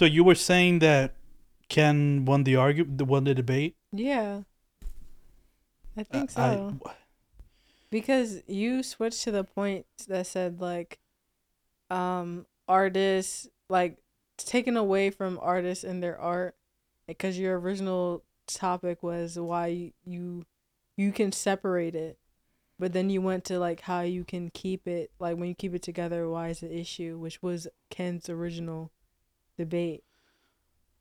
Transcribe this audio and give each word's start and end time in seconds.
So 0.00 0.06
you 0.06 0.24
were 0.24 0.34
saying 0.34 0.78
that 0.78 1.12
Ken 1.68 2.24
won 2.24 2.44
the 2.44 2.56
argue, 2.56 2.86
won 2.88 3.24
the 3.24 3.34
debate. 3.34 3.76
Yeah. 3.92 4.44
I 5.94 6.04
think 6.04 6.30
Uh, 6.38 6.40
I- 6.40 6.54
so. 6.54 6.80
because 7.90 8.42
you 8.46 8.82
switched 8.82 9.22
to 9.24 9.30
the 9.30 9.44
point 9.44 9.84
that 10.08 10.26
said 10.26 10.58
like 10.58 11.00
um 11.90 12.46
artists 12.66 13.46
like 13.68 13.98
taken 14.38 14.74
away 14.78 15.10
from 15.10 15.38
artists 15.42 15.84
and 15.84 16.02
their 16.02 16.18
art 16.18 16.56
because 17.06 17.38
your 17.38 17.60
original 17.60 18.24
topic 18.46 19.02
was 19.02 19.38
why 19.38 19.92
you 20.06 20.46
you 20.96 21.12
can 21.12 21.30
separate 21.30 21.94
it 21.94 22.18
but 22.78 22.94
then 22.94 23.10
you 23.10 23.20
went 23.20 23.44
to 23.44 23.58
like 23.58 23.82
how 23.82 24.00
you 24.00 24.24
can 24.24 24.48
keep 24.48 24.88
it 24.88 25.10
like 25.18 25.36
when 25.36 25.50
you 25.50 25.54
keep 25.54 25.74
it 25.74 25.82
together 25.82 26.26
why 26.26 26.48
is 26.48 26.60
the 26.60 26.74
issue 26.74 27.18
which 27.18 27.42
was 27.42 27.68
ken's 27.90 28.30
original 28.30 28.90
debate 29.64 30.02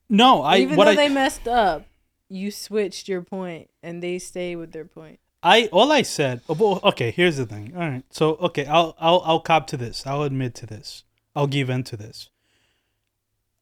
no, 0.09 0.41
I 0.41 0.57
even 0.57 0.75
though 0.75 0.83
I 0.83 0.95
they 0.95 1.09
messed 1.09 1.47
up 1.47 1.85
you 2.29 2.51
switched 2.51 3.07
your 3.07 3.21
point 3.21 3.69
and 3.81 4.03
they 4.03 4.19
stay 4.19 4.55
with 4.55 4.71
their 4.71 4.85
point 4.85 5.19
I 5.41 5.69
all 5.71 5.91
I 5.91 6.01
said. 6.01 6.41
oh, 6.49 6.79
Okay, 6.83 7.11
here's 7.11 7.37
the 7.37 7.45
thing. 7.45 7.73
All 7.75 7.81
right, 7.81 8.03
so 8.09 8.35
okay, 8.35 8.65
I'll 8.65 8.95
I'll 8.99 9.21
I'll 9.25 9.39
cop 9.39 9.67
to 9.67 9.77
this. 9.77 10.05
I'll 10.05 10.23
admit 10.23 10.53
to 10.55 10.65
this. 10.65 11.03
I'll 11.35 11.47
give 11.47 11.69
in 11.69 11.83
to 11.85 11.97
this. 11.97 12.29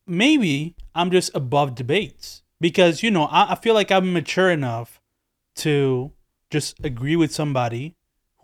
Maybe 0.08 0.76
I'm 0.96 1.12
just 1.12 1.36
above 1.36 1.76
debates 1.76 2.42
because 2.60 3.04
you 3.04 3.12
know 3.12 3.26
I, 3.26 3.52
I 3.52 3.56
feel 3.56 3.74
like 3.74 3.92
I'm 3.92 4.12
mature 4.12 4.50
enough 4.50 5.00
to 5.58 6.12
just 6.50 6.84
agree 6.84 7.16
with 7.16 7.32
somebody 7.34 7.96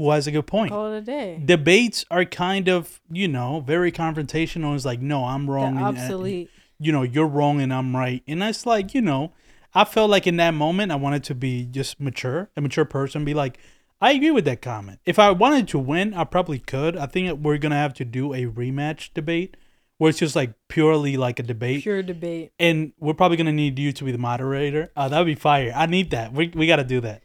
who 0.05 0.11
has 0.11 0.27
a 0.27 0.31
good 0.31 0.47
point. 0.47 0.71
call 0.71 0.91
it 0.91 0.97
a 0.97 1.01
day 1.01 1.41
Debates 1.43 2.05
are 2.11 2.25
kind 2.25 2.67
of 2.67 3.01
you 3.11 3.27
know 3.27 3.61
very 3.61 3.91
confrontational. 3.91 4.75
It's 4.75 4.85
like 4.85 5.01
no, 5.01 5.25
I'm 5.25 5.49
wrong. 5.49 5.75
the 5.75 5.85
and- 5.85 5.97
obsolete 5.97 6.49
you 6.83 6.91
know, 6.91 7.03
you're 7.03 7.27
wrong 7.27 7.61
and 7.61 7.73
I'm 7.73 7.95
right. 7.95 8.21
And 8.27 8.43
it's 8.43 8.65
like, 8.65 8.93
you 8.93 9.01
know, 9.01 9.31
I 9.73 9.85
felt 9.85 10.09
like 10.09 10.27
in 10.27 10.37
that 10.37 10.51
moment 10.51 10.91
I 10.91 10.95
wanted 10.95 11.23
to 11.25 11.35
be 11.35 11.65
just 11.65 11.99
mature, 11.99 12.49
a 12.55 12.61
mature 12.61 12.85
person, 12.85 13.25
be 13.25 13.33
like, 13.33 13.57
I 14.01 14.11
agree 14.11 14.31
with 14.31 14.45
that 14.45 14.61
comment. 14.61 14.99
If 15.05 15.17
I 15.17 15.31
wanted 15.31 15.67
to 15.69 15.79
win, 15.79 16.13
I 16.13 16.25
probably 16.25 16.59
could. 16.59 16.97
I 16.97 17.05
think 17.05 17.39
we're 17.39 17.57
gonna 17.57 17.75
have 17.75 17.93
to 17.95 18.05
do 18.05 18.33
a 18.33 18.45
rematch 18.45 19.13
debate 19.13 19.55
where 19.97 20.09
it's 20.09 20.19
just 20.19 20.35
like 20.35 20.53
purely 20.67 21.15
like 21.15 21.39
a 21.39 21.43
debate. 21.43 21.83
pure 21.83 22.03
debate 22.03 22.51
And 22.59 22.91
we're 22.99 23.13
probably 23.13 23.37
gonna 23.37 23.53
need 23.53 23.79
you 23.79 23.93
to 23.93 24.03
be 24.03 24.11
the 24.11 24.17
moderator. 24.17 24.91
Uh, 24.95 25.07
that'd 25.07 25.25
be 25.25 25.35
fire. 25.35 25.71
I 25.73 25.85
need 25.85 26.11
that. 26.11 26.33
We, 26.33 26.51
we 26.53 26.67
gotta 26.67 26.83
do 26.83 26.99
that. 27.01 27.22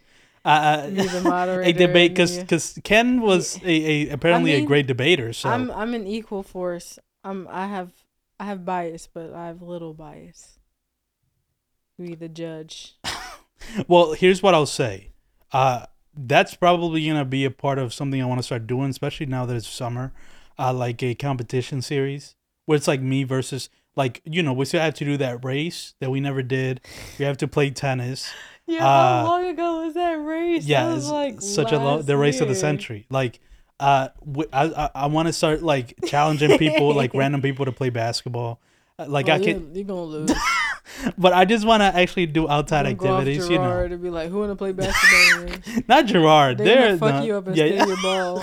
Uh, 0.49 0.89
the 0.89 1.19
uh, 1.19 1.29
moderator 1.29 1.61
a 1.69 1.73
debate 1.75 2.13
because 2.13 2.39
because 2.39 2.79
Ken 2.83 3.21
was 3.21 3.63
a, 3.63 3.69
a 3.69 4.09
apparently 4.09 4.55
a 4.55 4.59
mean, 4.59 4.67
great 4.67 4.87
debater. 4.87 5.35
So 5.35 5.51
I'm 5.51 5.71
I'm 5.71 5.93
an 5.93 6.07
equal 6.07 6.43
force. 6.43 6.99
I'm 7.23 7.47
I 7.51 7.67
have 7.67 7.93
I 8.41 8.47
have 8.47 8.65
bias, 8.65 9.11
but 9.13 9.35
I 9.35 9.49
have 9.49 9.61
little 9.61 9.93
bias. 9.93 10.59
Be 11.99 12.15
the 12.15 12.29
judge. 12.29 12.95
Well, 13.89 14.13
here's 14.13 14.43
what 14.43 14.55
I'll 14.55 14.67
say. 14.67 15.11
Uh, 15.53 15.87
that's 16.17 16.55
probably 16.55 17.07
gonna 17.07 17.25
be 17.25 17.45
a 17.45 17.51
part 17.51 17.79
of 17.79 17.93
something 17.93 18.23
I 18.23 18.25
want 18.25 18.39
to 18.39 18.45
start 18.45 18.67
doing, 18.67 18.89
especially 18.89 19.27
now 19.27 19.45
that 19.47 19.57
it's 19.57 19.69
summer. 19.69 20.13
Uh, 20.59 20.73
like 20.73 21.03
a 21.03 21.15
competition 21.15 21.83
series 21.83 22.37
where 22.65 22.77
it's 22.77 22.89
like 22.89 23.03
me 23.03 23.25
versus 23.25 23.69
like 23.97 24.23
you 24.25 24.43
know 24.43 24.53
we 24.53 24.65
still 24.65 24.81
have 24.81 24.95
to 24.95 25.05
do 25.05 25.17
that 25.19 25.45
race 25.45 25.95
that 26.01 26.11
we 26.11 26.21
never 26.21 26.43
did. 26.43 26.81
We 27.19 27.25
have 27.25 27.37
to 27.39 27.49
play 27.49 27.71
tennis. 27.71 28.33
Yeah, 28.69 28.87
Uh, 28.87 29.23
how 29.23 29.25
long 29.25 29.47
ago 29.47 29.85
was 29.85 29.95
that 29.95 30.13
race? 30.15 30.65
Yeah, 30.65 30.95
it's 30.95 31.09
like 31.09 31.41
such 31.41 31.73
a 31.73 31.79
long 31.79 32.03
the 32.03 32.17
race 32.17 32.41
of 32.41 32.49
the 32.49 32.55
century. 32.55 33.07
Like, 33.11 33.41
uh, 33.81 34.09
w- 34.27 34.49
I 34.53 34.65
I, 34.67 34.91
I 34.95 35.07
want 35.07 35.27
to 35.29 35.33
start 35.33 35.63
like 35.63 35.95
challenging 36.07 36.59
people, 36.59 36.95
like 36.95 37.15
random 37.23 37.41
people, 37.43 37.65
to 37.65 37.73
play 37.73 37.89
basketball. 37.91 38.61
Uh, 38.99 39.07
Like 39.09 39.27
Well, 39.29 39.41
I 39.41 39.45
can, 39.45 39.75
you're, 39.75 39.85
gonna 39.85 40.03
lose. 40.17 40.33
but 41.17 41.33
I 41.33 41.45
just 41.45 41.65
want 41.67 41.81
to 41.81 41.87
actually 41.87 42.27
do 42.27 42.49
outside 42.49 42.83
Don't 42.83 42.97
go 42.97 43.07
activities. 43.17 43.49
You 43.49 43.57
know, 43.59 43.65
Gerard 43.65 43.93
and 43.93 44.03
be 44.03 44.11
like, 44.11 44.29
who 44.31 44.39
wanna 44.41 44.57
play 44.57 44.73
basketball? 44.83 45.83
not 45.89 46.07
Gerard. 46.07 46.59
They're 46.59 46.67
They're 46.67 46.87
gonna 46.89 46.99
fuck 46.99 47.15
not- 47.15 47.25
you 47.25 47.37
up 47.37 47.47
and 47.47 47.57
yeah, 47.57 47.67
steal 47.69 47.89
your 47.89 48.03
ball. 48.03 48.43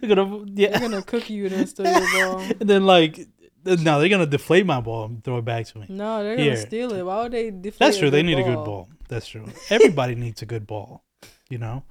They're 0.00 0.14
gonna 0.14 0.44
yeah. 0.54 0.70
They're 0.78 0.88
gonna 0.88 1.02
cook 1.02 1.30
you 1.30 1.46
and 1.46 1.68
steal 1.68 1.86
your 1.86 2.12
ball. 2.14 2.40
And 2.60 2.68
then 2.68 2.84
like 2.86 3.26
no, 3.66 3.98
they're 4.00 4.08
gonna 4.08 4.26
deflate 4.26 4.64
my 4.66 4.80
ball 4.80 5.04
and 5.06 5.22
throw 5.24 5.38
it 5.38 5.44
back 5.44 5.66
to 5.66 5.78
me. 5.78 5.86
No, 5.88 6.22
they're 6.22 6.36
gonna 6.36 6.56
steal 6.56 6.92
it. 6.92 7.02
Why 7.02 7.22
would 7.22 7.32
they 7.32 7.50
deflate 7.50 7.78
That's 7.78 7.98
true. 7.98 8.10
They 8.10 8.22
need 8.22 8.38
a 8.38 8.42
good 8.42 8.64
ball. 8.64 8.88
That's 9.08 9.26
true. 9.26 9.46
Everybody 9.70 10.14
needs 10.24 10.42
a 10.42 10.46
good 10.46 10.66
ball, 10.66 11.04
you 11.50 11.58
know. 11.58 11.84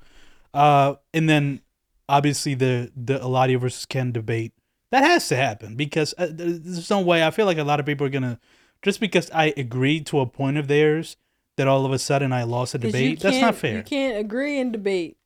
Uh, 0.53 0.95
and 1.13 1.29
then 1.29 1.61
obviously 2.07 2.53
the 2.55 2.91
the 2.95 3.19
Eladio 3.19 3.59
versus 3.59 3.85
Ken 3.85 4.11
debate 4.11 4.53
that 4.91 5.03
has 5.03 5.27
to 5.27 5.35
happen 5.35 5.75
because 5.75 6.13
uh, 6.17 6.27
there's 6.31 6.89
no 6.89 7.01
way. 7.01 7.25
I 7.25 7.31
feel 7.31 7.45
like 7.45 7.57
a 7.57 7.63
lot 7.63 7.79
of 7.79 7.85
people 7.85 8.07
are 8.07 8.11
gonna 8.11 8.39
just 8.81 8.99
because 8.99 9.29
I 9.31 9.53
agreed 9.57 10.05
to 10.07 10.19
a 10.19 10.25
point 10.25 10.57
of 10.57 10.67
theirs 10.67 11.17
that 11.57 11.67
all 11.67 11.85
of 11.85 11.91
a 11.91 11.99
sudden 11.99 12.31
I 12.31 12.43
lost 12.43 12.75
a 12.75 12.77
debate. 12.77 13.19
That's 13.19 13.41
not 13.41 13.55
fair. 13.55 13.77
You 13.77 13.83
can't 13.83 14.17
agree 14.17 14.59
and 14.59 14.71
debate. 14.71 15.17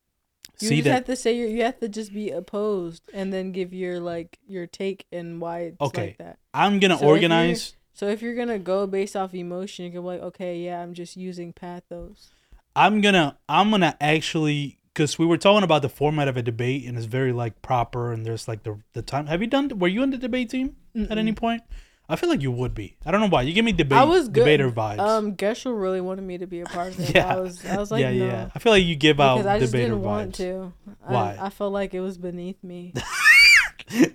You 0.61 0.67
See 0.67 0.75
just 0.77 0.85
that? 0.85 0.93
have 0.93 1.05
to 1.05 1.15
say 1.15 1.37
your, 1.37 1.47
you 1.47 1.63
have 1.63 1.79
to 1.79 1.87
just 1.87 2.13
be 2.13 2.31
opposed 2.31 3.03
and 3.13 3.31
then 3.31 3.51
give 3.51 3.73
your 3.73 3.99
like 3.99 4.39
your 4.47 4.67
take 4.67 5.05
and 5.11 5.39
why 5.39 5.59
it's 5.61 5.81
Okay. 5.81 6.07
like 6.07 6.17
that. 6.17 6.39
I'm 6.53 6.79
gonna 6.79 6.97
So 6.97 7.05
if 7.05 7.09
organize. 7.09 7.75
So 7.93 8.07
if 8.07 8.21
you're 8.21 8.35
gonna 8.35 8.59
go 8.59 8.87
based 8.87 9.15
off 9.15 9.33
emotion, 9.33 9.85
you 9.85 9.91
can 9.91 10.01
be 10.01 10.07
like, 10.07 10.21
okay, 10.21 10.57
yeah, 10.59 10.81
I'm 10.81 10.93
just 10.93 11.15
using 11.17 11.53
pathos. 11.53 12.29
I'm 12.75 13.01
gonna 13.01 13.37
I'm 13.47 13.71
gonna 13.71 13.95
actually 14.01 14.77
because 14.93 15.17
we 15.17 15.25
were 15.25 15.37
talking 15.37 15.63
about 15.63 15.81
the 15.81 15.89
format 15.89 16.27
of 16.27 16.35
a 16.35 16.41
debate 16.41 16.85
and 16.85 16.97
it's 16.97 17.05
very 17.05 17.31
like 17.31 17.61
proper 17.61 18.11
and 18.11 18.25
there's 18.25 18.47
like 18.47 18.63
the 18.63 18.79
the 18.93 19.01
time. 19.01 19.27
Have 19.27 19.41
you 19.41 19.47
done? 19.47 19.79
Were 19.79 19.87
you 19.87 20.03
in 20.03 20.09
the 20.11 20.17
debate 20.17 20.49
team 20.49 20.75
at 21.09 21.17
any 21.17 21.31
point? 21.33 21.63
I 22.11 22.15
feel 22.15 22.27
like 22.29 22.41
you 22.41 22.51
would 22.51 22.73
be. 22.73 22.97
I 23.05 23.11
don't 23.11 23.21
know 23.21 23.27
why. 23.27 23.43
You 23.43 23.53
give 23.53 23.63
me 23.63 23.71
debate 23.71 23.97
I 23.99 24.03
was 24.03 24.27
good. 24.27 24.41
debater 24.41 24.71
vibes. 24.71 24.99
Um, 24.99 25.35
Gershel 25.35 25.79
really 25.79 26.01
wanted 26.01 26.23
me 26.23 26.39
to 26.39 26.47
be 26.47 26.61
a 26.61 26.65
part 26.65 26.89
of 26.89 26.99
it. 27.09 27.15
Yeah. 27.15 27.27
I 27.35 27.39
was, 27.39 27.63
I 27.65 27.77
was 27.77 27.91
like, 27.91 28.01
yeah, 28.01 28.11
no. 28.11 28.25
yeah. 28.25 28.49
I 28.55 28.59
feel 28.59 28.71
like 28.71 28.83
you 28.83 28.95
give 28.95 29.19
out 29.19 29.35
Because 29.37 29.45
I 29.47 29.59
just 29.59 29.71
debater 29.71 29.89
didn't 29.93 30.01
vibes. 30.01 30.05
want 30.05 30.35
to. 30.35 30.73
Why? 31.05 31.37
I, 31.39 31.45
I 31.45 31.49
felt 31.51 31.71
like 31.71 31.93
it 31.93 32.01
was 32.01 32.17
beneath 32.17 32.63
me. 32.63 32.93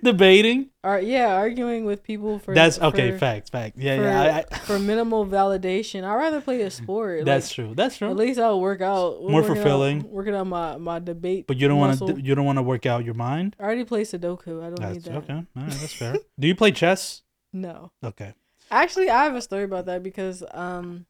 Debating. 0.03 0.69
Or 0.85 0.99
yeah, 0.99 1.33
arguing 1.35 1.83
with 1.83 2.01
people 2.03 2.39
for 2.39 2.53
That's 2.53 2.79
okay. 2.79 3.11
For, 3.11 3.17
fact, 3.17 3.49
fact. 3.51 3.77
Yeah, 3.77 3.97
for, 3.97 4.03
yeah. 4.03 4.21
I, 4.21 4.55
I, 4.55 4.57
for 4.59 4.79
minimal 4.79 5.25
validation. 5.25 6.03
I'd 6.05 6.15
rather 6.15 6.39
play 6.39 6.61
a 6.61 6.71
sport. 6.71 7.25
that's 7.25 7.49
like, 7.49 7.55
true. 7.55 7.75
That's 7.75 7.97
true. 7.97 8.09
At 8.09 8.15
least 8.15 8.39
I'll 8.39 8.61
work 8.61 8.79
out. 8.81 9.21
More 9.21 9.41
working 9.41 9.51
out- 9.51 9.55
fulfilling. 9.55 10.09
working 10.09 10.33
on 10.33 10.47
my, 10.47 10.77
my 10.77 10.99
debate. 10.99 11.47
But 11.47 11.57
you 11.57 11.67
don't 11.67 11.79
want 11.79 11.99
to. 11.99 12.21
You 12.21 12.35
don't 12.35 12.45
want 12.45 12.57
to 12.57 12.63
work 12.63 12.85
out 12.85 13.03
your 13.03 13.15
mind. 13.15 13.55
I 13.59 13.63
already 13.63 13.83
play 13.83 14.03
Sudoku. 14.03 14.63
I 14.63 14.69
don't 14.73 14.93
need 14.93 15.03
that. 15.03 15.15
okay. 15.17 15.33
All 15.33 15.45
right, 15.55 15.71
that's 15.71 15.93
fair. 15.93 16.15
Do 16.39 16.47
you 16.47 16.55
play 16.55 16.71
chess? 16.71 17.21
No. 17.55 17.91
Okay. 18.03 18.33
Actually, 18.69 19.09
I 19.09 19.23
have 19.23 19.35
a 19.35 19.41
story 19.41 19.63
about 19.63 19.85
that 19.85 20.03
because 20.03 20.43
um, 20.51 21.05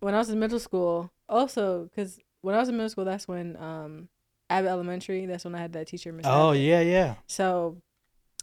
when 0.00 0.14
I 0.14 0.18
was 0.18 0.30
in 0.30 0.38
middle 0.40 0.58
school, 0.58 1.10
also 1.28 1.84
because 1.84 2.18
when 2.40 2.54
I 2.54 2.58
was 2.58 2.68
in 2.68 2.76
middle 2.76 2.88
school, 2.88 3.04
that's 3.04 3.28
when 3.28 3.56
um, 3.56 4.08
Abbott 4.48 4.70
Elementary. 4.70 5.26
That's 5.26 5.44
when 5.44 5.54
I 5.54 5.58
had 5.58 5.74
that 5.74 5.88
teacher. 5.88 6.12
Miss 6.12 6.24
Oh 6.26 6.50
Abbott. 6.50 6.62
yeah, 6.62 6.80
yeah. 6.80 7.14
So 7.26 7.76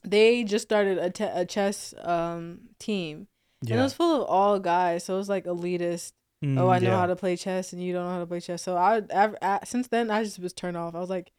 they 0.03 0.43
just 0.43 0.63
started 0.63 0.99
a, 0.99 1.09
te- 1.09 1.23
a 1.23 1.45
chess 1.45 1.93
um 2.03 2.59
team, 2.77 3.27
and 3.61 3.71
it 3.71 3.81
was 3.81 3.93
full 3.93 4.21
of 4.21 4.27
all 4.29 4.59
guys. 4.59 5.05
So 5.05 5.15
it 5.15 5.17
was 5.17 5.29
like 5.29 5.45
elitist. 5.45 6.11
Mm, 6.43 6.59
oh, 6.59 6.69
I 6.69 6.79
know 6.79 6.89
yeah. 6.89 6.97
how 6.97 7.07
to 7.07 7.15
play 7.15 7.35
chess, 7.37 7.73
and 7.73 7.81
you 7.81 7.93
don't 7.93 8.05
know 8.05 8.11
how 8.11 8.19
to 8.19 8.27
play 8.27 8.41
chess. 8.41 8.61
So 8.61 8.75
I, 8.77 9.01
I, 9.15 9.31
I 9.41 9.59
since 9.63 9.87
then 9.87 10.11
I 10.11 10.23
just 10.23 10.37
was 10.37 10.53
turned 10.53 10.77
off. 10.77 10.93
I 10.93 10.99
was 10.99 11.09
like, 11.09 11.31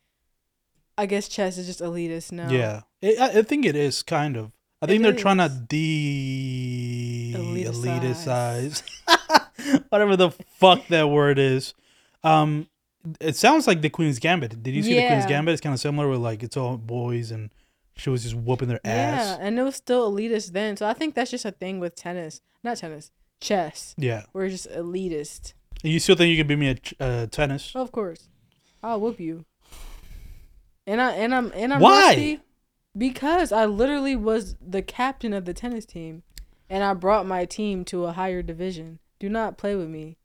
I 0.99 1.07
guess 1.07 1.29
chess 1.29 1.59
is 1.59 1.67
just 1.67 1.81
elitist 1.81 2.33
now. 2.33 2.51
Yeah, 2.51 2.81
it, 3.03 3.21
I, 3.21 3.39
I 3.39 3.43
think 3.43 3.67
it 3.67 3.77
is 3.77 4.03
kind 4.03 4.37
of. 4.37 4.51
I 4.83 4.85
It 4.85 4.89
think 4.89 5.03
they're 5.03 5.13
trying 5.15 5.39
to 5.39 5.49
de 5.49 7.33
Eliticize. 7.35 8.83
eliticize 9.07 9.85
whatever 9.89 10.17
the 10.17 10.31
fuck 10.31 10.87
that 10.89 11.09
word 11.09 11.39
is. 11.39 11.75
Um, 12.23 12.69
it 13.21 13.37
sounds 13.37 13.67
like 13.67 13.81
the 13.83 13.91
Queen's 13.91 14.19
Gambit. 14.19 14.63
Did 14.63 14.75
you 14.75 14.83
see 14.83 14.95
the 14.95 15.07
Queen's 15.07 15.27
Gambit? 15.27 15.53
It's 15.53 15.61
kind 15.63 15.73
of 15.75 15.81
similar 15.81 16.09
with 16.09 16.21
like 16.21 16.43
it's 16.43 16.57
all 16.57 16.77
boys 16.77 17.31
and 17.31 17.51
she 17.97 18.11
was 18.11 18.23
just 18.25 18.35
whooping 18.35 18.69
their 18.69 18.81
ass. 18.85 19.39
Yeah, 19.39 19.47
and 19.47 19.59
it 19.59 19.63
was 19.63 19.77
still 19.77 20.13
elitist 20.13 20.53
then. 20.53 20.77
So 20.77 20.87
I 20.87 20.93
think 20.93 21.15
that's 21.15 21.31
just 21.31 21.45
a 21.45 21.53
thing 21.53 21.81
with 21.81 21.95
tennis, 21.95 22.41
not 22.63 22.77
tennis, 22.79 23.11
chess. 23.41 23.95
Yeah. 23.97 24.25
We're 24.35 24.49
just 24.51 24.69
elitist. 24.71 25.55
And 25.83 25.93
You 25.93 26.01
still 26.01 26.17
think 26.17 26.31
you 26.31 26.37
can 26.37 26.47
beat 26.47 26.57
me 26.59 26.69
at 26.69 26.93
uh, 27.01 27.27
tennis? 27.27 27.73
Of 27.75 27.93
course, 27.93 28.29
I'll 28.83 29.01
whoop 29.01 29.21
you. 29.21 29.45
And 30.87 31.01
I 31.01 31.13
and 31.13 31.35
I'm 31.35 31.53
and 31.55 31.73
I'm 31.73 31.81
Why? 31.81 31.91
rusty 32.09 32.41
because 32.97 33.53
I 33.53 33.67
literally 33.67 34.17
was 34.17 34.57
the 34.61 34.83
captain 34.83 35.33
of 35.33 35.45
the 35.45 35.55
tennis 35.55 35.85
team, 35.85 36.23
and 36.71 36.83
I 36.83 36.95
brought 36.95 37.27
my 37.27 37.45
team 37.45 37.85
to 37.87 38.07
a 38.07 38.13
higher 38.13 38.43
division. 38.43 38.99
Do 39.19 39.29
not 39.29 39.59
play 39.59 39.77
with 39.77 39.89
me. 39.89 40.17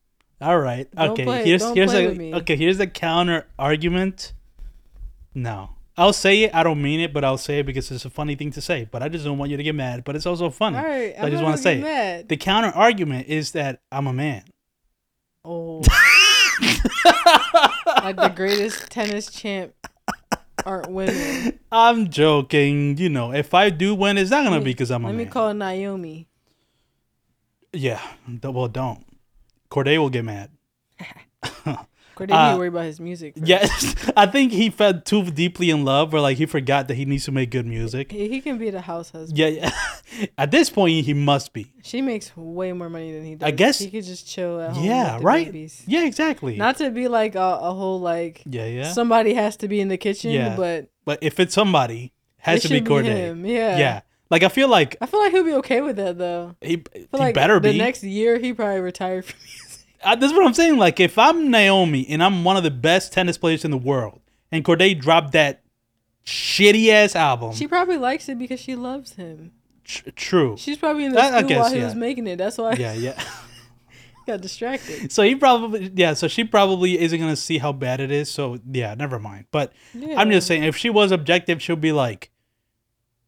All 0.41 0.59
right. 0.59 0.89
Don't 0.91 1.12
okay. 1.12 1.23
play- 1.23 1.45
here's 1.45 1.63
here's 1.73 1.94
a 1.94 2.35
okay. 2.35 2.56
Here's 2.56 2.77
the 2.77 2.88
counter 2.88 3.47
argument. 3.59 4.33
No, 5.33 5.69
I'll 5.97 6.13
say 6.13 6.44
it. 6.44 6.56
I 6.56 6.63
don't 6.63 6.81
mean 6.81 7.00
it, 7.00 7.13
but 7.13 7.23
I'll 7.23 7.38
say 7.38 7.59
it 7.59 7.65
because 7.65 7.91
it's 7.91 8.06
a 8.06 8.09
funny 8.09 8.35
thing 8.35 8.51
to 8.51 8.62
say. 8.62 8.88
But 8.89 9.03
I 9.03 9.09
just 9.09 9.23
don't 9.23 9.38
want 9.38 9.51
you 9.51 9.57
to 9.57 9.63
get 9.63 9.75
mad. 9.75 10.03
But 10.03 10.15
it's 10.15 10.25
also 10.25 10.50
funny. 10.50 10.77
All 10.77 10.83
right, 10.83 11.13
I 11.18 11.25
I'm 11.25 11.31
just 11.31 11.44
wanna 11.44 11.57
say 11.57 11.75
get 11.75 11.81
it. 11.81 11.83
mad. 11.83 12.29
The 12.29 12.38
counter 12.38 12.69
argument 12.69 13.27
is 13.27 13.51
that 13.51 13.81
I'm 13.91 14.07
a 14.07 14.13
man. 14.13 14.44
Oh, 15.45 15.81
like 17.85 18.15
the 18.15 18.31
greatest 18.35 18.89
tennis 18.89 19.31
champ 19.31 19.73
aren't 20.66 20.90
women. 20.92 21.60
I'm 21.72 22.10
joking. 22.10 22.98
You 22.98 23.10
know, 23.10 23.34
if 23.34 23.54
I 23.54 23.69
do 23.69 23.96
win, 23.96 24.18
it's 24.18 24.31
not 24.31 24.44
gonna 24.44 24.60
be 24.60 24.66
because 24.72 24.92
I'm 24.92 25.04
a 25.04 25.08
Let 25.08 25.16
man. 25.16 25.25
me 25.25 25.31
call 25.31 25.54
Naomi. 25.54 26.28
Yeah, 27.74 28.02
well, 28.44 28.68
don't. 28.68 29.06
Cordae 29.69 29.98
will 29.98 30.10
get 30.10 30.25
mad. 30.25 30.52
Cordae 32.16 32.34
Uh, 32.34 32.48
need 32.48 32.54
to 32.54 32.58
worry 32.60 32.68
about 32.68 32.86
his 32.86 33.00
music. 33.00 33.36
first. 33.36 33.48
Yes, 33.48 33.96
I 34.18 34.25
think 34.28 34.52
he 34.52 34.69
fell 34.69 35.00
too 35.00 35.24
deeply 35.31 35.69
in 35.69 35.84
love, 35.86 36.13
where 36.13 36.22
like 36.22 36.38
he 36.38 36.46
forgot 36.46 36.88
that 36.88 36.96
he 36.96 37.06
needs 37.06 37.25
to 37.25 37.31
make 37.31 37.52
good 37.52 37.66
music. 37.66 38.12
He, 38.12 38.28
he 38.30 38.42
can 38.42 38.58
be 38.58 38.69
the 38.69 38.81
house 38.81 39.12
husband. 39.12 39.38
Yeah, 39.38 39.48
yeah. 39.48 40.25
At 40.38 40.52
this 40.52 40.69
point, 40.69 41.06
he 41.06 41.13
must 41.13 41.54
be. 41.54 41.72
She 41.84 42.02
makes 42.02 42.36
way 42.36 42.74
more 42.74 42.90
money 42.90 43.12
than 43.13 43.24
he 43.25 43.36
does. 43.36 43.48
I 43.48 43.52
guess- 43.52 43.80
he 43.80 43.90
could 43.90 44.04
just 44.06 44.28
chill 44.28 44.60
at 44.60 44.72
home. 44.72 44.84
Yeah, 44.84 45.13
with 45.13 45.22
the 45.22 45.25
right. 45.25 45.46
Babies. 45.46 45.84
Yeah, 45.88 46.06
exactly. 46.06 46.58
Not 46.58 46.78
to 46.78 46.90
be 46.92 47.08
like 47.08 47.36
a, 47.36 47.40
a 47.62 47.74
whole 47.74 48.00
like 48.00 48.44
yeah, 48.46 48.66
yeah. 48.66 48.92
somebody 48.92 49.34
has 49.34 49.57
to 49.57 49.68
be 49.68 49.80
in 49.80 49.88
the 49.88 49.98
kitchen, 49.98 50.31
Yeah. 50.31 50.56
but 50.56 50.90
but 51.06 51.19
if 51.22 51.40
it's 51.40 51.54
somebody, 51.54 52.14
has 52.38 52.64
it 52.66 52.68
to 52.68 52.81
be 52.81 53.04
him. 53.06 53.46
Yeah. 53.46 53.78
Yeah. 53.78 54.02
Like 54.30 54.44
I 54.44 54.48
feel 54.50 54.69
like 54.69 54.96
I 55.02 55.07
feel 55.07 55.19
like 55.19 55.34
he'll 55.34 55.44
be 55.44 55.54
okay 55.56 55.81
with 55.81 55.98
that 55.98 56.18
though. 56.18 56.56
he, 56.62 56.84
he 56.94 57.07
like 57.12 57.36
better 57.36 57.56
the 57.56 57.60
be. 57.60 57.72
The 57.74 57.78
next 57.80 58.02
year 58.02 58.40
he 58.40 58.54
probably 58.54 58.80
retired 58.80 59.25
from 59.25 59.38
music. 60.03 60.18
Uh, 60.18 60.19
that's 60.19 60.33
what 60.33 60.45
I'm 60.45 60.53
saying. 60.53 60.77
Like, 60.77 61.00
if 61.00 61.18
I'm 61.18 61.50
Naomi 61.51 62.07
and 62.09 62.24
I'm 62.24 62.44
one 62.44 62.57
of 62.57 62.63
the 62.63 62.71
best 62.71 63.13
tennis 63.13 63.38
players 63.38 63.63
in 63.65 63.71
the 63.71 63.77
world, 63.77 64.21
and 64.51 64.63
Cordae 64.65 65.00
dropped 65.00 65.31
that 65.33 65.63
shitty 66.25 66.89
ass 66.89 67.15
album, 67.15 67.53
She 67.53 67.68
probably 67.68 67.98
likes 67.98 68.30
it 68.30 68.38
because 68.38 68.59
she 68.59 68.75
loves 68.75 69.13
him. 69.13 69.51
tr- 69.83 70.09
true. 70.15 70.56
She's 70.57 70.77
probably 70.77 71.06
in 71.06 71.13
the 71.13 71.19
I 71.21 71.27
school 71.27 71.42
while 71.42 71.48
guess, 71.48 71.71
he 71.71 71.80
yeah. 71.80 71.86
was 71.86 71.95
making 71.95 72.27
it. 72.27 72.38
That's 72.38 72.57
why 72.57 72.74
Yeah, 72.74 72.94
yeah. 72.94 73.21
got 74.27 74.39
distracted. 74.42 75.12
So 75.12 75.24
he 75.24 75.36
probably, 75.36 75.92
yeah. 75.95 76.13
So 76.13 76.27
she 76.27 76.44
probably 76.44 77.00
isn't 77.00 77.19
gonna 77.19 77.36
see 77.36 77.57
how 77.57 77.71
bad 77.74 78.00
it 78.00 78.12
is. 78.12 78.30
So 78.30 78.59
yeah, 78.71 78.94
never 78.94 79.18
mind. 79.19 79.45
But 79.51 79.74
I'm 80.15 80.30
just 80.30 80.45
saying, 80.47 80.63
if 80.63 80.77
she 80.77 80.89
was 80.92 81.12
objective, 81.12 81.62
she'll 81.62 81.75
be 81.75 81.92
like, 81.92 82.30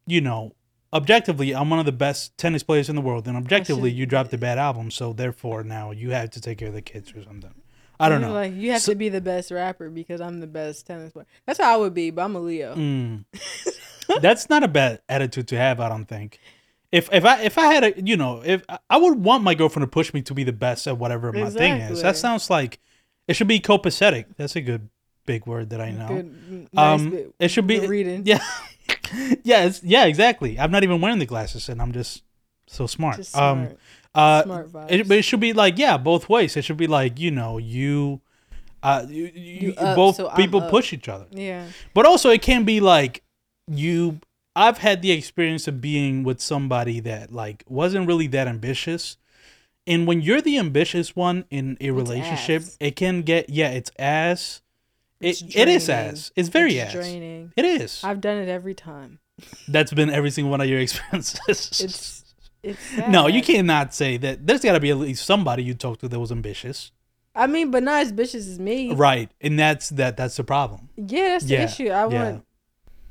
you 0.05 0.21
know, 0.21 0.53
objectively, 0.93 1.53
I'm 1.53 1.69
one 1.69 1.79
of 1.79 1.85
the 1.85 1.91
best 1.91 2.37
tennis 2.37 2.63
players 2.63 2.87
in 2.89 2.95
the 2.95 3.01
world, 3.01 3.27
and 3.27 3.35
objectively, 3.35 3.91
you 3.91 4.05
dropped 4.05 4.31
a 4.33 4.37
bad 4.37 4.57
album, 4.57 4.91
so 4.91 5.11
therefore 5.13 5.63
now 5.63 5.91
you 5.91 6.11
have 6.11 6.29
to 6.31 6.41
take 6.41 6.59
care 6.59 6.69
of 6.69 6.73
the 6.73 6.81
kids 6.81 7.11
or 7.15 7.23
something. 7.23 7.53
I 7.99 8.09
don't 8.09 8.21
know. 8.21 8.33
Like 8.33 8.53
you 8.53 8.71
have 8.71 8.81
So- 8.81 8.91
to 8.93 8.95
be 8.97 9.09
the 9.09 9.21
best 9.21 9.51
rapper 9.51 9.89
because 9.89 10.19
I'm 10.21 10.39
the 10.39 10.47
best 10.47 10.85
tennis 10.87 11.11
player. 11.13 11.25
That's 11.45 11.59
how 11.59 11.73
I 11.73 11.77
would 11.77 11.93
be, 11.93 12.09
but 12.11 12.23
I'm 12.23 12.35
a 12.35 12.39
Leo. 12.39 12.75
Mm. 12.75 13.25
That's 14.21 14.49
not 14.49 14.63
a 14.63 14.67
bad 14.67 15.01
attitude 15.07 15.47
to 15.49 15.57
have. 15.57 15.79
I 15.79 15.89
don't 15.89 16.05
think. 16.05 16.39
If 16.91 17.09
if 17.11 17.25
I 17.25 17.41
if 17.41 17.57
I 17.57 17.73
had 17.73 17.83
a 17.83 18.01
you 18.01 18.17
know 18.17 18.41
if 18.45 18.63
I 18.89 18.97
would 18.97 19.17
want 19.23 19.43
my 19.43 19.55
girlfriend 19.55 19.83
to 19.83 19.87
push 19.87 20.13
me 20.13 20.21
to 20.23 20.33
be 20.33 20.43
the 20.43 20.53
best 20.53 20.85
at 20.85 20.97
whatever 20.97 21.31
my 21.31 21.49
thing 21.49 21.73
is. 21.81 22.01
That 22.01 22.17
sounds 22.17 22.49
like 22.49 22.79
it 23.27 23.35
should 23.35 23.47
be 23.47 23.59
copacetic. 23.59 24.25
That's 24.37 24.55
a 24.55 24.61
good 24.61 24.89
big 25.25 25.47
word 25.47 25.69
that 25.69 25.79
I 25.81 25.91
know. 25.91 26.07
Good, 26.07 26.67
nice 26.73 27.01
Um, 27.01 27.33
it 27.39 27.47
should 27.47 27.65
be 27.67 27.79
reading. 27.87 28.23
Yeah, 28.25 28.43
yeah, 29.43 29.65
it's, 29.65 29.83
yeah, 29.83 30.05
exactly. 30.05 30.59
I'm 30.59 30.71
not 30.71 30.83
even 30.83 31.01
wearing 31.01 31.19
the 31.19 31.25
glasses, 31.25 31.69
and 31.69 31.81
I'm 31.81 31.91
just 31.91 32.23
so 32.67 32.87
smart. 32.87 33.17
Just 33.17 33.35
Um, 33.35 33.65
smart. 33.67 33.79
uh, 34.15 34.43
smart 34.43 34.71
vibes. 34.71 34.91
it, 34.91 35.07
but 35.07 35.17
it 35.17 35.21
should 35.23 35.39
be 35.39 35.53
like 35.53 35.77
yeah, 35.77 35.97
both 35.97 36.29
ways. 36.29 36.57
It 36.57 36.63
should 36.63 36.77
be 36.77 36.87
like 36.87 37.19
you 37.19 37.31
know 37.31 37.57
you, 37.57 38.21
uh, 38.81 39.05
you, 39.07 39.25
you, 39.33 39.59
You 39.69 39.73
up, 39.75 39.95
both 39.95 40.15
so 40.17 40.29
people 40.29 40.61
push 40.63 40.93
each 40.93 41.07
other. 41.07 41.27
yeah. 41.31 41.67
But 41.93 42.05
also, 42.05 42.29
it 42.29 42.41
can 42.41 42.63
be 42.63 42.79
like 42.79 43.23
you. 43.67 44.19
I've 44.55 44.77
had 44.79 45.01
the 45.01 45.11
experience 45.11 45.67
of 45.67 45.81
being 45.81 46.23
with 46.23 46.39
somebody 46.39 46.99
that 47.01 47.31
like 47.31 47.63
wasn't 47.67 48.07
really 48.07 48.27
that 48.27 48.47
ambitious, 48.47 49.17
and 49.87 50.05
when 50.07 50.21
you're 50.21 50.41
the 50.41 50.57
ambitious 50.57 51.15
one 51.15 51.45
in 51.49 51.77
a 51.81 51.91
relationship, 51.91 52.61
ass. 52.61 52.77
it 52.79 52.95
can 52.95 53.21
get 53.21 53.49
yeah, 53.49 53.69
it's 53.69 53.91
ass. 53.99 54.61
It, 55.23 55.55
it 55.55 55.67
is 55.69 55.89
ass. 55.89 56.31
It's 56.35 56.49
very 56.49 56.77
it's 56.77 56.87
ass. 56.95 57.01
draining. 57.01 57.53
It 57.55 57.65
is. 57.65 58.03
I've 58.03 58.21
done 58.21 58.37
it 58.37 58.49
every 58.49 58.73
time. 58.75 59.19
That's 59.67 59.91
been 59.93 60.09
every 60.09 60.29
single 60.31 60.51
one 60.51 60.61
of 60.61 60.67
your 60.67 60.79
experiences. 60.87 61.81
It's 61.81 62.23
it's 62.61 62.79
sad. 62.95 63.11
no, 63.11 63.27
you 63.27 63.41
cannot 63.41 63.93
say 63.93 64.17
that. 64.17 64.45
There's 64.47 64.61
got 64.61 64.73
to 64.73 64.79
be 64.79 64.89
at 64.91 64.97
least 64.97 65.25
somebody 65.25 65.63
you 65.63 65.73
talked 65.73 66.01
to 66.01 66.07
that 66.07 66.19
was 66.19 66.31
ambitious, 66.31 66.91
I 67.35 67.47
mean, 67.47 67.71
but 67.71 67.83
not 67.83 68.01
as 68.03 68.11
vicious 68.11 68.47
as 68.47 68.59
me. 68.59 68.93
right? 68.93 69.29
And 69.41 69.57
that's 69.59 69.89
that. 69.89 70.15
That's 70.17 70.37
the 70.37 70.43
problem. 70.43 70.89
Yeah, 70.95 71.29
that's 71.29 71.45
the 71.45 71.53
Yeah, 71.55 71.63
issue. 71.65 71.89
I 71.89 72.07
yeah. 72.07 72.23
want 72.23 72.45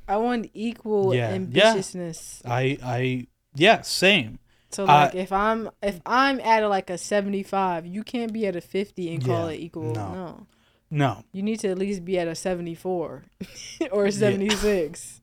I 0.09 0.17
want 0.17 0.51
equal 0.55 1.15
Yeah, 1.15 1.37
ambitiousness. 1.37 2.43
I, 2.45 2.79
I, 2.83 3.27
yeah, 3.55 3.83
same. 3.83 4.39
So 4.71 4.85
Uh, 4.85 4.87
like 4.87 5.15
if 5.15 5.33
I'm 5.33 5.71
if 5.83 6.01
I'm 6.07 6.41
at 6.41 6.63
a, 6.63 6.69
like 6.69 6.89
a 6.91 6.97
75, 6.99 7.85
you 7.87 8.03
can't 8.03 8.33
be 8.33 8.47
at 8.47 8.57
a 8.57 8.61
50 8.61 9.15
and 9.15 9.25
call 9.25 9.49
it 9.49 9.57
equal. 9.61 9.93
no. 9.93 10.15
No. 10.15 10.47
No, 10.95 11.25
You 11.33 11.43
need 11.43 11.59
to 11.61 11.69
at 11.69 11.79
least 11.79 12.05
be 12.05 12.19
at 12.19 12.29
a 12.29 12.35
74 12.35 13.25
or 13.91 14.05
a 14.05 14.13
76. 14.13 15.23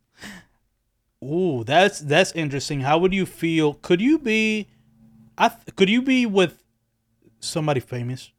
Ooh, 1.23 1.63
that's 1.63 1.99
that's 1.99 2.31
interesting. 2.31 2.81
How 2.81 2.97
would 2.97 3.13
you 3.13 3.27
feel? 3.27 3.75
Could 3.75 4.01
you 4.01 4.17
be? 4.17 4.67
I 5.37 5.49
th- 5.49 5.75
could 5.75 5.87
you 5.87 6.01
be 6.01 6.25
with 6.25 6.63
somebody 7.39 7.79
famous? 7.81 8.31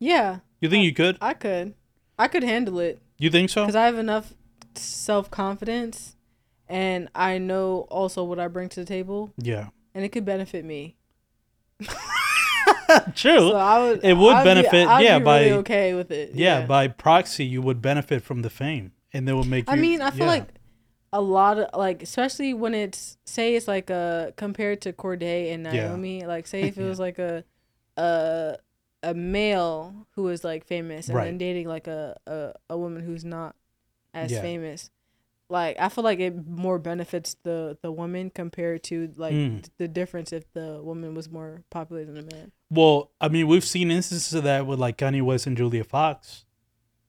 Yeah, 0.00 0.40
You 0.60 0.68
think 0.68 0.84
you 0.84 0.92
could? 0.92 1.18
I 1.20 1.34
could. 1.34 1.74
I 2.18 2.26
could 2.26 2.42
handle 2.42 2.80
it 2.80 3.00
You 3.16 3.30
think 3.30 3.48
so? 3.48 3.64
cuz 3.66 3.76
I 3.76 3.84
have 3.86 3.96
enough 3.96 4.34
self-confidence 4.74 6.16
and 6.68 7.08
I 7.14 7.38
know 7.38 7.86
also 7.90 8.24
what 8.24 8.40
I 8.40 8.48
bring 8.48 8.68
to 8.70 8.80
the 8.80 8.86
table 8.86 9.32
Yeah, 9.36 9.68
and 9.94 10.04
it 10.04 10.08
could 10.10 10.24
benefit 10.24 10.64
me. 10.64 10.96
true. 13.14 13.38
So 13.50 13.56
I 13.56 13.78
would 13.82 14.04
It 14.04 14.14
would 14.16 14.34
I'd 14.34 14.42
be- 14.42 14.48
benefit, 14.50 14.88
I'd 14.88 15.02
yeah, 15.02 15.18
be 15.18 15.24
really 15.24 15.50
by- 15.50 15.56
okay 15.58 15.94
with 15.94 16.10
it. 16.10 16.34
yeah, 16.34 16.66
by 16.66 16.88
proxy, 16.88 17.44
you 17.44 17.62
would 17.62 17.80
benefit 17.82 18.22
from 18.22 18.42
the 18.42 18.50
fame, 18.50 18.92
and 19.12 19.26
they 19.28 19.32
would 19.32 19.46
make. 19.48 19.66
You, 19.68 19.72
I 19.72 19.76
mean, 19.76 20.00
I 20.02 20.10
feel 20.10 20.26
yeah. 20.26 20.32
like 20.32 20.48
a 21.12 21.20
lot 21.20 21.58
of 21.58 21.68
like, 21.78 22.02
especially 22.02 22.54
when 22.54 22.74
it's 22.74 23.16
say 23.24 23.54
it's 23.54 23.68
like 23.68 23.88
a 23.90 24.32
compared 24.36 24.80
to 24.82 24.92
Cordae 24.92 25.52
and 25.54 25.64
Yeah. 25.64 25.88
Naomi. 25.88 26.24
Like, 26.26 26.46
say 26.46 26.62
if 26.62 26.76
it 26.76 26.80
Yeah. 26.82 26.88
was 26.88 26.98
like 26.98 27.18
a 27.18 27.44
a 27.96 28.56
a 29.02 29.14
male 29.14 30.06
who 30.16 30.28
is 30.28 30.42
like 30.44 30.64
famous 30.66 31.08
and 31.08 31.16
Right. 31.16 31.26
then 31.26 31.38
dating 31.38 31.68
like 31.68 31.86
a, 31.86 32.16
a 32.26 32.52
a 32.70 32.78
woman 32.78 33.02
who's 33.02 33.24
not 33.24 33.54
as 34.14 34.32
Yeah. 34.32 34.40
famous. 34.40 34.90
Like 35.50 35.76
I 35.78 35.88
feel 35.90 36.04
like 36.04 36.20
it 36.20 36.46
more 36.46 36.78
benefits 36.78 37.36
the 37.42 37.76
the 37.82 37.92
woman 37.92 38.30
compared 38.30 38.82
to 38.84 39.12
like 39.16 39.34
Mm. 39.34 39.68
the 39.78 39.86
difference 39.88 40.32
if 40.32 40.50
the 40.54 40.80
woman 40.82 41.14
was 41.14 41.30
more 41.30 41.62
popular 41.70 42.04
than 42.04 42.14
the 42.14 42.22
man. 42.34 42.50
Well, 42.70 43.10
I 43.20 43.28
mean, 43.28 43.46
we've 43.46 43.64
seen 43.64 43.90
instances 43.90 44.32
of 44.34 44.44
that 44.44 44.66
with 44.66 44.78
like 44.78 44.96
Kanye 44.96 45.22
West 45.22 45.46
and 45.46 45.56
Julia 45.56 45.84
Fox, 45.84 46.44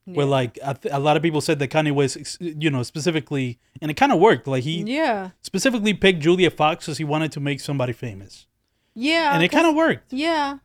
where 0.04 0.26
like 0.26 0.60
I 0.64 0.74
th- 0.74 0.94
a 0.94 1.00
lot 1.00 1.16
of 1.18 1.24
people 1.24 1.40
said 1.42 1.60
that 1.60 1.70
Kanye 1.70 1.94
West, 1.94 2.18
you 2.42 2.70
know, 2.70 2.84
specifically, 2.84 3.58
and 3.82 3.90
it 3.90 3.96
kind 3.96 4.12
of 4.12 4.20
worked. 4.20 4.48
Like 4.48 4.64
he 4.64 4.84
yeah, 4.84 5.30
specifically 5.42 5.94
picked 5.94 6.20
Julia 6.20 6.52
Fox 6.52 6.86
because 6.86 6.98
he 6.98 7.06
wanted 7.06 7.32
to 7.32 7.40
make 7.40 7.62
somebody 7.62 7.94
famous, 7.94 8.48
yeah, 8.94 9.34
and 9.34 9.42
it 9.44 9.50
kind 9.50 9.66
of 9.66 9.76
worked. 9.76 10.12
yeah. 10.12 10.58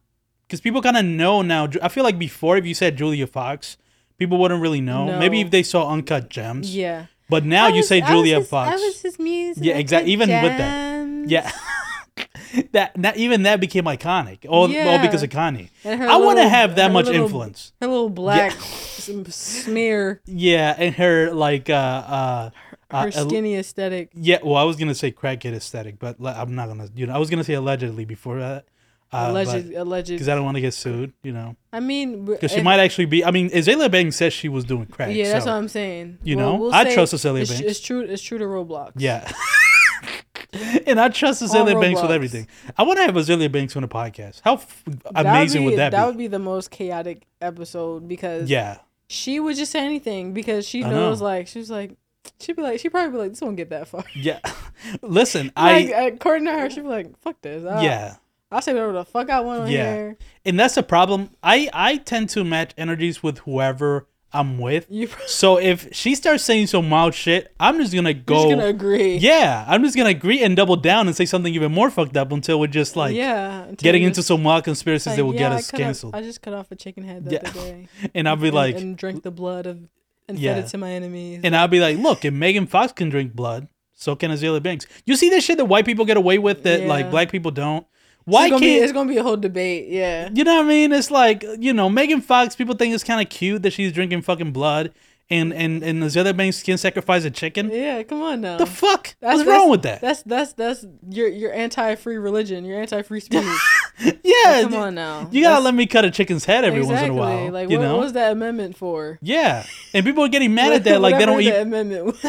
because 0.47 0.61
people 0.61 0.83
kind 0.83 0.97
of 0.97 1.05
know 1.05 1.41
now. 1.43 1.69
I 1.81 1.89
feel 1.89 2.03
like 2.03 2.19
before, 2.19 2.57
if 2.57 2.67
you 2.67 2.75
said 2.75 2.97
Julia 2.97 3.29
Fox, 3.29 3.77
people 4.19 4.39
wouldn't 4.39 4.61
really 4.61 4.81
know. 4.81 5.19
Maybe 5.21 5.41
if 5.41 5.51
they 5.53 5.63
saw 5.63 5.89
Uncut 5.89 6.29
Gems. 6.29 6.75
Yeah. 6.75 7.07
But 7.31 7.45
now 7.45 7.67
I 7.67 7.69
you 7.69 7.83
say 7.83 8.01
Julia 8.01 8.39
his- 8.41 8.49
Fox. 8.49 8.71
I 8.71 8.75
was 8.85 9.01
his 9.01 9.19
muse. 9.19 9.59
Yeah, 9.59 9.77
exactly. 9.79 10.13
even 10.13 10.29
with 10.29 10.59
that. 10.59 11.29
yeah. 11.29 11.51
that, 12.73 12.93
that 12.97 13.17
even 13.17 13.45
that 13.45 13.61
became 13.61 13.85
iconic. 13.85 14.45
All, 14.49 14.63
all 14.65 14.99
because 14.99 15.23
of 15.23 15.31
Kanye. 15.31 15.71
I 15.85 16.17
want 16.17 16.39
to 16.39 16.49
have 16.49 16.77
that 16.77 16.93
much 16.93 17.07
little- 17.07 17.23
influence. 17.25 17.73
Her 17.81 17.87
little 17.87 18.11
black 18.11 18.53
s- 18.57 19.11
smear, 19.35 20.21
Yeah, 20.27 20.75
and 20.77 20.95
her 20.97 21.33
like 21.33 21.71
uh 21.71 21.73
uh, 21.75 22.51
uh 22.91 23.03
her 23.03 23.09
uh, 23.09 23.11
skinny 23.29 23.55
aesthetic. 23.57 24.11
yeah. 24.15 24.39
Well, 24.43 24.57
I 24.57 24.65
was 24.65 24.77
gonna 24.77 24.95
say 24.95 25.13
crackhead 25.13 25.55
aesthetic, 25.55 25.99
but 25.99 26.17
I'm 26.25 26.55
not 26.55 26.69
gonna. 26.69 26.89
You 26.95 27.07
know, 27.07 27.15
I 27.15 27.19
was 27.19 27.31
gonna 27.31 27.45
say 27.45 27.55
allegedly 27.55 28.05
before 28.05 28.39
that. 28.41 28.65
Uh, 28.65 28.67
Uh, 29.13 29.27
alleged, 29.31 29.73
alleged. 29.75 30.09
because 30.11 30.29
I 30.29 30.37
don't 30.37 30.45
want 30.45 30.57
to 30.57 30.61
get 30.61 30.73
sued. 30.73 31.13
You 31.23 31.33
know, 31.33 31.57
I 31.73 31.81
mean, 31.81 32.25
because 32.25 32.53
she 32.53 32.59
eh, 32.59 32.63
might 32.63 32.79
actually 32.79 33.07
be. 33.07 33.25
I 33.25 33.33
mean, 33.33 33.51
Azealia 33.51 33.91
Banks 33.91 34.17
says 34.17 34.33
she 34.33 34.49
was 34.49 34.65
doing 34.65 34.87
crack. 34.87 35.13
Yeah, 35.13 35.33
that's 35.33 35.45
so, 35.47 35.51
what 35.51 35.59
I'm 35.59 35.69
saying. 35.69 36.19
you 36.23 36.37
We'll- 36.37 36.53
know, 36.53 36.61
we'll 36.61 36.75
I 36.75 36.95
trust 36.95 37.15
Azealia 37.15 37.41
it's, 37.41 37.51
Banks. 37.51 37.67
It's 37.67 37.81
true. 37.81 38.01
It's 38.01 38.23
true 38.23 38.39
to 38.39 38.45
Roblox. 38.45 38.93
Yeah. 38.97 39.31
and 40.87 41.01
I 41.01 41.09
trust 41.09 41.43
Azealia 41.43 41.81
Banks 41.81 42.03
with 42.03 42.11
everything. 42.11 42.47
I 42.77 42.83
want 42.83 42.99
to 42.99 43.05
have 43.05 43.15
Azealia 43.15 43.51
Banks 43.51 43.77
on 43.77 43.85
a 43.85 43.89
podcast. 43.89 44.41
How 44.43 44.55
f- 44.55 44.85
amazing 45.15 45.65
would, 45.65 45.71
be, 45.71 45.75
would 45.75 45.79
that, 45.81 45.91
that 45.91 45.97
be? 45.97 45.97
That 45.97 46.07
would 46.07 46.19
be 46.19 46.27
the 46.27 46.39
most 46.39 46.71
chaotic 46.71 47.27
episode 47.41 48.09
because 48.09 48.51
yeah. 48.51 48.79
she 49.09 49.41
would 49.41 49.57
just 49.57 49.73
say 49.73 49.85
anything 49.85 50.33
because 50.33 50.67
she 50.67 50.85
I 50.85 50.91
knows 50.91 51.21
know. 51.21 51.27
like 51.27 51.47
she 51.49 51.59
was 51.59 51.71
like 51.71 51.97
she'd 52.39 52.57
be 52.57 52.63
like 52.63 52.81
she'd 52.81 52.91
probably 52.91 53.13
be 53.13 53.19
like 53.19 53.31
this 53.31 53.41
won't 53.41 53.57
get 53.57 53.71
that 53.71 53.89
far. 53.89 54.05
Yeah. 54.15 54.41
Listen, 55.03 55.47
like 55.57 55.91
I 55.91 56.07
according 56.07 56.47
to 56.47 56.53
her, 56.53 56.71
she'd 56.71 56.83
be 56.83 56.89
like 56.89 57.19
fuck 57.21 57.41
this. 57.43 57.65
I, 57.65 57.83
yeah. 57.83 58.17
I'll 58.53 58.63
say 58.63 58.73
whatever 58.73 58.93
the 58.93 59.05
fuck 59.05 59.31
I 59.31 59.41
want 59.41 59.63
on 59.63 59.71
Yeah. 59.71 59.95
here. 59.95 60.19
And 60.45 60.59
that's 60.59 60.75
the 60.75 60.83
problem. 60.83 61.31
I 61.43 61.69
I 61.73 61.97
tend 61.99 62.31
to 62.31 62.45
match 62.45 62.73
energies 62.77 63.23
with 63.23 63.39
whoever 63.41 64.07
I'm 64.33 64.59
with. 64.59 64.87
You 64.89 65.09
So 65.27 65.59
if 65.59 65.89
she 65.93 66.15
starts 66.15 66.45
saying 66.45 66.69
some 66.69 66.89
wild 66.89 67.15
shit, 67.15 67.53
I'm 67.59 67.79
just 67.79 67.93
gonna 67.93 68.15
go. 68.15 68.35
just 68.45 68.49
gonna 68.51 68.67
agree. 68.67 69.17
yeah, 69.17 69.65
I'm 69.67 69.83
just 69.83 69.97
gonna 69.97 70.11
agree 70.11 70.43
and 70.43 70.55
double 70.57 70.77
down 70.77 71.07
and 71.09 71.17
say 71.17 71.27
something 71.27 71.53
even 71.53 71.73
more 71.73 71.91
fucked 71.91 72.17
up 72.17 72.31
until 72.33 72.61
we're 72.61 72.69
just 72.69 72.95
like 72.97 73.15
yeah. 73.15 73.67
getting 73.77 74.03
into 74.05 74.23
some 74.23 74.45
wild 74.45 74.63
conspiracies 74.65 75.09
like, 75.09 75.17
that 75.17 75.25
will 75.25 75.33
yeah, 75.35 75.39
get 75.41 75.53
I 75.53 75.55
us 75.57 75.73
off- 75.75 75.79
canceled. 75.81 76.15
I 76.15 76.23
just 76.23 76.43
cut 76.43 76.55
off 76.55 76.71
a 76.71 76.77
chicken 76.77 77.03
head 77.05 77.25
the 77.25 77.33
Yeah. 77.33 77.39
other 77.45 77.53
day. 77.61 77.89
and 78.15 78.29
I'll 78.29 78.37
be 78.37 78.49
and, 78.49 78.55
like, 78.55 78.77
and 78.77 78.97
drink 78.97 79.23
the 79.25 79.33
blood 79.33 79.67
of 79.67 79.89
and 80.29 80.39
Yeah. 80.39 80.55
fed 80.55 80.65
it 80.65 80.69
to 80.69 80.79
my 80.79 80.93
enemies. 80.93 81.41
And 81.43 81.57
I'll 81.57 81.67
be 81.67 81.81
like, 81.81 81.99
look, 81.99 82.25
if 82.25 82.33
Megan 82.33 82.69
Fox 82.69 82.93
can 82.93 83.09
drink 83.11 83.35
blood, 83.35 83.67
so 83.95 84.15
can 84.15 84.31
Azealia 84.31 84.63
Banks. 84.63 84.87
You 85.05 85.17
see 85.17 85.29
this 85.29 85.45
shit 85.45 85.59
that 85.59 85.65
white 85.67 85.85
people 85.85 86.05
get 86.05 86.17
away 86.17 86.39
with 86.39 86.63
that 86.63 86.85
like 86.87 87.11
black 87.11 87.31
people 87.33 87.51
don't? 87.51 87.85
Why 88.31 88.45
it's 88.47 88.51
gonna 88.53 88.61
can't 88.67 88.81
be, 88.81 88.85
it's 88.85 88.93
gonna 88.93 89.09
be 89.09 89.17
a 89.19 89.23
whole 89.23 89.37
debate. 89.37 89.89
Yeah. 89.89 90.29
you 90.33 90.45
know 90.45 90.57
what 90.57 90.65
I 90.65 90.69
mean? 90.69 90.93
It's 90.93 91.11
like 91.11 91.45
you 91.59 91.73
know 91.73 91.89
Megan 91.91 92.21
Fox. 92.21 92.57
People 92.57 92.75
think 92.77 92.95
it's 92.95 93.05
kind 93.05 93.21
of 93.21 93.29
cute 93.29 93.63
that 93.63 93.73
she's 93.73 93.93
drinking 93.93 94.23
fucking 94.23 94.53
blood, 94.53 94.93
and 95.31 95.53
and 95.53 95.83
and 95.83 96.03
Azealia 96.03 96.37
Banks 96.37 96.57
skin 96.59 96.79
sacrifice 96.79 97.25
a 97.25 97.31
chicken. 97.31 97.71
Yeah, 97.71 98.03
come 98.05 98.23
on 98.23 98.41
now. 98.41 98.57
The 98.59 98.67
fuck? 98.67 99.15
That's- 99.21 99.39
What's 99.39 99.49
wrong 99.49 99.69
with 99.71 99.83
that? 99.83 100.01
That's 100.01 100.23
that's 100.23 100.53
that's 100.55 100.85
you're 101.09 101.29
you're 101.29 101.53
anti-free 101.53 102.17
religion. 102.17 102.65
You're 102.65 102.81
anti-free 102.81 103.21
speech. 103.29 103.45
yeah, 104.25 104.63
come 104.63 104.75
on 104.75 104.95
now. 104.95 105.29
You 105.31 105.43
gotta 105.43 105.55
That's- 105.55 105.65
let 105.65 105.75
me 105.75 105.87
cut 105.87 106.05
a 106.05 106.11
chicken's 106.11 106.45
head 106.47 106.65
every 106.65 106.81
exactly. 106.81 107.11
once 107.11 107.31
in 107.31 107.35
a 107.37 107.43
while. 107.45 107.53
Like 107.53 107.71
you 107.71 107.79
what, 107.79 107.85
know? 107.85 107.97
what 107.97 108.03
was 108.05 108.13
that 108.15 108.33
amendment 108.33 108.77
for? 108.77 109.19
yeah, 109.23 109.65
and 109.95 110.05
people 110.07 110.25
are 110.25 110.29
getting 110.29 110.55
mad 110.61 110.73
at 110.73 110.85
that. 110.85 111.01
Like 111.01 111.19
they 111.19 111.27
don't 111.27 111.41
eat. 111.43 111.51
amendment. 111.55 112.17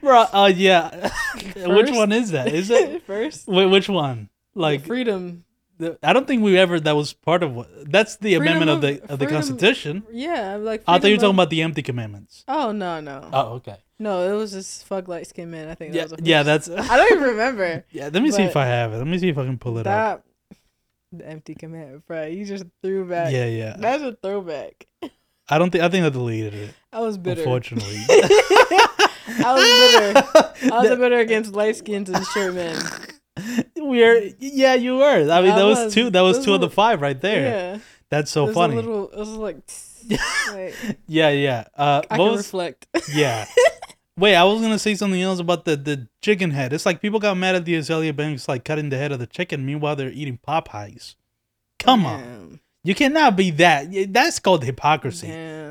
Bro, 0.00 0.22
uh, 0.32 0.52
yeah. 0.54 1.10
Which 1.54 1.86
First? 1.88 1.94
one 1.94 2.12
is 2.12 2.30
that? 2.32 2.48
Is 2.48 2.70
it? 2.70 3.02
first? 3.06 3.46
Wait, 3.48 3.66
which 3.66 3.88
one? 3.88 4.28
Like, 4.54 4.84
freedom. 4.86 5.44
the- 5.78 5.98
I 6.02 6.12
don't 6.12 6.26
think 6.26 6.42
we 6.42 6.58
ever. 6.58 6.78
That 6.80 6.94
was 6.96 7.12
part 7.12 7.42
of 7.42 7.54
what. 7.54 7.68
That's 7.90 8.16
the 8.16 8.34
amendment 8.34 8.70
of, 8.70 8.76
of- 8.76 8.80
the 8.82 9.12
of 9.12 9.18
the 9.18 9.26
Constitution. 9.26 10.02
Yeah, 10.12 10.56
like. 10.56 10.82
I 10.86 10.98
thought 10.98 11.08
you 11.08 11.14
were 11.14 11.18
freedom 11.18 11.18
talking 11.20 11.28
of- 11.30 11.34
about 11.36 11.50
the 11.50 11.62
empty 11.62 11.82
commandments. 11.82 12.44
Oh 12.48 12.72
no 12.72 13.00
no 13.00 13.28
Oh, 13.32 13.40
okay. 13.54 13.76
no! 13.98 14.30
It 14.32 14.36
was 14.36 14.52
just 14.52 14.84
fuck 14.86 15.08
light 15.08 15.26
skin 15.26 15.50
man. 15.50 15.68
I 15.68 15.74
think. 15.74 15.94
Yeah, 15.94 16.02
That 16.02 16.10
was 16.10 16.20
the 16.20 16.28
yeah. 16.28 16.42
That's. 16.42 16.68
I 16.92 16.96
don't 16.96 17.12
even 17.12 17.24
remember 17.24 17.84
yeah. 17.90 18.10
Let 18.12 18.22
me 18.22 18.30
see 18.30 18.42
if 18.42 18.56
I 18.56 18.66
have 18.66 18.92
it. 18.92 18.98
Let 18.98 19.06
me 19.06 19.18
see 19.18 19.28
if 19.28 19.38
I 19.38 19.44
can 19.44 19.58
pull 19.58 19.78
it 19.78 19.86
up. 19.86 20.24
The 21.14 21.26
empty 21.28 21.54
commandment, 21.54 22.06
bro. 22.06 22.24
You 22.26 22.44
just 22.46 22.64
threw 22.82 23.06
back. 23.06 23.32
Yeah, 23.32 23.44
yeah. 23.46 23.76
That's 23.78 24.02
a 24.02 24.12
throwback. 24.22 24.86
I 25.48 25.58
don't 25.58 25.70
think. 25.70 25.84
I 25.84 25.88
think 25.90 26.06
I 26.06 26.08
deleted 26.08 26.54
it. 26.54 26.74
I 26.92 27.00
was 27.00 27.18
bitter. 27.18 27.42
Unfortunately. 27.42 28.00
I 29.28 29.54
was 29.54 30.24
bitter. 30.62 30.74
I 30.74 30.78
was 30.88 30.98
bitter 30.98 31.18
against 31.26 31.52
light 31.52 31.76
skins 31.76 32.08
and 32.10 32.24
short 32.28 32.54
men. 32.54 32.80
We're 33.76 34.30
yeah, 34.38 34.74
you 34.74 34.96
were. 34.96 35.30
I 35.30 35.40
mean, 35.42 35.52
I 35.52 35.58
that 35.58 35.64
was, 35.64 35.78
was. 35.86 35.94
two. 35.94 36.10
That 36.10 36.20
was 36.20 36.44
two 36.44 36.54
of 36.54 36.60
the 36.60 36.70
five 36.70 37.00
right 37.00 37.20
there. 37.20 37.42
Yeah. 37.74 37.78
That's 38.10 38.30
so 38.30 38.44
it 38.44 38.46
was 38.48 38.54
funny. 38.54 38.74
A 38.74 38.76
little, 38.76 39.08
it 39.08 39.16
was 39.18 39.28
like, 39.30 39.56
like 40.52 40.74
yeah, 41.06 41.30
yeah. 41.30 41.64
Uh, 41.76 42.02
I 42.10 42.16
can 42.16 42.26
was- 42.26 42.38
reflect. 42.38 42.86
yeah. 43.12 43.46
Wait, 44.18 44.36
I 44.36 44.44
was 44.44 44.60
gonna 44.60 44.78
say 44.78 44.94
something 44.94 45.20
else 45.20 45.40
about 45.40 45.64
the 45.64 45.76
the 45.76 46.08
chicken 46.20 46.50
head. 46.50 46.74
It's 46.74 46.84
like 46.84 47.00
people 47.00 47.18
got 47.18 47.36
mad 47.38 47.54
at 47.54 47.64
the 47.64 47.74
Azealia 47.74 48.14
Banks 48.14 48.46
like 48.46 48.64
cutting 48.64 48.90
the 48.90 48.98
head 48.98 49.10
of 49.10 49.18
the 49.18 49.26
chicken, 49.26 49.64
meanwhile 49.64 49.96
they're 49.96 50.10
eating 50.10 50.38
Popeyes. 50.46 51.14
Come 51.78 52.04
on, 52.04 52.60
you 52.84 52.94
cannot 52.94 53.36
be 53.36 53.50
that. 53.52 54.12
That's 54.12 54.38
called 54.38 54.64
hypocrisy. 54.64 55.28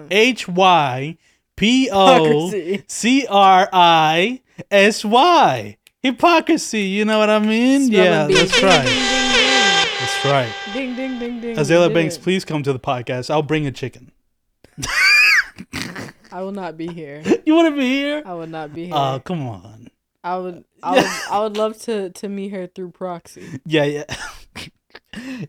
H 0.09 0.47
y 0.47 1.17
p 1.61 1.89
o 1.91 2.47
Hypocrisy. 2.49 2.83
c 2.87 3.27
r 3.29 3.69
i 3.71 4.41
s 4.71 5.05
y. 5.05 5.77
Hypocrisy. 6.01 6.81
You 6.81 7.05
know 7.05 7.19
what 7.19 7.29
I 7.29 7.37
mean? 7.37 7.91
Yeah, 7.91 8.25
that's 8.25 8.63
right. 8.63 8.85
That's 9.99 10.25
right. 10.25 10.51
ding, 10.73 10.95
ding, 10.95 11.19
ding, 11.19 11.39
ding. 11.39 11.55
Azealia 11.55 11.93
Banks, 11.93 12.17
please 12.17 12.43
come 12.43 12.63
to 12.63 12.73
the 12.73 12.79
podcast. 12.79 13.29
I'll 13.29 13.43
bring 13.43 13.67
a 13.67 13.71
chicken. 13.71 14.11
I 16.31 16.41
will 16.41 16.51
not 16.51 16.77
be 16.77 16.87
here. 16.87 17.21
You 17.45 17.53
want 17.53 17.75
to 17.75 17.79
be 17.79 17.87
here? 17.87 18.23
I 18.25 18.33
would 18.33 18.49
not 18.49 18.73
be 18.73 18.85
oh, 18.85 18.85
here. 18.85 18.95
Oh, 18.95 19.19
come 19.19 19.47
on. 19.47 19.89
I 20.23 20.37
would. 20.37 20.63
I 20.81 20.91
would. 20.95 21.05
I 21.29 21.39
would 21.41 21.57
love 21.57 21.77
to 21.83 22.09
to 22.09 22.27
meet 22.27 22.49
her 22.53 22.65
through 22.65 22.91
proxy. 22.91 23.61
Yeah, 23.65 23.83
yeah. 23.83 24.05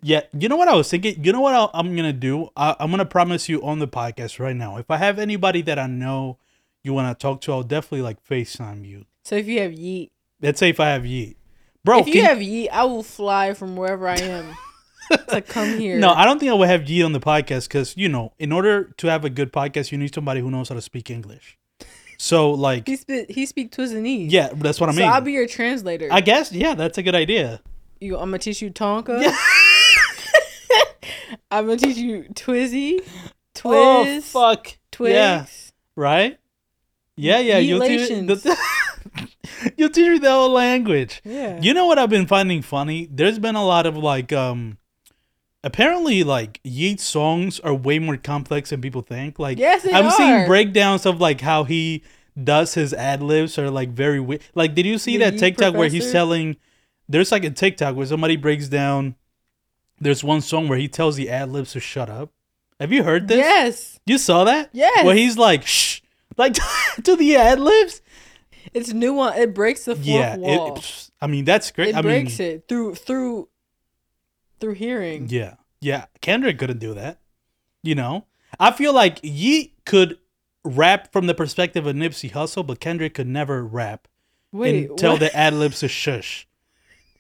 yeah, 0.02 0.22
you 0.38 0.48
know 0.48 0.56
what 0.56 0.68
I 0.68 0.74
was 0.74 0.90
thinking? 0.90 1.22
You 1.24 1.32
know 1.32 1.40
what 1.40 1.54
I'll, 1.54 1.70
I'm 1.74 1.94
going 1.94 2.08
to 2.08 2.12
do? 2.12 2.50
I, 2.56 2.74
I'm 2.80 2.90
going 2.90 2.98
to 2.98 3.04
promise 3.04 3.48
you 3.48 3.62
on 3.62 3.78
the 3.78 3.88
podcast 3.88 4.38
right 4.38 4.56
now. 4.56 4.76
If 4.76 4.90
I 4.90 4.96
have 4.96 5.18
anybody 5.18 5.62
that 5.62 5.78
I 5.78 5.86
know 5.86 6.38
you 6.82 6.92
want 6.92 7.16
to 7.16 7.20
talk 7.20 7.40
to, 7.42 7.52
I'll 7.52 7.62
definitely 7.62 8.02
like 8.02 8.24
FaceTime 8.24 8.86
you. 8.86 9.06
So 9.22 9.36
if 9.36 9.46
you 9.46 9.60
have 9.60 9.72
Yeat, 9.72 10.12
Let's 10.40 10.58
say 10.58 10.70
if 10.70 10.80
I 10.80 10.88
have 10.88 11.06
Yeat. 11.06 11.36
Bro, 11.84 12.00
if 12.00 12.08
you 12.08 12.22
have 12.22 12.42
Yeat, 12.42 12.68
I 12.70 12.84
will 12.84 13.04
fly 13.04 13.54
from 13.54 13.76
wherever 13.76 14.08
I 14.08 14.16
am 14.16 14.56
to 15.28 15.40
come 15.40 15.78
here. 15.78 15.98
no, 15.98 16.10
I 16.10 16.24
don't 16.24 16.38
think 16.40 16.50
I 16.50 16.54
would 16.54 16.68
have 16.68 16.88
Yeat 16.88 17.04
on 17.04 17.12
the 17.12 17.20
podcast 17.20 17.68
because, 17.68 17.96
you 17.96 18.08
know, 18.08 18.32
in 18.38 18.50
order 18.50 18.92
to 18.96 19.06
have 19.06 19.24
a 19.24 19.30
good 19.30 19.52
podcast, 19.52 19.92
you 19.92 19.98
need 19.98 20.12
somebody 20.12 20.40
who 20.40 20.50
knows 20.50 20.68
how 20.68 20.74
to 20.74 20.82
speak 20.82 21.10
English. 21.10 21.56
So, 22.18 22.52
like, 22.52 22.86
he 22.86 22.96
speak 22.96 23.30
he 23.30 23.46
speak 23.46 23.72
Twizzanese. 23.72 24.30
yeah, 24.30 24.50
that's 24.54 24.80
what 24.80 24.88
I 24.88 24.92
so 24.92 25.00
mean. 25.00 25.08
I'll 25.08 25.20
be 25.20 25.32
your 25.32 25.48
translator. 25.48 26.08
I 26.10 26.20
guess, 26.20 26.52
yeah, 26.52 26.74
that's 26.74 26.98
a 26.98 27.02
good 27.02 27.16
idea. 27.16 27.60
You, 28.02 28.16
I'm 28.16 28.28
gonna 28.28 28.38
teach 28.38 28.60
you 28.60 28.70
Tonka. 28.70 29.22
I'm 31.50 31.66
gonna 31.66 31.76
teach 31.78 31.96
you 31.96 32.24
Twizzy, 32.34 33.00
Twiz, 33.54 34.16
Oh, 34.18 34.20
fuck. 34.22 34.76
Twigs. 34.90 35.12
Yeah, 35.14 35.46
right? 35.96 36.38
Yeah, 37.16 37.38
yeah. 37.40 37.58
You'll 37.58 37.80
teach, 37.80 38.08
Relations. 38.10 38.46
you'll 39.76 39.90
teach 39.90 40.08
me 40.08 40.18
the 40.18 40.30
whole 40.30 40.50
language. 40.50 41.20
Yeah. 41.24 41.60
You 41.60 41.74
know 41.74 41.86
what 41.86 41.98
I've 41.98 42.08
been 42.10 42.26
finding 42.26 42.62
funny? 42.62 43.06
There's 43.10 43.38
been 43.38 43.54
a 43.54 43.64
lot 43.64 43.84
of 43.86 43.96
like 43.96 44.32
um 44.32 44.78
apparently 45.62 46.24
like 46.24 46.60
Yeat's 46.64 47.04
songs 47.04 47.60
are 47.60 47.74
way 47.74 47.98
more 47.98 48.16
complex 48.16 48.70
than 48.70 48.80
people 48.80 49.02
think. 49.02 49.38
Like 49.38 49.58
Yes, 49.58 49.82
they 49.82 49.92
I'm 49.92 50.10
seeing 50.10 50.46
breakdowns 50.46 51.04
of 51.06 51.20
like 51.20 51.40
how 51.42 51.64
he 51.64 52.02
does 52.42 52.72
his 52.74 52.94
ad 52.94 53.22
libs 53.22 53.58
are 53.58 53.70
like 53.70 53.90
very 53.90 54.20
weird. 54.20 54.40
Like 54.54 54.74
did 54.74 54.86
you 54.86 54.96
see 54.98 55.18
The 55.18 55.24
that 55.24 55.32
Yeat 55.34 55.40
TikTok 55.40 55.74
where 55.74 55.88
he's 55.88 56.00
professor? 56.04 56.12
telling 56.12 56.56
there's 57.12 57.30
like 57.32 57.44
a 57.44 57.50
TikTok 57.50 57.94
where 57.96 58.06
somebody 58.06 58.36
breaks 58.36 58.68
down 58.68 59.14
there's 60.00 60.24
one 60.24 60.40
song 60.40 60.66
where 60.68 60.78
he 60.78 60.88
tells 60.88 61.14
the 61.16 61.30
ad 61.30 61.50
libs 61.50 61.72
to 61.72 61.80
shut 61.80 62.10
up. 62.10 62.30
Have 62.80 62.92
you 62.92 63.04
heard 63.04 63.28
this? 63.28 63.38
Yes. 63.38 64.00
You 64.04 64.18
saw 64.18 64.42
that? 64.44 64.70
Yes. 64.72 65.04
Where 65.04 65.14
he's 65.14 65.38
like 65.38 65.64
shh 65.64 66.00
like 66.36 66.54
to 67.04 67.14
the 67.14 67.36
ad 67.36 67.60
libs? 67.60 68.02
It's 68.74 68.92
nuance. 68.92 69.38
It 69.38 69.54
breaks 69.54 69.84
the 69.84 69.94
fourth 69.94 70.06
Yeah. 70.06 70.36
wall. 70.36 70.76
It, 70.78 71.10
I 71.20 71.26
mean 71.28 71.44
that's 71.44 71.70
great. 71.70 71.90
It 71.90 71.96
I 71.96 72.02
breaks 72.02 72.38
mean 72.40 72.48
it 72.50 72.68
through 72.68 72.96
through 72.96 73.48
through 74.60 74.74
hearing. 74.74 75.28
Yeah. 75.28 75.54
Yeah. 75.80 76.06
Kendrick 76.20 76.58
couldn't 76.58 76.78
do 76.78 76.94
that. 76.94 77.20
You 77.82 77.94
know? 77.94 78.26
I 78.58 78.70
feel 78.72 78.92
like 78.92 79.18
Yeat 79.22 79.74
could 79.86 80.18
rap 80.64 81.12
from 81.12 81.26
the 81.26 81.34
perspective 81.34 81.86
of 81.86 81.94
Nipsey 81.96 82.30
Hussle, 82.32 82.66
but 82.66 82.80
Kendrick 82.80 83.14
could 83.14 83.26
never 83.26 83.64
rap 83.64 84.06
Wait, 84.52 84.88
and 84.90 84.98
tell 84.98 85.12
what? 85.12 85.20
the 85.20 85.36
ad 85.36 85.54
libs 85.54 85.80
to 85.80 85.88
shush. 85.88 86.46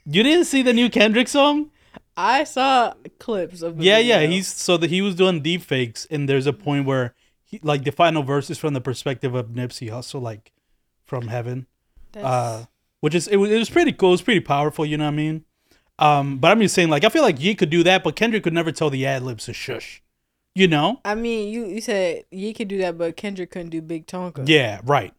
You 0.04 0.22
didn't 0.22 0.46
see 0.46 0.62
the 0.62 0.72
new 0.72 0.90
Kendrick 0.90 1.28
song? 1.28 1.70
I 2.16 2.44
saw 2.44 2.94
clips 3.18 3.62
of. 3.62 3.80
Yeah, 3.80 3.98
yeah. 3.98 4.20
He's 4.22 4.48
so 4.48 4.76
that 4.76 4.90
he 4.90 5.00
was 5.00 5.14
doing 5.14 5.42
deep 5.42 5.62
fakes, 5.62 6.06
and 6.10 6.28
there's 6.28 6.46
a 6.46 6.52
point 6.52 6.86
where 6.86 7.14
he, 7.44 7.60
like 7.62 7.84
the 7.84 7.92
final 7.92 8.22
verse 8.22 8.50
is 8.50 8.58
from 8.58 8.74
the 8.74 8.80
perspective 8.80 9.34
of 9.34 9.48
Nipsey 9.48 9.90
Hussle, 9.90 10.20
like 10.20 10.52
from 11.04 11.28
heaven. 11.28 11.66
That's, 12.12 12.26
uh, 12.26 12.64
which 13.00 13.14
is 13.14 13.28
it 13.28 13.36
was, 13.36 13.50
it 13.50 13.58
was 13.58 13.70
pretty 13.70 13.92
cool. 13.92 14.10
It 14.10 14.12
was 14.12 14.22
pretty 14.22 14.40
powerful. 14.40 14.84
You 14.84 14.98
know 14.98 15.04
what 15.04 15.12
I 15.12 15.16
mean? 15.16 15.44
Um, 15.98 16.38
but 16.38 16.50
I'm 16.50 16.60
just 16.60 16.74
saying, 16.74 16.88
like, 16.88 17.04
I 17.04 17.08
feel 17.08 17.22
like 17.22 17.40
Ye 17.40 17.54
could 17.54 17.70
do 17.70 17.82
that, 17.84 18.02
but 18.02 18.16
Kendrick 18.16 18.42
could 18.42 18.52
never 18.52 18.72
tell 18.72 18.90
the 18.90 19.06
ad 19.06 19.22
libs 19.22 19.44
to 19.46 19.52
shush. 19.52 20.02
You 20.54 20.68
know? 20.68 21.00
I 21.04 21.14
mean, 21.14 21.52
you 21.52 21.66
you 21.66 21.80
said 21.80 22.24
Ye 22.30 22.52
could 22.52 22.68
do 22.68 22.78
that, 22.78 22.98
but 22.98 23.16
Kendrick 23.16 23.50
couldn't 23.50 23.70
do 23.70 23.80
Big 23.80 24.06
Tonka. 24.06 24.46
Yeah, 24.46 24.80
right. 24.84 25.14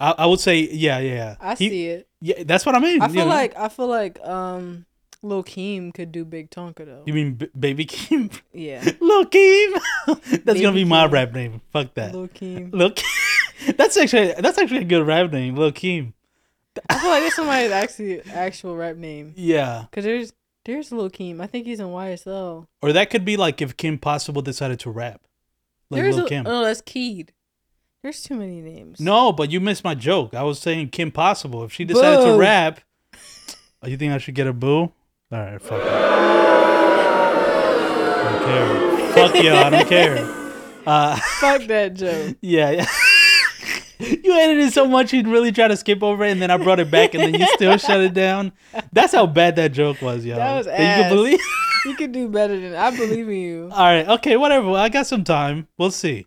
I, 0.00 0.14
I 0.18 0.26
would 0.26 0.40
say, 0.40 0.60
yeah, 0.60 0.98
yeah. 0.98 1.14
yeah. 1.14 1.36
I 1.40 1.54
He- 1.54 1.68
see 1.68 1.86
it. 1.88 2.08
Yeah, 2.20 2.42
that's 2.46 2.64
what 2.64 2.74
I 2.74 2.78
mean. 2.78 3.02
I 3.02 3.08
feel 3.08 3.24
know? 3.26 3.30
like 3.30 3.54
I 3.56 3.68
feel 3.68 3.86
like 3.86 4.18
um, 4.26 4.86
Lil 5.22 5.44
Keem 5.44 5.92
could 5.92 6.10
do 6.10 6.24
Big 6.24 6.50
Tonka 6.50 6.86
though. 6.86 7.02
you 7.04 7.12
mean 7.12 7.34
B- 7.34 7.50
Baby 7.58 7.84
Keem, 7.84 8.32
Yeah, 8.52 8.82
Lil 9.00 9.26
Keem. 9.26 9.78
that's 10.06 10.44
gonna 10.44 10.54
Baby 10.54 10.72
be 10.72 10.84
my 10.84 11.04
rap 11.06 11.32
name. 11.34 11.60
Fuck 11.70 11.92
that, 11.94 12.14
Lil 12.14 12.28
Keem. 12.28 12.72
Lil 12.72 12.92
Keem. 12.92 13.76
that's 13.76 13.96
actually 13.98 14.32
that's 14.38 14.56
actually 14.58 14.78
a 14.80 14.84
good 14.84 15.06
rap 15.06 15.32
name, 15.32 15.54
Lil 15.56 15.72
Keem. 15.72 16.14
I 16.88 16.98
feel 16.98 17.10
like 17.10 17.22
that's 17.24 17.36
somebody's 17.36 17.70
actually 17.70 18.22
actual 18.22 18.74
rap 18.74 18.96
name. 18.96 19.34
Yeah, 19.36 19.84
Cause 19.92 20.04
there's 20.04 20.32
there's 20.64 20.90
Lil 20.92 21.10
Keem. 21.10 21.42
I 21.42 21.46
think 21.46 21.66
he's 21.66 21.78
in 21.80 21.88
YSL. 21.88 22.66
or 22.80 22.92
that 22.94 23.10
could 23.10 23.26
be 23.26 23.36
like 23.36 23.60
if 23.60 23.76
Kim 23.76 23.98
Possible 23.98 24.40
decided 24.40 24.80
to 24.80 24.90
rap, 24.90 25.20
like 25.90 26.00
there's 26.00 26.16
Lil 26.16 26.24
a, 26.24 26.28
Kim. 26.30 26.46
oh 26.46 26.64
that's 26.64 26.80
Keed. 26.80 27.32
There's 28.04 28.22
too 28.22 28.34
many 28.34 28.60
names. 28.60 29.00
No, 29.00 29.32
but 29.32 29.50
you 29.50 29.60
missed 29.60 29.82
my 29.82 29.94
joke. 29.94 30.34
I 30.34 30.42
was 30.42 30.58
saying 30.58 30.90
Kim 30.90 31.10
Possible. 31.10 31.64
If 31.64 31.72
she 31.72 31.86
decided 31.86 32.26
to 32.26 32.36
rap, 32.36 32.80
oh, 33.82 33.88
you 33.88 33.96
think 33.96 34.12
I 34.12 34.18
should 34.18 34.34
get 34.34 34.46
a 34.46 34.52
boo? 34.52 34.80
All 34.80 34.92
right, 35.32 35.58
fuck 35.58 35.80
it. 35.80 35.88
I 35.88 36.02
don't 38.30 38.44
care. 38.44 39.14
Fuck 39.14 39.42
you. 39.42 39.54
I 39.54 39.70
don't 39.70 39.88
care. 39.88 40.42
Uh, 40.86 41.16
fuck 41.40 41.62
that 41.62 41.94
joke. 41.94 42.36
yeah, 42.42 42.72
yeah. 42.72 42.86
you 44.22 44.34
edited 44.34 44.70
so 44.70 44.86
much 44.86 45.14
you'd 45.14 45.26
really 45.26 45.50
try 45.50 45.66
to 45.66 45.78
skip 45.78 46.02
over 46.02 46.24
it, 46.24 46.32
and 46.32 46.42
then 46.42 46.50
I 46.50 46.58
brought 46.58 46.78
it 46.78 46.90
back, 46.90 47.14
and 47.14 47.22
then 47.22 47.32
you 47.40 47.46
still 47.54 47.78
shut 47.78 48.00
it 48.00 48.12
down. 48.12 48.52
That's 48.92 49.14
how 49.14 49.24
bad 49.24 49.56
that 49.56 49.72
joke 49.72 50.02
was, 50.02 50.26
yo. 50.26 50.36
That 50.36 50.58
was 50.58 50.66
you 50.66 50.72
ass. 50.72 51.04
can 51.04 51.10
believe. 51.10 51.40
You 51.86 51.96
could 51.96 52.12
do 52.12 52.28
better 52.28 52.60
than 52.60 52.74
I 52.74 52.94
believe 52.94 53.30
in 53.30 53.34
you. 53.34 53.70
All 53.72 53.78
right, 53.78 54.06
okay, 54.06 54.36
whatever. 54.36 54.72
I 54.72 54.90
got 54.90 55.06
some 55.06 55.24
time. 55.24 55.68
We'll 55.78 55.90
see. 55.90 56.26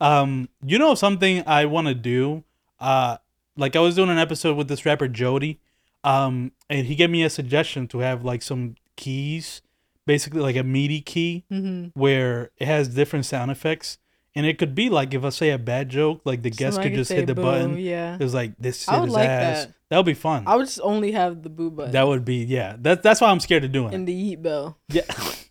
Um, 0.00 0.48
you 0.64 0.78
know 0.78 0.94
something 0.94 1.42
I 1.46 1.64
want 1.66 1.88
to 1.88 1.94
do? 1.94 2.44
Uh, 2.80 3.16
like 3.56 3.74
I 3.76 3.80
was 3.80 3.94
doing 3.96 4.10
an 4.10 4.18
episode 4.18 4.56
with 4.56 4.68
this 4.68 4.86
rapper 4.86 5.08
Jody, 5.08 5.58
um, 6.04 6.52
and 6.70 6.86
he 6.86 6.94
gave 6.94 7.10
me 7.10 7.22
a 7.24 7.30
suggestion 7.30 7.88
to 7.88 7.98
have 7.98 8.24
like 8.24 8.42
some 8.42 8.76
keys, 8.96 9.62
basically 10.06 10.40
like 10.40 10.56
a 10.56 10.62
MIDI 10.62 11.00
key 11.00 11.44
Mm-hmm. 11.50 11.98
where 11.98 12.50
it 12.58 12.66
has 12.66 12.88
different 12.88 13.26
sound 13.26 13.50
effects, 13.50 13.98
and 14.36 14.46
it 14.46 14.58
could 14.58 14.74
be 14.76 14.88
like 14.88 15.12
if 15.14 15.24
I 15.24 15.30
say 15.30 15.50
a 15.50 15.58
bad 15.58 15.88
joke, 15.88 16.20
like 16.24 16.42
the 16.42 16.50
guest 16.50 16.74
Somebody 16.76 16.90
could 16.90 16.96
just 16.98 17.10
hit 17.10 17.26
the 17.26 17.34
boo, 17.34 17.42
button. 17.42 17.78
Yeah. 17.78 18.14
It 18.14 18.20
was 18.20 18.34
like 18.34 18.52
this 18.58 18.84
shit 18.84 18.94
is 19.04 19.10
like 19.10 19.28
ass. 19.28 19.64
that. 19.66 19.74
That 19.90 19.96
would 19.96 20.06
be 20.06 20.14
fun. 20.14 20.44
I 20.46 20.54
would 20.54 20.66
just 20.66 20.80
only 20.82 21.12
have 21.12 21.42
the 21.42 21.48
boo 21.48 21.70
button 21.70 21.92
that 21.92 22.06
would 22.06 22.24
be 22.24 22.44
yeah. 22.44 22.76
That 22.78 23.02
that's 23.02 23.20
why 23.20 23.30
I'm 23.30 23.40
scared 23.40 23.64
of 23.64 23.72
doing 23.72 23.88
it. 23.92 23.94
and 23.96 24.06
the 24.06 24.12
eat 24.14 24.40
bell. 24.42 24.78
Yeah. 24.88 25.02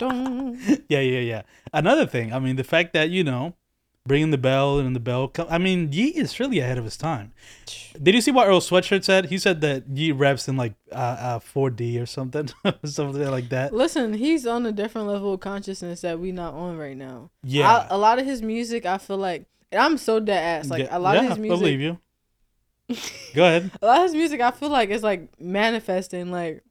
Dong. 0.00 0.58
yeah, 0.88 1.00
yeah, 1.00 1.20
yeah. 1.20 1.42
Another 1.72 2.06
thing, 2.06 2.32
I 2.32 2.38
mean, 2.40 2.56
the 2.56 2.64
fact 2.64 2.92
that 2.94 3.10
you 3.10 3.22
know, 3.22 3.54
bringing 4.06 4.30
the 4.30 4.38
bell 4.38 4.78
and 4.78 4.96
the 4.96 5.00
bell. 5.00 5.28
Co- 5.28 5.46
I 5.48 5.58
mean, 5.58 5.92
Yeat 5.92 6.16
is 6.16 6.40
really 6.40 6.58
ahead 6.58 6.78
of 6.78 6.84
his 6.84 6.96
time. 6.96 7.32
Did 8.02 8.14
you 8.14 8.20
see 8.20 8.30
what 8.32 8.48
Earl 8.48 8.60
Sweatshirt 8.60 9.04
said? 9.04 9.26
He 9.26 9.38
said 9.38 9.60
that 9.60 9.86
Yeat 9.88 10.12
reps 10.16 10.48
in 10.48 10.56
like 10.56 10.74
uh, 10.90 10.96
uh 10.96 11.38
4D 11.38 12.00
or 12.02 12.06
something, 12.06 12.48
something 12.84 13.30
like 13.30 13.48
that. 13.50 13.72
Listen, 13.72 14.14
he's 14.14 14.46
on 14.46 14.66
a 14.66 14.72
different 14.72 15.06
level 15.06 15.34
of 15.34 15.40
consciousness 15.40 16.00
that 16.00 16.18
we 16.18 16.32
not 16.32 16.54
on 16.54 16.76
right 16.78 16.96
now. 16.96 17.30
Yeah, 17.44 17.70
I, 17.70 17.94
a 17.94 17.98
lot 17.98 18.18
of 18.18 18.24
his 18.26 18.42
music, 18.42 18.86
I 18.86 18.98
feel 18.98 19.18
like, 19.18 19.44
and 19.70 19.80
I'm 19.80 19.98
so 19.98 20.18
dead 20.18 20.42
ass. 20.42 20.70
Like 20.70 20.84
Yeah, 20.84 20.96
a 20.96 20.98
lot 20.98 21.14
yeah, 21.14 21.20
of 21.20 21.24
his 21.28 21.38
I 21.38 21.40
believe 21.42 21.78
music, 21.78 21.98
you. 22.88 23.34
Go 23.34 23.44
ahead. 23.44 23.70
a 23.80 23.86
lot 23.86 23.98
of 23.98 24.02
his 24.04 24.14
music, 24.14 24.40
I 24.40 24.50
feel 24.50 24.70
like 24.70 24.88
is 24.90 25.02
like 25.04 25.28
manifesting. 25.40 26.30
Like 26.32 26.64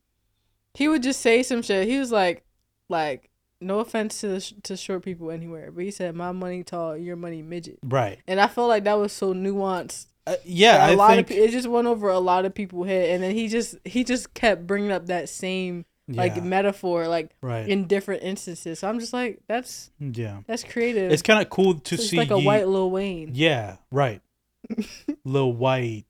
he 0.73 0.87
would 0.87 1.03
just 1.03 1.21
say 1.21 1.43
some 1.43 1.61
shit. 1.61 1.87
He 1.87 1.97
was 1.99 2.11
like, 2.11 2.43
like 2.89 3.29
no 3.61 3.79
offense 3.79 4.19
to 4.21 4.27
the 4.27 4.53
to 4.63 4.75
short 4.77 5.03
people 5.03 5.31
anywhere, 5.31 5.71
but 5.71 5.83
he 5.83 5.91
said, 5.91 6.15
"My 6.15 6.31
money 6.31 6.63
tall, 6.63 6.97
your 6.97 7.15
money 7.15 7.41
midget," 7.41 7.79
Right. 7.83 8.19
and 8.27 8.39
I 8.41 8.47
felt 8.47 8.69
like 8.69 8.83
that 8.85 8.97
was 8.97 9.11
so 9.13 9.33
nuanced. 9.33 10.07
Uh, 10.27 10.35
yeah, 10.45 10.87
a 10.87 10.91
I 10.91 10.95
lot 10.95 11.15
think. 11.15 11.29
of 11.31 11.37
it 11.37 11.51
just 11.51 11.67
went 11.67 11.87
over 11.87 12.09
a 12.09 12.19
lot 12.19 12.45
of 12.45 12.53
people's 12.53 12.87
head, 12.87 13.09
and 13.09 13.23
then 13.23 13.35
he 13.35 13.47
just 13.47 13.75
he 13.85 14.03
just 14.03 14.33
kept 14.33 14.65
bringing 14.67 14.91
up 14.91 15.07
that 15.07 15.27
same 15.29 15.85
like 16.07 16.35
yeah, 16.37 16.41
metaphor 16.41 17.07
like 17.07 17.29
right. 17.41 17.67
in 17.69 17.85
different 17.85 18.23
instances. 18.23 18.79
So 18.79 18.87
I'm 18.89 18.99
just 18.99 19.13
like, 19.13 19.41
that's 19.47 19.91
yeah, 19.99 20.39
that's 20.47 20.63
creative. 20.63 21.11
it's 21.11 21.21
kind 21.21 21.41
of 21.41 21.49
cool 21.49 21.75
to 21.79 21.95
it's 21.95 22.09
see. 22.09 22.17
like 22.17 22.31
a 22.31 22.37
Yeat- 22.37 22.45
white 22.45 22.67
Lil 22.67 22.89
Wayne. 22.91 23.31
Yeah, 23.33 23.77
right. 23.91 24.21
Lil 25.23 25.53
White. 25.53 26.05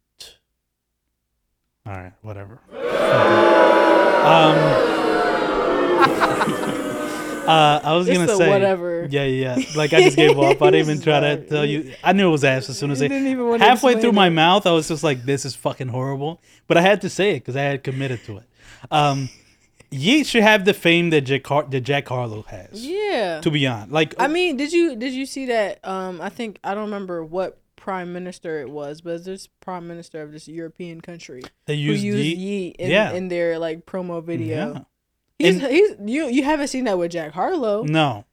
All 1.85 1.93
right, 1.93 2.13
whatever. 2.21 2.59
Um. 4.19 5.08
uh, 7.47 7.79
I 7.83 7.95
was 7.95 8.07
It's 8.07 8.17
gonna 8.17 8.35
say 8.35 8.49
whatever. 8.49 9.07
Yeah, 9.09 9.23
yeah. 9.25 9.57
yeah. 9.57 9.65
Like 9.75 9.93
I 9.93 10.01
just 10.03 10.17
gave 10.17 10.37
up. 10.37 10.61
I 10.61 10.71
didn't 10.71 10.89
even 10.89 11.01
try 11.01 11.19
to 11.19 11.37
tell 11.49 11.65
you. 11.65 11.93
I 12.03 12.13
knew 12.13 12.27
it 12.27 12.31
was 12.31 12.43
ass 12.43 12.69
as 12.69 12.77
soon 12.77 12.91
as 12.91 13.01
I 13.01 13.07
didn't 13.07 13.27
even 13.27 13.47
wanna 13.47 13.63
halfway 13.63 13.93
through 13.93 14.09
explain 14.09 14.15
my 14.15 14.29
mouth. 14.29 14.65
I 14.67 14.71
was 14.71 14.87
just 14.87 15.03
like, 15.03 15.23
"This 15.23 15.45
is 15.45 15.55
fucking 15.55 15.87
horrible," 15.89 16.41
but 16.67 16.77
I 16.77 16.81
had 16.81 17.01
to 17.01 17.09
say 17.09 17.31
it 17.31 17.39
because 17.39 17.55
I 17.55 17.61
had 17.63 17.83
committed 17.83 18.23
to 18.25 18.37
it. 18.37 18.43
Um, 18.91 19.29
Yeat 19.91 20.27
should 20.27 20.43
have 20.43 20.65
the 20.65 20.73
fame 20.75 21.09
that 21.09 21.21
Jack, 21.21 21.47
Har- 21.47 21.63
that 21.63 21.81
Jack 21.81 22.07
Harlow 22.07 22.43
has. 22.43 22.85
Yeah. 22.85 23.41
To 23.41 23.49
be 23.49 23.65
honest, 23.65 23.91
like 23.91 24.13
I 24.19 24.27
mean, 24.27 24.55
did 24.55 24.71
you 24.71 24.95
did 24.95 25.13
you 25.13 25.25
see 25.25 25.47
that? 25.47 25.79
Um, 25.83 26.21
I 26.21 26.29
think 26.29 26.59
I 26.63 26.75
don't 26.75 26.85
remember 26.85 27.23
what 27.25 27.57
prime 27.75 28.13
minister 28.13 28.59
it 28.59 28.69
was, 28.69 29.01
but 29.01 29.23
this 29.25 29.47
prime 29.47 29.87
minister 29.87 30.21
of 30.21 30.31
this 30.31 30.47
European 30.47 31.01
country 31.01 31.41
they 31.65 31.75
who 31.75 31.93
used 31.93 32.03
used 32.03 32.19
Yeat. 32.23 32.37
Yeat 32.37 32.75
in, 32.77 32.91
Yeah. 32.91 33.13
in 33.13 33.29
their 33.29 33.57
like 33.57 33.87
promo 33.87 34.23
video. 34.23 34.73
Yeah. 34.75 34.81
He's, 35.39 35.55
And- 35.63 35.71
he's 35.71 35.91
you 36.05 36.27
you 36.27 36.43
haven't 36.43 36.67
seen 36.67 36.83
that 36.83 36.97
with 36.97 37.11
Jack 37.11 37.31
Harlow. 37.33 37.83
No, 37.83 38.25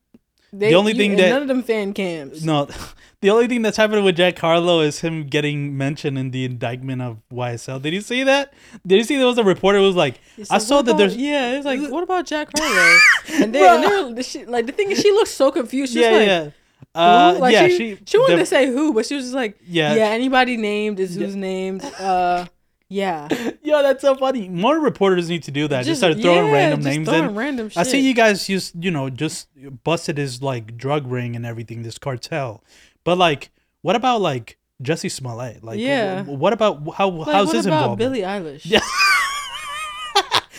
They, 0.53 0.75
only 0.75 0.93
you- 0.93 0.99
thing 0.99 1.17
that- 1.17 1.31
none 1.31 1.43
of 1.43 1.49
them 1.49 1.63
fan 1.63 1.93
cams. 1.95 2.45
No, 2.45 2.69
the 3.21 3.31
only 3.31 3.47
thing 3.47 3.63
that's 3.63 3.77
happened 3.77 4.05
with 4.05 4.17
Jack 4.17 4.39
Harlow 4.39 4.81
is 4.81 5.01
him 5.01 5.25
getting 5.27 5.77
mentioned 5.77 6.19
in 6.19 6.31
the 6.33 6.45
indictment 6.45 7.03
of 7.03 7.19
YSL. 7.33 7.81
Did 7.81 7.95
you 7.95 8.01
see 8.01 8.25
that? 8.25 8.53
Did 8.87 8.97
you 8.97 9.05
see 9.05 9.17
there 9.17 9.27
was 9.27 9.39
a 9.39 9.45
reporter 9.45 9.79
who 9.79 9.85
was 9.87 9.97
like, 9.97 10.21
I 10.51 10.59
saw 10.59 10.83
that 10.83 10.91
about-" 10.91 10.99
there's 10.99 11.17
yeah. 11.17 11.53
It's 11.57 11.65
like 11.67 11.81
what 11.91 12.03
about 12.03 12.27
Jack 12.27 12.49
Harlow? 12.59 12.99
and 13.35 13.55
they 13.55 13.67
and 13.67 14.25
she, 14.25 14.45
like 14.45 14.67
the 14.67 14.73
thing 14.73 14.91
is 14.91 15.01
she 15.01 15.11
looks 15.13 15.31
so 15.31 15.53
confused. 15.53 15.93
She's 15.93 16.03
yeah, 16.03 16.11
like, 16.11 16.27
yeah, 16.27 16.51
uh, 16.95 17.35
who? 17.35 17.41
Like 17.41 17.53
yeah. 17.53 17.69
she, 17.69 17.77
She 17.97 17.99
she, 18.07 18.19
wanted 18.19 18.35
the- 18.37 18.41
to 18.43 18.47
say 18.47 18.67
who, 18.67 18.93
but 18.93 19.07
she 19.07 19.15
was 19.15 19.25
just 19.27 19.35
like 19.35 19.59
Yeah. 19.67 19.95
yeah. 19.95 20.09
Anybody 20.09 20.57
named 20.57 20.99
is 20.99 21.15
who's 21.15 21.37
named. 21.37 21.83
Uh, 22.01 22.47
yeah. 22.89 23.29
Yo, 23.63 23.83
that's 23.83 24.01
so 24.03 24.15
funny. 24.15 24.49
More 24.49 24.79
reporters 24.79 25.29
need 25.29 25.43
to 25.45 25.51
do 25.51 25.67
that. 25.69 25.85
Just, 25.85 26.01
start 26.01 26.21
throwing 26.21 26.47
yeah, 26.47 26.53
random 26.53 26.81
just 26.81 26.89
names 26.97 27.09
throwing 27.09 27.25
in. 27.31 27.35
Random 27.35 27.69
shit. 27.69 27.79
I 27.79 27.83
see 27.83 28.01
you 28.01 28.15
guys 28.15 28.47
just 28.47 28.75
you 28.83 28.91
know 28.91 29.11
just 29.11 29.49
busted 29.85 30.19
his 30.19 30.43
like 30.43 30.77
drug 30.77 31.07
ring 31.07 31.35
and 31.37 31.45
everything, 31.45 31.83
this 31.83 31.99
cartel. 31.99 32.63
But 33.05 33.19
like, 33.19 33.51
what 33.83 33.97
about 33.97 34.21
like 34.21 34.59
Jussie 34.83 35.11
Smollett? 35.11 35.65
Like, 35.65 35.79
Yeah. 35.79 36.23
wh- 36.25 36.29
What 36.39 36.53
about 36.53 36.95
how 36.95 37.09
Like, 37.11 37.29
how's 37.35 37.47
what 37.49 37.57
his 37.57 37.67
about 37.67 37.77
involvement? 37.99 37.99
Billie 37.99 38.21
Eilish? 38.25 38.63
Yeah. 38.65 38.81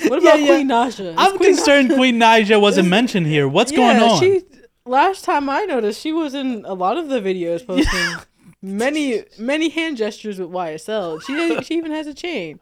What 0.08 0.20
about 0.22 0.40
yeah. 0.40 0.46
Queen 0.48 0.70
Naija? 0.70 1.00
Is 1.12 1.16
I'm 1.18 1.38
Queen 1.38 1.56
concerned 1.56 1.92
Queen 1.94 2.20
Naija 2.20 2.62
wasn't 2.62 2.88
mentioned 2.88 3.26
here. 3.26 3.48
What's 3.48 3.72
Yeah, 3.72 3.98
going 4.00 4.10
on? 4.12 4.20
She 4.20 4.44
last 4.86 5.26
time 5.26 5.50
I 5.50 5.66
noticed, 5.66 6.00
she 6.02 6.14
was 6.14 6.34
in 6.36 6.64
a 6.66 6.74
lot 6.76 6.98
of 6.98 7.10
the 7.10 7.20
videos 7.20 7.66
posting 7.66 8.24
many 8.62 9.24
many 9.38 9.70
hand 9.70 9.98
gestures 9.98 10.40
with 10.40 10.50
YSL. 10.50 11.22
She 11.24 11.64
she 11.64 11.76
even 11.78 11.92
has 11.92 12.08
a 12.08 12.14
chain. 12.14 12.60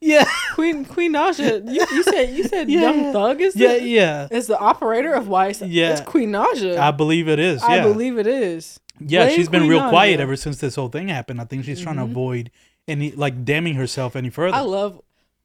yeah, 0.00 0.24
Queen 0.54 0.84
Queen 0.84 1.12
Naija, 1.12 1.66
you, 1.72 1.84
you 1.96 2.02
said 2.04 2.30
you 2.30 2.44
said 2.44 2.68
Yeah, 2.70 2.80
Young 2.82 3.04
yeah. 3.04 3.12
Thug 3.12 3.40
is 3.40 3.56
yeah, 3.56 3.72
the, 3.78 3.82
yeah. 3.86 4.28
is 4.30 4.46
the 4.46 4.58
operator 4.58 5.12
of 5.14 5.26
YSL. 5.26 5.66
Yeah. 5.70 5.92
it's 5.92 6.00
Queen 6.02 6.30
Naija. 6.30 6.76
I 6.78 6.90
believe 6.92 7.28
it 7.28 7.38
is. 7.38 7.60
Yeah. 7.62 7.68
I 7.68 7.80
believe 7.82 8.18
it 8.18 8.26
is. 8.26 8.78
Yeah, 9.00 9.24
Blame 9.24 9.36
she's 9.36 9.48
been 9.48 9.68
real 9.68 9.88
quiet 9.90 10.20
ever 10.20 10.36
since 10.36 10.58
this 10.58 10.74
whole 10.76 10.88
thing 10.88 11.08
happened. 11.08 11.40
I 11.40 11.44
think 11.44 11.64
she's 11.64 11.80
trying 11.80 11.96
to 11.96 12.02
Mhm. 12.02 12.10
avoid 12.12 12.50
any 12.88 13.10
like 13.12 13.44
damning 13.44 13.74
herself 13.74 14.14
any 14.16 14.30
further. 14.30 14.56
I 14.56 14.60
love 14.60 15.00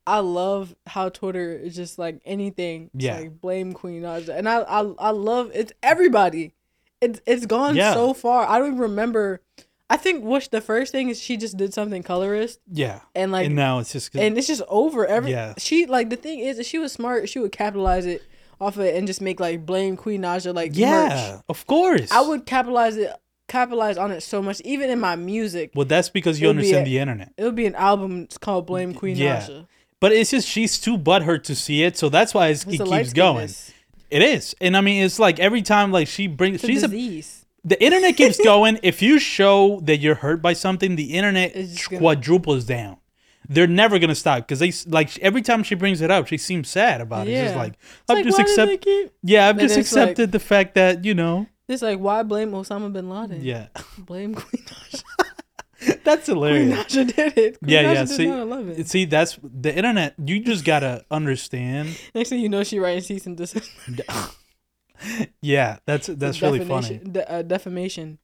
I 0.08 0.20
love 0.20 0.76
how 0.88 1.10
Twitter 1.10 1.52
is 1.54 1.76
just 1.76 1.98
like 2.00 2.22
anything. 2.26 2.90
Yeah. 2.94 3.18
like 3.18 3.42
blame 3.42 3.74
Queen 3.74 4.04
Naija. 4.04 4.30
And 4.38 4.48
I, 4.48 4.60
I 4.62 4.80
I 5.00 5.10
love 5.10 5.52
it's 5.54 5.74
everybody. 5.82 6.54
It's 7.02 7.20
it's 7.26 7.46
gone 7.46 7.76
Yeah. 7.76 7.94
so 7.94 8.14
far. 8.14 8.48
I 8.48 8.58
don't 8.60 8.68
even 8.68 8.80
remember 8.80 9.42
I 9.90 9.98
think 9.98 10.24
what's 10.24 10.48
the 10.48 10.62
first 10.62 10.92
thing 10.94 11.10
is 11.10 11.22
she 11.22 11.36
just 11.36 11.58
did 11.58 11.74
something 11.74 12.02
colorist 12.04 12.60
yeah, 12.72 13.02
and 13.14 13.32
like 13.32 13.48
and 13.48 13.56
now 13.56 13.80
it's 13.80 13.92
just 13.92 14.16
and 14.16 14.38
it's 14.38 14.48
just 14.48 14.62
over 14.70 15.06
every 15.06 15.32
Yeah. 15.32 15.54
she 15.58 15.86
like 15.86 16.10
the 16.10 16.16
thing 16.16 16.40
is 16.40 16.60
if 16.60 16.66
she 16.66 16.78
was 16.80 16.94
smart, 16.94 17.28
she 17.28 17.40
would 17.40 17.52
capitalize 17.52 18.06
it 18.06 18.22
off 18.62 18.78
of 18.78 18.84
it 18.84 18.96
and 18.96 19.06
just 19.08 19.20
make 19.22 19.40
like 19.40 19.66
blame 19.66 19.98
Queen 19.98 20.22
Naija 20.22 20.54
like 20.56 20.72
yeah, 20.78 21.34
merch. 21.34 21.44
of 21.50 21.68
course. 21.68 22.12
I 22.12 22.22
would 22.22 22.46
capitalize 22.46 22.96
it 22.96 23.12
capitalize 23.48 23.98
on 23.98 24.12
it 24.12 24.22
so 24.22 24.42
much, 24.42 24.62
even 24.62 24.90
in 24.90 24.98
my 25.00 25.18
music. 25.18 25.72
Well, 25.76 25.86
that's 25.86 26.08
because 26.08 26.40
you 26.40 26.48
understand 26.48 26.88
a- 26.88 26.90
the 26.90 26.98
internet. 27.00 27.34
It 27.36 27.44
would 27.44 27.56
be 27.56 27.66
an 27.66 27.76
album 27.76 28.22
it's 28.22 28.38
called 28.38 28.66
Blame 28.68 28.94
Queen 28.94 29.18
Yeah. 29.18 29.42
Naija. 29.42 29.68
But 30.00 30.14
it's 30.14 30.32
just 30.32 30.48
she's 30.48 30.80
too 30.80 30.98
butthurt 30.98 31.44
to 31.44 31.56
see 31.56 31.84
it, 31.84 31.98
so 31.98 32.08
that's 32.08 32.34
why 32.34 32.48
it 32.48 32.64
keeps 32.68 33.12
going. 33.14 33.50
It 34.12 34.22
is, 34.22 34.54
and 34.60 34.76
I 34.76 34.82
mean, 34.82 35.04
it's 35.04 35.20
like 35.20 35.40
every 35.40 35.62
time 35.62 35.92
like 35.92 36.08
she 36.08 36.28
brings, 36.28 36.64
a 36.64 36.68
she's 36.68 36.84
a 36.84 36.88
disease. 36.90 37.46
the 37.64 37.82
internet 37.82 38.18
keeps 38.18 38.38
going. 38.44 38.78
If 38.84 39.02
you 39.02 39.20
show 39.20 39.80
that 39.84 39.98
you're 40.00 40.16
hurt 40.16 40.42
by 40.42 40.54
something, 40.54 40.96
the 40.98 41.14
internet 41.14 41.54
just 41.56 41.90
gonna- 41.90 42.02
quadruples 42.02 42.66
down. 42.66 42.98
They're 43.50 43.68
never 43.68 43.98
gonna 44.00 44.16
stop 44.16 44.40
because 44.48 44.60
they 44.60 44.72
like 44.88 45.18
every 45.20 45.42
time 45.42 45.64
she 45.64 45.76
brings 45.76 46.02
it 46.02 46.12
up, 46.12 46.28
she 46.28 46.38
seems 46.38 46.70
sad 46.70 47.02
about 47.02 47.28
it. 47.28 47.32
Yeah. 47.32 47.56
like 47.56 47.74
It's 47.74 48.10
I've 48.10 48.18
like, 48.18 48.26
just 48.26 48.38
why 48.38 48.44
did 48.46 48.58
they 48.58 48.64
accept. 48.74 48.84
keep- 48.86 49.12
Yeah, 49.24 49.48
I've 49.48 49.58
And 49.58 49.68
just 49.68 49.78
it's 49.80 49.92
like- 49.94 50.02
accepted 50.10 50.32
the 50.34 50.40
fact 50.40 50.76
that 50.76 51.04
you 51.06 51.14
know. 51.14 51.48
It's 51.68 51.82
like 51.82 52.00
why 52.00 52.22
blame 52.24 52.52
Osama 52.52 52.92
bin 52.92 53.10
Laden? 53.10 53.42
Yeah, 53.42 53.68
Blame 53.98 54.36
Queen 54.36 54.64
That's 56.04 56.26
Queen 56.26 56.36
hilarious. 56.38 56.78
Naija 56.96 57.16
did 57.16 57.38
it. 57.38 57.60
Queen 57.60 57.72
Yeah, 57.72 57.84
Naija 57.84 57.94
yeah, 57.96 58.06
see- 58.06 58.26
9/11. 58.26 58.88
See, 58.88 59.06
that's 59.06 59.40
the 59.44 59.76
internet. 59.76 60.16
You 60.24 60.40
just 60.40 60.64
gotta 60.66 61.06
understand. 61.10 61.98
Next 62.14 62.30
thing 62.30 62.40
you 62.42 62.50
know, 62.50 62.64
she 62.64 62.80
writing 62.80 63.02
cease 63.02 63.26
and 63.26 63.36
desist. 63.38 63.70
yeah, 65.42 65.78
that's 65.86 66.08
that's 66.08 66.42
really 66.42 66.60
funny. 66.60 66.98
Defamation- 67.00 67.12
De- 67.12 67.32
uh, 67.32 67.42
defamation. 67.42 68.20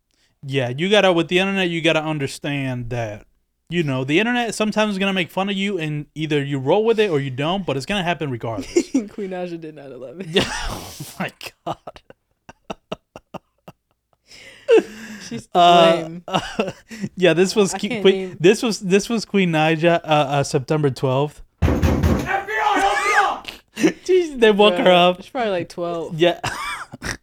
Yeah, 0.46 0.70
you 0.70 0.90
gotta 0.90 1.12
with 1.12 1.28
the 1.30 1.40
internet, 1.40 1.70
you 1.70 1.82
gotta 1.82 2.04
understand 2.04 2.90
that 2.92 3.26
you 3.70 3.82
know 3.84 4.04
the 4.04 4.20
internet 4.20 4.54
sometimes 4.54 4.94
is 4.94 5.00
gonna 5.00 5.14
make 5.14 5.32
fun 5.32 5.50
of 5.50 5.56
you, 5.56 5.78
and 5.80 6.06
either 6.16 6.44
you 6.44 6.60
roll 6.60 6.86
with 6.86 7.00
it 7.00 7.10
or 7.10 7.20
you 7.20 7.32
don't. 7.32 7.66
But 7.66 7.76
it's 7.78 7.86
gonna 7.88 8.04
happen 8.04 8.30
regardless. 8.30 8.72
Queen 8.92 9.32
Naija 9.32 9.60
did 9.60 9.76
9/11. 9.76 10.28
yeah. 10.36 10.44
Oh 10.48 10.94
my 11.20 11.32
god. 11.66 12.02
She's 15.28 15.48
Uh, 15.54 16.02
blame. 16.08 16.24
yeah, 17.16 17.34
this 17.34 17.56
was 17.56 17.74
Queen, 17.74 18.04
name- 18.04 18.38
this 18.40 18.62
was 18.64 18.80
this 18.80 19.10
was 19.10 19.26
Queen 19.26 19.52
Naija, 19.52 20.00
uh, 20.04 20.08
uh, 20.08 20.44
September 20.44 20.90
twelfth. 20.90 21.42
Jeez, 23.78 24.40
they 24.40 24.52
woke 24.52 24.74
her 24.76 24.92
up. 24.92 25.18
She's 25.22 25.30
probably 25.30 25.52
like 25.52 25.70
12. 25.70 26.20
Yeah. 26.20 26.40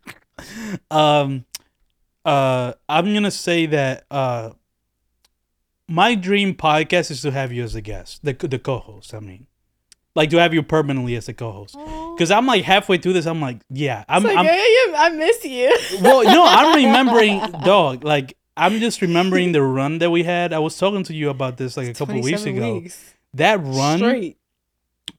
um 0.90 1.44
uh 2.24 2.74
I'm 2.88 3.06
going 3.06 3.24
to 3.24 3.30
say 3.32 3.66
that 3.66 4.04
uh 4.10 4.50
my 5.88 6.14
dream 6.14 6.54
podcast 6.54 7.10
is 7.10 7.22
to 7.22 7.32
have 7.32 7.52
you 7.52 7.64
as 7.64 7.74
a 7.74 7.80
guest, 7.80 8.24
the 8.24 8.34
the 8.34 8.58
co-host, 8.58 9.12
I 9.14 9.20
mean. 9.20 9.46
Like 10.14 10.30
to 10.30 10.38
have 10.38 10.54
you 10.54 10.62
permanently 10.62 11.16
as 11.16 11.28
a 11.28 11.34
co-host. 11.34 11.76
Cuz 12.18 12.30
I'm 12.30 12.46
like 12.46 12.64
halfway 12.64 12.98
through 12.98 13.14
this 13.14 13.26
I'm 13.26 13.40
like, 13.40 13.60
yeah, 13.70 14.04
I'm, 14.08 14.22
like, 14.22 14.36
I'm 14.36 14.46
hey, 14.46 14.76
I 14.96 15.10
miss 15.10 15.44
you. 15.44 15.76
well, 16.00 16.22
no, 16.24 16.44
I'm 16.46 16.76
remembering 16.84 17.40
dog, 17.64 18.04
like 18.04 18.36
I'm 18.56 18.78
just 18.78 19.02
remembering 19.02 19.52
the 19.52 19.62
run 19.62 19.98
that 19.98 20.10
we 20.10 20.22
had. 20.22 20.52
I 20.52 20.60
was 20.60 20.78
talking 20.78 21.02
to 21.04 21.14
you 21.14 21.30
about 21.30 21.56
this 21.56 21.76
like 21.76 21.88
a 21.88 21.94
couple 21.94 22.20
weeks 22.20 22.44
ago. 22.44 22.74
weeks. 22.74 23.14
That 23.34 23.60
run 23.64 23.98
Straight 23.98 24.38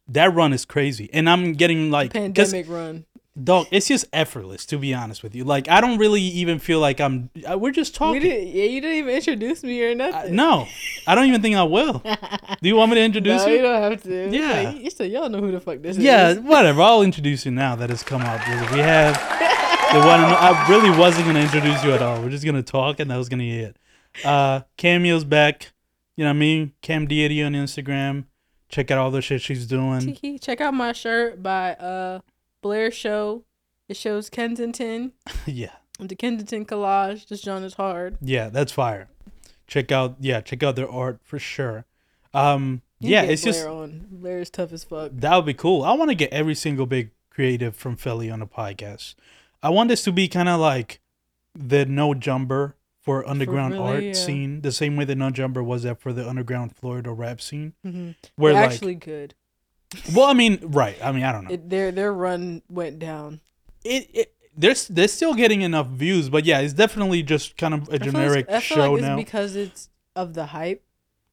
that 0.08 0.34
run 0.34 0.54
is 0.54 0.66
crazy. 0.66 1.10
And 1.14 1.30
I'm 1.30 1.54
getting 1.54 1.92
like 1.92 2.14
pandemic 2.14 2.70
run. 2.70 3.06
Dog, 3.44 3.68
it's 3.70 3.90
just 3.90 4.06
effortless 4.14 4.66
to 4.68 4.78
be 4.78 4.94
honest 4.94 5.22
with 5.22 5.36
you. 5.36 5.44
Like 5.44 5.68
I 5.68 5.82
don't 5.82 5.98
really 5.98 6.22
even 6.22 6.58
feel 6.58 6.80
like 6.80 7.02
I'm. 7.02 7.30
uh, 7.50 7.58
We're 7.58 7.72
just 7.72 7.94
We 7.94 7.98
talking. 7.98 8.22
didn't, 8.22 8.48
yeah, 8.48 8.64
you 8.64 8.80
didn't 8.80 8.98
even 8.98 9.14
introduce 9.16 9.62
me 9.62 9.84
or 9.84 9.94
nothing. 9.94 10.36
no, 10.36 10.68
I 11.06 11.16
don't 11.16 11.26
even 11.28 11.42
think 11.42 11.56
I 11.58 11.64
will. 11.64 12.00
Do 12.62 12.70
you 12.70 12.78
want 12.78 12.92
me 12.92 12.96
to 12.96 13.02
introduce 13.04 13.42
no, 13.44 13.48
you? 13.50 13.56
you 13.58 13.62
don't 13.62 13.92
have 13.92 14.02
to. 14.04 14.30
Yeah. 14.30 14.62
Like, 14.72 14.82
you 14.82 14.90
said 14.90 15.12
y'all 15.12 15.28
know 15.28 15.42
who 15.42 15.52
the 15.52 15.60
fuck 15.60 15.82
this 15.82 15.98
Yeah, 15.98 16.30
is. 16.30 16.38
Yeah, 16.38 16.42
whatever. 16.50 16.82
I'll 16.82 17.02
introduce 17.02 17.46
you 17.46 17.52
now 17.52 17.76
that 17.76 17.90
has 17.90 18.04
come 18.04 18.22
up. 18.22 18.40
We 18.72 18.80
have 18.80 19.16
the 19.92 20.00
one. 20.00 20.22
I 20.22 20.66
really 20.70 20.98
wasn't 20.98 21.26
gonna 21.28 21.42
introduce 21.42 21.84
you 21.84 21.92
at 21.92 22.02
all. 22.02 22.22
We're 22.22 22.30
just 22.30 22.46
gonna 22.46 22.64
talk, 22.64 23.02
and 23.02 23.12
that 23.12 23.18
was 23.18 23.28
gonna 23.28 23.44
be 23.44 23.60
it. 23.60 23.78
Uh, 24.24 24.62
Kameo's 24.78 25.26
back. 25.26 25.74
You 26.16 26.24
know 26.24 26.30
what 26.30 26.36
I 26.36 26.40
mean? 26.40 26.72
Cam 26.82 27.06
Deity 27.06 27.44
on 27.44 27.52
Instagram. 27.52 28.28
Check 28.70 28.92
out 28.92 28.98
all 28.98 29.12
the 29.12 29.22
shit 29.22 29.42
she's 29.42 29.66
doing. 29.68 30.16
Check 30.40 30.62
out 30.62 30.74
my 30.74 30.94
shirt 30.94 31.44
by 31.44 31.74
uh 31.74 32.20
Blair 32.66 32.90
Show. 32.90 33.44
It 33.88 33.96
shows 33.96 34.28
Kensington. 34.28 35.12
yeah, 35.46 35.74
The 36.00 36.16
Kensington 36.16 36.66
collage. 36.66 37.28
This 37.28 37.42
John 37.42 37.64
is 37.64 37.76
hard. 37.76 38.18
yeah, 38.22 38.50
that's 38.50 38.72
fire. 38.72 39.08
Check 39.68 39.92
out, 39.92 40.16
yeah, 40.20 40.42
check 40.42 40.64
out 40.64 40.76
their 40.76 40.90
art 40.90 41.20
for 41.22 41.38
sure. 41.38 41.86
Um, 42.34 42.82
You 43.00 43.12
yeah, 43.12 43.22
it's 43.22 43.44
just 43.44 43.62
Blair 43.62 43.72
on. 43.72 44.08
Blair 44.10 44.40
is 44.40 44.50
tough 44.50 44.74
as 44.74 44.84
fuck. 44.84 45.12
That 45.14 45.36
would 45.36 45.46
be 45.46 45.54
cool. 45.54 45.84
I 45.84 45.94
want 45.94 46.10
to 46.10 46.16
get 46.16 46.34
every 46.34 46.56
single 46.56 46.88
big 46.88 47.12
creative 47.30 47.76
from 47.76 47.98
Philly 47.98 48.32
on 48.32 48.40
the 48.40 48.48
podcast. 48.48 49.14
I 49.62 49.70
want 49.70 49.90
this 49.90 50.04
to 50.06 50.12
be 50.12 50.28
kind 50.28 50.50
of 50.50 50.60
like 50.60 51.02
the 51.54 51.86
no 51.86 52.16
jumper 52.16 52.76
for 53.00 53.30
underground 53.30 53.76
really, 53.76 53.86
art 53.86 54.04
yeah. 54.04 54.14
scene, 54.14 54.62
the 54.62 54.72
same 54.72 54.96
way 54.96 55.06
the 55.06 55.14
no 55.14 55.30
jumper 55.30 55.62
was 55.62 55.84
that 55.84 56.00
for 56.02 56.14
the 56.14 56.28
underground 56.28 56.76
Florida 56.76 57.12
rap 57.12 57.42
scene. 57.42 57.74
Mm-hmm. 57.86 58.12
Where 58.38 58.54
They're 58.54 58.64
like, 58.64 58.72
actually 58.72 58.96
good. 58.96 59.36
Well, 60.14 60.26
I 60.26 60.34
mean, 60.34 60.60
right? 60.62 60.98
I 61.04 61.12
mean, 61.12 61.24
I 61.24 61.32
don't 61.32 61.46
know. 61.46 61.52
It, 61.52 61.70
their 61.70 61.92
their 61.92 62.12
run 62.14 62.62
went 62.70 63.00
down. 63.00 63.42
it, 63.84 64.10
it 64.14 64.32
they're 64.58 64.76
they're 64.90 65.08
still 65.08 65.34
getting 65.34 65.62
enough 65.62 65.88
views, 65.88 66.30
but 66.30 66.46
yeah, 66.46 66.60
it's 66.62 66.74
definitely 66.74 67.24
just 67.24 67.58
kind 67.58 67.74
of 67.74 67.90
a 67.90 67.96
I 67.96 67.98
feel 67.98 68.12
generic 68.12 68.46
it's- 68.48 68.58
I 68.58 68.60
feel 68.62 68.78
show 68.78 68.92
like 68.92 69.00
it's 69.00 69.08
now. 69.08 69.16
because 69.18 69.56
it's 69.56 69.90
of 70.16 70.34
the 70.34 70.46
hype. 70.48 70.84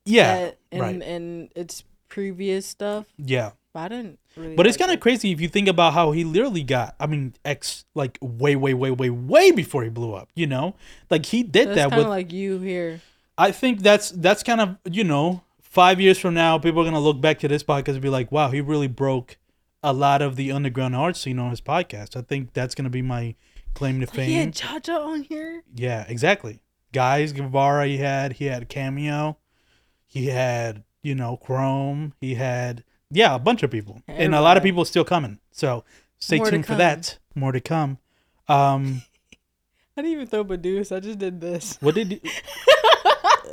yeah, 0.05 0.35
that- 0.35 0.59
and 0.73 0.81
right. 0.81 1.03
and 1.03 1.53
its 1.55 1.85
previous 2.09 2.67
stuff. 2.67 3.07
yeah. 3.19 3.53
But 3.75 3.81
I 3.81 3.88
didn't 3.88 4.19
really. 4.37 4.55
But 4.55 4.67
it's 4.67 4.77
kind 4.77 4.91
of 4.91 4.97
it. 4.99 5.01
crazy 5.01 5.33
if 5.33 5.41
you 5.41 5.49
think 5.49 5.67
about 5.67 5.95
how 5.95 6.12
he 6.12 6.25
literally 6.25 6.62
got. 6.62 6.95
I 7.01 7.07
mean, 7.07 7.33
X 7.43 7.87
like 7.95 8.19
way, 8.21 8.55
way, 8.55 8.75
way, 8.75 8.91
way, 8.91 9.09
way 9.09 9.51
before 9.51 9.83
he 9.83 9.88
blew 9.88 10.12
up. 10.12 10.29
You 10.35 10.47
know, 10.47 10.75
like 11.09 11.25
he 11.25 11.43
did 11.43 11.69
That's 11.69 11.91
that 11.91 11.97
with 11.97 12.07
like 12.07 12.33
you 12.35 12.59
here. 12.59 13.01
I 13.38 13.51
think 13.51 13.81
that's 13.81 14.11
that's 14.11 14.43
kind 14.43 14.61
of 14.61 14.77
you 14.91 15.05
know 15.05 15.43
five 15.73 15.99
years 16.03 16.19
from 16.19 16.35
now 16.35 16.59
people 16.59 16.83
are 16.83 16.85
gonna 16.85 17.01
look 17.01 17.21
back 17.21 17.39
to 17.39 17.49
this 17.49 17.63
podcast 17.65 17.95
and 17.95 18.03
be 18.03 18.11
like, 18.11 18.31
wow, 18.31 18.51
he 18.51 18.61
really 18.61 18.89
broke 18.89 19.39
a 19.83 19.93
lot 19.93 20.21
of 20.21 20.37
the 20.37 20.53
underground 20.53 20.95
art 20.95 21.17
scene 21.17 21.39
on 21.39 21.49
his 21.49 21.63
podcast. 21.63 22.15
I 22.15 22.21
think 22.21 22.53
that's 22.53 22.75
gonna 22.75 22.91
be 22.91 23.01
my 23.01 23.35
claim 23.75 23.99
to 24.01 24.07
He 24.07 24.17
fame. 24.17 24.39
had 24.39 24.55
Jaja 24.55 24.99
on 24.99 25.23
here. 25.23 25.63
Yeah, 25.75 26.05
exactly. 26.09 26.61
Guys, 26.93 27.33
Guevara, 27.33 27.87
he 27.87 27.97
had 27.97 28.35
he 28.35 28.45
had 28.45 28.69
Kameo, 28.69 29.37
he 30.07 30.27
had 30.27 30.85
you 31.03 31.15
know 31.15 31.39
Chrome, 31.39 32.13
he 32.21 32.35
had 32.35 32.85
yeah 33.11 33.35
a 33.35 33.39
bunch 33.39 33.63
of 33.63 33.71
people, 33.71 34.03
and 34.07 34.35
a 34.35 34.43
lot 34.43 34.59
of 34.59 34.63
people 34.63 34.85
still 34.85 35.05
coming. 35.07 35.39
So 35.53 35.85
stay 36.19 36.37
More 36.37 36.51
tuned 36.51 36.67
for 36.67 36.75
that. 36.75 37.19
More 37.35 37.53
to 37.53 37.61
come. 37.61 37.97
Um, 38.47 39.03
I 39.97 40.03
didn't 40.03 40.13
even 40.13 40.27
throw 40.27 40.45
Badus. 40.45 40.95
I 40.95 41.01
just 41.01 41.19
did 41.19 41.41
this. 41.41 41.79
what 41.81 41.95
did? 41.95 42.13
You, 42.13 42.21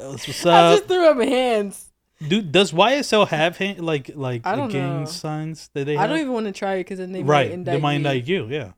what's 0.01 0.45
I 0.45 0.71
up? 0.71 0.77
just 0.79 0.89
threw 0.89 1.09
up 1.09 1.15
my 1.15 1.25
hands. 1.25 1.88
Do 2.27 2.41
does 2.41 2.71
YSL 2.73 3.27
have 3.29 3.57
hand, 3.57 3.79
like 3.85 4.11
like 4.13 4.45
I 4.45 4.55
don't 4.55 4.69
gang 4.69 4.99
know. 5.01 5.05
signs 5.05 5.69
that 5.73 5.85
they 5.85 5.95
I 5.95 6.01
have? 6.01 6.09
don't 6.09 6.19
even 6.19 6.33
want 6.33 6.47
to 6.47 6.51
try 6.51 6.75
it 6.75 6.81
because 6.81 6.99
then 6.99 7.11
they 7.13 7.23
right, 7.23 7.47
might 7.47 7.53
indict 7.53 7.73
they 7.73 7.79
might 7.79 7.91
me. 7.91 7.95
indict 7.97 8.27
you. 8.27 8.45
Yeah, 8.47 8.71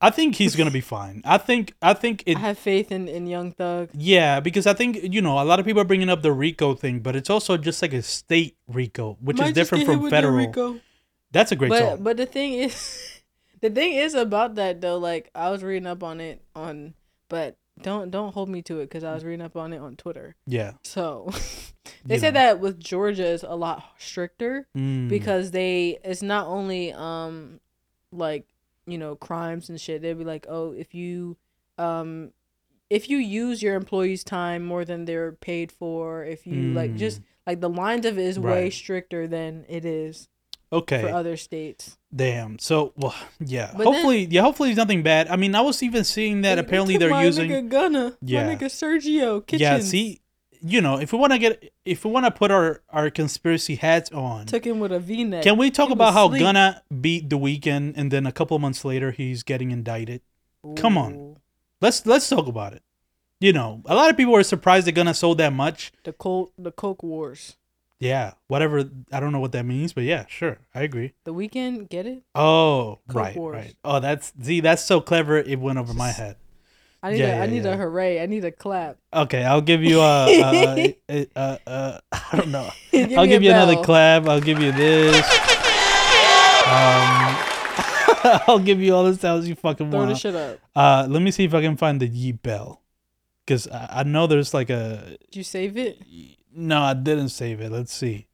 I 0.00 0.10
think 0.10 0.34
he's 0.34 0.56
gonna 0.56 0.72
be 0.72 0.80
fine. 0.96 1.22
I 1.24 1.38
think 1.38 1.74
I 1.80 1.94
think 1.94 2.24
it. 2.26 2.36
I 2.36 2.40
have 2.40 2.58
faith 2.58 2.90
in, 2.90 3.06
in 3.06 3.26
Young 3.28 3.52
Thug. 3.52 3.90
yeah, 3.92 4.40
because 4.40 4.66
I 4.66 4.74
think 4.74 4.98
you 5.02 5.22
know 5.22 5.40
a 5.40 5.44
lot 5.44 5.60
of 5.60 5.66
people 5.66 5.80
are 5.80 5.84
bringing 5.86 6.08
up 6.08 6.22
the 6.22 6.32
RICO 6.32 6.74
thing, 6.74 7.00
but 7.00 7.14
it's 7.14 7.30
also 7.30 7.56
just 7.56 7.80
like 7.82 7.92
a 7.92 8.02
state 8.02 8.56
RICO, 8.66 9.16
which 9.20 9.38
Might 9.38 9.44
is 9.44 9.48
just 9.50 9.54
different 9.54 9.84
get 9.86 9.86
hit 9.92 9.94
from 9.94 10.02
with 10.02 10.10
the 10.10 10.16
federal. 10.16 10.34
Rico. 10.36 10.80
That's 11.30 11.52
a 11.52 11.56
great 11.56 11.68
But 11.68 11.78
song. 11.78 12.02
but 12.02 12.16
the 12.16 12.26
thing 12.26 12.54
is, 12.54 13.20
the 13.60 13.70
thing 13.70 13.92
is 13.94 14.14
about 14.14 14.56
that 14.56 14.80
though. 14.80 14.98
Like 14.98 15.30
I 15.36 15.50
was 15.50 15.62
reading 15.62 15.86
up 15.86 16.02
on 16.02 16.20
it 16.20 16.42
on, 16.56 16.94
but 17.28 17.56
don't 17.82 18.10
don't 18.10 18.32
hold 18.34 18.48
me 18.48 18.62
to 18.62 18.80
it 18.80 18.86
because 18.86 19.04
I 19.04 19.14
was 19.14 19.24
reading 19.24 19.44
up 19.44 19.56
on 19.56 19.72
it 19.72 19.78
on 19.78 19.96
Twitter. 19.96 20.34
yeah, 20.46 20.72
So 20.82 21.28
they 22.04 22.14
You 22.14 22.20
said 22.20 22.34
that 22.34 22.60
with 22.60 22.78
Georgia 22.80 23.26
is 23.26 23.42
a 23.42 23.54
lot 23.54 23.84
stricter 23.98 24.66
Mm. 24.76 25.08
because 25.08 25.50
they 25.50 25.98
it's 26.04 26.22
not 26.22 26.46
only 26.46 26.92
um 26.92 27.60
like 28.12 28.46
you 28.86 28.98
know 28.98 29.14
crimes 29.16 29.68
and 29.68 29.80
shit. 29.80 30.02
They'd 30.02 30.18
be 30.18 30.24
like, 30.24 30.46
oh, 30.48 30.72
if 30.72 30.94
you 30.94 31.36
um 31.78 32.32
if 32.88 33.10
you 33.10 33.18
use 33.18 33.62
your 33.62 33.74
employees' 33.74 34.22
time 34.24 34.64
more 34.64 34.84
than 34.84 35.04
they're 35.06 35.32
paid 35.32 35.72
for, 35.72 36.24
if 36.24 36.46
you 36.46 36.72
like 36.72 36.92
Mm. 36.92 36.98
just 36.98 37.20
like 37.46 37.60
the 37.60 37.68
lines 37.68 38.06
of 38.06 38.18
it 38.18 38.24
is 38.24 38.38
way 38.38 38.70
stricter 38.70 39.26
than 39.26 39.64
it 39.68 39.84
is 39.84 40.28
okay, 40.78 41.02
for 41.02 41.08
other 41.10 41.36
states. 41.36 41.96
damn. 42.14 42.58
So 42.58 42.92
well, 42.96 43.14
yeah. 43.40 43.70
But 43.72 43.78
then- 43.78 43.86
hopefully, 43.92 44.24
yeah. 44.30 44.42
Hopefully, 44.42 44.70
it's 44.70 44.76
nothing 44.76 45.02
bad. 45.02 45.28
I 45.28 45.36
mean, 45.36 45.54
I 45.54 45.60
was 45.60 45.82
even 45.82 46.04
seeing 46.04 46.42
that 46.42 46.58
apparently 46.58 46.96
they're 46.96 47.10
my 47.10 47.24
using. 47.24 47.50
nigga 47.50 47.68
Gunna, 47.68 48.16
Yeah. 48.22 48.46
my 48.46 48.54
nigga 48.56 48.66
Sergio 48.66 49.44
Kitchens. 49.46 49.60
Yeah, 49.60 49.80
see, 49.80 50.20
you 50.62 50.80
know, 50.80 50.98
if 50.98 51.12
we 51.12 51.18
want 51.18 51.32
to 51.32 51.38
get, 51.38 51.72
if 51.84 52.04
we 52.04 52.10
want 52.10 52.26
to 52.26 52.30
put 52.30 52.50
our 52.50 52.82
our 52.90 53.10
conspiracy 53.10 53.76
hats 53.76 54.10
on, 54.12 54.46
took 54.46 54.64
him 54.66 54.80
with 54.80 54.92
a 54.92 54.98
V 55.00 55.24
neck. 55.24 55.42
can 55.42 55.56
we 55.58 55.70
talk 55.70 55.88
He 55.88 55.92
about 55.92 56.12
how. 56.14 56.28
Gunna 56.28 56.82
beat 57.00 57.28
the 57.30 57.38
Weeknd 57.38 57.94
and 57.96 58.10
then 58.10 58.26
a 58.26 58.32
couple 58.32 58.54
of 58.56 58.60
months 58.60 58.84
later 58.84 59.10
he's 59.12 59.42
getting 59.42 59.70
indicted? 59.70 60.20
come 60.76 60.98
on. 60.98 61.36
Let's 61.80 62.04
let's 62.06 62.28
talk 62.28 62.46
about 62.48 62.72
it. 62.72 62.82
You 63.38 63.52
know, 63.52 63.82
a 63.84 63.94
lot 63.94 64.08
of 64.10 64.16
people 64.16 64.32
were 64.32 64.42
surprised 64.42 64.86
that 64.86 64.92
Gunna 64.92 65.12
sold 65.12 65.36
that 65.38 65.52
much. 65.52 65.92
The 66.04 66.12
coke, 66.14 66.52
the 66.58 66.72
coke 66.72 67.02
wars. 67.02 67.56
Yeah, 67.98 68.32
whatever. 68.48 68.84
I 69.10 69.20
don't 69.20 69.32
know 69.32 69.40
what 69.40 69.52
that 69.52 69.64
means, 69.64 69.92
but 69.94 70.04
yeah, 70.04 70.26
sure, 70.28 70.58
I 70.74 70.82
agree. 70.82 71.14
The 71.24 71.32
Weeknd, 71.32 71.88
get 71.88 72.06
it? 72.06 72.22
Oh, 72.34 72.98
Coke 73.08 73.16
right, 73.16 73.36
Wars. 73.36 73.54
right. 73.56 73.74
Oh, 73.84 74.00
that's 74.00 74.32
see, 74.42 74.60
that's 74.60 74.84
so 74.84 75.00
clever. 75.00 75.38
It 75.38 75.58
went 75.58 75.78
over 75.78 75.94
my 75.94 76.10
head. 76.10 76.36
I 77.02 77.12
need 77.12 77.20
Yeah, 77.20 77.26
a, 77.28 77.36
I 77.36 77.44
yeah, 77.44 77.50
need 77.50 77.64
yeah. 77.64 77.72
a 77.72 77.76
hooray. 77.76 78.20
I 78.22 78.26
need 78.26 78.44
a 78.44 78.50
clap. 78.52 78.98
Okay, 79.14 79.44
I'll 79.44 79.60
give 79.62 79.82
you 79.82 80.00
a, 80.00 80.26
a, 80.28 80.96
a, 81.08 81.26
a, 81.36 81.58
a 81.66 82.00
I 82.12 82.36
don't 82.36 82.50
know. 82.50 82.68
Give 82.90 83.16
I'll 83.18 83.26
give 83.26 83.42
you 83.42 83.50
another 83.50 83.76
clap. 83.82 84.26
I'll 84.26 84.40
give 84.40 84.60
you 84.60 84.72
this. 84.72 85.16
Um, 86.66 87.36
I'll 88.48 88.58
give 88.58 88.80
you 88.82 88.94
all 88.94 89.04
the 89.04 89.14
sounds 89.14 89.48
you 89.48 89.54
fucking 89.54 89.90
Throw 89.90 90.00
the 90.00 90.06
want. 90.08 90.18
shit 90.18 90.34
up. 90.34 90.58
Uh, 90.74 91.06
let 91.08 91.22
me 91.22 91.30
see 91.30 91.44
if 91.44 91.54
I 91.54 91.60
can 91.62 91.76
find 91.76 92.00
the 92.00 92.08
Yeat 92.08 92.42
bell, 92.42 92.82
because 93.46 93.68
I, 93.68 94.00
I 94.00 94.02
know 94.02 94.26
there's 94.26 94.52
like 94.52 94.68
a. 94.68 95.16
Did 95.30 95.36
you 95.36 95.44
save 95.44 95.76
it? 95.76 96.02
No, 96.58 96.80
I 96.80 96.94
didn't 96.94 97.28
save 97.28 97.60
it. 97.60 97.70
Let's 97.70 97.92
see. 97.92 98.28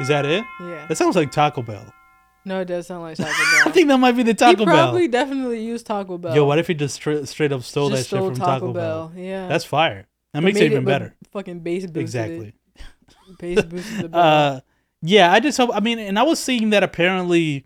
Is 0.00 0.08
that 0.08 0.26
it? 0.26 0.44
Yeah. 0.60 0.86
That 0.88 0.96
sounds 0.96 1.16
like 1.16 1.30
Taco 1.30 1.62
Bell. 1.62 1.92
No, 2.44 2.60
it 2.60 2.66
does 2.66 2.86
sound 2.88 3.02
like 3.02 3.16
Taco 3.16 3.30
Bell. 3.30 3.62
I 3.66 3.70
think 3.70 3.88
that 3.88 3.98
might 3.98 4.12
be 4.12 4.22
the 4.24 4.34
Taco 4.34 4.50
he 4.50 4.56
Taco 4.56 4.64
probably 4.66 5.08
Bell. 5.08 5.24
definitely 5.24 5.64
used 5.64 5.86
Taco 5.86 6.18
Bell. 6.18 6.34
Yo, 6.34 6.44
what 6.44 6.58
if 6.58 6.66
he 6.66 6.74
just 6.74 6.96
straight, 6.96 7.26
straight 7.28 7.52
up 7.52 7.62
stole 7.62 7.90
Just 7.90 8.10
that 8.10 8.16
shit 8.16 8.24
from 8.24 8.34
Taco, 8.34 8.72
Bell? 8.72 9.12
Yeah. 9.16 9.46
That's 9.48 9.64
fire. 9.64 10.06
That 10.32 10.40
But 10.40 10.42
makes 10.44 10.58
it 10.60 10.64
even 10.72 10.84
but 10.84 10.90
better. 10.90 11.14
Fucking 11.32 11.60
bass 11.60 11.84
boosted 11.84 11.96
Exactly. 11.96 12.54
It. 13.38 13.68
Boosted 13.70 14.12
the. 14.12 14.16
Uh, 14.18 14.60
yeah, 15.02 15.32
I 15.32 15.40
just 15.40 15.56
hope. 15.56 15.70
I 15.72 15.80
mean, 15.80 15.98
and 15.98 16.18
I 16.18 16.24
was 16.24 16.38
seeing 16.38 16.70
that 16.70 16.82
apparently 16.82 17.64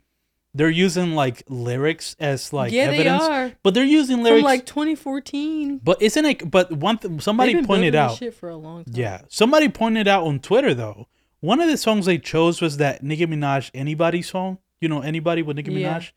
they're 0.55 0.69
using 0.71 1.15
like 1.15 1.43
lyrics 1.49 2.17
as 2.19 2.53
like 2.53 2.73
yeah, 2.73 2.85
evidence, 2.85 3.23
they 3.23 3.33
are. 3.33 3.53
but 3.63 3.75
they're 3.75 3.85
using 3.85 4.23
lyrics 4.23 4.41
From 4.41 4.45
like 4.45 4.67
2014. 4.67 5.79
but 5.79 6.01
isn't 6.03 6.25
it? 6.25 6.51
But 6.51 6.73
one 6.73 6.99
th- 6.99 7.23
somebody 7.23 7.63
pointed 7.65 7.95
out. 7.95 8.17
shit 8.17 8.35
for 8.35 8.49
a 8.49 8.57
long 8.57 8.85
time. 8.85 8.95
Yeah, 8.97 9.21
somebody 9.29 9.69
pointed 9.69 10.09
out 10.09 10.25
on 10.27 10.41
Twitter 10.41 10.75
though. 10.75 11.07
One 11.41 11.61
of 11.61 11.69
the 11.69 11.77
songs 11.77 12.07
they 12.07 12.19
chose 12.19 12.61
was 12.61 12.77
that 12.79 13.03
Nicki 13.03 13.27
Minaj 13.27 13.71
"Anybody" 13.75 14.23
song. 14.23 14.59
You 14.81 14.89
know, 14.89 15.01
anybody 15.03 15.43
with 15.43 15.57
Nicki 15.57 15.73
Yeah. 15.73 15.99
Minaj. 15.99 16.13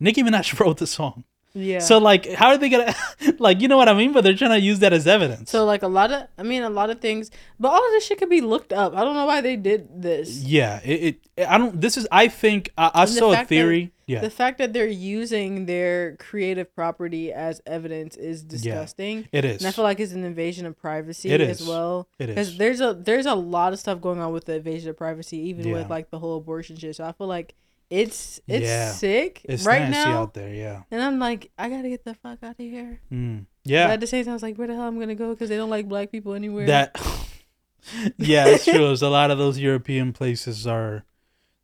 Nicki 0.00 0.22
Minaj 0.22 0.58
wrote 0.60 0.76
the 0.78 0.86
song. 0.86 1.24
Yeah. 1.54 1.78
So 1.78 1.98
like, 1.98 2.32
how 2.32 2.48
are 2.48 2.58
they 2.58 2.68
gonna 2.68 2.94
like? 3.38 3.60
You 3.60 3.68
know 3.68 3.76
what 3.76 3.88
I 3.88 3.94
mean? 3.94 4.12
But 4.12 4.24
they're 4.24 4.34
trying 4.36 4.50
to 4.50 4.60
use 4.60 4.80
that 4.80 4.92
as 4.92 5.06
evidence. 5.06 5.50
So 5.50 5.64
like 5.64 5.82
a 5.84 5.88
lot 5.88 6.10
of, 6.12 6.26
I 6.36 6.42
mean, 6.42 6.62
a 6.64 6.70
lot 6.70 6.90
of 6.90 7.00
things, 7.00 7.30
but 7.60 7.68
all 7.68 7.84
of 7.84 7.92
this 7.92 8.04
shit 8.06 8.18
could 8.18 8.28
be 8.30 8.40
looked 8.40 8.72
up. 8.72 8.94
I 8.96 9.04
don't 9.04 9.14
know 9.14 9.26
why 9.26 9.40
they 9.40 9.54
did 9.56 10.02
this. 10.02 10.42
yeah, 10.42 10.80
it, 10.84 11.20
it. 11.36 11.46
I 11.48 11.56
don't. 11.58 11.80
This 11.80 11.96
is. 11.96 12.08
I 12.10 12.26
think 12.28 12.70
I, 12.76 12.90
I 12.94 13.04
saw 13.04 13.30
a 13.30 13.34
fact 13.34 13.48
that- 13.48 13.54
theory. 13.54 13.92
yeah. 14.06 14.20
The 14.20 14.30
fact 14.30 14.58
that 14.58 14.72
they're 14.72 14.86
using 14.86 15.66
their 15.66 16.16
creative 16.16 16.74
property 16.74 17.32
as 17.32 17.60
evidence 17.66 18.16
is 18.16 18.42
disgusting. 18.42 19.28
It 19.32 19.44
is. 19.44 19.58
And 19.62 19.68
I 19.68 19.70
feel 19.70 19.84
like 19.84 20.00
it's 20.00 20.12
an 20.12 20.24
invasion 20.24 20.66
of 20.66 20.76
privacy 20.76 21.30
It 21.30 21.40
as 21.40 21.60
is. 21.60 21.66
well. 21.68 22.08
It 22.18 22.26
Because 22.26 22.58
there's 22.58 22.80
a 22.80 22.94
there's 22.94 23.26
a 23.26 23.34
lot 23.34 23.72
of 23.72 23.78
stuff 23.78 24.00
going 24.00 24.18
on 24.18 24.32
with 24.32 24.46
the 24.46 24.56
invasion 24.56 24.90
of 24.90 24.96
privacy, 24.96 25.38
even 25.48 25.68
Yeah. 25.68 25.74
with 25.74 25.88
like 25.90 26.10
the 26.10 26.18
whole 26.18 26.36
abortion 26.36 26.76
shit. 26.76 26.96
So 26.96 27.04
I 27.04 27.12
feel 27.12 27.28
like 27.28 27.54
it's 27.90 28.40
it's 28.46 28.64
Yeah. 28.66 28.90
sick 28.92 29.40
It's 29.44 29.64
right 29.64 29.88
now. 29.90 30.22
out 30.22 30.34
there. 30.34 30.52
Yeah. 30.52 30.82
And 30.90 31.02
I'm 31.02 31.18
like, 31.18 31.50
I 31.58 31.68
gotta 31.68 31.88
get 31.88 32.04
the 32.04 32.14
fuck 32.14 32.38
out 32.42 32.52
of 32.52 32.56
here. 32.58 33.00
Mm. 33.12 33.46
But 33.64 33.70
Yeah. 33.70 33.88
at 33.88 34.00
the 34.00 34.06
same 34.06 34.24
time, 34.24 34.32
I 34.32 34.34
was 34.34 34.42
like, 34.42 34.56
where 34.56 34.66
the 34.68 34.74
hell 34.74 34.84
I'm 34.84 34.98
gonna 34.98 35.14
go? 35.14 35.30
Because 35.30 35.48
they 35.48 35.56
don't 35.56 35.70
like 35.70 35.88
black 35.88 36.10
people 36.10 36.34
anywhere. 36.34 36.66
That. 36.66 36.96
yeah, 38.18 38.46
it's 38.46 38.64
true. 38.64 38.72
There's 38.86 39.02
a 39.02 39.10
lot 39.10 39.30
of 39.30 39.38
those 39.38 39.58
European 39.58 40.12
places 40.12 40.66
are 40.66 41.04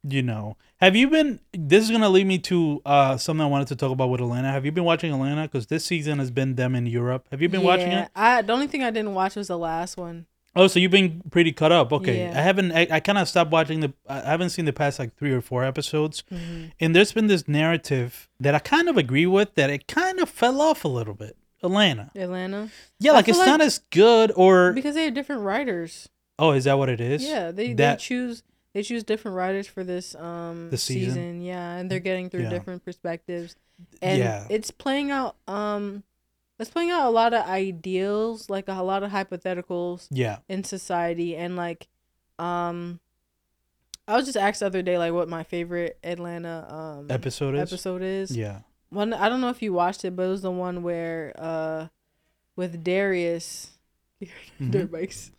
you 0.03 0.23
know. 0.23 0.57
Have 0.79 0.97
you 0.97 1.09
been? 1.11 1.41
This 1.53 1.85
is 1.85 1.91
gonna 1.91 2.09
lead 2.09 2.27
me 2.27 2.39
to 2.39 2.81
uh 2.87 3.17
something 3.19 3.45
I 3.45 3.49
wanted 3.49 3.69
to 3.69 3.77
talk 3.77 3.91
about 3.91 4.09
with 4.09 4.21
Atlanta. 4.23 4.51
Have 4.51 4.65
you 4.65 4.73
been 4.73 4.85
watching 4.85 5.13
Atlanta? 5.13 5.43
Because 5.43 5.67
this 5.67 5.85
season 5.85 6.19
has 6.21 6.31
been 6.31 6.55
them 6.55 6.75
in 6.75 6.87
Europe. 6.87 7.27
Have 7.31 7.43
you 7.43 7.49
been 7.51 7.63
watching 7.63 7.93
it? 7.93 8.09
I 8.17 8.41
the 8.43 8.53
only 8.53 8.67
thing 8.67 8.83
I 8.83 8.91
didn't 8.91 9.13
watch 9.15 9.37
was 9.37 9.49
the 9.49 9.59
last 9.59 9.97
one. 9.99 10.25
Oh, 10.57 10.67
so 10.67 10.81
you've 10.81 10.91
been 10.91 11.23
pretty 11.31 11.53
caught 11.53 11.71
up. 11.71 11.93
Okay, 11.93 12.19
Yeah. 12.25 12.31
I 12.39 12.43
haven't. 12.43 12.73
I, 12.73 12.87
I 12.91 13.01
kind 13.01 13.19
of 13.19 13.29
stopped 13.29 13.53
watching 13.53 13.81
the. 13.81 13.93
I 14.09 14.21
haven't 14.21 14.51
seen 14.51 14.65
the 14.65 14.73
past 14.73 14.99
like 14.99 15.17
three 15.17 15.33
or 15.33 15.41
four 15.41 15.63
episodes, 15.65 16.25
Mhm. 16.33 16.73
and 16.81 16.95
there's 16.97 17.13
been 17.13 17.29
this 17.29 17.47
narrative 17.47 18.29
that 18.41 18.55
I 18.55 18.59
kind 18.59 18.89
of 18.89 18.97
agree 18.97 19.27
with 19.27 19.55
that 19.55 19.71
it 19.71 19.87
kind 19.87 20.19
of 20.19 20.29
fell 20.29 20.61
off 20.61 20.85
a 20.85 20.89
little 20.89 21.15
bit. 21.15 21.37
Atlanta, 21.63 22.11
Atlanta 22.17 22.71
yeah, 22.99 23.13
I 23.13 23.17
like 23.17 23.29
it's 23.29 23.39
like- 23.39 23.47
not 23.47 23.61
as 23.61 23.79
good. 23.91 24.33
Or 24.35 24.73
because 24.73 24.95
they 24.95 25.05
have 25.05 25.15
different 25.15 25.43
writers. 25.43 26.09
oh, 26.39 26.53
is 26.53 26.65
that 26.65 26.79
what 26.79 26.89
it 26.89 27.01
is? 27.01 27.23
Yeah, 27.23 27.51
they, 27.51 27.75
that 27.75 27.99
they 27.99 28.03
choose 28.03 28.43
they 28.73 28.83
choose 28.83 29.05
different 29.05 29.37
writers 29.37 29.67
for 29.67 29.85
this 29.85 30.15
um 30.17 30.71
This 30.71 30.83
season? 30.83 31.11
season. 31.15 31.41
Yeah, 31.43 31.77
and 31.77 31.91
they're 31.91 32.01
getting 32.01 32.31
through 32.31 32.45
Yeah. 32.45 32.49
different 32.51 32.85
perspectives, 32.85 33.57
and 34.01 34.19
Yeah. 34.19 34.47
it's 34.51 34.71
playing 34.71 35.11
out 35.11 35.37
um 35.47 36.03
it's 36.61 36.71
playing 36.71 36.91
out 36.91 37.07
a 37.07 37.11
lot 37.11 37.35
of 37.35 37.45
ideals, 37.47 38.49
like 38.49 38.69
a, 38.69 38.75
lot 38.83 39.03
of 39.03 39.11
hypotheticals 39.11 40.07
yeah, 40.11 40.39
in 40.49 40.63
society, 40.65 41.37
and 41.37 41.57
like 41.57 41.89
um. 42.39 43.01
I 44.09 44.17
was 44.17 44.25
just 44.25 44.37
asked 44.37 44.59
the 44.59 44.67
other 44.67 44.83
day 44.83 44.99
like 44.99 45.13
what 45.13 45.29
my 45.29 45.45
favorite 45.45 45.97
Atlanta 46.03 46.67
um 46.69 47.07
episode 47.11 47.55
is. 47.55 47.61
episode 47.73 48.03
is. 48.03 48.37
Yeah. 48.37 48.61
One 48.89 49.13
I 49.13 49.29
don't 49.29 49.41
know 49.41 49.51
if 49.51 49.63
you 49.63 49.73
watched 49.73 50.05
it, 50.05 50.17
but 50.17 50.25
it 50.25 50.29
was 50.29 50.43
the 50.43 50.51
one 50.51 50.83
where 50.83 51.33
uh 51.39 51.87
with 52.57 52.83
Darius 52.83 53.71
Mhm. 54.61 54.71
dirt 54.73 54.91
bikes. 54.91 55.31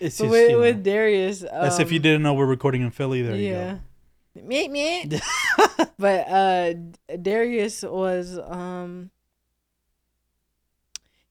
It's 0.00 0.16
just, 0.18 0.30
with, 0.30 0.50
you 0.50 0.56
know, 0.56 0.60
with 0.60 0.82
Darius 0.82 1.42
um, 1.42 1.48
as 1.52 1.78
if 1.80 1.92
you 1.92 1.98
didn't 1.98 2.22
know 2.22 2.32
we're 2.32 2.46
recording 2.46 2.80
in 2.80 2.90
Philly. 2.90 3.20
There 3.20 3.36
yeah. 3.36 3.78
Meet 4.34 4.70
me. 4.70 5.02
you 5.02 5.08
go. 5.08 5.84
But 5.98 6.26
uh 6.28 6.74
Darius 7.20 7.82
was 7.82 8.38
um 8.38 9.10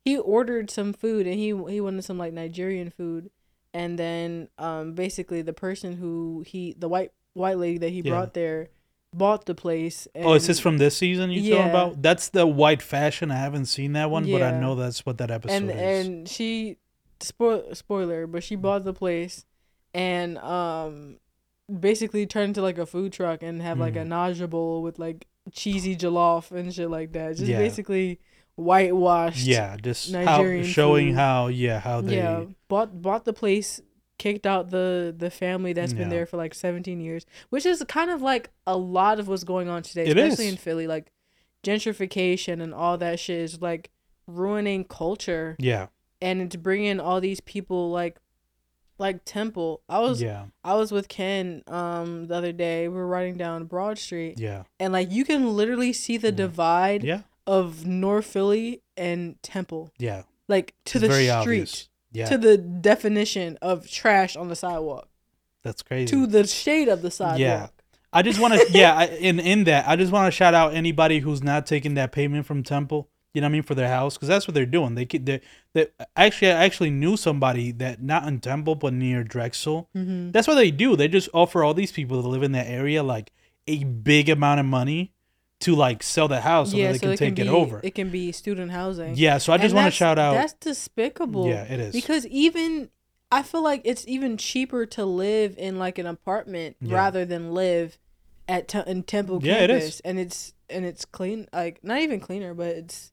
he 0.06 0.18
ordered 0.18 0.70
some 0.70 0.94
food 0.94 1.26
and 1.28 1.36
he 1.36 1.48
he 1.70 1.80
wanted 1.82 2.04
some 2.04 2.18
like 2.18 2.34
Nigerian 2.34 2.90
food 2.90 3.30
and 3.74 3.98
then 3.98 4.50
um 4.58 4.94
basically 4.94 5.42
the 5.42 5.54
person 5.54 5.94
who 5.98 6.44
he 6.46 6.76
the 6.78 6.88
white 6.90 7.12
white 7.34 7.58
lady 7.58 7.78
that 7.80 7.90
he 7.90 8.02
Yeah. 8.02 8.12
brought 8.12 8.34
there 8.34 8.70
bought 9.16 9.46
the 9.46 9.56
place 9.56 10.08
and 10.16 10.26
oh, 10.26 10.34
is 10.34 10.48
this 10.48 10.60
from 10.60 10.78
this 10.78 10.98
season 10.98 11.30
you 11.32 11.42
talking 11.42 11.66
Yeah. 11.66 11.70
about? 11.70 12.02
That's 12.02 12.30
the 12.30 12.48
white 12.48 12.82
fashion. 12.82 13.30
I 13.32 13.38
haven't 13.38 13.66
seen 13.68 13.94
that 13.94 14.10
one, 14.10 14.30
but 14.30 14.42
I 14.42 14.60
know 14.60 14.74
that's 14.76 15.06
what 15.06 15.18
that 15.20 15.30
episode 15.32 15.56
and 15.56 15.72
is. 15.72 16.08
and 16.08 16.28
she 16.30 16.78
spoil 17.20 17.74
spoiler, 17.76 18.26
but 18.28 18.44
she 18.44 18.56
bought 18.56 18.84
the 18.84 18.94
place 18.94 19.46
and 19.94 20.38
um 20.40 21.18
basically 21.80 22.26
turned 22.26 22.50
into 22.50 22.62
like 22.62 22.78
a 22.78 22.86
food 22.86 23.14
truck 23.14 23.42
and 23.42 23.62
have 23.62 23.80
like 23.80 23.96
a 23.96 24.00
Mhm. 24.00 24.08
nausea 24.08 24.48
bowl 24.48 24.82
with 24.82 25.00
like 25.00 25.28
cheesy 25.52 25.96
jollof 25.96 26.52
and 26.52 26.74
shit 26.74 26.90
like 26.90 27.14
that. 27.14 27.38
Just 27.38 27.50
Yeah. 27.50 27.60
basically 27.60 28.20
whitewashed. 28.56 29.46
yeah, 29.46 29.78
just 29.82 30.14
how, 30.14 30.62
showing 30.64 31.10
food. 31.10 31.16
how 31.16 31.48
yeah 31.48 31.80
how 31.80 32.02
they 32.02 32.18
yeah. 32.18 32.44
Bought 32.68 33.02
bought 33.02 33.26
the 33.26 33.34
place, 33.34 33.82
kicked 34.18 34.46
out 34.46 34.70
the 34.70 35.14
the 35.18 35.30
family 35.30 35.74
that's 35.74 35.94
been 35.94 36.10
there 36.10 36.26
for 36.26 36.38
like 36.38 36.54
17 36.54 37.00
years, 37.02 37.26
which 37.50 37.66
is 37.66 37.84
kind 37.88 38.10
of 38.10 38.22
like 38.22 38.50
a 38.66 38.78
lot 38.78 39.20
of 39.20 39.28
what's 39.28 39.44
going 39.44 39.70
on 39.70 39.84
today, 39.84 40.06
It 40.06 40.18
especially 40.18 40.46
is. 40.48 40.52
in 40.54 40.58
Philly. 40.58 40.88
Like 40.88 41.12
gentrification 41.64 42.62
and 42.62 42.74
all 42.74 42.98
that 42.98 43.20
shit 43.20 43.40
is 43.40 43.62
like 43.62 43.90
ruining 44.28 44.84
culture 44.86 45.56
yeah 45.60 45.88
and 46.22 46.42
it's 46.42 46.56
bringing 46.58 47.00
all 47.00 47.20
these 47.22 47.40
people 47.42 47.90
like 47.92 48.18
like 48.98 49.22
temple 49.26 49.82
i 49.90 49.98
was 50.00 50.22
yeah 50.22 50.46
i 50.64 50.74
was 50.76 50.92
with 50.92 51.08
ken 51.08 51.62
um 51.68 52.28
the 52.28 52.36
other 52.36 52.52
day 52.52 52.88
we 52.88 52.96
were 52.96 53.08
riding 53.08 53.36
down 53.38 53.64
broad 53.66 53.98
street 53.98 54.38
yeah 54.40 54.64
and 54.80 54.92
like 54.94 55.10
you 55.12 55.26
can 55.26 55.56
literally 55.56 55.92
see 55.94 56.16
the 56.18 56.32
Mhm. 56.32 56.36
divide 56.36 57.04
yeah 57.04 57.22
of 57.46 57.86
north 57.86 58.26
philly 58.26 58.82
and 58.96 59.42
temple 59.42 59.92
yeah. 59.98 60.24
like 60.48 60.74
to 60.86 60.98
It's 60.98 61.08
the 61.08 61.14
street 61.14 61.30
obvious. 61.30 61.90
Yeah, 62.12 62.28
to 62.28 62.38
the 62.38 62.58
definition 62.58 63.58
of 63.62 63.90
trash 63.90 64.36
on 64.36 64.48
the 64.48 64.56
sidewalk 64.56 65.10
that's 65.64 65.82
crazy. 65.82 66.06
to 66.08 66.28
the 66.28 66.46
shade 66.46 66.88
of 66.88 67.02
the 67.02 67.10
sidewalk 67.10 67.40
Yeah. 67.40 67.68
I 68.16 68.22
just 68.22 68.40
want 68.40 68.54
to, 68.54 68.68
yeah, 68.72 68.94
I, 68.94 69.06
in 69.06 69.40
in 69.40 69.64
that, 69.64 69.88
I 69.88 69.96
just 69.96 70.12
want 70.12 70.28
to 70.28 70.32
shout 70.32 70.54
out 70.54 70.76
anybody 70.76 71.20
who's 71.20 71.42
not 71.42 71.66
taking 71.66 71.96
that 71.96 72.12
payment 72.12 72.46
from 72.46 72.62
Temple. 72.62 73.10
You 73.34 73.42
know 73.42 73.46
what 73.46 73.50
I 73.50 73.54
mean 73.54 73.64
for 73.64 73.74
their 73.74 73.88
house 73.88 74.16
because 74.16 74.28
that's 74.28 74.48
what 74.48 74.54
they're 74.54 74.68
doing. 74.68 74.94
They 74.94 75.06
they 75.06 75.42
they 75.74 75.88
actually 76.16 76.52
I 76.52 76.64
actually 76.64 76.92
knew 76.92 77.18
somebody 77.18 77.72
that 77.72 78.02
not 78.02 78.28
in 78.28 78.40
Temple 78.40 78.76
but 78.76 78.94
near 78.94 79.24
Drexel. 79.24 79.90
mm-hmm. 79.96 80.30
That's 80.30 80.48
what 80.48 80.56
they 80.56 80.70
do. 80.70 80.96
They 80.96 81.08
just 81.08 81.30
offer 81.34 81.64
all 81.64 81.74
these 81.74 81.92
people 81.92 82.22
that 82.22 82.28
live 82.28 82.44
in 82.44 82.52
that 82.52 82.68
area 82.68 83.02
like 83.02 83.32
a 83.68 83.84
big 83.84 84.30
amount 84.30 84.60
of 84.60 84.68
money 84.68 85.13
to 85.64 85.76
like 85.76 86.04
sell 86.04 86.28
the 86.28 86.42
house 86.42 86.72
so 86.72 86.78
yeah 86.78 86.92
that 86.92 86.94
they 86.94 86.98
so 87.00 87.02
can 87.04 87.12
it 87.14 87.18
take 87.18 87.36
can 87.38 87.48
it 87.48 87.50
over. 87.50 87.80
it 87.84 87.96
can 87.96 88.10
be 88.10 88.32
student 88.32 88.72
housing 88.72 89.14
yeah, 89.16 89.38
so 89.38 89.52
I 89.54 89.58
just 89.58 89.74
want 89.76 89.86
to 89.88 89.92
shout 89.92 90.20
out. 90.20 90.34
that's 90.36 90.54
despicable 90.54 91.48
Yeah, 91.48 91.64
it 91.64 91.80
is. 91.80 91.94
because 91.94 92.26
even 92.28 92.90
I 93.32 93.42
feel 93.44 93.64
like 93.64 93.82
it's 93.86 94.06
even 94.08 94.38
cheaper 94.38 94.86
to 94.88 95.06
live 95.06 95.56
in 95.58 95.80
like 95.80 95.98
an 95.98 96.06
apartment 96.06 96.76
Yeah. 96.82 96.96
rather 96.96 97.26
than 97.26 97.54
live 97.54 97.98
at 98.48 98.68
te- 98.68 98.84
in 98.86 99.04
Temple 99.04 99.40
Yeah, 99.42 99.56
it 99.64 99.68
campus, 99.70 99.86
is. 99.96 100.00
and 100.02 100.20
it's 100.20 100.54
and 100.70 100.86
it's 100.86 101.06
clean 101.06 101.48
like 101.54 101.82
not 101.84 102.02
even 102.02 102.20
cleaner, 102.20 102.54
but 102.54 102.68
it's 102.68 103.13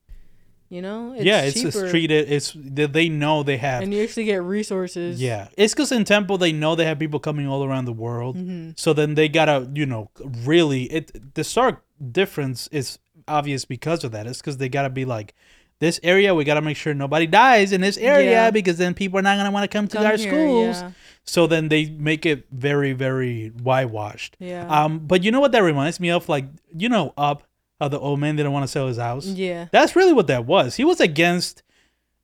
you 0.71 0.81
know 0.81 1.13
it's 1.15 1.25
yeah, 1.25 1.43
it's 1.43 1.61
cheaper, 1.61 1.91
treated. 1.91 2.31
It's 2.31 2.55
they 2.57 2.87
they 2.87 3.09
know 3.09 3.43
they 3.43 3.59
have. 3.59 3.83
and 3.83 3.93
you 3.93 4.03
actually 4.03 4.25
get 4.25 4.43
resources. 4.43 5.21
Yeah, 5.21 5.49
it's 5.59 5.75
because 5.75 5.93
in 5.93 6.05
Temple 6.05 6.39
they 6.39 6.53
know 6.53 6.75
they 6.77 6.87
have 6.87 6.99
people 6.99 7.21
coming 7.21 7.47
all 7.47 7.65
around 7.65 7.85
the 7.85 7.93
world. 7.93 8.37
hmm 8.37 8.71
So 8.77 8.93
then 8.95 9.15
they 9.17 9.29
gotta, 9.29 9.69
you 9.75 9.85
know, 9.87 10.11
really 10.45 10.85
it. 10.85 11.35
The 11.35 11.45
stark 11.45 11.83
difference 12.13 12.69
is 12.73 12.99
obvious 13.29 13.65
because 13.65 14.05
of 14.05 14.13
that. 14.13 14.27
It's 14.27 14.39
because 14.41 14.57
they 14.57 14.69
gotta 14.69 14.91
be 14.91 15.05
like, 15.05 15.35
this 15.81 15.99
area 16.03 16.35
we 16.35 16.45
gotta 16.45 16.61
make 16.63 16.77
sure 16.77 16.95
nobody 16.95 17.27
dies 17.27 17.73
in 17.73 17.81
this 17.81 17.97
area 17.99 18.31
Yeah. 18.31 18.51
because 18.51 18.79
then 18.79 18.95
people 18.95 19.19
are 19.19 19.23
not 19.23 19.37
gonna 19.37 19.51
want 19.51 19.65
to 19.71 19.77
come 19.77 19.89
to 19.89 19.97
Come 19.97 20.07
our 20.07 20.17
here, 20.17 20.29
schools. 20.31 20.77
Yeah. 20.81 20.91
So 21.25 21.47
then 21.47 21.69
they 21.69 21.87
make 21.91 22.27
it 22.27 22.47
very, 22.51 22.93
very 22.93 23.49
whitewashed. 23.49 24.37
Yeah. 24.41 24.67
Um, 24.69 25.01
but 25.01 25.23
you 25.25 25.31
know 25.31 25.41
what 25.41 25.53
that 25.53 25.63
reminds 25.63 26.01
me 26.01 26.11
of? 26.11 26.29
Like, 26.29 26.47
you 26.77 26.89
know, 26.89 27.13
Up, 27.17 27.43
how 27.81 27.89
the 27.89 27.99
old 27.99 28.21
man 28.21 28.37
didn't 28.37 28.53
want 28.53 28.63
to 28.65 28.69
sell 28.69 28.87
his 28.87 28.99
house. 28.99 29.27
yeah. 29.27 29.67
That's 29.73 29.97
really 29.97 30.13
what 30.13 30.27
that 30.29 30.45
was. 30.47 30.77
He 30.77 30.85
was 30.85 31.01
against, 31.01 31.63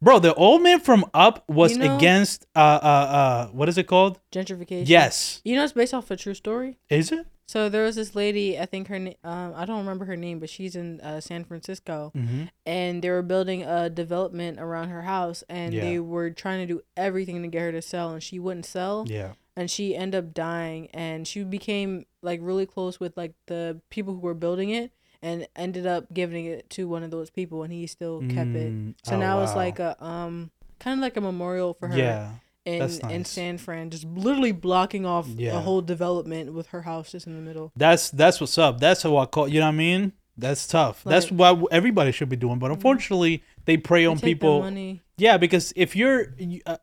bro. 0.02 0.18
The 0.18 0.34
old 0.34 0.62
man 0.62 0.80
from 0.80 1.04
Up 1.14 1.44
was 1.48 1.72
You 1.72 1.78
know- 1.78 1.96
against. 1.96 2.46
Uh, 2.54 2.58
uh, 2.82 2.86
uh, 2.86 3.46
what 3.48 3.68
is 3.68 3.78
it 3.78 3.86
called? 3.86 4.20
Gentrification. 4.32 4.84
Yes. 4.88 5.40
You 5.44 5.56
know 5.56 5.64
it's 5.64 5.72
based 5.72 5.94
off 5.94 6.10
a 6.10 6.16
true 6.16 6.34
story. 6.34 6.78
Is 6.90 7.10
it? 7.12 7.26
So 7.48 7.68
there 7.68 7.84
was 7.84 7.94
this 7.94 8.16
lady, 8.16 8.58
I 8.58 8.66
think 8.66 8.88
her 8.88 8.98
name, 8.98 9.14
um, 9.22 9.52
I 9.54 9.66
don't 9.66 9.78
remember 9.78 10.04
her 10.06 10.16
name, 10.16 10.40
but 10.40 10.50
she's 10.50 10.74
in 10.74 11.00
uh, 11.00 11.20
San 11.20 11.44
Francisco. 11.44 12.10
Mm-hmm. 12.16 12.44
and 12.66 13.02
they 13.02 13.08
were 13.10 13.22
building 13.22 13.62
a 13.62 13.88
development 13.88 14.58
around 14.58 14.88
her 14.88 15.02
house 15.02 15.44
and 15.48 15.72
Yeah. 15.72 15.82
they 15.82 15.98
were 16.00 16.30
trying 16.30 16.66
to 16.66 16.74
do 16.74 16.80
everything 16.96 17.40
to 17.42 17.48
get 17.48 17.60
her 17.62 17.72
to 17.72 17.82
sell 17.82 18.10
and 18.10 18.20
she 18.20 18.40
wouldn't 18.40 18.66
sell 18.66 19.04
Yeah. 19.06 19.32
and 19.56 19.70
she 19.70 19.94
ended 19.94 20.18
up 20.24 20.34
dying 20.34 20.88
and 20.92 21.26
she 21.28 21.44
became 21.44 22.06
like 22.20 22.40
really 22.42 22.66
close 22.66 22.98
with 22.98 23.16
like 23.16 23.34
the 23.46 23.80
people 23.90 24.14
who 24.14 24.20
were 24.20 24.34
building 24.34 24.70
it 24.70 24.90
and 25.22 25.46
ended 25.56 25.86
up 25.86 26.12
giving 26.12 26.46
it 26.46 26.68
to 26.70 26.86
one 26.88 27.02
of 27.02 27.10
those 27.10 27.30
people 27.30 27.62
and 27.62 27.72
he 27.72 27.86
still 27.86 28.20
kept 28.20 28.50
it 28.54 28.72
Mm, 28.72 28.94
so 29.04 29.14
oh, 29.16 29.18
now 29.18 29.42
it's 29.42 29.54
like 29.54 29.78
a 29.78 30.02
um 30.04 30.50
kind 30.78 30.98
of 30.98 31.02
like 31.02 31.16
a 31.16 31.20
memorial 31.20 31.74
for 31.74 31.88
her 31.88 31.96
Yeah. 31.96 32.30
in 32.64 32.78
that's 32.80 32.98
in. 32.98 33.24
San 33.24 33.58
Fran 33.58 33.90
just 33.90 34.04
literally 34.04 34.52
blocking 34.52 35.06
off 35.06 35.26
Yeah. 35.28 35.56
a 35.56 35.60
whole 35.60 35.80
development 35.82 36.52
with 36.52 36.68
her 36.68 36.82
house 36.82 37.12
just 37.12 37.26
in 37.26 37.34
the 37.34 37.40
middle 37.42 37.72
That's 37.76 38.10
that's 38.10 38.40
what's 38.40 38.58
up. 38.58 38.78
That's 38.80 39.04
what 39.04 39.22
I 39.22 39.26
call. 39.26 39.48
You 39.48 39.60
know 39.60 39.66
what 39.66 39.72
I 39.72 39.76
mean? 39.76 40.12
That's 40.38 40.66
tough. 40.66 41.02
that's 41.04 41.30
Like- 41.30 41.38
Mm-hmm. 41.54 41.60
what 41.62 41.72
everybody 41.72 42.12
should 42.12 42.28
be 42.28 42.36
doing. 42.36 42.58
But 42.58 42.70
unfortunately, 42.70 43.42
they 43.64 43.78
prey 43.78 44.02
They 44.02 44.06
on 44.06 44.18
people. 44.18 44.70
Yeah, 45.16 45.38
because 45.38 45.72
if 45.76 45.96
you're 45.96 46.34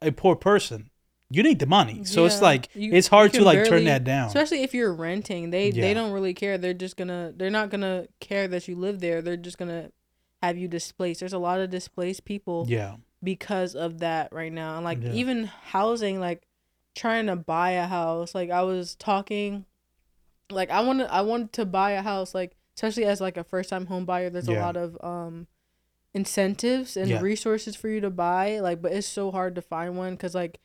a 0.02 0.12
poor 0.12 0.36
person, 0.36 0.90
you 1.34 1.44
need 1.44 1.60
the 1.60 1.66
money. 1.66 2.04
So 2.06 2.26
it's 2.26 2.42
like 2.42 2.70
You- 2.76 2.94
it's 2.94 3.08
hard 3.08 3.34
to 3.34 3.44
like 3.44 3.66
turn 3.66 3.86
that 3.86 4.04
down. 4.04 4.28
Especially 4.28 4.62
if 4.64 4.74
you're 4.74 4.94
renting, 4.94 5.50
they 5.50 5.70
Yeah. 5.70 5.82
they 5.82 5.94
don't 5.94 6.12
really 6.12 6.34
care. 6.34 6.58
They're 6.58 6.74
just 6.74 6.96
gonna 6.98 7.34
they're 7.36 7.50
not 7.50 7.70
gonna 7.70 8.08
care 8.20 8.48
that 8.48 8.68
you 8.68 8.76
live 8.76 9.00
there. 9.00 9.22
They're 9.22 9.38
just 9.38 9.58
gonna 9.58 9.92
have 10.42 10.58
you 10.58 10.68
displaced. 10.68 11.22
There's 11.22 11.34
a 11.34 11.40
lot 11.40 11.60
of 11.60 11.70
displaced 11.70 12.26
people 12.26 12.66
Yeah. 12.68 12.96
because 13.24 13.76
of 13.76 14.00
that 14.00 14.32
right 14.34 14.52
now. 14.52 14.76
And 14.76 14.84
like 14.86 15.02
Yeah. 15.02 15.14
even 15.14 15.46
housing, 15.46 16.20
like 16.20 16.44
trying 16.96 17.26
to 17.28 17.36
buy 17.36 17.72
a 17.72 17.88
house. 17.88 18.36
Like 18.36 18.50
I 18.52 18.62
was 18.64 18.96
talking, 18.96 19.66
like 20.52 20.70
I 20.70 20.82
wanted 20.82 21.08
I 21.08 21.22
wanted 21.22 21.54
to 21.54 21.66
buy 21.66 21.92
a 21.92 22.02
house. 22.02 22.36
Like 22.36 22.56
especially 22.76 23.06
as 23.06 23.22
like 23.22 23.38
a 23.38 23.44
first 23.44 23.70
time 23.70 23.86
home 23.88 24.06
buyer, 24.06 24.30
there's 24.30 24.48
a 24.48 24.54
lot 24.54 24.76
of 24.76 24.98
um 25.04 25.48
incentives 26.14 26.96
and 26.96 27.10
Yeah. 27.10 27.22
resources 27.22 27.76
for 27.76 27.88
you 27.90 28.00
to 28.02 28.10
buy. 28.10 28.60
Like, 28.60 28.82
but 28.82 28.92
it's 28.92 29.08
so 29.08 29.32
hard 29.32 29.56
to 29.56 29.62
find 29.62 29.98
one 29.98 30.12
because 30.14 30.36
like 30.36 30.60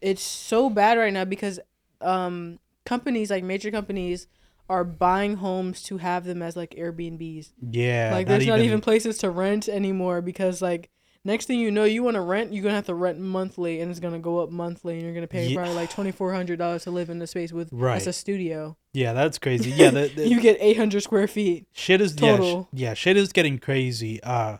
it's 0.00 0.22
so 0.22 0.70
bad 0.70 0.98
right 0.98 1.12
now 1.12 1.24
because 1.24 1.58
um 2.00 2.58
companies 2.84 3.30
like 3.30 3.44
major 3.44 3.70
companies 3.70 4.26
are 4.68 4.84
buying 4.84 5.36
homes 5.36 5.82
to 5.82 5.98
have 5.98 6.24
them 6.24 6.40
as 6.42 6.56
like 6.56 6.70
Airbnbs. 6.76 7.52
Yeah. 7.70 8.10
like 8.12 8.26
there's 8.26 8.46
not 8.46 8.60
even 8.60 8.80
places 8.80 9.18
to 9.18 9.30
rent 9.30 9.68
anymore 9.68 10.20
because 10.22 10.62
like 10.62 10.88
next 11.24 11.46
thing 11.46 11.60
you 11.60 11.70
know 11.70 11.84
you 11.84 12.02
want 12.02 12.14
to 12.16 12.20
rent 12.20 12.52
you're 12.52 12.62
gonna 12.62 12.74
have 12.74 12.86
to 12.86 12.94
rent 12.94 13.18
monthly 13.18 13.80
and 13.80 13.90
it's 13.90 14.00
gonna 14.00 14.18
go 14.18 14.38
up 14.40 14.50
monthly 14.50 14.94
and 14.94 15.02
you're 15.02 15.14
gonna 15.14 15.26
pay 15.26 15.46
Ye- 15.48 15.54
probably 15.54 15.74
like 15.74 15.90
twenty 15.90 16.10
four 16.10 16.32
hundred 16.32 16.58
dollars 16.58 16.84
to 16.84 16.90
live 16.90 17.10
in 17.10 17.18
the 17.18 17.26
space 17.26 17.52
with 17.52 17.68
Right. 17.72 17.96
as 17.96 18.06
a 18.06 18.12
studio. 18.12 18.76
Yeah, 18.92 19.12
that's 19.12 19.38
crazy. 19.38 19.70
Yeah, 19.70 19.90
the, 19.90 20.10
the 20.16 20.28
you 20.28 20.40
get 20.40 20.58
800 20.60 21.02
square 21.02 21.26
feet. 21.28 21.66
shit 21.72 22.00
is 22.00 22.12
yeah, 22.14 22.34
sh- 22.34 22.38
total. 22.38 22.68
yeah, 22.72 22.94
shit 22.94 23.16
is 23.16 23.32
getting 23.32 23.58
crazy. 23.58 24.22
Uh, 24.22 24.58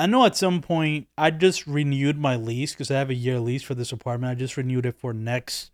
I 0.00 0.06
know 0.06 0.24
at 0.24 0.36
some 0.36 0.62
point 0.62 1.08
I 1.18 1.30
just 1.30 1.66
renewed 1.66 2.18
my 2.18 2.36
lease 2.36 2.72
because 2.72 2.90
I 2.90 2.98
have 2.98 3.10
a 3.10 3.14
year 3.14 3.38
lease 3.38 3.62
for 3.62 3.74
this 3.74 3.92
apartment. 3.92 4.30
I 4.30 4.34
just 4.34 4.56
renewed 4.56 4.86
it 4.86 4.98
for 4.98 5.12
next 5.12 5.70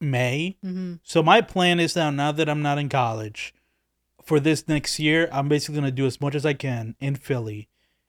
May. 0.00 0.56
Mm-hmm. 0.64 0.94
So 1.02 1.22
my 1.22 1.40
plan 1.40 1.80
is 1.80 1.96
now, 1.96 2.10
now 2.10 2.30
that 2.32 2.48
I'm 2.48 2.62
not 2.62 2.78
in 2.78 2.88
college, 2.88 3.52
for 4.22 4.38
this 4.38 4.68
next 4.68 4.98
year, 4.98 5.28
I'm 5.32 5.48
basically 5.48 5.76
gonna 5.76 5.90
do 5.90 6.06
as 6.06 6.20
much 6.20 6.34
as 6.34 6.46
I 6.46 6.52
can 6.52 6.94
in 7.00 7.16
Philly, 7.16 7.68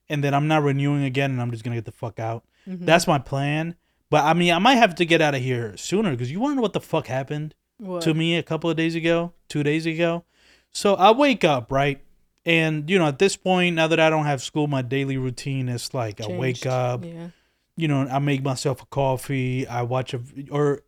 and 0.10 0.24
then 0.24 0.34
I'm 0.34 0.48
not 0.48 0.64
renewing 0.64 1.04
again, 1.04 1.32
and 1.32 1.42
I'm 1.42 1.52
just 1.52 1.64
gonna 1.64 1.78
get 1.78 1.86
the 1.86 1.92
fuck 1.92 2.20
out. 2.20 2.44
Mm-hmm. 2.68 2.86
That's 2.86 3.08
my 3.08 3.20
plan. 3.20 3.76
But 4.10 4.24
I 4.24 4.34
mean, 4.34 4.54
I 4.54 4.60
might 4.60 4.76
have 4.76 4.96
to 4.96 5.06
get 5.06 5.22
out 5.22 5.36
of 5.36 5.42
here 5.42 5.76
sooner 5.78 6.12
because 6.12 6.32
you 6.32 6.40
want 6.40 6.52
to 6.52 6.56
know 6.56 6.62
what 6.62 6.74
the 6.74 6.80
fuck 6.80 7.08
happened 7.08 7.56
what? 7.78 8.02
to 8.04 8.14
me 8.14 8.36
a 8.36 8.44
couple 8.44 8.70
of 8.70 8.78
days 8.78 8.96
ago, 8.96 9.34
two 9.48 9.64
days 9.64 9.86
ago. 9.86 10.24
So 10.72 10.96
I 10.96 11.12
wake 11.12 11.44
up 11.44 11.72
right, 11.72 12.02
and 12.48 12.90
you 12.90 12.98
know, 12.98 13.08
at 13.08 13.20
this 13.20 13.36
point, 13.36 13.76
now 13.76 13.88
that 13.88 14.00
I 14.00 14.10
don't 14.10 14.26
have 14.26 14.42
school, 14.42 14.68
my 14.68 14.82
daily 14.82 15.18
routine 15.18 15.68
is 15.70 15.94
like 15.94 16.22
I 16.22 16.28
wake 16.28 16.66
up, 16.66 17.04
Yeah. 17.04 17.30
you 17.76 17.88
know, 17.88 18.08
I 18.08 18.20
make 18.20 18.42
myself 18.42 18.82
a 18.82 18.86
coffee. 18.86 19.68
I 19.68 19.82
watch 19.84 20.14
a 20.14 20.22
or 20.50 20.82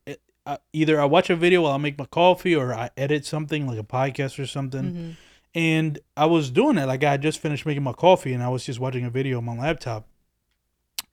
uh, 0.46 0.58
either 0.74 1.00
I 1.00 1.06
watch 1.06 1.30
a 1.30 1.36
video 1.36 1.62
while 1.64 1.74
I 1.74 1.78
make 1.78 1.98
my 2.00 2.06
coffee, 2.06 2.56
or 2.56 2.74
I 2.74 2.90
edit 2.98 3.26
something 3.26 3.68
like 3.68 3.78
a 3.78 3.84
podcast 3.84 4.40
or 4.40 4.48
something. 4.48 4.84
Mm-hmm. 4.84 5.10
And 5.54 6.00
I 6.16 6.26
was 6.28 6.50
doing 6.52 6.78
it 6.78 6.86
like 6.86 7.04
I 7.04 7.12
had 7.12 7.22
just 7.22 7.40
finished 7.40 7.66
making 7.66 7.84
my 7.84 7.94
coffee, 7.94 8.34
and 8.34 8.42
I 8.42 8.50
was 8.50 8.66
just 8.66 8.80
watching 8.80 9.04
a 9.04 9.10
video 9.10 9.38
on 9.40 9.46
my 9.46 9.58
laptop, 9.58 10.08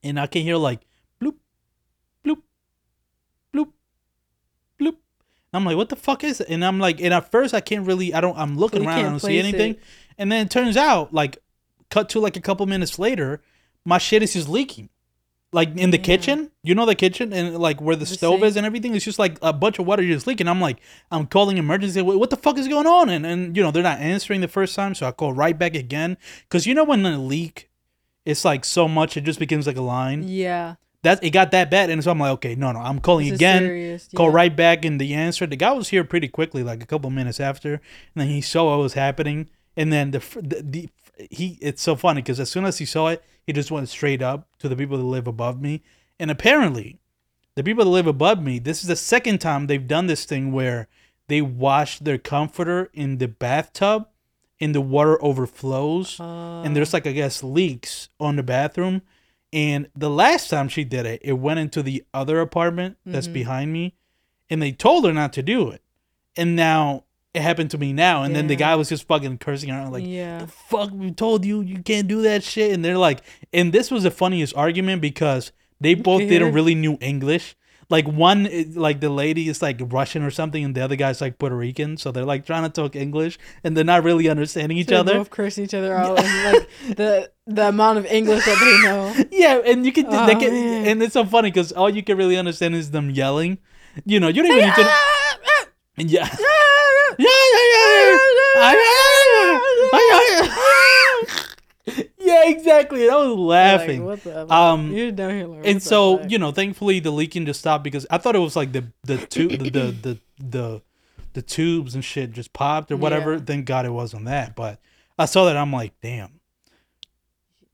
and 0.03 0.21
I 0.21 0.27
can 0.27 0.43
hear 0.43 0.57
like 0.57 0.81
I'm 5.53 5.65
like, 5.65 5.77
what 5.77 5.89
the 5.89 5.97
fuck 5.97 6.23
is 6.25 6.41
it? 6.41 6.49
And 6.51 6.65
I'm 6.65 6.79
like, 6.79 7.01
and 7.01 7.15
at 7.15 7.31
first 7.31 7.55
I 7.55 7.61
can't 7.61 7.87
really, 7.87 8.13
I 8.13 8.21
don't, 8.21 8.37
I'm 8.37 8.59
looking 8.59 8.83
You 8.83 8.89
around, 8.89 8.99
I 8.99 9.03
don't 9.03 9.21
see 9.21 9.39
anything. 9.39 9.75
it. 9.75 9.81
And 10.19 10.31
then 10.31 10.47
it 10.47 10.51
turns 10.51 10.77
out, 10.77 11.15
like, 11.15 11.39
cut 11.91 12.09
to 12.11 12.21
like 12.21 12.37
a 12.37 12.41
couple 12.41 12.67
minutes 12.67 12.99
later, 12.99 13.41
my 13.85 13.99
shit 13.99 14.23
is 14.23 14.33
just 14.35 14.49
leaking. 14.49 14.89
Like 15.53 15.77
in 15.79 15.91
the 15.93 15.97
Yeah. 15.97 16.03
kitchen, 16.03 16.51
you 16.65 16.75
know 16.75 16.85
the 16.85 16.97
kitchen 16.97 17.33
and 17.33 17.57
like 17.57 17.81
where 17.81 17.95
the, 17.97 18.01
The 18.05 18.15
stove 18.15 18.43
is 18.43 18.57
and 18.57 18.67
everything. 18.67 18.95
It's 18.95 19.05
just 19.05 19.19
like 19.19 19.39
a 19.41 19.53
bunch 19.53 19.79
of 19.79 19.87
water 19.87 20.03
just 20.03 20.27
leaking. 20.27 20.49
I'm 20.49 20.61
like, 20.61 20.79
I'm 21.11 21.27
calling 21.27 21.57
emergency. 21.57 22.03
What 22.03 22.19
what 22.19 22.31
the 22.31 22.37
fuck 22.37 22.59
is 22.59 22.67
going 22.69 22.87
on? 22.87 23.09
And 23.09 23.25
and 23.25 23.57
you 23.57 23.63
know 23.63 23.71
they're 23.71 23.83
not 23.83 24.01
answering 24.01 24.41
the 24.43 24.49
first 24.49 24.75
time, 24.75 24.95
so 24.95 25.07
I 25.07 25.13
call 25.13 25.33
right 25.33 25.57
back 25.57 25.75
again. 25.75 26.19
Cause 26.51 26.67
you 26.67 26.75
know 26.75 26.83
when 26.85 27.07
a 27.07 27.17
leak, 27.19 27.71
it's 28.27 28.45
like 28.45 28.65
so 28.65 28.89
much 28.89 29.17
it 29.17 29.23
just 29.23 29.39
becomes 29.39 29.67
like 29.69 29.77
a 29.77 29.83
line. 29.83 30.25
Yeah. 30.27 30.75
That 31.03 31.23
it 31.23 31.31
got 31.31 31.51
that 31.53 31.71
bad, 31.71 31.89
and 31.91 32.03
so 32.03 32.11
I'm 32.11 32.19
like, 32.19 32.33
okay, 32.33 32.55
no, 32.57 32.73
no, 32.73 32.81
I'm 32.81 33.01
calling 33.01 33.29
This 33.29 33.37
again 33.37 33.63
serious, 33.63 34.09
call 34.17 34.29
yeah. 34.31 34.35
right 34.35 34.57
back 34.57 34.85
and 34.85 35.01
the 35.01 35.15
answer 35.15 35.47
the 35.47 35.55
guy 35.57 35.71
was 35.73 35.89
here 35.91 36.03
pretty 36.03 36.27
quickly 36.29 36.63
like 36.65 36.83
a 36.83 36.87
couple 36.87 37.11
minutes 37.11 37.39
after 37.39 37.75
and 37.75 37.81
then 38.17 38.29
he 38.29 38.41
saw 38.41 38.71
what 38.71 38.83
was 38.83 38.95
happening 38.95 39.49
and 39.77 39.93
then 39.93 40.11
the 40.11 40.19
the, 40.41 40.63
the 40.63 40.89
he 41.31 41.59
it's 41.61 41.83
so 41.83 41.95
funny 41.95 42.23
because 42.23 42.41
as 42.41 42.51
soon 42.51 42.65
as 42.65 42.79
he 42.79 42.85
saw 42.85 43.07
it 43.09 43.23
he 43.47 43.53
just 43.53 43.71
went 43.71 43.89
straight 43.89 44.21
up 44.21 44.49
to 44.59 44.69
the 44.69 44.75
people 44.75 44.97
that 44.97 45.05
live 45.05 45.29
above 45.29 45.61
me 45.61 45.83
and 46.19 46.31
apparently 46.31 46.99
the 47.55 47.63
people 47.63 47.85
that 47.85 47.91
live 47.91 48.07
above 48.09 48.43
me 48.43 48.59
this 48.59 48.83
is 48.83 48.89
the 48.89 48.97
second 48.97 49.39
time 49.39 49.67
they've 49.67 49.87
done 49.87 50.09
this 50.09 50.25
thing 50.25 50.51
where 50.51 50.89
they 51.29 51.41
wash 51.41 51.99
their 52.01 52.19
comforter 52.19 52.91
in 52.93 53.19
the 53.19 53.29
bathtub 53.29 54.09
and 54.61 54.75
the 54.75 54.81
water 54.81 55.23
overflows 55.23 56.19
Uh, 56.19 56.63
and 56.65 56.75
there's 56.75 56.93
like 56.93 57.07
I 57.07 57.13
guess 57.13 57.43
leaks 57.45 58.09
on 58.19 58.37
the 58.37 58.43
bathroom. 58.43 59.03
And 59.57 59.89
the 59.97 60.11
last 60.11 60.51
time 60.51 60.69
she 60.69 60.85
did 60.85 61.07
it, 61.07 61.23
it 61.25 61.33
went 61.33 61.59
into 61.59 61.83
the 61.83 62.05
other 62.13 62.41
apartment 62.43 62.99
that's 63.07 63.27
Mhm. 63.27 63.33
behind 63.33 63.73
me, 63.73 63.95
and 64.51 64.61
they 64.61 64.71
told 64.71 65.07
her 65.07 65.15
not 65.15 65.33
to 65.33 65.43
do 65.43 65.71
it. 65.71 65.81
And 66.37 66.55
now 66.55 67.05
it 67.33 67.41
happened 67.41 67.71
to 67.71 67.79
me 67.79 67.95
now, 67.95 68.23
and 68.23 68.37
then 68.37 68.49
the 68.49 68.57
guy 68.57 68.75
was 68.75 68.91
just 68.91 69.09
fucking 69.09 69.39
cursing 69.39 69.71
her 69.71 69.79
out 69.81 69.93
like, 69.93 70.05
yeah. 70.07 70.41
"The 70.41 70.47
fuck, 70.49 70.91
we 70.93 71.11
told 71.11 71.47
you 71.47 71.63
you 71.63 71.79
can't 71.83 72.07
do 72.07 72.21
that 72.23 72.43
shit." 72.45 72.73
And 72.73 72.85
they're 72.85 72.99
like, 72.99 73.23
and 73.51 73.73
this 73.73 73.91
was 73.91 74.03
the 74.03 74.11
funniest 74.11 74.55
argument 74.55 75.01
because 75.01 75.53
they 75.81 75.95
both 75.95 76.21
didn't 76.21 76.53
really 76.59 76.75
knew 76.75 76.99
English. 77.01 77.57
Like 77.89 78.07
one, 78.09 78.47
eh, 78.47 78.65
like 78.75 79.01
the 79.01 79.09
lady 79.11 79.49
is 79.49 79.63
like 79.63 79.79
Russian 79.81 80.23
or 80.23 80.31
something, 80.31 80.65
and 80.65 80.75
the 80.75 80.81
other 80.83 80.97
guy's 80.97 81.21
like 81.21 81.39
Puerto 81.39 81.55
Rican, 81.57 81.97
so 81.97 82.11
they're 82.11 82.25
like 82.25 82.45
trying 82.45 82.65
to 82.65 82.69
talk 82.69 82.97
English, 82.97 83.39
and 83.63 83.77
they're 83.77 83.85
not 83.85 84.03
really 84.03 84.29
understanding 84.29 84.77
each 84.79 84.89
They 84.89 84.97
other. 84.97 85.15
both 85.15 85.31
cursing 85.31 85.65
each 85.65 85.75
other 85.75 85.95
out 86.03 86.19
and 86.19 86.55
like 86.55 86.69
the 86.97 87.31
the 87.47 87.69
amount 87.69 87.99
of 87.99 88.07
English 88.07 88.45
that 88.45 88.59
they 88.59 88.89
know. 88.89 89.15
Yeah, 89.31 89.61
and 89.65 89.87
you 89.87 89.93
can, 89.93 90.07
Oh, 90.09 90.27
they 90.27 90.35
can 90.35 90.53
and 90.53 91.01
it's 91.03 91.13
so 91.15 91.25
funny 91.25 91.51
because 91.51 91.71
all 91.73 91.89
you 91.89 92.03
can 92.03 92.17
really 92.19 92.37
understand 92.37 92.75
is 92.75 92.91
them 92.91 93.11
yelling. 93.11 93.59
You 94.05 94.19
know, 94.21 94.29
you 94.29 94.43
don't 94.43 94.51
even 94.53 94.67
need 94.67 94.75
to. 94.75 94.83
Yeah. 95.99 96.29
Yeah, 97.19 97.27
yeah, 97.27 97.67
yeah. 97.73 98.77
Yeah, 99.93 101.46
exactly. 102.19 103.05
And 103.05 103.13
I 103.13 103.17
was 103.17 103.37
laughing. 103.37 104.05
Like, 104.07 104.23
the? 104.23 104.53
Um, 104.53 104.93
You're 104.93 105.13
down 105.13 105.31
here. 105.31 105.47
Like, 105.47 105.67
and 105.67 105.83
so 105.83 106.23
you 106.27 106.39
know, 106.39 106.51
thankfully 106.53 107.01
the 107.01 107.11
leaking 107.11 107.47
just 107.47 107.61
stopped 107.61 107.85
because 107.85 108.07
I 108.11 108.19
thought 108.19 108.35
it 108.37 108.41
was 108.41 108.57
like 108.57 108.73
the 108.73 108.87
the 109.05 109.19
tu- 109.19 109.49
the, 109.49 109.71
the 109.71 109.71
the 110.03 110.19
the 110.39 110.83
the 111.35 111.43
tubes 111.43 111.95
and 111.95 112.05
shit 112.05 112.33
just 112.33 112.53
popped 112.53 112.91
or 112.91 112.97
whatever. 112.97 113.35
Yeah. 113.35 113.41
Thank 113.41 113.67
God 113.67 113.87
it 113.87 113.91
wasn't 113.91 114.25
that. 114.25 114.57
But 114.57 114.81
I 115.19 115.27
saw 115.27 115.45
that 115.47 115.57
I'm 115.57 115.73
like, 115.73 115.93
damn. 116.01 116.41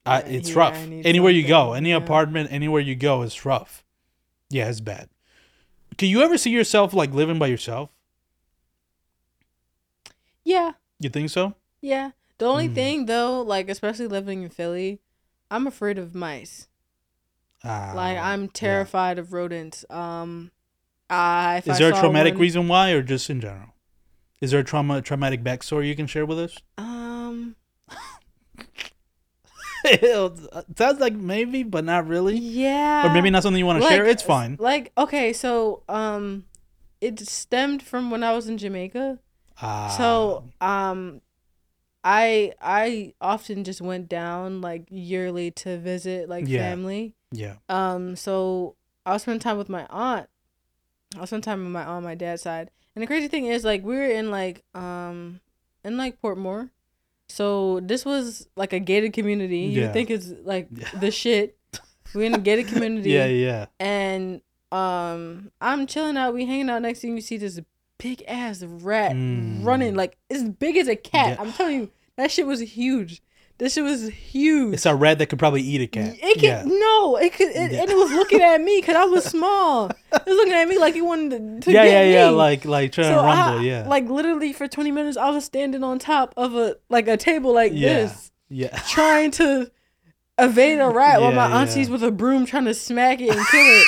I, 0.05 0.21
Yeah, 0.23 0.27
it's 0.27 0.51
yeah, 0.51 0.59
rough. 0.59 0.75
Anywhere 0.77 1.31
you 1.31 1.47
go, 1.47 1.73
any 1.75 1.91
yeah. 1.91 1.97
apartment, 1.97 2.51
anywhere 2.53 2.81
you 2.81 2.97
go, 2.97 3.23
it's 3.23 3.47
rough. 3.47 3.85
Yeah, 4.51 4.69
it's 4.69 4.81
bad. 4.81 5.09
Can 5.97 6.09
you 6.09 6.23
ever 6.23 6.37
see 6.37 6.51
yourself 6.51 6.93
like 6.93 7.13
living 7.15 7.39
by 7.39 7.47
yourself? 7.47 7.89
yeah, 10.45 10.73
You 10.99 11.09
think 11.09 11.31
so? 11.31 11.55
yeah. 11.81 12.11
The 12.43 12.49
only 12.49 12.69
Mm. 12.69 12.75
thing 12.75 13.07
though, 13.07 13.41
like 13.41 13.69
especially 13.69 14.09
living 14.09 14.43
in 14.43 14.49
Philly, 14.51 14.99
I'm 15.49 15.69
afraid 15.69 15.97
of 15.97 16.13
mice. 16.13 16.67
Ah, 17.63 17.93
Like 17.95 18.19
I'm 18.19 18.43
yeah. 18.43 18.49
terrified 18.53 19.17
of 19.21 19.33
rodents. 19.33 19.85
Um, 19.89 20.51
I 21.09 21.63
Is 21.65 21.69
I 21.77 21.79
there 21.79 21.93
a 21.93 22.01
traumatic 22.01 22.35
one- 22.35 22.41
reason 22.41 22.67
why, 22.67 22.91
or 22.91 23.01
just 23.01 23.31
in 23.31 23.41
general? 23.41 23.69
Is 24.41 24.51
there 24.51 24.59
a 24.59 24.65
trauma 24.65 25.01
traumatic 25.03 25.45
backstory 25.45 25.87
you 25.87 25.95
can 25.95 26.09
share 26.09 26.27
with 26.27 26.41
us? 26.41 26.59
Um, 26.77 27.55
it 29.85 30.77
sounds 30.77 30.99
like 30.99 31.13
maybe, 31.15 31.63
but 31.63 31.85
not 31.85 32.09
really. 32.09 32.37
yeah, 32.39 33.07
Or 33.09 33.15
maybe 33.15 33.31
not 33.31 33.45
something 33.45 33.59
you 33.61 33.67
want 33.67 33.83
to 33.85 33.89
share. 33.89 34.05
It's 34.05 34.23
fine. 34.25 34.57
Like 34.59 34.91
okay, 34.99 35.33
so 35.33 35.85
um, 35.89 36.47
it 37.01 37.21
stemmed 37.21 37.85
from 37.85 38.11
when 38.11 38.25
I 38.25 38.33
was 38.35 38.49
in 38.49 38.59
Jamaica. 38.59 39.21
Ah, 39.61 39.95
So 39.97 40.51
um 40.61 41.21
I 42.05 42.53
I 42.61 43.15
often 43.21 43.65
just 43.65 43.81
went 43.81 44.09
down 44.09 44.61
like 44.61 44.87
yearly 44.91 45.51
to 45.63 45.79
visit 45.79 46.29
like 46.29 46.47
Yeah. 46.49 46.59
family. 46.71 47.15
yeah, 47.31 47.57
Um 47.69 48.17
so 48.17 48.77
I'll 49.07 49.19
spend 49.19 49.41
time 49.41 49.59
with 49.59 49.69
my 49.69 49.87
aunt. 49.91 50.29
I'll 51.19 51.27
spend 51.27 51.45
time 51.45 51.61
with 51.63 51.73
my 51.73 51.85
on 51.85 52.03
my 52.03 52.15
dad's 52.15 52.43
side. 52.43 52.71
And 52.95 53.03
the 53.03 53.07
crazy 53.07 53.29
thing 53.29 53.47
is 53.47 53.65
like 53.65 53.85
we 53.85 53.95
were 53.97 54.05
in 54.11 54.31
like 54.31 54.65
um 54.75 55.41
in 55.85 55.97
like 55.97 56.21
Portmore. 56.21 56.71
So 57.29 57.81
this 57.81 58.05
was 58.05 58.49
like 58.57 58.73
a 58.73 58.79
gated 58.81 59.13
community. 59.13 59.59
You 59.59 59.83
Yeah. 59.83 59.93
think 59.93 60.11
it's 60.11 60.29
like 60.45 60.69
Yeah. 60.75 60.89
the 60.99 61.11
shit. 61.11 61.57
We're 62.15 62.25
in 62.27 62.35
a 62.35 62.39
gated 62.39 62.67
community 62.73 63.11
yeah, 63.11 63.27
yeah. 63.27 63.67
and 63.81 64.43
um 64.71 65.51
I'm 65.61 65.87
chilling 65.87 66.17
out, 66.17 66.35
we 66.35 66.47
hanging 66.47 66.69
out 66.71 66.83
next 66.83 67.01
thing 67.01 67.15
you 67.15 67.21
see 67.23 67.37
this 67.39 67.61
big 68.03 68.23
ass 68.27 68.63
rat 68.63 69.13
Mm. 69.13 69.65
running 69.65 69.95
like 69.95 70.17
as 70.31 70.43
big 70.45 70.77
as 70.77 70.89
a 70.89 70.97
cat. 70.97 71.37
Yeah. 71.37 71.43
I'm 71.43 71.53
telling 71.53 71.77
you, 71.81 71.91
that 72.17 72.31
shit 72.31 72.47
was 72.47 72.61
huge. 72.61 73.23
This 73.59 73.75
shit 73.75 73.85
was 73.85 74.09
huge. 74.09 74.75
It's 74.75 74.87
a 74.87 74.95
rat 74.95 75.19
that 75.19 75.27
could 75.27 75.39
probably 75.39 75.63
eat 75.63 75.81
a 75.83 75.87
cat. 75.87 76.17
It 76.21 76.35
could 76.35 76.43
yeah. 76.43 76.65
no, 76.67 77.17
it 77.17 77.33
could, 77.33 77.51
it, 77.51 77.71
Yeah. 77.71 77.83
and 77.83 77.91
it 77.91 77.97
was 77.97 78.11
looking 78.11 78.41
at 78.41 78.61
me 78.61 78.81
because 78.81 78.97
I 78.97 79.05
was 79.05 79.25
small. 79.25 79.87
It 79.89 80.27
was 80.27 80.35
looking 80.37 80.53
at 80.53 80.67
me 80.67 80.79
like 80.79 80.97
it 80.97 81.03
wanted 81.03 81.63
to, 81.63 81.67
to 81.67 81.73
yeah, 81.73 81.85
yeah, 81.85 82.03
yeah. 82.03 82.29
me. 82.31 82.35
Like, 82.35 82.65
like 82.65 82.91
trying 82.93 83.09
to 83.09 83.15
So 83.15 83.23
rumble. 83.25 83.61
I- 83.61 83.63
yeah, 83.63 83.85
Like 83.87 84.09
literally 84.09 84.53
for 84.53 84.67
20 84.67 84.91
minutes, 84.91 85.17
I 85.17 85.31
was 85.31 85.45
standing 85.45 85.85
on 85.85 86.01
top 86.01 86.35
of 86.37 86.57
a 86.57 86.77
like 86.91 87.07
a 87.07 87.17
table 87.17 87.55
like 87.55 87.71
yeah, 87.73 87.95
this, 87.95 88.33
yeah. 88.49 88.77
trying 88.89 89.31
to 89.33 89.71
evade 90.39 90.81
a 90.81 90.89
rat 90.89 91.21
while 91.21 91.31
my 91.33 91.61
auntie's 91.61 91.87
yeah. 91.87 91.93
with 91.93 92.03
a 92.03 92.11
broom 92.11 92.47
trying 92.47 92.65
to 92.65 92.75
smack 92.75 93.21
it 93.21 93.31
and 93.37 93.47
kill 93.47 93.61
it. 93.63 93.87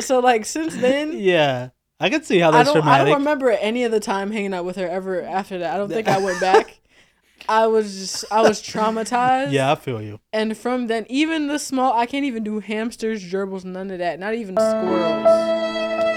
so 0.02 0.20
like 0.20 0.46
since 0.46 0.74
then, 0.76 1.12
yeah. 1.18 1.70
I 2.00 2.10
can 2.10 2.22
see 2.22 2.38
how 2.38 2.48
I 2.48 2.52
that's 2.64 2.72
don't, 2.72 2.86
I 2.86 3.04
don't 3.04 3.14
remember 3.18 3.50
any 3.50 3.84
of 3.84 3.92
the 3.92 4.00
time 4.00 4.30
hanging 4.32 4.52
out 4.54 4.64
with 4.64 4.76
her 4.76 4.88
ever 4.88 5.22
after 5.22 5.58
that. 5.58 5.74
I 5.74 5.76
don't 5.78 5.88
think 5.88 6.08
I 6.08 6.18
went 6.18 6.40
back. 6.40 6.80
I 7.48 7.66
was 7.66 7.94
just, 7.98 8.24
I 8.32 8.40
was 8.40 8.62
traumatized. 8.62 9.52
yeah, 9.52 9.70
I 9.70 9.74
feel 9.74 10.00
you. 10.02 10.18
And 10.32 10.56
from 10.56 10.86
then, 10.86 11.04
even 11.08 11.46
the 11.48 11.58
small, 11.58 11.92
I 11.92 12.06
can't 12.06 12.24
even 12.24 12.42
do 12.42 12.58
hamsters, 12.60 13.22
gerbils, 13.24 13.64
none 13.64 13.90
of 13.90 13.98
that. 13.98 14.18
Not 14.18 14.34
even 14.34 14.56
squirrels. 14.56 15.24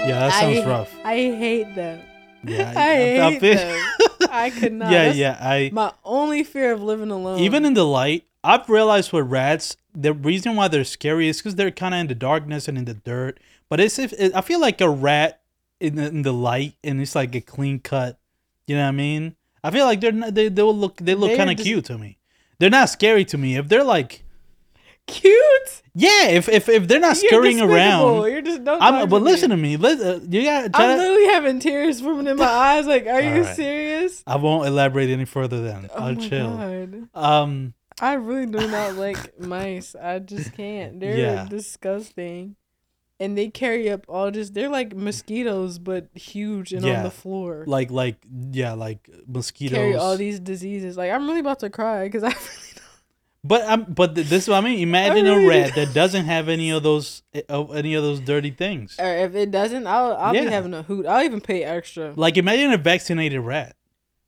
Yeah, 0.08 0.20
that 0.20 0.32
sounds 0.40 0.58
I, 0.58 0.66
rough. 0.68 0.94
I 1.04 1.14
hate 1.16 1.74
them. 1.74 2.00
Yeah, 2.44 2.72
I 2.76 2.94
hate 2.96 3.40
feel- 3.40 3.54
them. 3.56 3.84
I 4.30 4.50
could 4.50 4.72
not. 4.72 4.90
yeah, 4.90 5.04
That's 5.06 5.16
yeah. 5.18 5.38
I 5.40 5.70
My 5.72 5.92
only 6.04 6.44
fear 6.44 6.72
of 6.72 6.82
living 6.82 7.10
alone. 7.10 7.38
even 7.40 7.64
in 7.64 7.74
the 7.74 7.84
light, 7.84 8.24
I've 8.42 8.68
realized 8.68 9.12
with 9.12 9.26
rats, 9.30 9.76
the 9.94 10.12
reason 10.12 10.56
why 10.56 10.68
they're 10.68 10.84
scary 10.84 11.28
is 11.28 11.38
because 11.38 11.54
they're 11.56 11.70
kind 11.70 11.94
of 11.94 12.00
in 12.00 12.06
the 12.08 12.14
darkness 12.14 12.68
and 12.68 12.78
in 12.78 12.84
the 12.84 12.94
dirt. 12.94 13.38
But 13.68 13.80
it's 13.80 13.98
if 13.98 14.14
I 14.34 14.40
feel 14.40 14.60
like 14.60 14.80
a 14.80 14.88
rat 14.88 15.37
in 15.80 15.96
the, 15.96 16.06
in 16.08 16.22
the 16.22 16.32
light 16.32 16.74
and 16.84 17.00
it's 17.00 17.14
like 17.14 17.34
a 17.34 17.40
clean 17.40 17.78
cut 17.80 18.18
You 18.66 18.76
know 18.76 18.82
what 18.82 18.88
I 18.88 18.92
mean? 18.92 19.36
I 19.64 19.70
feel 19.70 19.86
like 19.86 20.00
they're 20.00 20.12
not, 20.12 20.34
they 20.34 20.48
they 20.48 20.62
will 20.62 20.76
look 20.76 20.96
they 20.98 21.14
look 21.14 21.36
kind 21.36 21.50
of 21.50 21.56
cute 21.58 21.84
to 21.86 21.98
me. 21.98 22.18
They're 22.58 22.70
not 22.70 22.88
scary 22.90 23.24
to 23.26 23.38
me. 23.38 23.56
If 23.56 23.68
they're 23.68 23.84
like 23.84 24.24
Cute. 25.06 25.82
yeah, 25.94 26.28
if 26.28 26.48
if, 26.50 26.68
if 26.68 26.86
they're 26.86 27.00
not 27.00 27.16
You're 27.22 27.30
scurrying 27.30 27.60
around, 27.62 28.30
You're 28.30 28.42
just 28.42 28.62
don't. 28.62 28.82
I'm. 28.82 29.08
But 29.08 29.20
to 29.20 29.24
me. 29.24 29.30
listen 29.30 29.50
to 29.50 29.56
me. 29.56 29.76
Listen, 29.78 30.30
you 30.30 30.42
got. 30.44 30.70
I'm 30.74 30.90
to- 30.90 31.02
literally 31.02 31.26
having 31.32 31.58
tears 31.60 32.00
forming 32.02 32.26
in 32.26 32.36
my 32.36 32.44
eyes. 32.44 32.86
Like, 32.86 33.06
are 33.06 33.20
you 33.22 33.40
Alright. 33.40 33.56
serious? 33.56 34.22
I 34.26 34.36
won't 34.36 34.66
elaborate 34.66 35.08
any 35.08 35.24
further. 35.24 35.62
Then 35.62 35.88
Oh 35.94 36.04
I'll 36.08 36.16
chill. 36.16 36.56
god. 36.58 37.08
Um. 37.14 37.74
I 38.00 38.12
really 38.14 38.46
do 38.46 38.68
not 38.68 38.96
like 38.96 39.40
mice. 39.40 39.96
I 39.96 40.18
just 40.18 40.52
can't. 40.52 41.00
They're 41.00 41.16
Yeah. 41.16 41.46
disgusting. 41.48 42.56
And 43.20 43.36
they 43.36 43.48
carry 43.48 43.90
up 43.90 44.04
all 44.08 44.30
just 44.30 44.54
they're 44.54 44.68
like 44.68 44.94
mosquitoes 44.94 45.78
but 45.80 46.06
huge 46.14 46.72
and 46.72 46.84
on 46.86 47.02
the 47.02 47.10
floor. 47.10 47.64
Like 47.66 47.90
like 47.90 48.16
yeah 48.52 48.74
like 48.74 49.10
mosquitoes. 49.26 49.76
carry 49.76 49.94
all 49.96 50.16
these 50.16 50.38
diseases. 50.38 50.96
Like 50.96 51.10
I'm 51.10 51.26
really 51.26 51.40
about 51.40 51.58
to 51.60 51.70
cry 51.70 52.04
because 52.04 52.22
I 52.22 52.28
really 52.46 52.72
don't 52.76 52.84
But 53.42 53.62
um, 53.68 53.86
but 53.88 54.14
this 54.14 54.30
is 54.44 54.48
what 54.48 54.58
I 54.58 54.60
mean. 54.60 54.78
Imagine 54.80 55.26
a 55.26 55.34
really- 55.36 55.48
rat 55.48 55.74
that 55.74 55.94
doesn't 56.02 56.26
have 56.26 56.48
any 56.48 56.70
of 56.70 56.82
those 56.84 57.22
eh, 57.34 57.42
of 57.48 57.74
any 57.74 57.94
of 57.94 58.04
those 58.04 58.20
dirty 58.20 58.50
things. 58.52 58.94
or 59.00 59.06
if 59.26 59.34
it 59.34 59.50
doesn't, 59.50 59.86
I'll 59.88 60.14
I'll 60.16 60.34
Yeah. 60.34 60.44
be 60.44 60.50
having 60.50 60.74
a 60.74 60.82
hoot. 60.82 61.04
I'll 61.06 61.24
even 61.24 61.40
pay 61.40 61.64
extra. 61.64 62.12
Like 62.14 62.36
imagine 62.36 62.72
a 62.72 62.78
vaccinated 62.78 63.40
rat. 63.40 63.74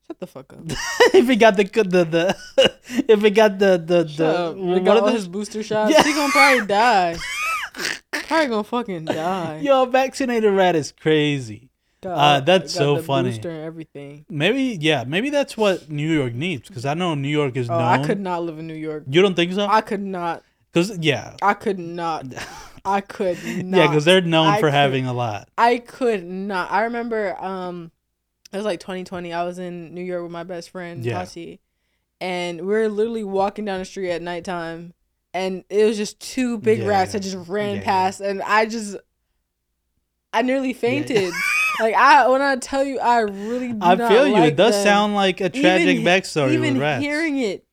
Shut 0.08 0.18
the 0.18 0.26
fuck 0.26 0.52
up. 0.52 0.62
if 1.14 1.30
it 1.30 1.36
got 1.36 1.56
the 1.56 1.62
the 1.64 2.04
the 2.04 2.36
if 3.08 3.22
it 3.22 3.30
got 3.30 3.56
the 3.60 3.78
the 3.78 4.08
Shut 4.08 4.16
the 4.16 4.26
up. 4.26 4.56
They 4.56 4.80
got 4.80 4.96
all 4.96 5.06
those- 5.06 5.14
his 5.14 5.28
booster 5.28 5.62
shots. 5.62 5.92
Yeah. 5.92 6.02
He 6.02 6.12
gonna 6.12 6.32
probably 6.32 6.66
die. 6.66 7.16
Probably 8.30 8.46
gonna 8.48 8.64
fucking 8.64 9.04
die. 9.04 9.58
Yo, 9.62 9.84
vaccinated 9.86 10.52
rat 10.52 10.76
is 10.76 10.92
crazy. 10.92 11.68
Got 12.02 12.12
uh, 12.16 12.40
that's 12.40 12.72
got 12.74 12.78
so 12.78 12.96
the 12.96 13.02
funny. 13.02 13.30
Booster 13.30 13.50
and 13.50 13.64
everything. 13.64 14.24
Maybe 14.30 14.78
yeah, 14.80 15.04
maybe 15.06 15.28
that's 15.30 15.56
what 15.56 15.90
New 15.90 16.10
York 16.10 16.32
needs 16.32 16.68
because 16.68 16.86
I 16.86 16.94
know 16.94 17.14
New 17.14 17.28
York 17.28 17.56
is 17.56 17.68
Oh, 17.68 17.74
known. 17.78 17.82
I 17.82 18.02
could 18.04 18.18
not 18.20 18.42
live 18.42 18.58
in 18.58 18.66
New 18.66 18.74
York. 18.74 19.04
You 19.08 19.20
don't 19.20 19.34
think 19.34 19.52
so? 19.52 19.66
I 19.66 19.82
could 19.82 20.00
not. 20.00 20.42
Because 20.72 20.96
yeah, 20.98 21.36
I 21.42 21.52
could 21.54 21.78
not. 21.78 22.24
I 22.84 23.02
could 23.02 23.36
not. 23.44 23.78
yeah, 23.78 23.86
because 23.88 24.06
they're 24.06 24.22
known 24.22 24.46
I 24.46 24.60
for 24.60 24.68
could- 24.68 24.72
having 24.74 25.04
a 25.06 25.12
lot. 25.12 25.48
I 25.58 25.78
could 25.78 26.24
not. 26.24 26.70
I 26.72 26.82
remember 26.84 27.36
um 27.38 27.90
it 28.52 28.56
was 28.56 28.64
like 28.64 28.80
2020. 28.80 29.32
I 29.34 29.44
was 29.44 29.58
in 29.58 29.94
New 29.94 30.02
York 30.02 30.22
with 30.22 30.32
my 30.32 30.42
best 30.44 30.70
friend, 30.70 31.04
Yeah. 31.04 31.24
And 32.20 32.60
we 32.60 32.66
were 32.66 32.88
literally 32.88 33.24
walking 33.24 33.64
down 33.64 33.78
the 33.78 33.84
street 33.84 34.10
at 34.10 34.22
nighttime 34.22 34.92
and 35.32 35.64
it 35.70 35.84
was 35.84 35.96
just 35.96 36.20
two 36.20 36.58
big 36.58 36.80
Yeah, 36.80 36.86
rats 36.88 37.12
that 37.12 37.20
just 37.20 37.48
ran 37.48 37.76
Yeah, 37.76 37.82
past 37.82 38.20
and 38.20 38.42
I 38.42 38.66
just 38.66 38.96
I 40.32 40.42
nearly 40.42 40.72
fainted. 40.72 41.32
like 41.80 41.94
I 41.94 42.28
when 42.28 42.42
I 42.42 42.56
tell 42.56 42.84
you 42.84 42.98
I 43.00 43.20
really 43.20 43.72
do 43.72 43.86
I 43.86 43.96
feel 43.96 44.26
you. 44.26 44.32
like 44.32 44.52
it 44.52 44.56
does 44.56 44.74
them. 44.74 44.84
sound 44.84 45.14
like 45.14 45.40
a 45.40 45.48
tragic 45.48 45.98
Even 45.98 46.04
backstory 46.04 46.54
Even 46.54 46.74
with 46.74 46.82
rats. 46.82 47.04
hearing 47.04 47.38
it, 47.38 47.64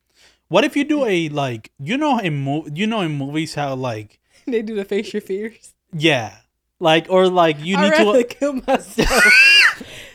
What 0.48 0.64
if 0.64 0.76
you 0.76 0.84
do 0.84 1.04
a 1.04 1.28
like 1.28 1.70
you 1.78 1.96
know 1.96 2.18
in 2.18 2.42
mo- 2.42 2.66
you 2.72 2.86
know 2.86 3.00
in 3.02 3.12
movies 3.12 3.54
how 3.54 3.74
like 3.74 4.20
they 4.46 4.62
do 4.62 4.74
the 4.74 4.84
face 4.84 5.12
your 5.12 5.20
fears. 5.20 5.74
yeah 5.92 6.36
like 6.80 7.06
or 7.10 7.28
like 7.28 7.58
you 7.60 7.76
I'd 7.76 7.90
need 8.06 8.12
to 8.12 8.24
kill 8.24 8.52
myself 8.66 9.24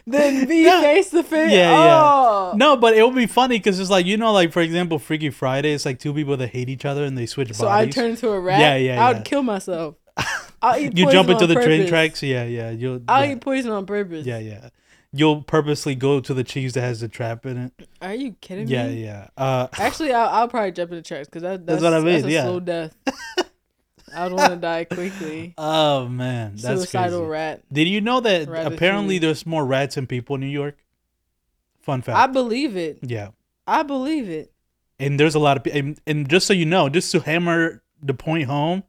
than 0.06 0.48
be 0.48 0.58
Yeah. 0.64 0.82
face 0.82 1.10
to 1.12 1.24
face. 1.24 1.52
Yeah, 1.52 1.72
yeah. 1.72 2.02
Oh. 2.04 2.54
no, 2.56 2.76
but 2.78 2.96
it 2.96 3.04
would 3.06 3.16
be 3.16 3.26
funny 3.26 3.58
because 3.58 3.80
it's 3.80 3.90
like 3.90 4.06
you 4.06 4.18
know 4.18 4.32
like 4.34 4.52
for 4.52 4.62
example 4.62 5.00
Freaky 5.00 5.30
Friday 5.30 5.74
it's 5.74 5.86
like 5.86 6.00
two 6.00 6.14
people 6.14 6.38
that 6.38 6.50
hate 6.50 6.70
each 6.70 6.86
other 6.86 7.04
and 7.04 7.18
they 7.18 7.26
switch 7.26 7.48
bodies. 7.50 7.58
So 7.58 7.70
I 7.70 7.88
turn 7.88 8.12
into 8.12 8.30
a 8.30 8.40
rat. 8.40 8.60
Yeah, 8.60 8.76
yeah, 8.76 8.92
I 9.06 9.10
yeah. 9.12 9.18
would 9.18 9.26
kill 9.26 9.44
myself. 9.44 9.96
I'll 10.62 10.80
eat 10.80 10.98
you 10.98 11.12
jump 11.12 11.30
into 11.30 11.48
the 11.48 11.56
train 11.56 11.88
tracks. 11.88 12.22
Yeah, 12.24 12.44
yeah. 12.46 12.70
You'll 12.72 13.02
I'll 13.08 13.26
yeah, 13.26 13.34
eat 13.34 13.42
poison 13.42 13.72
on 13.72 13.86
purpose. 13.86 14.26
yeah, 14.26 14.40
yeah. 14.40 14.70
You'll 15.16 15.44
purposely 15.44 15.94
go 15.94 16.20
to 16.20 16.34
the 16.34 16.44
cheese 16.44 16.74
that 16.74 16.82
has 16.82 17.02
the 17.02 17.08
trap 17.08 17.46
in 17.46 17.58
it. 17.58 17.88
Are 18.02 18.16
you 18.16 18.36
kidding 18.42 18.68
Yeah, 18.68 18.88
me? 18.88 19.04
yeah. 19.04 19.28
Yeah. 19.38 19.44
Uh, 19.44 19.68
Actually, 19.78 20.12
I'll, 20.12 20.28
I'll 20.30 20.48
probably 20.48 20.72
jump 20.72 20.90
in 20.90 20.98
the 20.98 21.04
tracks 21.04 21.28
because 21.28 21.44
that, 21.44 21.66
that's, 21.68 21.82
That's 21.84 21.94
what 21.94 22.02
I 22.02 22.04
mean, 22.04 22.28
yeah. 22.28 22.44
slow 22.46 22.60
death. 22.60 22.96
I 24.16 24.24
would 24.24 24.34
want 24.34 24.52
to 24.52 24.58
die 24.58 24.84
quickly. 24.86 25.54
oh 25.58 26.08
man, 26.08 26.56
that's 26.56 26.82
Suicidal 26.82 27.20
crazy. 27.22 27.30
rat. 27.32 27.62
Did 27.72 27.88
you 27.88 28.02
know 28.02 28.20
that 28.20 28.48
Ratatouille. 28.48 28.74
apparently 28.74 29.18
there's 29.20 29.46
more 29.46 29.66
rats 29.66 29.96
than 29.96 30.08
people 30.08 30.36
in 30.36 30.42
New 30.42 30.48
York? 30.48 30.78
Fun 31.82 32.02
fact. 32.02 32.18
I 32.18 32.28
believe 32.28 32.78
it. 32.78 33.00
yeah. 33.02 33.30
I 33.66 33.84
believe 33.84 34.30
it. 34.30 34.52
and 35.00 35.20
there's 35.20 35.36
a 35.36 35.40
lot 35.40 35.56
of 35.58 35.64
people 35.64 35.80
and, 35.80 36.00
and 36.06 36.30
just 36.30 36.46
so 36.48 36.54
you 36.54 36.66
know 36.66 36.90
just 36.90 37.12
to 37.14 37.20
hammer 37.22 37.82
the 38.02 38.14
point 38.14 38.46
home 38.48 38.84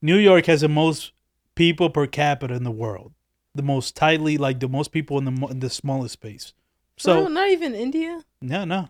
new 0.00 0.16
york 0.16 0.46
has 0.46 0.62
the 0.62 0.68
most 0.68 1.12
people 1.54 1.90
per 1.90 2.06
capita 2.06 2.54
in 2.54 2.64
the 2.64 2.70
world 2.70 3.12
the 3.54 3.62
most 3.62 3.94
tightly 3.94 4.36
like 4.38 4.60
the 4.60 4.68
most 4.68 4.92
people 4.92 5.18
in 5.18 5.24
the 5.26 5.46
in 5.48 5.60
the 5.60 5.68
smallest 5.70 6.14
space 6.14 6.54
So 6.96 7.24
so 7.24 7.28
not 7.28 7.48
even 7.50 7.74
India. 7.74 8.24
no 8.40 8.64
no 8.64 8.88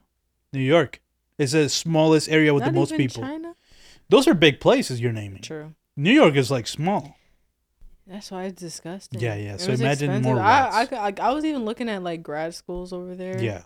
new 0.53 0.61
york 0.63 1.01
is 1.37 1.51
the 1.53 1.69
smallest 1.69 2.29
area 2.29 2.55
with 2.55 2.63
not 2.63 2.73
the 2.73 2.79
most 2.79 2.97
people 2.97 3.23
China. 3.23 3.55
Those 4.09 4.27
are 4.29 4.35
big 4.35 4.61
places 4.61 5.01
you're 5.01 5.13
naming 5.13 5.43
True. 5.43 5.75
new 5.97 6.13
york 6.13 6.35
is 6.37 6.51
like 6.51 6.67
small 6.67 7.15
That's 8.07 8.31
why 8.31 8.45
it's 8.45 8.59
disgusting. 8.61 9.21
Yeah, 9.21 9.35
yeah. 9.35 9.55
It 9.55 9.61
So 9.61 9.73
imagine 9.73 10.11
expensive. 10.11 10.23
more 10.23 10.41
I, 10.41 10.41
I, 10.41 10.79
rats. 10.81 10.93
like, 10.93 11.21
I 11.21 11.31
was 11.33 11.45
even 11.45 11.67
looking 11.67 11.91
at 11.91 12.03
like 12.03 12.23
grad 12.23 12.55
schools 12.55 12.93
over 12.93 13.15
there. 13.15 13.39
yeah 13.43 13.65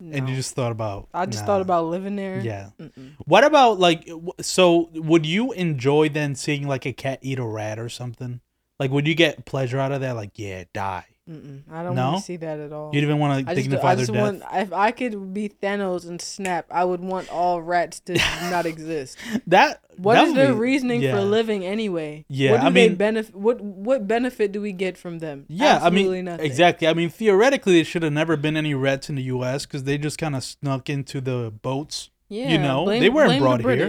and 0.00 0.28
you 0.28 0.34
just 0.34 0.54
thought 0.54 0.72
about 0.72 1.08
I 1.14 1.26
just 1.26 1.42
nah. 1.42 1.46
thought 1.46 1.60
about 1.60 1.84
living 1.86 2.16
there. 2.16 2.40
yeah 2.40 2.70
Mm-mm. 2.80 3.12
what 3.26 3.44
about 3.44 3.78
like 3.78 4.08
so 4.40 4.88
would 4.94 5.26
you 5.26 5.52
enjoy 5.52 6.08
then 6.08 6.34
seeing 6.34 6.66
like 6.66 6.86
a 6.86 6.92
cat 6.92 7.18
eat 7.22 7.38
a 7.38 7.44
rat 7.46 7.78
or 7.78 7.88
something 7.90 8.40
like 8.80 8.90
would 8.90 9.06
you 9.06 9.14
get 9.14 9.44
pleasure 9.44 9.78
out 9.78 9.92
of 9.92 10.00
that 10.00 10.16
like 10.16 10.32
yeah 10.36 10.64
die 10.72 11.04
Mm-mm. 11.28 11.62
I 11.70 11.82
don't 11.82 11.94
No? 11.94 12.06
want 12.12 12.18
to 12.18 12.24
see 12.24 12.36
that 12.38 12.58
at 12.58 12.72
all. 12.72 12.90
You 12.94 13.00
didn't 13.00 13.18
want 13.18 13.46
to 13.46 13.54
just, 13.54 13.62
dignify 13.64 13.88
I 13.90 13.94
their 13.94 14.06
just 14.06 14.12
death. 14.12 14.22
want 14.22 14.42
if 14.52 14.72
I 14.72 14.90
could 14.90 15.32
be 15.32 15.48
Thanos 15.48 16.08
and 16.08 16.20
snap, 16.20 16.66
I 16.70 16.84
would 16.84 17.00
want 17.00 17.28
all 17.30 17.62
rats 17.62 18.00
to 18.00 18.14
not 18.50 18.66
exist. 18.66 19.16
that 19.46 19.80
What 19.96 20.14
that 20.14 20.28
is 20.28 20.34
their 20.34 20.52
be- 20.54 20.58
reason 20.60 20.90
yeah. 21.00 21.14
for 21.14 21.20
living 21.22 21.64
anyway? 21.64 22.24
Yeah, 22.28 22.52
what 22.52 22.60
do 22.62 22.66
I 22.66 22.70
they 22.70 22.88
mean- 22.88 22.96
benefit? 22.96 23.34
What 23.36 23.60
what 23.60 24.08
benefit 24.08 24.50
do 24.52 24.60
we 24.60 24.72
get 24.72 24.96
from 24.98 25.18
them? 25.20 25.44
Yeah, 25.48 25.76
Absolutely 25.82 26.10
I 26.10 26.16
mean 26.16 26.24
nothing. 26.24 26.46
exactly. 26.46 26.88
I 26.88 26.94
mean 26.94 27.10
theoretically, 27.10 27.74
there 27.74 27.84
should 27.84 28.02
have 28.02 28.12
never 28.12 28.36
been 28.36 28.56
any 28.56 28.74
rats 28.74 29.08
in 29.08 29.14
the 29.14 29.22
U.S. 29.24 29.66
because 29.66 29.84
they 29.84 29.98
just 29.98 30.18
kind 30.18 30.34
of 30.34 30.42
snuck 30.42 30.88
into 30.90 31.20
the 31.20 31.52
boats. 31.62 32.10
Yeah, 32.28 32.48
you 32.50 32.58
know, 32.58 32.84
blame, 32.84 33.00
they 33.02 33.08
weren't 33.08 33.40
brought 33.40 33.62
the 33.62 33.68
here. 33.74 33.86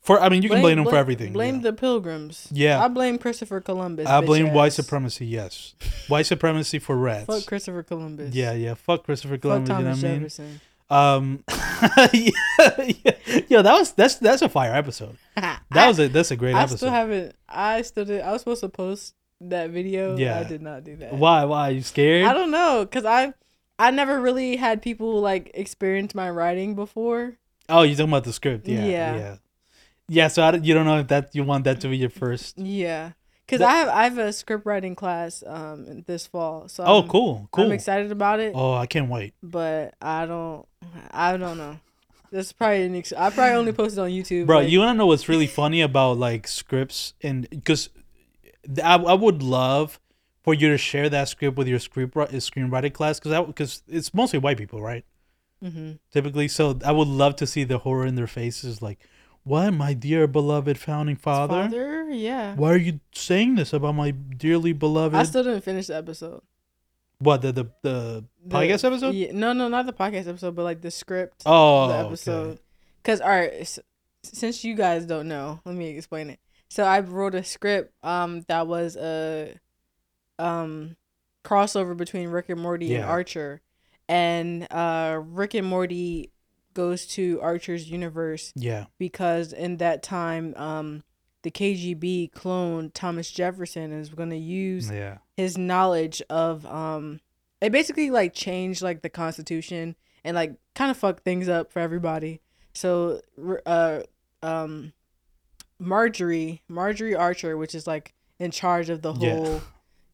For 0.00 0.20
I 0.20 0.30
mean, 0.30 0.42
you 0.42 0.48
can 0.48 0.62
blame, 0.62 0.76
them 0.76 0.86
for 0.86 0.96
everything. 0.96 1.32
Blame 1.34 1.56
yeah. 1.56 1.62
the 1.62 1.72
Pilgrims. 1.74 2.48
Yeah. 2.50 2.82
I 2.82 2.88
blame 2.88 3.18
Christopher 3.18 3.60
Columbus. 3.60 4.06
I 4.06 4.20
blame 4.22 4.46
bitch 4.46 4.52
white 4.54 4.72
supremacy. 4.72 5.26
Yes, 5.26 5.74
white 6.08 6.26
supremacy 6.26 6.78
for 6.78 6.96
rats. 6.96 7.26
Fuck 7.26 7.46
Christopher 7.46 7.82
Columbus. 7.82 8.34
yeah, 8.34 8.52
yeah. 8.52 8.74
Fuck 8.74 9.04
Christopher 9.04 9.34
Fuck 9.34 9.42
Columbus. 9.42 9.68
You 9.68 9.74
know 9.74 9.80
Thomas 9.82 10.02
what 10.02 10.08
I 10.08 10.12
mean? 10.12 10.20
Jefferson. 10.20 10.60
Um, 10.90 11.44
yeah, 12.12 12.94
yeah, 13.04 13.42
yeah, 13.48 13.62
that 13.62 13.72
was 13.74 13.92
that's 13.92 14.16
that's 14.16 14.42
a 14.42 14.48
fire 14.48 14.74
episode. 14.74 15.16
That 15.72 15.86
was 15.86 16.00
a 16.00 16.08
that's 16.08 16.32
a 16.32 16.36
great 16.36 16.54
I 16.54 16.62
episode. 16.62 16.76
still 16.78 16.90
haven't. 16.90 17.36
I 17.48 17.82
still 17.82 18.04
did. 18.04 18.22
I 18.22 18.32
was 18.32 18.40
supposed 18.40 18.62
to 18.62 18.68
post 18.68 19.14
that 19.40 19.70
video. 19.70 20.16
Yeah. 20.16 20.40
I 20.40 20.44
did 20.44 20.62
not 20.62 20.84
do 20.84 20.96
that. 20.96 21.14
Why? 21.14 21.44
Why? 21.44 21.68
Are 21.68 21.72
you 21.72 21.82
scared? 21.82 22.26
I 22.26 22.32
don't 22.32 22.50
know, 22.50 22.86
cause 22.90 23.04
I, 23.04 23.34
I 23.78 23.90
never 23.90 24.20
really 24.20 24.56
had 24.56 24.82
people 24.82 25.20
like 25.20 25.50
experience 25.54 26.14
my 26.14 26.28
writing 26.28 26.74
before. 26.74 27.38
Oh, 27.68 27.82
you're 27.82 27.96
talking 27.96 28.10
about 28.10 28.24
the 28.24 28.32
script? 28.32 28.66
Yeah, 28.66 28.84
Yeah. 28.84 29.16
yeah, 29.16 29.36
yeah. 30.18 30.28
So 30.28 30.42
I, 30.42 30.56
you 30.56 30.74
don't 30.74 30.84
know 30.86 30.98
if 30.98 31.08
that 31.08 31.30
you 31.34 31.44
want 31.44 31.62
that 31.64 31.80
to 31.82 31.88
be 31.88 31.96
your 31.96 32.10
first. 32.10 32.58
Yeah, 32.58 33.12
cause 33.48 33.60
I 33.60 33.72
have 33.80 33.88
I 33.88 34.02
have 34.04 34.18
a 34.18 34.32
script 34.32 34.66
writing 34.66 34.94
class 34.94 35.42
um 35.46 36.02
this 36.06 36.26
fall. 36.26 36.68
So 36.68 36.82
Oh, 36.84 37.02
I'm, 37.02 37.08
cool, 37.08 37.48
cool. 37.52 37.64
I'm 37.66 37.72
excited 37.72 38.10
about 38.12 38.40
it, 38.40 38.52
Oh, 38.54 38.74
I 38.74 38.86
can't 38.86 39.08
wait. 39.08 39.34
but 39.42 39.94
I 40.02 40.26
don't. 40.26 40.66
I 41.12 41.36
don't 41.36 41.58
know. 41.58 41.78
That's 42.32 42.52
probably 42.52 42.82
an 42.84 42.94
ex- 42.94 43.12
I 43.12 43.30
probably 43.30 43.54
only 43.56 43.72
posted 43.72 43.98
on 43.98 44.10
YouTube. 44.10 44.46
Bro, 44.46 44.58
like- 44.60 44.70
you 44.70 44.78
wanna 44.80 44.94
know 44.94 45.06
what's 45.06 45.28
really 45.28 45.46
funny 45.48 45.80
about 45.80 46.18
like 46.18 46.46
scripts 46.48 47.14
and 47.22 47.48
because 47.50 47.88
I, 48.84 48.94
I 48.96 49.14
would 49.14 49.42
love 49.42 49.98
for 50.42 50.54
you 50.54 50.68
to 50.70 50.78
share 50.78 51.08
that 51.08 51.28
script 51.28 51.56
with 51.58 51.66
your 51.68 51.78
script 51.78 52.14
wri- 52.14 52.30
screenwriting 52.36 52.92
class 52.94 53.18
because 53.20 53.46
because 53.46 53.82
it's 53.88 54.14
mostly 54.14 54.38
white 54.38 54.58
people, 54.58 54.80
right? 54.80 55.04
Mhm. 55.62 55.98
Typically, 56.12 56.48
so 56.48 56.78
I 56.84 56.92
would 56.92 57.08
love 57.08 57.36
to 57.36 57.46
see 57.46 57.64
the 57.64 57.78
horror 57.78 58.06
in 58.06 58.14
their 58.14 58.26
faces, 58.26 58.80
like, 58.80 58.98
"What, 59.50 59.70
my 59.74 59.92
dear 59.94 60.26
beloved 60.26 60.78
founding 60.78 61.16
father? 61.16 61.64
Father, 61.64 62.08
yeah. 62.10 62.54
Why 62.54 62.70
are 62.72 62.76
you 62.76 63.00
saying 63.14 63.56
this 63.56 63.72
about 63.72 63.94
my 63.96 64.10
dearly 64.12 64.72
beloved?" 64.72 65.16
I 65.16 65.24
still 65.24 65.42
didn't 65.44 65.62
finish 65.62 65.88
the 65.88 65.96
episode. 65.96 66.42
what 67.18 67.42
the 67.42 67.52
the 67.52 67.64
the 67.82 68.24
The- 68.46 68.56
podcast 68.56 68.84
episode? 68.84 69.14
Yeah, 69.14 69.32
no, 69.32 69.52
no, 69.52 69.68
not 69.68 69.86
the 69.86 69.92
podcast 69.92 70.26
episode, 70.28 70.54
but 70.54 70.62
like 70.62 70.80
the 70.80 70.90
script. 70.90 71.42
Oh, 71.44 71.88
the 71.88 71.94
okay. 71.94 72.06
episode. 72.06 72.58
Cause 73.04 73.20
all 73.20 73.28
right, 73.28 73.52
s- 73.60 73.78
since 74.22 74.64
you 74.64 74.74
guys 74.74 75.04
don't 75.06 75.28
know, 75.28 75.60
let 75.64 75.74
me 75.74 75.88
explain 75.88 76.30
it. 76.30 76.38
So 76.68 76.84
I 76.84 77.00
wrote 77.00 77.34
a 77.34 77.42
script 77.44 77.92
um 78.04 78.42
that 78.48 78.66
was 78.66 78.96
a 78.96 79.54
um 80.38 80.96
crossover 81.44 81.96
between 81.96 82.28
Rick 82.28 82.48
and 82.50 82.60
Morty 82.60 82.94
and 82.94 83.04
Archer, 83.04 83.60
and 84.08 84.66
uh 84.70 85.20
Rick 85.22 85.54
and 85.54 85.66
Morty 85.66 86.30
goes 86.74 87.06
to 87.06 87.40
Archer's 87.40 87.90
universe 87.90 88.52
Yeah, 88.54 88.86
because 88.98 89.52
in 89.52 89.76
that 89.78 90.02
time 90.02 90.54
um 90.56 91.02
the 91.42 91.50
KGB 91.50 92.32
cloned 92.32 92.92
Thomas 92.92 93.30
Jefferson 93.30 93.92
and 93.92 94.00
is 94.02 94.10
going 94.10 94.28
to 94.30 94.36
use 94.36 94.90
yeah, 94.90 95.18
his 95.36 95.56
knowledge 95.56 96.20
of 96.28 96.66
um 96.66 97.20
it 97.60 97.72
basically 97.72 98.10
like 98.10 98.34
changed 98.34 98.82
like 98.82 99.02
the 99.02 99.08
constitution 99.10 99.96
and 100.24 100.34
like 100.34 100.54
kind 100.74 100.90
of 100.90 100.96
fucked 100.96 101.24
things 101.24 101.48
up 101.48 101.72
for 101.72 101.78
everybody. 101.80 102.40
So 102.74 103.20
uh 103.66 104.00
um 104.42 104.92
Marjorie 105.78 106.62
Marjorie 106.68 107.14
Archer, 107.14 107.56
which 107.56 107.74
is 107.74 107.86
like 107.86 108.14
in 108.38 108.50
charge 108.50 108.90
of 108.90 109.02
the 109.02 109.12
Yeah. 109.14 109.36
whole 109.36 109.60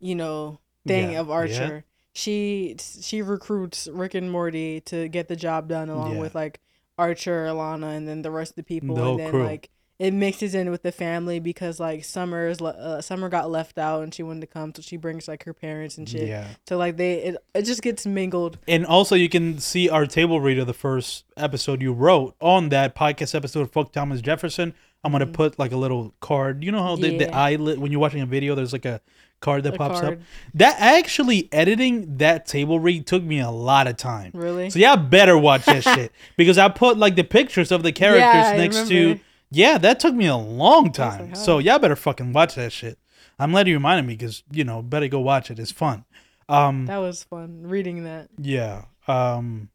you 0.00 0.14
know 0.14 0.60
thing 0.86 1.12
Yeah, 1.12 1.20
of 1.20 1.30
Archer. 1.30 1.84
She 2.16 2.76
she 2.80 3.20
recruits 3.20 3.88
Rick 3.92 4.14
and 4.14 4.30
Morty 4.32 4.80
to 4.82 5.06
get 5.08 5.28
the 5.28 5.36
job 5.36 5.68
done 5.68 5.90
along 5.90 6.14
Yeah. 6.14 6.20
with 6.20 6.34
like 6.34 6.60
Archer, 6.96 7.44
Alana, 7.44 7.94
and 7.94 8.08
then 8.08 8.22
the 8.22 8.30
rest 8.30 8.52
of 8.52 8.56
the 8.56 8.62
people, 8.62 8.96
The 8.96 9.04
and 9.10 9.20
then 9.20 9.30
crew. 9.30 9.44
like 9.44 9.68
it 9.98 10.12
mixes 10.12 10.54
in 10.54 10.70
with 10.70 10.82
the 10.82 10.92
family 10.92 11.40
because 11.40 11.78
like 11.78 12.04
Summer 12.04 12.48
is 12.48 12.60
uh, 12.62 13.02
Summer 13.02 13.28
got 13.28 13.50
left 13.50 13.76
out 13.76 14.02
and 14.02 14.14
she 14.14 14.22
wanted 14.22 14.40
to 14.40 14.46
come, 14.46 14.72
so 14.74 14.80
she 14.80 14.96
brings 14.96 15.28
like 15.28 15.44
her 15.44 15.52
parents 15.52 15.98
and 15.98 16.08
shit. 16.08 16.26
Yeah. 16.28 16.46
So 16.66 16.78
like 16.78 16.96
they 16.96 17.14
it, 17.22 17.36
it 17.54 17.62
just 17.62 17.82
gets 17.82 18.06
mingled. 18.06 18.58
And 18.66 18.86
also, 18.86 19.14
you 19.14 19.28
can 19.28 19.58
see 19.58 19.90
our 19.90 20.06
table 20.06 20.40
read 20.40 20.58
of 20.58 20.66
the 20.66 20.72
first 20.74 21.24
episode 21.36 21.82
you 21.82 21.92
wrote 21.92 22.34
on 22.40 22.70
that 22.70 22.94
podcast 22.96 23.34
episode. 23.34 23.70
Fuck 23.72 23.92
Thomas 23.92 24.22
Jefferson. 24.22 24.72
I'm 25.06 25.12
gonna 25.12 25.26
put 25.26 25.58
like 25.58 25.72
a 25.72 25.76
little 25.76 26.14
card. 26.20 26.62
You 26.64 26.72
know 26.72 26.82
how 26.82 26.96
the, 26.96 27.16
the 27.16 27.24
Mm-hmm. 27.26 27.34
Eyelid 27.34 27.78
when 27.78 27.92
you're 27.92 28.00
watching 28.00 28.20
a 28.20 28.26
video, 28.26 28.54
there's 28.54 28.72
like 28.72 28.84
a 28.84 29.00
card 29.40 29.62
that 29.64 29.74
A 29.74 29.78
pops 29.78 30.00
card. 30.00 30.14
up. 30.14 30.18
That 30.54 30.76
actually 30.80 31.48
editing 31.52 32.16
that 32.18 32.46
table 32.46 32.80
read 32.80 33.06
took 33.06 33.22
me 33.22 33.38
a 33.40 33.50
lot 33.50 33.86
of 33.86 33.96
time. 33.96 34.32
Really? 34.34 34.70
So 34.70 34.78
y'all 34.78 34.96
better 34.96 35.36
watch 35.38 35.64
that 35.66 35.82
shit 35.94 36.12
because 36.36 36.58
I 36.58 36.68
put 36.68 36.96
like 36.98 37.16
the 37.16 37.24
pictures 37.24 37.70
of 37.72 37.82
the 37.82 37.92
characters 37.92 38.22
Yeah, 38.50 38.56
next 38.56 38.88
to. 38.88 39.20
Yeah, 39.50 39.78
that 39.78 40.00
took 40.00 40.14
me 40.14 40.26
a 40.26 40.36
long 40.36 40.90
time. 40.90 41.26
like, 41.28 41.36
So 41.36 41.58
y'all 41.58 41.78
better 41.78 41.94
fucking 41.96 42.32
watch 42.32 42.56
that 42.56 42.72
shit. 42.72 42.98
I'm 43.38 43.52
letting 43.52 43.70
you 43.70 43.76
remind 43.76 44.06
me 44.06 44.14
because 44.16 44.42
you 44.50 44.64
know 44.64 44.82
better 44.82 45.06
go 45.08 45.20
watch 45.20 45.50
it. 45.50 45.58
It's 45.58 45.70
fun. 45.70 46.04
Um, 46.48 46.86
That 46.86 46.98
was 46.98 47.22
fun 47.24 47.62
reading 47.64 48.04
that. 48.04 48.28
yeah. 48.38 48.86
Um, 49.06 49.68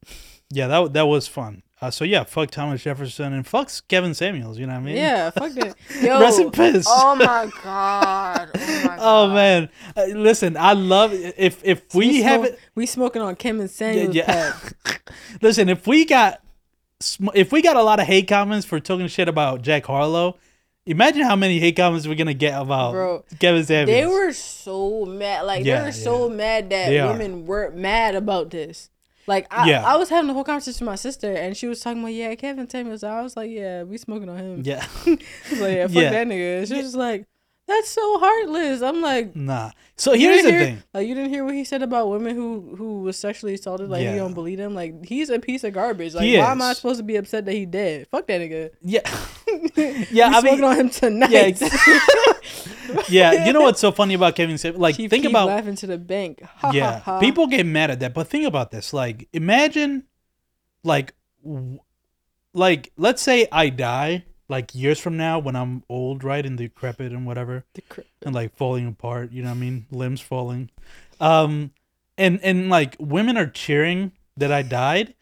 yeah, 0.49 0.67
that 0.67 0.93
that 0.93 1.07
was 1.07 1.27
fun. 1.27 1.63
Uh, 1.81 1.89
so 1.89 2.03
yeah, 2.05 2.23
fuck 2.23 2.51
Thomas 2.51 2.83
Jefferson 2.83 3.33
and 3.33 3.45
fuck 3.47 3.71
Kevin 3.87 4.13
Samuels. 4.13 4.59
You 4.59 4.67
know 4.67 4.73
what 4.73 4.81
I 4.81 4.83
mean? 4.83 4.95
Yeah, 4.97 5.31
fuck 5.31 5.51
that. 5.53 5.75
Yo, 6.01 6.19
Rest 6.19 6.39
in 6.39 6.51
peace. 6.51 6.85
Oh 6.87 7.15
my 7.15 7.49
god. 7.63 8.51
Oh 8.53 8.59
my 8.83 8.83
god. 8.85 8.97
Oh 9.01 9.33
man, 9.33 9.69
uh, 9.97 10.03
listen, 10.15 10.57
I 10.57 10.73
love 10.73 11.11
if 11.11 11.63
if 11.65 11.95
we, 11.95 12.21
have 12.21 12.41
smoke- 12.41 12.53
it. 12.53 12.59
we 12.75 12.85
smoking 12.85 13.21
on 13.23 13.35
Kevin 13.35 13.67
Samuel's 13.67 14.13
yeah. 14.15 14.53
pet. 14.53 15.01
Listen, 15.41 15.69
if 15.69 15.87
we 15.87 16.05
got 16.05 16.41
if 17.33 17.51
we 17.51 17.63
got 17.63 17.75
a 17.75 17.81
lot 17.83 17.99
of 17.99 18.05
hate 18.05 18.27
comments 18.27 18.65
for 18.65 18.79
talking 18.79 19.07
shit 19.07 19.27
about 19.27 19.63
Jack 19.63 19.85
Harlow, 19.87 20.37
imagine 20.85 21.23
how 21.23 21.35
many 21.35 21.59
hate 21.59 21.75
comments 21.77 22.07
we're 22.07 22.13
gonna 22.15 22.33
get 22.35 22.61
about 22.61 22.91
Bro, 22.91 23.25
Kevin 23.39 23.63
Samuels. 23.63 23.87
They 23.99 24.05
were 24.05 24.33
so 24.33 25.05
mad. 25.05 25.45
Like 25.47 25.65
Yeah, 25.65 25.79
they 25.79 25.85
were 25.87 25.91
so 25.91 26.29
mad 26.29 26.69
that 26.69 26.89
They 26.89 26.99
are. 26.99 27.11
women 27.11 27.47
were 27.47 27.71
mad 27.71 28.13
about 28.13 28.51
this. 28.51 28.91
Like 29.27 29.47
I, 29.51 29.69
Yeah. 29.69 29.85
I 29.85 29.95
was 29.97 30.09
having 30.09 30.29
a 30.29 30.33
whole 30.33 30.43
conversation 30.43 30.85
with 30.85 30.91
my 30.91 30.95
sister, 30.95 31.31
and 31.33 31.55
she 31.55 31.67
was 31.67 31.79
talking 31.81 32.01
about 32.01 32.13
yeah, 32.13 32.33
Kevin 32.35 32.69
Samuels. 32.69 33.03
I 33.03 33.21
was 33.21 33.37
like, 33.37 33.49
yeah, 33.51 33.83
we 33.83 33.97
smoking 33.97 34.29
on 34.29 34.37
him. 34.37 34.61
yeah, 34.65 34.85
I 35.05 35.09
was 35.49 35.59
like, 35.61 35.75
yeah, 35.75 35.87
fuck 35.87 35.95
Yeah. 35.95 36.09
that 36.11 36.27
nigga. 36.27 36.67
She 36.67 36.73
was 36.75 36.83
just 36.85 36.95
like, 36.95 37.25
that's 37.71 37.89
so 37.89 38.19
heartless. 38.19 38.81
I'm 38.81 39.01
like, 39.01 39.35
nah. 39.35 39.71
So 39.97 40.13
you 40.13 40.29
here's 40.29 40.43
the 40.43 40.51
hear, 40.51 40.59
thing. 40.61 40.83
Like 40.93 41.07
you 41.07 41.15
didn't 41.15 41.29
hear 41.29 41.43
what 41.45 41.53
he 41.53 41.63
said 41.63 41.81
about 41.83 42.09
women 42.09 42.35
who 42.35 42.75
who 42.75 43.01
was 43.01 43.17
sexually 43.17 43.53
assaulted. 43.53 43.89
Like 43.89 44.03
Yeah. 44.03 44.13
he 44.13 44.17
don't 44.19 44.33
believe 44.33 44.59
him. 44.59 44.73
Like 44.73 45.05
he's 45.05 45.29
a 45.29 45.39
piece 45.39 45.63
of 45.63 45.73
garbage. 45.73 46.13
Like 46.15 46.25
He 46.25 46.37
why 46.37 46.51
am 46.51 46.61
I 46.61 46.73
supposed 46.73 46.97
to 46.99 47.03
be 47.03 47.15
upset 47.17 47.45
that 47.45 47.53
he 47.53 47.65
dead? 47.65 48.07
Fuck 48.11 48.27
that 48.27 48.41
nigga. 48.41 48.71
Yeah, 48.81 49.01
yeah. 50.11 50.31
I 50.33 50.41
mean, 50.41 50.63
on 50.63 50.75
him 50.75 50.89
tonight. 50.89 51.29
yeah, 51.31 51.41
exactly. 51.41 51.93
yeah. 53.09 53.45
You 53.45 53.53
know 53.53 53.61
what's 53.61 53.79
so 53.79 53.91
funny 53.91 54.15
about 54.15 54.35
Kevin 54.35 54.57
Samuels? 54.57 54.81
Like, 54.81 54.95
Chief 54.95 55.09
think 55.09 55.23
Keef 55.23 55.31
about 55.31 55.47
laughing 55.47 55.75
to 55.75 55.87
the 55.87 55.97
bank. 55.97 56.41
Ha, 56.43 56.71
yeah 56.73 56.99
ha, 56.99 57.13
ha. 57.13 57.19
people 57.19 57.47
get 57.47 57.65
mad 57.65 57.91
at 57.91 57.99
that 58.01 58.13
but 58.13 58.27
think 58.27 58.45
about 58.47 58.71
this 58.71 58.93
like 58.93 59.27
imagine 59.33 60.03
like 60.83 61.13
w- 61.43 61.79
like 62.53 62.91
let's 62.97 63.21
say 63.21 63.47
i 63.51 63.69
die 63.69 64.25
like 64.51 64.75
years 64.75 64.99
from 64.99 65.15
now 65.17 65.39
when 65.39 65.55
i'm 65.55 65.81
old 65.89 66.23
right 66.23 66.45
and 66.45 66.57
decrepit 66.57 67.11
and 67.11 67.25
whatever 67.25 67.63
cr- 67.89 68.01
and 68.23 68.35
like 68.35 68.55
falling 68.55 68.85
apart 68.87 69.31
you 69.31 69.41
know 69.41 69.49
what 69.49 69.55
i 69.55 69.59
mean 69.59 69.85
limbs 69.91 70.21
falling 70.21 70.69
um 71.19 71.71
and 72.17 72.39
and 72.43 72.69
like 72.69 72.95
women 72.99 73.37
are 73.37 73.47
cheering 73.47 74.11
that 74.37 74.51
i 74.51 74.61
died 74.61 75.13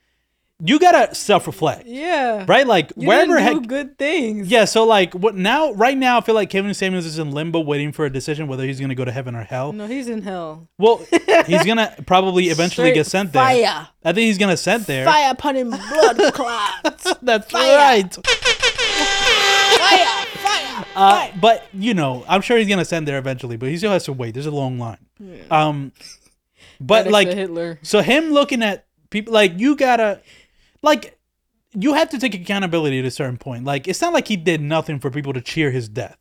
you 0.62 0.78
gotta 0.78 1.16
self-reflect 1.16 1.86
Yeah. 1.88 2.44
right 2.46 2.68
like 2.68 2.92
You 2.98 3.08
wherever 3.08 3.38
didn't 3.38 3.44
heck 3.44 3.62
do 3.62 3.68
good 3.68 3.98
things. 3.98 4.50
yeah 4.50 4.66
so 4.66 4.84
like 4.84 5.14
what 5.14 5.34
now 5.34 5.72
right 5.72 5.98
now 5.98 6.18
i 6.18 6.22
feel 6.22 6.36
like 6.36 6.50
kevin 6.50 6.74
samuels 6.74 7.06
is 7.06 7.18
in 7.18 7.32
limbo 7.32 7.62
waiting 7.62 7.94
for 7.94 8.06
a 8.06 8.10
decision 8.10 8.48
whether 8.50 8.66
he's 8.66 8.78
gonna 8.82 8.94
go 8.96 9.06
to 9.06 9.12
heaven 9.14 9.36
or 9.36 9.44
hell 9.44 9.72
No, 9.72 9.88
he's 9.88 10.10
in 10.10 10.22
hell. 10.24 10.68
well 10.78 10.98
he's 11.48 11.66
gonna 11.66 11.96
probably 12.06 12.46
eventually 12.50 12.88
Straight 12.88 12.96
get 12.96 13.06
sent 13.06 13.32
there 13.32 13.42
Fire. 13.44 13.88
I 14.04 14.12
think 14.14 14.26
he's 14.26 14.38
gonna 14.38 14.58
sent 14.58 14.86
there. 14.88 15.06
Fire 15.06 15.32
upon 15.32 15.56
him 15.56 15.70
blood 15.70 16.34
clots. 16.34 17.14
That's 17.22 17.50
Fire. 17.52 17.78
right. 17.78 18.18
Fire. 19.90 20.26
Fire. 20.26 20.86
Uh, 20.96 21.32
but 21.40 21.68
you 21.74 21.94
know, 21.94 22.26
I'm 22.28 22.42
sure 22.42 22.58
he's 22.58 22.68
gonna 22.68 22.86
send 22.86 23.08
there 23.08 23.18
eventually. 23.18 23.58
But 23.58 23.70
he 23.70 23.78
still 23.78 23.92
has 23.92 24.04
to 24.06 24.14
wait. 24.14 24.34
There's 24.34 24.46
a 24.46 24.52
long 24.52 24.78
line. 24.80 24.98
Um, 25.52 25.92
but 26.80 27.04
Next 27.06 27.14
like, 27.14 27.28
Hitler. 27.30 27.80
so 27.82 28.02
him 28.02 28.32
looking 28.32 28.64
at 28.64 28.86
people 29.10 29.34
like 29.34 29.60
you 29.60 29.76
gotta, 29.76 30.22
like, 30.82 31.18
you 31.74 31.94
have 31.94 32.10
to 32.10 32.20
take 32.20 32.34
accountability 32.36 33.00
at 33.00 33.06
a 33.06 33.12
certain 33.12 33.38
point. 33.38 33.66
Like, 33.66 33.88
it's 33.88 34.02
not 34.02 34.14
like 34.14 34.28
he 34.28 34.38
did 34.38 34.62
nothing 34.62 35.00
for 35.00 35.10
people 35.12 35.34
to 35.34 35.42
cheer 35.42 35.72
his 35.72 35.90
death. 35.90 36.18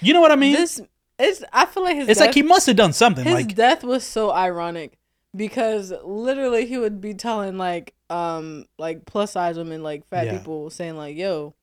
You 0.00 0.12
know 0.12 0.20
what 0.20 0.32
I 0.32 0.36
mean? 0.36 0.54
This 0.54 0.80
it's 1.18 1.44
I 1.52 1.66
feel 1.66 1.82
like 1.84 1.96
his 1.96 2.08
it's 2.08 2.18
death, 2.18 2.28
like 2.28 2.34
he 2.34 2.42
must 2.42 2.66
have 2.66 2.76
done 2.76 2.92
something. 2.92 3.24
his 3.24 3.34
Like, 3.34 3.54
death 3.54 3.84
was 3.84 4.02
so 4.04 4.32
ironic 4.32 4.98
because 5.36 5.92
literally 6.02 6.66
he 6.66 6.76
would 6.78 7.00
be 7.00 7.14
telling 7.14 7.56
like 7.58 7.94
um 8.08 8.64
like 8.78 9.04
plus 9.06 9.32
size 9.32 9.56
women 9.56 9.82
like 9.82 10.04
fat 10.08 10.26
Yeah. 10.26 10.38
people 10.38 10.70
saying 10.70 10.96
like 10.96 11.16
yo 11.16 11.54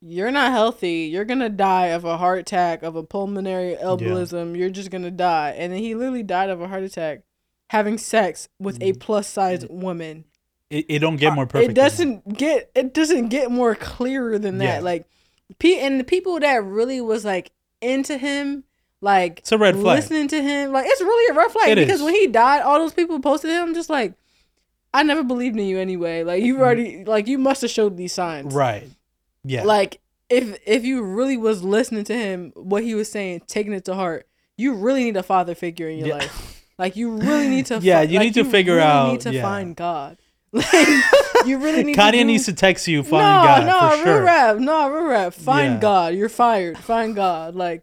you're 0.00 0.30
not 0.30 0.52
healthy 0.52 1.08
you're 1.12 1.24
gonna 1.24 1.48
die 1.48 1.86
of 1.86 2.04
a 2.04 2.16
heart 2.18 2.38
attack 2.38 2.82
of 2.82 2.96
a 2.96 3.02
pulmonary 3.02 3.76
embolism 3.76 4.56
you're 4.56 4.70
just 4.70 4.90
gonna 4.90 5.10
die 5.10 5.50
and 5.56 5.72
then 5.72 5.80
he 5.80 5.94
literally 5.94 6.22
died 6.22 6.50
of 6.50 6.60
a 6.60 6.68
heart 6.68 6.82
attack 6.82 7.22
having 7.70 7.96
sex 7.98 8.48
with 8.58 8.76
a 8.82 8.92
mm. 8.92 9.00
plus 9.00 9.26
size 9.26 9.64
mm. 9.64 9.70
woman 9.70 10.24
it, 10.68 10.84
it 10.88 10.98
don't 10.98 11.16
get 11.16 11.32
uh, 11.32 11.34
more 11.36 11.46
perfect. 11.46 11.70
it 11.70 11.74
doesn't 11.74 12.36
get 12.36 12.70
it 12.74 12.92
doesn't 12.92 13.28
get 13.28 13.50
more 13.50 13.74
clearer 13.74 14.38
than 14.38 14.58
that 14.58 14.76
Yeah. 14.78 14.80
like 14.80 15.06
pe- 15.58 15.78
and 15.80 15.98
the 15.98 16.04
people 16.04 16.38
that 16.40 16.62
really 16.64 17.00
was 17.00 17.24
like 17.24 17.52
into 17.80 18.18
him 18.18 18.64
like 19.00 19.40
It's 19.40 19.52
a 19.52 19.58
red 19.58 19.74
flag. 19.76 19.96
listening 19.96 20.28
to 20.28 20.42
him 20.42 20.72
like 20.72 20.86
it's 20.86 21.00
really 21.00 21.34
a 21.34 21.38
red 21.38 21.50
flag 21.50 21.68
It 21.70 21.76
because 21.76 22.00
is. 22.00 22.02
when 22.04 22.14
he 22.14 22.26
died 22.26 22.62
all 22.62 22.78
those 22.78 22.94
people 22.94 23.18
posted 23.20 23.50
him 23.50 23.74
just 23.74 23.88
like 23.90 24.14
i 24.92 25.02
never 25.02 25.22
believed 25.22 25.58
in 25.58 25.66
you 25.66 25.78
anyway 25.78 26.22
like 26.22 26.42
you 26.42 26.56
mm. 26.56 26.60
already 26.60 27.04
like 27.04 27.26
you 27.28 27.38
must 27.38 27.62
have 27.62 27.70
showed 27.70 27.96
these 27.96 28.12
signs 28.12 28.52
Mm. 28.52 28.56
Right. 28.56 28.88
Yeah. 29.46 29.64
like 29.64 30.00
if 30.28 30.58
if 30.66 30.84
you 30.84 31.02
really 31.02 31.36
was 31.36 31.62
listening 31.62 32.04
to 32.04 32.14
him 32.16 32.52
what 32.56 32.82
he 32.82 32.94
was 32.94 33.10
saying 33.10 33.42
taking 33.46 33.72
it 33.72 33.84
to 33.86 33.94
heart 33.94 34.26
you 34.56 34.74
really 34.74 35.04
need 35.04 35.16
a 35.16 35.22
father 35.22 35.54
figure 35.54 35.88
in 35.88 35.98
your 35.98 36.08
Yeah. 36.08 36.14
life 36.16 36.64
like 36.78 36.96
you 36.96 37.16
really 37.16 37.48
need 37.48 37.66
to 37.66 37.78
Yeah, 37.82 37.98
fi- 37.98 38.02
you 38.10 38.18
like, 38.18 38.26
need 38.26 38.34
to 38.34 38.44
figure 38.44 38.74
really 38.76 38.86
out- 38.86 39.12
need 39.12 39.20
to 39.20 39.32
yeah. 39.34 39.42
find 39.42 39.76
god 39.86 40.18
like 40.52 40.88
you 41.44 41.58
really 41.58 41.84
need 41.84 41.96
Kanye 41.96 42.12
to 42.12 42.18
do, 42.18 42.24
needs 42.24 42.46
to 42.46 42.52
text 42.54 42.88
you, 42.88 43.02
find 43.02 43.12
no, 43.22 43.42
God 43.46 43.66
no, 43.66 43.90
for 43.90 43.96
real 43.96 44.04
sure. 44.16 44.22
rap, 44.24 44.56
no, 44.56 44.88
real 44.88 45.04
rap. 45.04 45.34
Find 45.34 45.74
Yeah. 45.74 45.80
God. 45.80 46.14
You're 46.14 46.28
fired. 46.30 46.78
Find 46.78 47.14
God. 47.14 47.54
Like, 47.54 47.82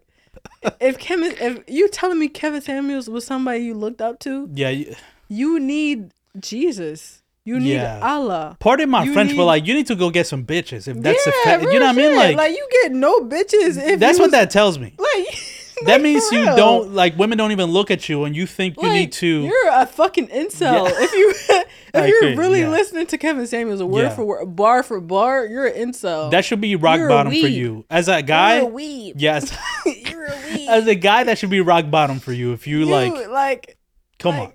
if 0.82 0.98
Kevin, 0.98 1.36
if 1.40 1.64
you 1.68 1.88
telling 1.90 2.18
me 2.20 2.30
Kevin 2.30 2.62
Samuels 2.62 3.10
was 3.10 3.26
somebody 3.28 3.60
you 3.60 3.74
looked 3.76 4.02
up 4.02 4.18
to, 4.22 4.50
Yeah. 4.54 4.70
you- 4.70 4.96
you 5.30 5.60
need 5.60 6.12
Jesus. 6.40 7.22
You 7.46 7.60
need 7.60 7.74
Yeah. 7.74 8.00
Allah. 8.02 8.56
Pardon 8.60 8.90
my 8.90 9.04
You 9.04 9.14
French, 9.14 9.36
but 9.36 9.46
like 9.46 9.66
you 9.68 9.74
need 9.74 9.88
to 9.88 9.96
go 9.96 10.10
get 10.10 10.28
some 10.28 10.46
bitches 10.46 10.88
if 10.88 10.98
that's 11.02 11.26
the 11.26 11.34
yeah, 11.46 11.58
fact. 11.60 11.64
You 11.64 11.80
know 11.80 11.88
what 11.88 11.96
I 11.96 11.98
mean? 11.98 12.16
like 12.16 12.38
Like, 12.38 12.52
you 12.52 12.68
get 12.84 12.92
no 12.94 13.20
bitches 13.22 13.78
if 13.78 14.00
that's 14.00 14.18
you 14.18 14.24
what 14.24 14.28
was- 14.28 14.32
that 14.32 14.50
tells 14.52 14.80
me. 14.80 14.94
like. 15.00 15.28
That 15.86 15.94
like, 15.94 16.02
means 16.04 16.32
you 16.32 16.46
don't 16.46 16.94
like 16.94 17.18
women 17.18 17.38
don't 17.38 17.52
even 17.52 17.70
look 17.72 17.92
at 17.92 18.08
you 18.08 18.24
and 18.24 18.34
you 18.34 18.46
think 18.46 18.78
you 18.78 18.84
Like, 18.88 18.92
need 18.94 19.12
to. 19.14 19.28
You're 19.42 19.70
a 19.70 19.86
fucking 19.86 20.28
incel. 20.28 20.88
Yeah. 20.88 20.94
If 21.04 21.12
you 21.12 21.34
if 21.96 22.08
you're 22.08 22.38
really 22.38 22.62
yeah. 22.62 22.70
listening 22.70 23.06
to 23.08 23.18
Kevin 23.18 23.46
Samuels, 23.48 23.82
a 23.82 23.86
word 23.86 24.04
Yeah. 24.04 24.10
for 24.16 24.24
word, 24.24 24.56
bar 24.56 24.84
for 24.84 25.02
bar, 25.02 25.46
you're 25.46 25.66
an 25.66 25.92
incel. 25.92 26.32
That 26.32 26.46
should 26.46 26.62
be 26.62 26.78
rock 26.78 27.00
You're 27.00 27.10
bottom 27.10 27.34
for 27.34 27.48
you 27.48 27.86
as 27.90 28.08
a 28.08 28.14
you're 28.14 28.22
guy. 28.22 28.54
a 28.58 28.66
weeb. 28.66 29.14
Yes, 29.18 29.52
you're 29.86 30.26
a 30.26 30.30
weeb. 30.32 30.68
as 30.70 30.88
a 30.88 30.96
guy, 30.96 31.26
that 31.26 31.38
should 31.40 31.50
be 31.50 31.60
rock 31.60 31.90
bottom 31.90 32.20
for 32.20 32.32
you. 32.32 32.54
If 32.54 32.66
you, 32.66 32.80
You, 32.80 32.86
like, 32.86 33.28
like 33.28 33.78
come 34.20 34.36
on, 34.36 34.54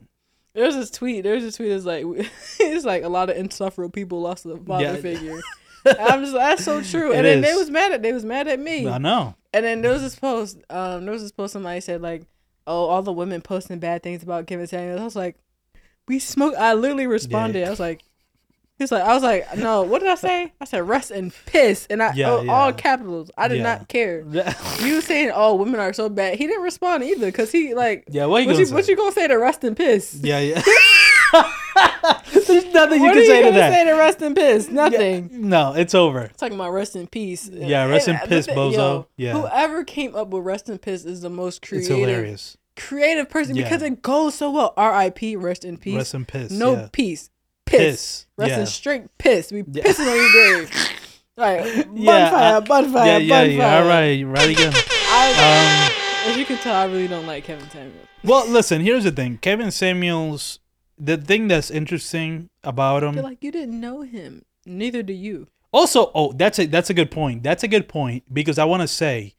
There's 0.58 0.74
this 0.74 0.90
tweet. 0.90 1.24
There's 1.24 1.42
this 1.42 1.56
tweet. 1.56 1.70
It's 1.72 1.84
like 1.84 2.04
it's 2.60 2.84
like 2.84 3.02
a 3.04 3.08
lot 3.08 3.30
of 3.30 3.36
insufferable 3.36 3.90
people 3.90 4.20
lost 4.20 4.44
the 4.44 4.56
father 4.58 4.84
Yeah. 4.84 4.96
figure. 4.96 5.40
I'm 5.86 6.20
just 6.22 6.34
that's 6.34 6.64
so 6.64 6.82
true. 6.82 7.12
It 7.12 7.16
And 7.18 7.24
then 7.24 7.40
they 7.40 7.54
was 7.54 7.70
mad 7.70 7.92
at 7.92 8.02
they 8.02 8.12
was 8.12 8.24
mad 8.24 8.48
at 8.48 8.58
me. 8.60 8.86
I 8.88 8.98
know. 8.98 9.34
And 9.54 9.64
then 9.64 9.80
there 9.80 9.92
was 9.92 10.02
this 10.02 10.16
post. 10.16 10.58
Um, 10.68 11.04
there 11.04 11.12
was 11.12 11.22
this 11.22 11.32
post. 11.32 11.52
Somebody 11.54 11.80
said 11.80 12.02
like, 12.02 12.24
"Oh, 12.66 12.86
all 12.86 13.02
the 13.02 13.12
women 13.12 13.40
posting 13.40 13.78
bad 13.78 14.02
things 14.02 14.22
about 14.22 14.46
Kevin 14.46 14.66
Samuels." 14.66 15.00
I 15.00 15.04
was 15.04 15.16
like, 15.16 15.36
"We 16.06 16.18
smoke." 16.18 16.54
I 16.58 16.74
literally 16.74 17.06
responded. 17.06 17.60
Yeah. 17.60 17.68
I 17.68 17.70
was 17.70 17.80
like, 17.80 18.02
He's 18.78 18.92
like, 18.92 19.02
I 19.02 19.12
was 19.12 19.22
like, 19.24 19.56
no, 19.58 19.82
what 19.82 19.98
did 20.00 20.08
I 20.08 20.14
say? 20.14 20.52
I 20.60 20.64
said 20.64 20.86
rest 20.88 21.10
and 21.10 21.32
piss, 21.46 21.86
and 21.90 22.00
I 22.02 22.12
Yeah, 22.14 22.30
oh, 22.30 22.42
yeah. 22.42 22.52
all 22.52 22.72
capitals. 22.72 23.28
I 23.36 23.48
did 23.48 23.56
Yeah. 23.58 23.62
not 23.64 23.88
care. 23.88 24.24
You 24.80 25.00
saying, 25.00 25.32
oh, 25.34 25.56
women 25.56 25.80
are 25.80 25.92
so 25.92 26.08
bad. 26.08 26.38
He 26.38 26.46
didn't 26.46 26.62
respond 26.62 27.02
either 27.02 27.26
because 27.26 27.50
he 27.50 27.74
like, 27.74 28.04
yeah, 28.08 28.26
what 28.26 28.42
you 28.42 28.46
what 28.46 28.52
gonna 28.52 28.58
you, 28.60 28.66
say? 28.66 28.74
what 28.74 28.86
you 28.88 28.96
gonna 28.96 29.12
say 29.12 29.26
to 29.26 29.34
rest 29.36 29.64
and 29.64 29.76
piss? 29.76 30.14
Yeah, 30.22 30.38
yeah. 30.38 30.62
There's 32.32 32.64
nothing 32.72 33.00
you 33.00 33.06
what 33.06 33.14
can 33.14 33.22
are 33.22 33.24
say 33.26 33.42
to 33.44 33.50
that. 33.52 33.72
say 33.72 33.84
to 33.84 33.92
rest 33.92 34.22
in 34.22 34.34
piss? 34.34 34.68
Nothing. 34.68 35.28
No, 35.48 35.74
it's 35.74 35.94
over. 35.94 36.30
Talking 36.36 36.54
about 36.54 36.70
rest 36.72 36.96
in 36.96 37.06
peace. 37.06 37.48
Yeah, 37.52 37.84
rest 37.86 38.08
in 38.08 38.16
And- 38.16 38.28
piss, 38.28 38.46
but- 38.46 38.56
bozo. 38.56 38.72
yo, 38.76 39.06
Yeah. 39.16 39.32
Whoever 39.32 39.84
came 39.84 40.14
up 40.14 40.28
with 40.28 40.44
rest 40.44 40.68
in 40.68 40.78
piss 40.78 41.04
is 41.04 41.20
the 41.20 41.30
most 41.30 41.62
creative. 41.66 41.90
It's 41.90 41.98
hilarious. 42.00 42.56
creative 42.76 43.28
person 43.28 43.56
Yeah. 43.56 43.64
because 43.64 43.82
it 43.82 44.02
goes 44.02 44.34
so 44.36 44.50
well. 44.50 44.72
R.I.P. 44.76 45.36
Rest 45.36 45.64
in 45.64 45.76
peace. 45.78 45.96
Rest 45.96 46.14
in 46.14 46.24
piss. 46.24 46.50
no 46.52 46.72
yeah. 46.74 46.88
peace. 46.92 47.28
Piss. 47.68 47.80
Piss. 47.80 48.26
Rest 48.36 48.50
yeah. 48.50 48.60
in 48.60 48.66
straight 48.66 49.18
piss. 49.18 49.50
We 49.52 49.64
Yeah. 49.70 49.82
pissing 49.84 50.08
on 50.08 50.16
your 50.16 50.30
grave. 50.66 50.88
Like 51.38 51.86
Yeah, 51.94 52.30
bonfire, 52.30 52.56
I- 52.56 52.60
bonfire, 52.60 53.06
yeah, 53.06 53.18
yeah, 53.18 53.28
bonfire. 53.28 53.50
yeah. 53.56 53.78
All 53.78 53.86
right, 53.88 54.22
right 54.26 54.50
again. 54.50 54.72
I, 54.74 55.88
Um, 56.26 56.30
as 56.32 56.36
you 56.36 56.44
can 56.44 56.58
tell, 56.58 56.74
I 56.74 56.86
really 56.86 57.06
don't 57.06 57.26
like 57.26 57.44
Kevin 57.44 57.70
Samuels. 57.70 58.08
well, 58.24 58.44
listen. 58.48 58.80
Here's 58.80 59.04
the 59.04 59.12
thing. 59.12 59.38
Kevin 59.38 59.70
Samuels. 59.70 60.58
The 60.98 61.16
thing 61.16 61.46
that's 61.46 61.70
interesting 61.70 62.50
about 62.64 63.04
him. 63.04 63.14
Like 63.14 63.44
you 63.44 63.52
didn't 63.52 63.80
know 63.80 64.02
him. 64.02 64.44
Neither 64.66 65.04
do 65.04 65.12
you. 65.12 65.46
Also, 65.70 66.10
oh, 66.12 66.32
that's 66.32 66.58
a 66.58 66.66
that's 66.66 66.90
a 66.90 66.94
good 66.94 67.12
point. 67.12 67.44
That's 67.44 67.62
a 67.62 67.68
good 67.68 67.86
point 67.88 68.24
because 68.34 68.58
I 68.58 68.64
want 68.64 68.82
to 68.82 68.88
say, 68.88 69.36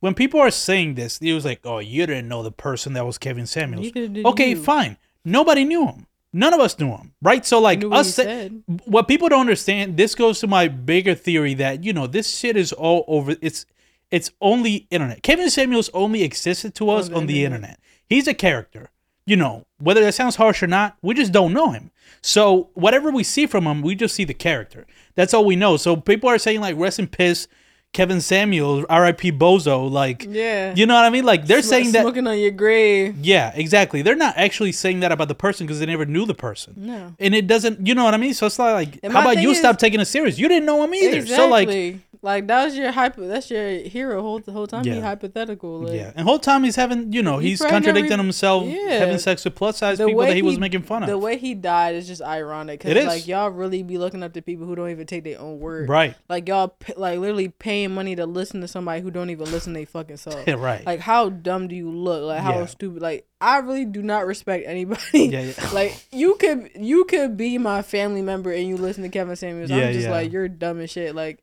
when 0.00 0.12
people 0.12 0.38
are 0.40 0.50
saying 0.50 0.96
this, 0.96 1.16
it 1.22 1.32
was 1.32 1.46
like, 1.46 1.60
oh, 1.64 1.78
you 1.78 2.04
didn't 2.04 2.28
know 2.28 2.42
the 2.42 2.52
person 2.52 2.92
that 2.92 3.06
was 3.06 3.16
Kevin 3.16 3.46
Samuels. 3.46 3.90
Okay, 3.96 4.50
you. 4.50 4.62
fine. 4.62 4.98
Nobody 5.24 5.64
knew 5.64 5.86
him. 5.86 6.06
None 6.32 6.52
of 6.52 6.60
us 6.60 6.78
knew 6.78 6.90
him, 6.90 7.12
right? 7.22 7.44
So 7.44 7.58
like 7.60 7.82
what 7.82 8.00
us, 8.00 8.14
said. 8.14 8.62
what 8.84 9.08
people 9.08 9.28
don't 9.28 9.40
understand. 9.40 9.96
This 9.96 10.14
goes 10.14 10.40
to 10.40 10.46
my 10.46 10.68
bigger 10.68 11.14
theory 11.14 11.54
that 11.54 11.84
you 11.84 11.92
know 11.92 12.06
this 12.06 12.36
shit 12.36 12.56
is 12.56 12.72
all 12.72 13.04
over. 13.08 13.34
It's 13.40 13.64
it's 14.10 14.30
only 14.40 14.86
internet. 14.90 15.22
Kevin 15.22 15.50
Samuels 15.50 15.90
only 15.94 16.22
existed 16.22 16.74
to 16.76 16.90
us 16.90 17.08
On 17.08 17.14
on 17.14 17.26
the 17.26 17.34
the, 17.34 17.44
internet. 17.44 17.70
internet. 17.70 17.80
He's 18.08 18.26
a 18.28 18.34
character. 18.34 18.90
You 19.26 19.36
know, 19.36 19.66
whether 19.78 20.02
that 20.02 20.14
sounds 20.14 20.36
harsh 20.36 20.62
or 20.62 20.66
not, 20.66 20.96
we 21.02 21.14
just 21.14 21.32
don't 21.32 21.52
know 21.52 21.70
him. 21.72 21.90
So 22.22 22.70
whatever 22.74 23.10
we 23.10 23.22
see 23.22 23.46
from 23.46 23.66
him, 23.66 23.82
we 23.82 23.94
just 23.94 24.14
see 24.14 24.24
the 24.24 24.32
character. 24.34 24.86
That's 25.16 25.34
all 25.34 25.44
we 25.44 25.56
know. 25.56 25.76
So 25.76 25.96
people 25.96 26.30
are 26.30 26.38
saying 26.38 26.60
like 26.60 26.76
rest 26.78 26.98
in 26.98 27.08
piss, 27.08 27.46
Kevin 27.94 28.20
Samuels, 28.20 28.84
R.I.P. 28.88 29.32
Bozo. 29.32 29.90
Like, 29.90 30.26
Yeah. 30.28 30.74
you 30.76 30.86
know 30.86 30.94
what 30.94 31.04
I 31.04 31.10
mean? 31.10 31.24
Like 31.24 31.46
they're 31.46 31.62
Sm- 31.62 31.68
saying 31.68 31.92
that. 31.92 32.02
smoking 32.02 32.26
on 32.26 32.38
your 32.38 32.50
grave. 32.52 33.16
Yeah, 33.20 33.50
exactly. 33.54 34.02
They're 34.02 34.14
not 34.14 34.34
actually 34.36 34.72
saying 34.72 35.00
that 35.00 35.10
about 35.10 35.28
the 35.28 35.34
person 35.34 35.66
because 35.66 35.80
they 35.80 35.86
never 35.86 36.04
knew 36.04 36.24
the 36.26 36.34
person. 36.34 36.74
No. 36.76 37.14
And 37.18 37.34
it 37.34 37.46
doesn't, 37.46 37.86
you 37.86 37.94
know 37.94 38.04
what 38.04 38.14
I 38.14 38.18
mean? 38.18 38.34
So 38.34 38.46
it's 38.46 38.58
not 38.58 38.72
like, 38.72 39.00
And 39.02 39.12
how 39.12 39.22
about 39.22 39.38
you 39.42 39.50
is- 39.50 39.58
stop 39.58 39.78
taking 39.78 40.00
it 40.00 40.04
serious? 40.04 40.38
You 40.38 40.48
didn't 40.48 40.66
know 40.66 40.84
him 40.84 40.94
either. 40.94 41.16
Exactly. 41.16 41.36
So 41.36 41.48
like, 41.48 41.96
like 42.22 42.46
that 42.48 42.64
was 42.64 42.76
your 42.76 42.90
hypo. 42.90 43.26
That's 43.28 43.50
your 43.50 43.68
hero 43.68 44.20
whole 44.22 44.38
the 44.40 44.52
whole 44.52 44.66
time. 44.66 44.84
He 44.84 44.90
Yeah. 44.90 45.00
hypothetical. 45.00 45.80
Like, 45.82 45.94
yeah. 45.94 46.12
And 46.16 46.26
whole 46.26 46.38
time 46.38 46.64
he's 46.64 46.76
having, 46.76 47.12
you 47.12 47.22
know, 47.22 47.38
He 47.38 47.50
he's 47.50 47.60
contradicting 47.62 48.18
himself, 48.18 48.66
Yeah. 48.66 48.90
having 48.98 49.18
sex 49.18 49.44
with 49.44 49.54
plus 49.54 49.78
size 49.78 49.98
The 49.98 50.06
people 50.06 50.22
that 50.22 50.34
he, 50.34 50.42
was 50.42 50.58
making 50.58 50.82
fun 50.82 51.02
of. 51.04 51.08
The 51.08 51.18
way 51.18 51.36
he 51.36 51.54
died 51.54 51.94
is 51.94 52.06
just 52.06 52.20
ironic. 52.22 52.80
Cause 52.80 52.90
It 52.90 52.96
is. 52.96 53.06
like 53.06 53.28
y'all 53.28 53.50
really 53.50 53.82
be 53.82 53.98
looking 53.98 54.22
up 54.22 54.32
to 54.34 54.42
people 54.42 54.66
who 54.66 54.74
don't 54.74 54.90
even 54.90 55.06
take 55.06 55.24
their 55.24 55.40
own 55.40 55.60
word. 55.60 55.88
right. 55.88 56.14
Like 56.28 56.48
y'all 56.48 56.74
like 56.96 57.18
literally 57.18 57.48
paying 57.48 57.92
money 57.92 58.16
to 58.16 58.26
listen 58.26 58.60
to 58.62 58.68
somebody 58.68 59.00
who 59.00 59.10
don't 59.10 59.30
even 59.30 59.50
listen 59.50 59.72
to 59.74 59.78
their 59.80 59.86
fucking 59.86 60.16
self. 60.16 60.46
right. 60.48 60.84
Like 60.84 61.00
how 61.00 61.28
dumb 61.28 61.68
do 61.68 61.74
you 61.76 61.90
look? 61.90 62.24
Like 62.24 62.40
how 62.40 62.58
Yeah. 62.60 62.66
stupid? 62.66 63.00
Like 63.02 63.26
I 63.40 63.58
really 63.58 63.84
do 63.84 64.02
not 64.02 64.26
respect 64.26 64.64
anybody. 64.66 65.00
yeah, 65.26 65.40
yeah. 65.42 65.52
Like 65.72 66.04
you 66.10 66.34
could 66.36 66.70
you 66.74 67.04
could 67.04 67.36
be 67.36 67.58
my 67.58 67.82
family 67.82 68.22
member 68.22 68.50
and 68.52 68.66
you 68.66 68.76
listen 68.76 69.02
to 69.04 69.08
Kevin 69.08 69.36
Samuels. 69.36 69.70
Yeah, 69.70 69.86
I'm 69.86 69.92
just 69.92 70.08
like 70.08 70.32
you're 70.32 70.48
dumb 70.48 70.80
as 70.80 70.90
shit. 70.90 71.14
Like 71.14 71.38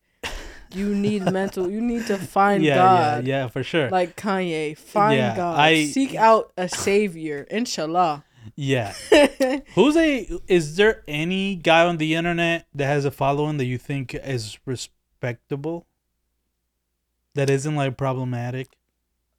you 0.73 0.93
need 0.95 1.23
mental. 1.31 1.69
You 1.69 1.81
need 1.81 2.07
to 2.07 2.17
find 2.37 2.63
yeah, 2.63 2.75
God. 2.75 3.25
yeah, 3.27 3.43
yeah, 3.43 3.47
for 3.47 3.63
sure. 3.63 3.89
Like 3.89 4.15
Kanye, 4.15 4.77
find 4.77 5.17
Yeah, 5.17 5.35
God. 5.35 5.59
I- 5.59 5.85
Seek 5.85 6.15
out 6.15 6.51
a 6.57 6.67
savior. 6.69 7.45
Inshallah. 7.49 8.23
yeah. 8.55 8.93
Who's 9.75 9.95
a, 9.97 10.27
is 10.47 10.75
there 10.77 11.03
any 11.07 11.55
guy 11.55 11.85
on 11.85 11.97
the 11.97 12.15
internet 12.15 12.67
that 12.75 12.85
has 12.85 13.03
a 13.05 13.11
following 13.11 13.57
that 13.57 13.65
you 13.65 13.77
think 13.77 14.13
is 14.15 14.57
respectable? 14.65 15.87
That 17.35 17.49
isn't 17.49 17.75
like 17.75 17.97
problematic? 17.97 18.69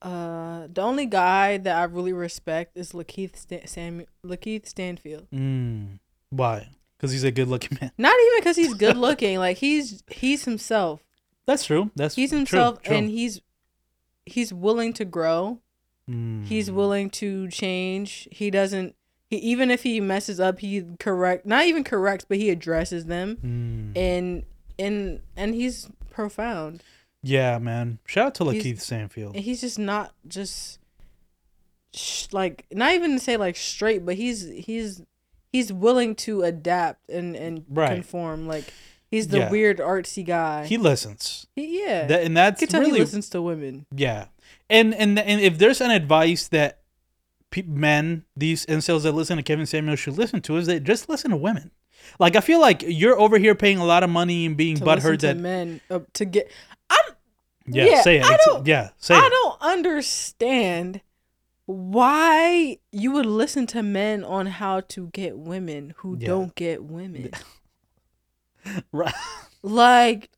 Uh, 0.02 0.66
the 0.72 0.82
only 0.82 1.06
guy 1.06 1.56
that 1.56 1.74
I 1.76 1.84
really 1.84 2.12
respect 2.12 2.76
is 2.76 2.92
Lakeith 2.92 3.36
Stan- 3.36 3.66
Samuel, 3.66 4.06
LaKeith 4.24 4.66
Stanfield. 4.66 5.26
Mm. 5.32 5.98
Why? 6.28 6.68
Because 6.96 7.12
he's 7.12 7.24
a 7.24 7.30
good 7.30 7.48
looking 7.48 7.78
man. 7.80 7.92
Not 7.96 8.14
even 8.14 8.40
because 8.40 8.56
he's 8.56 8.74
good 8.84 8.96
looking. 8.98 9.38
like 9.38 9.56
he's 9.56 10.02
he's 10.10 10.44
himself. 10.44 11.00
That's 11.46 11.64
true. 11.64 11.90
That's 11.96 12.14
true. 12.14 12.22
He's 12.22 12.30
himself, 12.30 12.82
true. 12.82 12.96
and 12.96 13.10
he's 13.10 13.40
he's 14.24 14.52
willing 14.52 14.92
to 14.94 15.04
grow. 15.04 15.60
Mm. 16.10 16.44
He's 16.46 16.70
willing 16.70 17.10
to 17.10 17.48
change. 17.48 18.28
He 18.30 18.50
doesn't. 18.50 18.94
He 19.30 19.36
even 19.38 19.70
if 19.70 19.82
he 19.82 20.00
messes 20.00 20.38
up, 20.40 20.58
he 20.60 20.84
correct. 21.00 21.46
Not 21.46 21.64
even 21.66 21.82
corrects, 21.84 22.24
but 22.28 22.38
he 22.38 22.50
addresses 22.50 23.06
them, 23.06 23.36
Mm. 23.36 23.96
and 23.98 24.44
and 24.78 25.20
and 25.36 25.54
he's 25.54 25.88
profound. 26.10 26.82
Yeah, 27.22 27.58
man. 27.58 27.98
Shout 28.06 28.26
out 28.26 28.34
to 28.36 28.50
He's- 28.50 28.64
LaKeith 28.64 28.80
Stanfield. 28.80 29.34
And 29.36 29.44
he's 29.44 29.60
just 29.60 29.78
not 29.80 30.14
just 30.28 30.78
sh- 31.94 32.26
like 32.32 32.66
not 32.72 32.92
even 32.94 33.12
to 33.12 33.18
say 33.18 33.36
like 33.36 33.56
straight, 33.56 34.04
but 34.06 34.14
he's 34.16 34.42
he's 34.48 35.02
he's 35.52 35.72
willing 35.72 36.14
to 36.16 36.42
adapt 36.42 37.08
and 37.10 37.34
and 37.36 37.64
Right. 37.68 37.94
conform. 37.94 38.46
Like 38.46 38.72
he's 39.16 39.28
the 39.28 39.38
Yeah. 39.38 39.50
weird 39.50 39.78
artsy 39.78 40.24
guy. 40.24 40.66
He 40.66 40.76
listens. 40.78 41.46
He- 41.56 41.82
yeah, 41.84 42.06
That, 42.06 42.22
and 42.24 42.36
that's 42.36 42.60
you 42.60 42.66
can 42.66 42.72
tell 42.72 42.80
really 42.82 42.98
he 42.98 43.04
listens 43.04 43.28
to 43.30 43.42
women. 43.42 43.86
yeah. 43.94 44.26
And 44.70 44.94
and 44.94 45.18
and 45.18 45.40
if 45.40 45.58
there's 45.58 45.80
an 45.80 45.90
advice 45.90 46.48
that 46.48 46.80
pe- 47.50 47.62
men, 47.62 48.24
these 48.36 48.66
incels 48.66 49.02
that 49.04 49.12
listen 49.12 49.36
to 49.36 49.42
Kevin 49.42 49.66
Samuel 49.66 49.96
should 49.96 50.18
listen 50.18 50.40
to 50.42 50.56
is 50.56 50.66
that 50.66 50.82
just 50.84 51.08
listen 51.08 51.30
to 51.30 51.36
women. 51.36 51.70
Like 52.18 52.36
I 52.36 52.40
feel 52.40 52.60
like 52.60 52.82
you're 52.86 53.18
over 53.18 53.38
here 53.38 53.54
paying 53.54 53.78
a 53.78 53.84
lot 53.84 54.02
of 54.02 54.10
money 54.10 54.44
and 54.46 54.56
being 54.56 54.76
butthurt 54.76 55.18
to 55.20 55.26
that 55.28 55.36
men 55.36 55.80
uh, 55.90 56.00
to 56.14 56.24
get. 56.24 56.50
I'm 56.90 57.14
yeah, 57.66 57.84
yeah, 57.86 58.02
say 58.02 58.16
it. 58.18 58.24
I 58.24 58.34
It's- 58.34 58.46
don't- 58.46 58.66
yeah, 58.66 58.90
say 58.98 59.14
I 59.14 59.18
it. 59.18 59.24
I 59.24 59.28
don't 59.28 59.56
understand 59.60 61.00
why 61.66 62.78
you 62.92 63.12
would 63.12 63.26
listen 63.26 63.66
to 63.68 63.82
men 63.82 64.22
on 64.24 64.46
how 64.46 64.80
to 64.80 65.08
get 65.12 65.36
women 65.38 65.94
who 65.98 66.16
Yeah. 66.18 66.26
don't 66.28 66.54
get 66.54 66.84
women. 66.84 67.30
Right. 68.92 69.14
like 69.62 70.30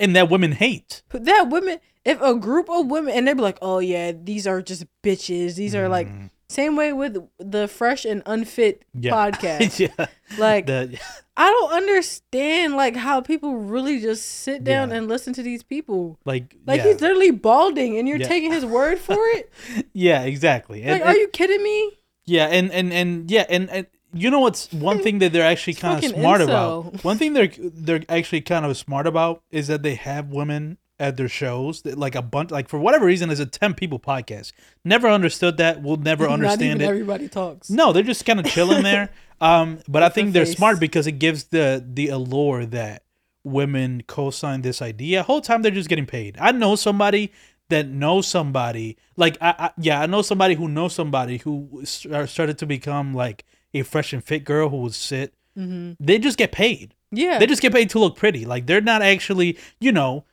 And 0.00 0.14
that 0.16 0.28
women 0.30 0.52
hate. 0.52 1.02
that 1.10 1.48
women 1.50 1.78
if 2.04 2.20
a 2.20 2.34
group 2.34 2.68
of 2.68 2.86
women 2.86 3.14
and 3.14 3.28
they'd 3.28 3.34
be 3.36 3.42
like, 3.42 3.58
Oh 3.62 3.78
yeah, 3.78 4.12
these 4.12 4.46
are 4.46 4.60
just 4.62 4.84
bitches. 5.02 5.54
These 5.54 5.74
are 5.74 5.88
like 5.88 6.08
Mm, 6.08 6.30
same 6.48 6.76
way 6.76 6.92
with 6.92 7.16
the 7.38 7.66
fresh 7.68 8.04
and 8.04 8.22
unfit 8.26 8.84
yeah. 8.92 9.12
podcast. 9.14 9.78
yeah. 9.78 10.06
Like 10.36 10.66
The, 10.66 10.98
I 11.36 11.48
don't 11.48 11.72
understand 11.72 12.74
like 12.74 12.96
how 12.96 13.20
people 13.20 13.56
really 13.56 14.00
just 14.00 14.24
sit 14.28 14.64
down 14.64 14.90
Yeah. 14.90 14.96
and 14.96 15.08
listen 15.08 15.32
to 15.34 15.42
these 15.42 15.62
people. 15.62 16.18
like 16.24 16.56
Like 16.66 16.78
yeah. 16.80 16.88
he's 16.92 17.00
literally 17.00 17.30
balding 17.30 17.96
and 17.98 18.08
you're 18.08 18.18
Yeah. 18.18 18.28
taking 18.28 18.52
his 18.52 18.66
word 18.66 18.98
for 18.98 19.16
it? 19.36 19.50
yeah, 19.92 20.22
exactly. 20.24 20.80
Like, 20.82 20.90
And- 20.94 21.02
are 21.02 21.08
and- 21.10 21.18
you 21.18 21.28
kidding 21.28 21.62
me? 21.62 21.92
Yeah, 22.24 22.46
and 22.46 22.70
and 22.72 22.92
and 22.92 23.28
yeah, 23.30 23.46
and, 23.48 23.68
and 23.70 23.86
you 24.12 24.30
know 24.30 24.40
what's 24.40 24.72
one 24.72 25.00
thing 25.00 25.18
that 25.20 25.32
they're 25.32 25.44
actually 25.46 25.74
kind 25.74 26.04
of 26.04 26.10
smart 26.10 26.40
about. 26.40 27.02
One 27.04 27.18
thing 27.18 27.32
they're 27.32 27.52
they're 27.58 28.02
actually 28.08 28.42
kind 28.42 28.64
of 28.66 28.76
smart 28.76 29.06
about 29.06 29.42
is 29.50 29.68
that 29.68 29.82
they 29.82 29.94
have 29.94 30.28
women 30.28 30.78
at 30.98 31.16
their 31.16 31.28
shows, 31.28 31.82
that, 31.82 31.98
like 31.98 32.14
a 32.14 32.22
bunch, 32.22 32.50
like 32.50 32.68
for 32.68 32.78
whatever 32.78 33.06
reason, 33.06 33.30
it's 33.30 33.40
a 33.40 33.46
ten 33.46 33.74
people 33.74 33.98
podcast. 33.98 34.52
Never 34.84 35.08
understood 35.08 35.56
that. 35.56 35.82
We'll 35.82 35.96
never 35.96 36.28
understand 36.36 36.82
it. 36.82 36.84
everybody 36.86 37.28
talks. 37.28 37.70
No, 37.70 37.92
they're 37.92 38.02
just 38.02 38.24
kind 38.24 38.38
of 38.38 38.46
chilling 38.46 38.82
there. 38.90 39.10
Um, 39.40 39.80
but 39.88 40.02
I 40.02 40.06
With 40.06 40.14
think 40.14 40.32
they're 40.32 40.46
face. 40.46 40.56
smart 40.56 40.78
because 40.80 41.06
it 41.06 41.12
gives 41.18 41.44
the 41.44 41.84
the 41.86 42.08
allure 42.08 42.64
that 42.66 43.04
women 43.44 44.04
co-sign 44.06 44.62
this 44.62 44.80
idea. 44.80 45.22
Whole 45.24 45.40
time 45.40 45.62
they're 45.62 45.72
just 45.72 45.88
getting 45.88 46.06
paid. 46.06 46.36
I 46.40 46.52
know 46.52 46.76
somebody 46.76 47.32
that 47.68 47.88
knows 47.88 48.28
somebody. 48.28 48.96
Like 49.16 49.36
I, 49.40 49.54
I 49.58 49.70
yeah, 49.78 50.00
I 50.00 50.06
know 50.06 50.22
somebody 50.22 50.54
who 50.54 50.68
knows 50.68 50.94
somebody 50.94 51.38
who 51.38 51.82
uh, 52.12 52.26
started 52.26 52.58
to 52.58 52.66
become 52.66 53.14
like 53.14 53.44
a 53.74 53.82
fresh 53.82 54.12
and 54.12 54.22
fit 54.22 54.44
girl 54.44 54.68
who 54.68 54.78
would 54.78 54.94
sit. 54.94 55.34
Mm-hmm. 55.56 55.92
They 56.04 56.18
just 56.18 56.38
get 56.38 56.52
paid. 56.52 56.94
Yeah. 57.10 57.38
They 57.38 57.46
just 57.46 57.62
get 57.62 57.72
paid 57.72 57.90
to 57.90 57.98
look 57.98 58.16
pretty. 58.16 58.44
Like 58.44 58.66
they're 58.66 58.80
not 58.80 59.02
actually, 59.02 59.58
you 59.80 59.92
know. 59.92 60.24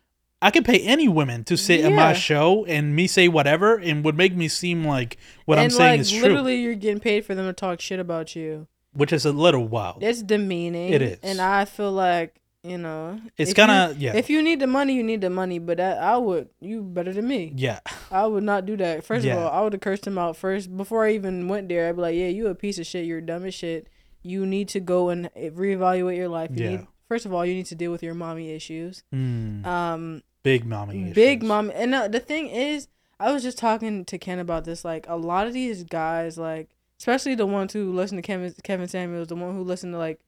I 0.42 0.52
could 0.52 0.64
pay 0.64 0.80
any 0.80 1.10
women 1.10 1.44
to 1.44 1.58
sit 1.58 1.82
in 1.82 1.96
my 1.96 2.14
show 2.14 2.64
and 2.66 2.96
me 2.96 3.08
say 3.08 3.28
whatever 3.28 3.76
and 3.76 4.06
would 4.06 4.16
make 4.16 4.34
me 4.34 4.48
seem 4.48 4.86
like 4.86 5.18
what 5.44 5.58
I'm 5.58 5.66
and 5.66 5.74
saying 5.74 5.92
like 5.92 6.00
is 6.00 6.12
true, 6.12 6.22
literally, 6.22 6.62
you're 6.62 6.76
getting 6.76 7.02
paid 7.02 7.26
for 7.26 7.36
them 7.36 7.46
to 7.46 7.52
talk 7.52 7.82
shit 7.82 8.00
about 8.00 8.38
you. 8.38 8.68
which 8.94 9.12
is 9.12 9.26
a 9.26 9.34
little 9.34 9.68
wild. 9.68 10.02
It's 10.02 10.24
demeaning. 10.24 10.94
It 10.94 11.02
is. 11.02 11.20
and 11.24 11.42
I 11.42 11.66
feel 11.66 11.92
like 11.92 12.39
you 12.64 12.78
know, 12.78 13.20
It's 13.38 13.53
kind 13.53 13.72
of 13.72 13.97
yeah, 13.97 14.16
If 14.16 14.30
you 14.30 14.41
need 14.41 14.60
the 14.60 14.68
money, 14.68 14.93
you 14.93 15.03
need 15.03 15.22
the 15.22 15.30
money. 15.30 15.60
But 15.60 15.78
that, 15.78 15.97
I 16.01 16.18
would, 16.18 16.49
you 16.60 16.82
better 16.82 17.14
than 17.14 17.28
me. 17.28 17.53
yeah, 17.55 17.80
I 18.12 18.26
would 18.28 18.43
not 18.43 18.66
do 18.66 18.76
that. 18.78 19.03
First 19.05 19.26
Yeah. 19.26 19.36
of 19.38 19.43
all, 19.43 19.49
I 19.51 19.62
would 19.62 19.74
have 19.74 19.82
cursed 19.82 20.05
him 20.05 20.18
out 20.18 20.36
first 20.36 20.76
before 20.76 21.05
I 21.05 21.14
even 21.14 21.47
went 21.47 21.70
there. 21.70 21.88
I'd 21.88 21.95
be 21.95 22.01
like, 22.01 22.16
"Yeah, 22.16 22.28
you 22.28 22.47
a 22.47 22.55
piece 22.55 22.78
of 22.80 22.86
shit. 22.86 23.05
You're 23.05 23.22
dumb 23.22 23.45
as 23.45 23.53
shit." 23.53 23.88
you 24.22 24.45
need 24.45 24.68
to 24.68 24.82
go 24.82 25.07
and 25.07 25.30
reevaluate 25.34 26.18
your 26.18 26.28
life. 26.28 26.51
You 26.53 26.64
Yeah. 26.64 26.70
need, 26.72 26.88
first 27.07 27.26
of 27.26 27.34
all, 27.34 27.45
you 27.45 27.53
need 27.53 27.68
to 27.68 27.76
deal 27.76 27.89
with 27.89 28.03
your 28.03 28.14
mommy 28.14 28.51
issues. 28.51 29.01
Mm, 29.16 29.66
Um, 29.66 30.24
big 30.43 30.66
mommy. 30.66 31.03
issues. 31.03 31.16
big 31.16 31.38
issues. 31.39 31.47
mom 31.47 31.72
and 31.74 31.95
uh, 31.95 32.07
the 32.10 32.20
thing 32.20 32.47
is 32.47 32.89
i 33.20 33.32
was 33.32 33.43
just 33.43 33.57
talking 33.57 34.03
to 34.03 34.18
ken 34.18 34.38
about 34.39 34.66
this 34.66 34.84
like 34.84 35.05
a 35.07 35.16
lot 35.16 35.47
of 35.47 35.53
these 35.53 35.84
guys 35.86 36.38
like 36.38 36.70
especially 36.97 37.34
the 37.36 37.45
ones 37.45 37.72
who 37.74 37.91
listen 37.93 38.18
to 38.18 38.22
kevin 38.22 38.53
kevin 38.64 38.88
samuels 38.89 39.28
the 39.30 39.36
one 39.36 39.53
who 39.55 39.64
listen 39.64 39.91
to 39.93 39.97
like 39.97 40.20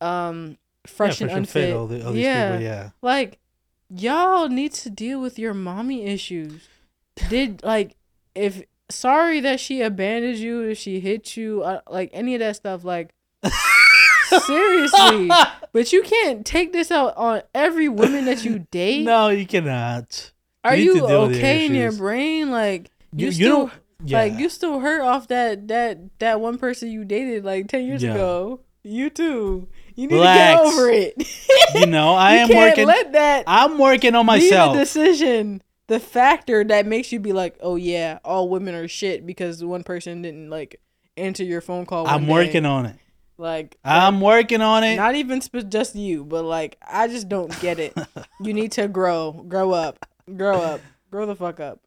um 0.00 0.56
fresh 0.86 1.20
yeah, 1.20 1.28
and 1.28 1.36
unfit 1.38 1.52
fit. 1.68 1.76
All, 1.76 1.86
the, 1.86 2.06
all 2.06 2.14
yeah 2.16 2.50
people. 2.52 2.64
Yeah. 2.64 2.90
like 3.02 3.38
y'all 3.88 4.48
need 4.48 4.72
to 4.72 4.90
deal 4.90 5.20
with 5.20 5.38
your 5.38 5.54
mommy 5.54 6.04
issues 6.04 6.68
did 7.28 7.62
like 7.64 7.96
if 8.34 8.62
sorry 8.90 9.40
that 9.40 9.60
she 9.60 9.80
abandoned 9.82 10.38
you 10.38 10.62
if 10.62 10.78
she 10.78 10.98
hit 11.00 11.36
you 11.36 11.62
uh, 11.62 11.80
like 11.90 12.10
any 12.12 12.34
of 12.34 12.40
that 12.40 12.56
stuff 12.56 12.84
like 12.84 13.14
seriously 14.46 15.30
but 15.72 15.92
you 15.92 16.02
can't 16.02 16.44
take 16.46 16.72
this 16.72 16.90
out 16.90 17.16
on 17.16 17.42
every 17.54 17.88
woman 17.88 18.24
that 18.24 18.44
you 18.44 18.66
date 18.70 19.04
no, 19.04 19.28
you 19.28 19.46
cannot. 19.46 20.32
are 20.64 20.74
you 20.76 20.94
to 20.94 21.06
deal 21.06 21.26
with 21.26 21.36
your 21.36 21.38
okay 21.46 21.66
in 21.66 21.74
your 21.74 21.92
brain? 21.92 22.50
Like 22.50 22.90
you, 23.14 23.26
You, 23.26 23.26
you 23.26 23.32
still 23.32 23.58
don't. 23.66 23.72
Yeah. 24.04 24.18
like 24.18 24.38
you 24.38 24.48
still 24.48 24.80
hurt 24.80 25.02
off 25.02 25.28
that 25.28 25.68
that 25.68 26.18
that 26.18 26.40
one 26.40 26.58
person 26.58 26.90
you 26.90 27.04
dated 27.04 27.44
like 27.44 27.68
ten 27.68 27.84
years 27.84 28.02
Yeah. 28.02 28.14
ago. 28.14 28.60
You 28.82 29.10
too. 29.10 29.68
You 29.94 30.06
need 30.08 30.14
Relax. 30.16 30.60
to 30.60 30.64
get 30.66 30.72
over 30.74 30.90
it. 30.90 31.74
you 31.74 31.86
know, 31.86 32.14
I 32.14 32.34
you 32.34 32.38
am 32.40 32.48
can't 32.48 32.70
working. 32.70 32.86
let 32.86 33.12
that 33.12 33.44
I'm 33.46 33.78
working 33.78 34.14
on 34.14 34.26
be 34.26 34.32
the 34.32 34.38
myself. 34.50 34.76
decision. 34.76 35.62
The 35.88 36.00
factor 36.00 36.64
that 36.64 36.86
makes 36.86 37.12
you 37.12 37.20
be 37.20 37.32
like, 37.32 37.56
oh 37.60 37.76
yeah, 37.76 38.18
all 38.24 38.48
women 38.48 38.74
are 38.74 38.88
shit 38.88 39.26
because 39.26 39.62
one 39.64 39.82
person 39.82 40.22
didn't 40.22 40.48
like 40.50 40.80
answer 41.16 41.44
your 41.44 41.60
phone 41.60 41.84
call. 41.86 42.06
I'm 42.06 42.26
working 42.26 42.64
on 42.64 42.86
it. 42.86 42.96
like 43.36 43.76
I'm 43.84 44.20
working 44.20 44.62
on 44.62 44.84
it. 44.84 44.96
not 44.96 45.14
even 45.16 45.40
sp- 45.44 45.68
just 45.68 45.94
you, 45.94 46.24
but 46.24 46.44
like 46.44 46.78
I 46.86 47.08
just 47.08 47.28
don't 47.28 47.58
get 47.60 47.78
it. 47.78 47.94
you 48.40 48.54
need 48.54 48.72
to 48.72 48.88
grow, 48.88 49.32
grow 49.48 49.72
up, 49.72 50.06
grow 50.36 50.60
up, 50.60 50.80
grow 51.10 51.26
the 51.26 51.34
fuck 51.36 51.60
up. 51.60 51.80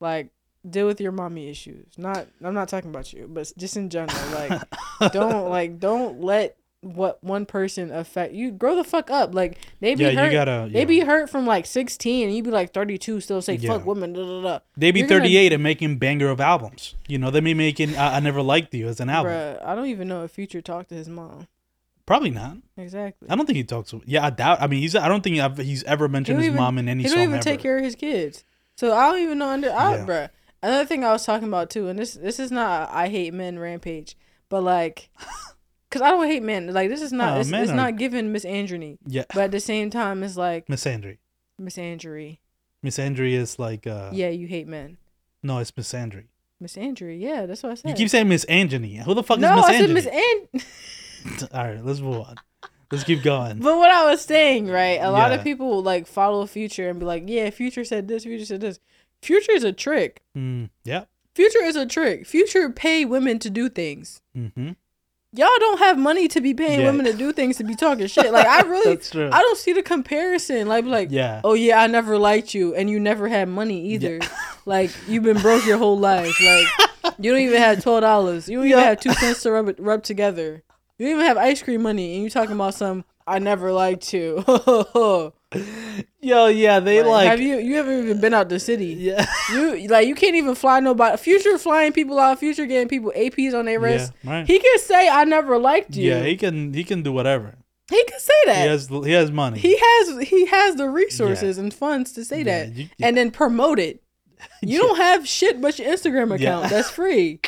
Like 0.00 0.30
deal 0.68 0.86
with 0.86 1.00
your 1.00 1.12
mommy 1.12 1.48
issues. 1.48 1.86
Not 1.96 2.26
I'm 2.42 2.54
not 2.54 2.68
talking 2.68 2.90
about 2.90 3.12
you, 3.12 3.26
but 3.30 3.50
just 3.56 3.76
in 3.76 3.88
general. 3.88 4.18
Like 4.32 4.60
don't 5.12 5.48
like 5.48 5.78
don't 5.78 6.20
let 6.20 6.56
what 6.82 7.22
one 7.22 7.44
person 7.46 7.90
affect 7.92 8.32
you. 8.32 8.50
Grow 8.50 8.74
the 8.74 8.84
fuck 8.84 9.10
up. 9.10 9.34
Like 9.34 9.58
they 9.80 9.94
be 9.94 10.04
yeah, 10.04 10.12
hurt. 10.12 10.24
you 10.26 10.32
gotta. 10.32 10.68
They 10.72 10.80
yeah. 10.80 10.84
be 10.86 11.00
hurt 11.00 11.28
from 11.28 11.46
like 11.46 11.66
16 11.66 12.28
and 12.28 12.36
you 12.36 12.42
be 12.42 12.50
like 12.50 12.72
32 12.72 13.20
still 13.20 13.42
say 13.42 13.54
Yeah. 13.56 13.70
fuck 13.72 13.84
women 13.86 14.12
da, 14.12 14.22
da, 14.24 14.42
da. 14.42 14.58
They 14.76 14.90
be 14.90 15.00
you're 15.00 15.08
gonna- 15.08 15.20
38 15.20 15.52
and 15.52 15.62
making 15.62 15.98
banger 15.98 16.28
of 16.28 16.40
albums. 16.40 16.94
You 17.06 17.18
know, 17.18 17.30
they 17.30 17.40
be 17.40 17.54
making 17.54 17.96
I, 17.96 18.16
I 18.16 18.20
Never 18.20 18.42
Liked 18.42 18.72
You 18.74 18.88
as 18.88 19.00
an 19.00 19.10
album. 19.10 19.32
Bruh, 19.32 19.64
I 19.64 19.74
don't 19.74 19.86
even 19.86 20.08
know 20.08 20.24
if 20.24 20.30
Future 20.30 20.62
talked 20.62 20.88
to 20.88 20.94
his 20.94 21.08
mom. 21.08 21.46
Probably 22.06 22.30
not. 22.30 22.56
Exactly. 22.76 23.28
I 23.30 23.36
don't 23.36 23.46
think 23.46 23.56
he 23.56 23.62
talks. 23.64 23.90
To, 23.90 24.02
yeah, 24.04 24.24
I 24.26 24.30
doubt. 24.30 24.60
I 24.60 24.66
mean, 24.66 24.80
he's. 24.80 24.96
I 24.96 25.06
don't 25.06 25.22
think 25.22 25.38
I've, 25.38 25.58
he's 25.58 25.84
ever 25.84 26.08
mentioned 26.08 26.38
his 26.38 26.46
even- 26.48 26.58
mom 26.58 26.76
in 26.78 26.88
any 26.88 27.04
He 27.04 27.08
don't 27.08 27.18
even 27.20 27.34
ever. 27.34 27.42
take 27.42 27.60
care 27.60 27.76
of 27.78 27.84
his 27.84 27.94
kids. 27.94 28.42
So 28.76 28.92
I 28.96 29.10
don't 29.12 29.20
even 29.20 29.38
know 29.38 29.48
under 29.50 29.70
I, 29.70 29.96
Yeah. 29.96 30.06
bruh. 30.06 30.28
Another 30.62 30.86
thing 30.86 31.04
I 31.04 31.12
was 31.12 31.24
talking 31.24 31.46
about 31.48 31.70
too, 31.70 31.88
and 31.88 31.98
this 31.98 32.14
this 32.14 32.40
is 32.40 32.50
not 32.50 32.90
I 32.90 33.08
hate 33.08 33.32
men 33.32 33.58
rampage, 33.58 34.16
but 34.48 34.62
like, 34.62 35.10
cause 35.90 36.02
I 36.02 36.10
don't 36.10 36.26
hate 36.26 36.42
men. 36.42 36.72
Like 36.72 36.88
this 36.88 37.02
is 37.02 37.12
not 37.12 37.34
No, 37.34 37.40
it's, 37.40 37.48
men 37.50 37.62
it's 37.62 37.72
are- 37.72 37.76
not 37.76 37.96
giving 37.96 38.32
Miss 38.32 38.44
Androny, 38.44 38.98
yeah, 39.06 39.24
but 39.34 39.44
at 39.44 39.50
the 39.50 39.60
same 39.60 39.90
time 39.90 40.22
it's 40.22 40.36
like 40.36 40.68
Miss 40.68 40.86
Andre. 40.86 41.18
Miss 41.58 41.76
Andry. 41.78 42.40
Miss 42.82 42.98
Andre 42.98 43.32
is 43.34 43.58
like. 43.58 43.86
uh 43.86 44.10
Yeah, 44.12 44.28
you 44.30 44.46
hate 44.46 44.66
men. 44.66 44.96
No, 45.42 45.58
it's 45.58 45.76
Miss 45.76 45.92
Andre. 45.94 46.24
Miss 46.60 46.76
Andry. 46.76 47.16
Yeah, 47.18 47.46
that's 47.46 47.62
what 47.62 47.72
I 47.72 47.74
said. 47.74 47.90
You 47.90 47.94
keep 47.96 48.08
saying 48.10 48.28
Miss 48.28 48.44
Anthony. 48.44 48.96
Who 48.96 49.14
the 49.14 49.22
fuck 49.22 49.38
no, 49.38 49.50
is 49.50 49.56
Miss 49.56 49.64
I 49.66 49.72
said 49.72 49.90
Anthony? 49.90 49.94
Miss 49.94 50.66
And. 51.42 51.48
All 51.54 51.64
right, 51.66 51.84
let's 51.84 52.00
move 52.00 52.16
on. 52.16 52.36
Let's 52.90 53.04
keep 53.04 53.22
going. 53.22 53.58
But 53.60 53.76
what 53.78 53.90
I 53.90 54.04
was 54.10 54.20
saying, 54.22 54.66
right? 54.68 54.98
A 55.00 55.10
lot 55.10 55.30
of 55.32 55.38
Yeah. 55.40 55.44
people 55.44 55.82
like 55.82 56.06
follow 56.06 56.44
Future 56.46 56.88
and 56.88 56.98
be 56.98 57.04
like, 57.06 57.24
"Yeah, 57.26 57.50
Future 57.50 57.84
said 57.84 58.08
this. 58.08 58.24
Future 58.24 58.44
said 58.46 58.60
this." 58.60 58.80
Future 59.22 59.52
is 59.52 59.64
a 59.64 59.72
trick. 59.72 60.22
Mm, 60.36 60.70
yeah. 60.84 61.04
Future 61.34 61.62
is 61.62 61.76
a 61.76 61.86
trick. 61.86 62.26
Future 62.26 62.68
pay 62.70 63.04
women 63.04 63.38
to 63.40 63.50
do 63.50 63.68
things. 63.68 64.20
Mm-hmm. 64.36 64.70
Y'all 65.32 65.48
don't 65.60 65.78
have 65.78 65.96
money 65.96 66.26
to 66.26 66.40
be 66.40 66.52
paying 66.54 66.80
Yeah. 66.80 66.86
women 66.86 67.06
to 67.06 67.12
do 67.12 67.32
things 67.32 67.56
to 67.58 67.64
be 67.64 67.76
talking 67.76 68.06
shit. 68.08 68.32
Like 68.32 68.46
I 68.46 68.62
really. 68.66 68.98
I 69.14 69.42
don't 69.42 69.56
see 69.58 69.72
the 69.72 69.82
comparison. 69.82 70.66
Like 70.66 70.84
like, 70.86 71.08
yeah. 71.12 71.40
oh 71.44 71.54
yeah, 71.54 71.80
I 71.80 71.86
never 71.86 72.18
liked 72.18 72.52
you, 72.52 72.74
and 72.74 72.90
you 72.90 72.98
never 72.98 73.28
had 73.28 73.48
money 73.48 73.86
either. 73.92 74.18
Like 74.66 74.90
you've 75.08 75.22
been 75.24 75.38
broke 75.38 75.64
your 75.64 75.78
whole 75.78 75.98
life. 75.98 76.38
Like 76.38 76.66
you 77.18 77.32
don't 77.32 77.40
even 77.40 77.60
have 77.60 77.82
twelve 77.82 78.02
dollars. 78.02 78.46
You 78.48 78.58
don't 78.58 78.66
even 78.66 78.78
have 78.80 79.00
two 79.00 79.12
cents 79.14 79.42
to 79.42 79.50
rub 79.52 79.68
it, 79.68 79.80
rub 79.80 80.02
together. 80.02 80.62
You 80.98 81.06
don't 81.06 81.14
even 81.14 81.26
have 81.26 81.38
ice 81.38 81.62
cream 81.62 81.82
money, 81.82 82.14
and 82.14 82.22
you 82.22 82.28
talking 82.30 82.54
about 82.54 82.74
some. 82.74 83.04
I 83.26 83.38
never 83.38 83.72
liked 83.72 84.12
you. 84.12 84.44
Yo, 86.22 86.46
yeah, 86.46 86.78
they 86.80 87.00
Like, 87.02 87.08
like. 87.10 87.28
have 87.28 87.40
you? 87.40 87.56
You 87.58 87.76
haven't 87.76 87.98
even 88.04 88.20
been 88.20 88.34
out 88.34 88.48
the 88.48 88.60
city. 88.60 88.86
yeah. 88.86 89.26
You 89.52 89.88
like 89.88 90.06
you 90.06 90.14
can't 90.14 90.36
even 90.36 90.54
fly 90.54 90.78
nobody. 90.80 91.16
Future 91.16 91.58
flying 91.58 91.92
people 91.92 92.18
out. 92.18 92.38
Future 92.38 92.66
getting 92.66 92.88
people 92.88 93.12
APs 93.16 93.52
on 93.58 93.64
their 93.64 93.80
Yeah, 93.80 93.86
wrist. 93.86 94.12
right. 94.24 94.46
He 94.46 94.58
can 94.60 94.78
say 94.78 95.08
I 95.08 95.24
never 95.24 95.58
liked 95.58 95.96
you. 95.96 96.10
yeah, 96.10 96.22
he 96.22 96.36
can. 96.36 96.72
He 96.72 96.84
can 96.84 97.02
do 97.02 97.12
whatever. 97.12 97.56
He 97.90 98.04
can 98.04 98.20
say 98.20 98.32
He 98.44 98.50
that. 98.50 98.68
has. 98.68 98.88
He 98.88 99.10
has 99.12 99.32
money. 99.32 99.58
He 99.58 99.76
has 99.76 100.28
he 100.28 100.46
has 100.46 100.76
the 100.76 100.88
resources 100.88 101.58
and 101.58 101.74
funds 101.74 102.12
to 102.12 102.24
say 102.24 102.38
Yeah, 102.42 102.44
that 102.66 102.72
you- 102.74 102.88
and 103.02 103.16
then 103.16 103.30
promote 103.32 103.78
it. 103.80 104.02
You 104.62 104.74
Yeah. 104.74 104.78
don't 104.86 104.96
have 104.98 105.26
shit 105.28 105.60
but 105.60 105.78
your 105.78 105.92
Instagram 105.92 106.28
Yeah. 106.30 106.34
account. 106.60 106.70
That's 106.70 106.90
free. 107.00 107.40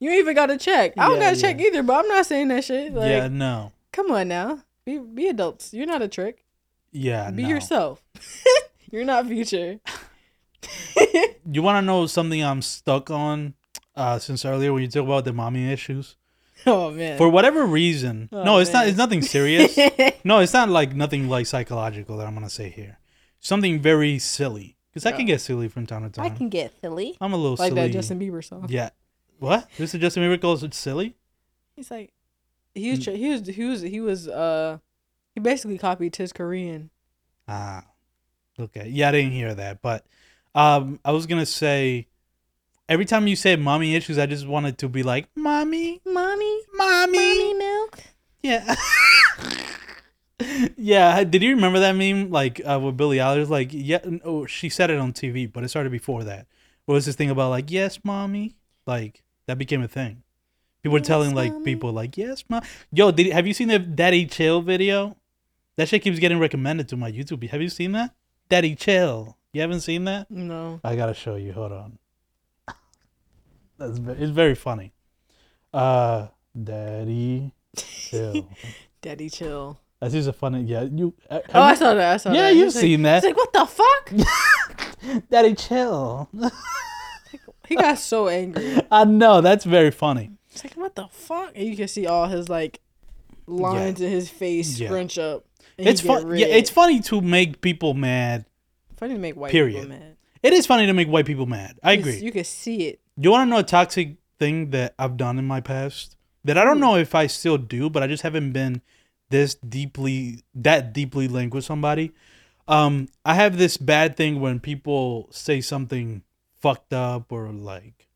You 0.00 0.10
ain't 0.10 0.18
even 0.18 0.34
got 0.34 0.46
to 0.46 0.58
check. 0.58 0.94
I 0.98 1.06
don't 1.08 1.20
Yeah, 1.20 1.30
got 1.30 1.34
to 1.36 1.40
check 1.40 1.60
either, 1.60 1.82
but 1.82 2.00
I'm 2.04 2.08
not 2.08 2.26
saying 2.26 2.48
that 2.48 2.64
shit. 2.64 2.92
Like, 2.92 3.08
yeah. 3.08 3.28
No. 3.28 3.70
come 3.92 4.10
on 4.10 4.28
now. 4.28 4.58
Be 4.84 4.98
be 4.98 5.28
adults. 5.28 5.72
You're 5.72 5.86
not 5.86 6.02
a 6.02 6.08
trick. 6.08 6.43
Yeah. 6.94 7.30
Be 7.30 7.42
no. 7.42 7.48
yourself. 7.50 8.02
You're 8.90 9.04
not 9.04 9.26
future. 9.26 9.80
You 11.46 11.60
want 11.62 11.76
to 11.76 11.82
know 11.82 12.06
something 12.06 12.42
I'm 12.42 12.62
stuck 12.62 13.10
on? 13.10 13.52
Uh, 13.94 14.18
since 14.18 14.44
earlier 14.46 14.72
when 14.72 14.82
you 14.82 14.88
talk 14.88 15.04
about 15.04 15.24
the 15.26 15.32
mommy 15.32 15.70
issues, 15.70 16.16
oh 16.66 16.90
man. 16.90 17.18
for 17.18 17.28
whatever 17.28 17.64
reason, 17.66 18.28
Oh, 18.32 18.42
no, 18.42 18.58
it's 18.58 18.72
not. 18.72 18.88
It's 18.88 18.96
nothing 18.96 19.20
serious. 19.22 19.76
no, 20.24 20.38
it's 20.40 20.52
not 20.54 20.68
like 20.70 20.94
nothing 20.94 21.28
like 21.28 21.46
psychological 21.46 22.16
that 22.16 22.26
I'm 22.26 22.34
gonna 22.34 22.48
say 22.50 22.70
here. 22.70 22.98
Something 23.40 23.78
very 23.80 24.18
silly 24.18 24.78
because 24.90 25.04
I 25.06 25.12
can 25.12 25.26
get 25.26 25.40
silly 25.42 25.68
from 25.68 25.86
time 25.86 26.02
to 26.02 26.08
time. 26.10 26.24
I 26.24 26.30
can 26.30 26.48
get 26.48 26.72
silly. 26.80 27.16
I'm 27.20 27.34
a 27.34 27.36
little 27.36 27.56
Like 27.58 27.68
silly. 27.70 27.82
that 27.82 27.92
Justin 27.92 28.18
Bieber 28.18 28.42
song. 28.42 28.66
Yeah. 28.68 28.90
What? 29.38 29.68
This 29.76 29.94
is 29.94 30.00
Justin 30.00 30.22
Bieber 30.24 30.40
calls 30.40 30.64
it 30.64 30.72
silly? 30.74 31.14
He's 31.76 31.90
like 31.90 32.12
he 32.74 32.90
was 32.90 32.98
Mm. 33.00 33.16
he 33.16 33.28
was 33.28 33.46
he 33.46 33.64
was 33.64 33.80
he 33.82 34.00
was 34.00 34.28
uh 34.28 34.78
he 35.34 35.40
basically 35.40 35.78
copied 35.78 36.16
his 36.16 36.32
Korean. 36.32 36.90
Ah. 37.48 37.84
Okay. 38.58 38.88
Yeah, 38.88 39.08
I 39.08 39.12
didn't 39.12 39.32
hear 39.32 39.52
that, 39.54 39.82
but 39.82 40.06
um, 40.54 41.00
I 41.04 41.12
was 41.12 41.26
gonna 41.26 41.46
say. 41.46 42.06
Every 42.86 43.06
time 43.06 43.26
you 43.26 43.34
say 43.34 43.56
mommy 43.56 43.94
issues, 43.94 44.18
I 44.18 44.26
just 44.26 44.46
wanted 44.46 44.76
to 44.78 44.90
be 44.90 45.02
like, 45.02 45.26
mommy, 45.34 46.02
Mommy, 46.04 46.60
mommy, 46.74 47.18
mommy 47.18 47.54
milk. 47.54 47.98
Yeah. 48.42 48.74
yeah. 50.76 51.24
Did 51.24 51.42
you 51.42 51.54
remember 51.54 51.78
that 51.80 51.92
meme? 51.92 52.30
Like 52.30 52.60
uh, 52.64 52.78
with 52.82 52.96
Billie 52.96 53.16
Eilish, 53.18 53.48
like 53.48 53.70
yeah. 53.72 54.00
Oh, 54.24 54.46
she 54.46 54.68
said 54.68 54.90
it 54.90 54.98
on 54.98 55.12
TV, 55.12 55.50
but 55.50 55.64
it 55.64 55.68
started 55.68 55.90
before 55.92 56.24
that. 56.24 56.46
What 56.84 56.94
was 56.94 57.06
this 57.06 57.16
thing 57.16 57.30
about 57.30 57.50
like 57.50 57.70
yes, 57.70 57.98
mommy? 58.04 58.56
Like 58.86 59.22
that 59.46 59.56
became 59.58 59.82
a 59.82 59.88
thing. 59.88 60.22
People 60.82 60.92
were 60.92 60.98
Yes, 60.98 61.06
telling 61.06 61.34
like 61.34 61.64
people 61.64 61.90
like 61.92 62.18
yes, 62.18 62.44
mom. 62.50 62.62
Yo, 62.92 63.10
did 63.10 63.32
have 63.32 63.46
you 63.46 63.54
seen 63.54 63.68
the 63.68 63.78
Daddy 63.78 64.26
Chill 64.26 64.60
video? 64.60 65.16
That 65.76 65.88
shit 65.88 66.02
keeps 66.02 66.18
getting 66.18 66.38
recommended 66.38 66.88
to 66.90 66.96
my 66.96 67.10
YouTube. 67.10 67.48
Have 67.50 67.60
you 67.62 67.68
seen 67.68 67.92
that? 67.92 68.14
Daddy 68.48 68.74
Chill. 68.76 69.36
You 69.52 69.60
haven't 69.60 69.80
seen 69.80 70.04
that? 70.04 70.30
No. 70.30 70.80
I 70.84 70.96
gotta 70.96 71.14
show 71.14 71.36
you. 71.36 71.52
Hold 71.52 71.72
on. 71.72 71.98
That's 73.78 73.98
ve- 73.98 74.12
it's 74.22 74.30
very 74.30 74.54
funny. 74.54 74.92
Uh, 75.72 76.28
Daddy 76.60 77.52
Chill. 77.76 78.48
Daddy 79.02 79.28
chill. 79.28 79.78
That's 80.00 80.14
just 80.14 80.28
a 80.28 80.32
funny. 80.32 80.62
Yeah, 80.62 80.82
you. 80.82 81.12
uh, 81.28 81.40
Oh, 81.52 81.60
I 81.60 81.74
saw 81.74 81.94
that. 81.94 82.14
I 82.14 82.16
saw 82.16 82.30
you- 82.30 82.36
that. 82.36 82.42
yeah, 82.42 82.50
you've 82.50 82.64
was 82.66 82.74
like- 82.76 82.82
seen 82.82 83.02
that. 83.02 83.22
He's 83.22 83.34
like, 83.34 83.36
what 83.36 83.52
the 83.52 83.66
fuck? 83.66 85.22
Daddy 85.30 85.54
Chill. 85.54 86.28
he 87.68 87.74
got 87.76 87.98
so 87.98 88.28
angry. 88.28 88.80
I 88.90 89.04
know 89.04 89.40
that's 89.40 89.64
very 89.64 89.90
funny. 89.90 90.30
It's 90.50 90.62
like, 90.64 90.74
what 90.74 90.94
the 90.94 91.08
fuck? 91.10 91.52
And 91.54 91.66
you 91.66 91.76
can 91.76 91.88
see 91.88 92.06
all 92.06 92.28
his 92.28 92.48
like 92.48 92.80
lines 93.46 94.00
in 94.00 94.10
his 94.10 94.30
face 94.30 94.78
Yeah. 94.78 94.88
scrunch 94.88 95.18
up. 95.18 95.44
And 95.78 95.88
It's 95.88 96.00
fun. 96.00 96.36
Yeah, 96.36 96.46
it's 96.46 96.70
funny 96.70 97.00
to 97.00 97.20
make 97.20 97.60
people 97.60 97.94
mad. 97.94 98.46
funny 98.96 99.14
to 99.14 99.20
make 99.20 99.36
white 99.36 99.50
Period. 99.52 99.82
people 99.82 99.96
mad. 99.98 100.16
It 100.42 100.52
is 100.52 100.66
funny 100.66 100.86
to 100.86 100.92
make 100.92 101.08
white 101.08 101.26
people 101.26 101.46
mad. 101.46 101.78
I 101.82 101.92
agree. 101.92 102.18
You 102.18 102.30
can 102.30 102.44
see 102.44 102.86
it. 102.88 103.00
You 103.16 103.30
want 103.30 103.46
to 103.48 103.50
know 103.50 103.58
a 103.60 103.62
toxic 103.64 104.16
thing 104.38 104.70
that 104.70 104.94
I've 104.98 105.16
done 105.16 105.38
in 105.38 105.46
my 105.46 105.60
past 105.60 106.16
that 106.44 106.58
I 106.58 106.64
don't 106.64 106.80
know 106.80 106.96
if 106.96 107.14
I 107.14 107.26
still 107.26 107.56
do, 107.56 107.88
but 107.88 108.02
I 108.02 108.06
just 108.06 108.22
haven't 108.22 108.52
been 108.52 108.82
this 109.30 109.54
deeply 109.54 110.40
that 110.54 110.92
deeply 110.92 111.28
linked 111.28 111.54
with 111.54 111.64
somebody. 111.64 112.12
Um, 112.68 113.08
I 113.24 113.34
have 113.34 113.56
this 113.58 113.76
bad 113.76 114.16
thing 114.16 114.40
when 114.40 114.60
people 114.60 115.28
say 115.30 115.60
something 115.60 116.22
fucked 116.60 116.92
up 116.92 117.30
or 117.32 117.48
like 117.50 118.08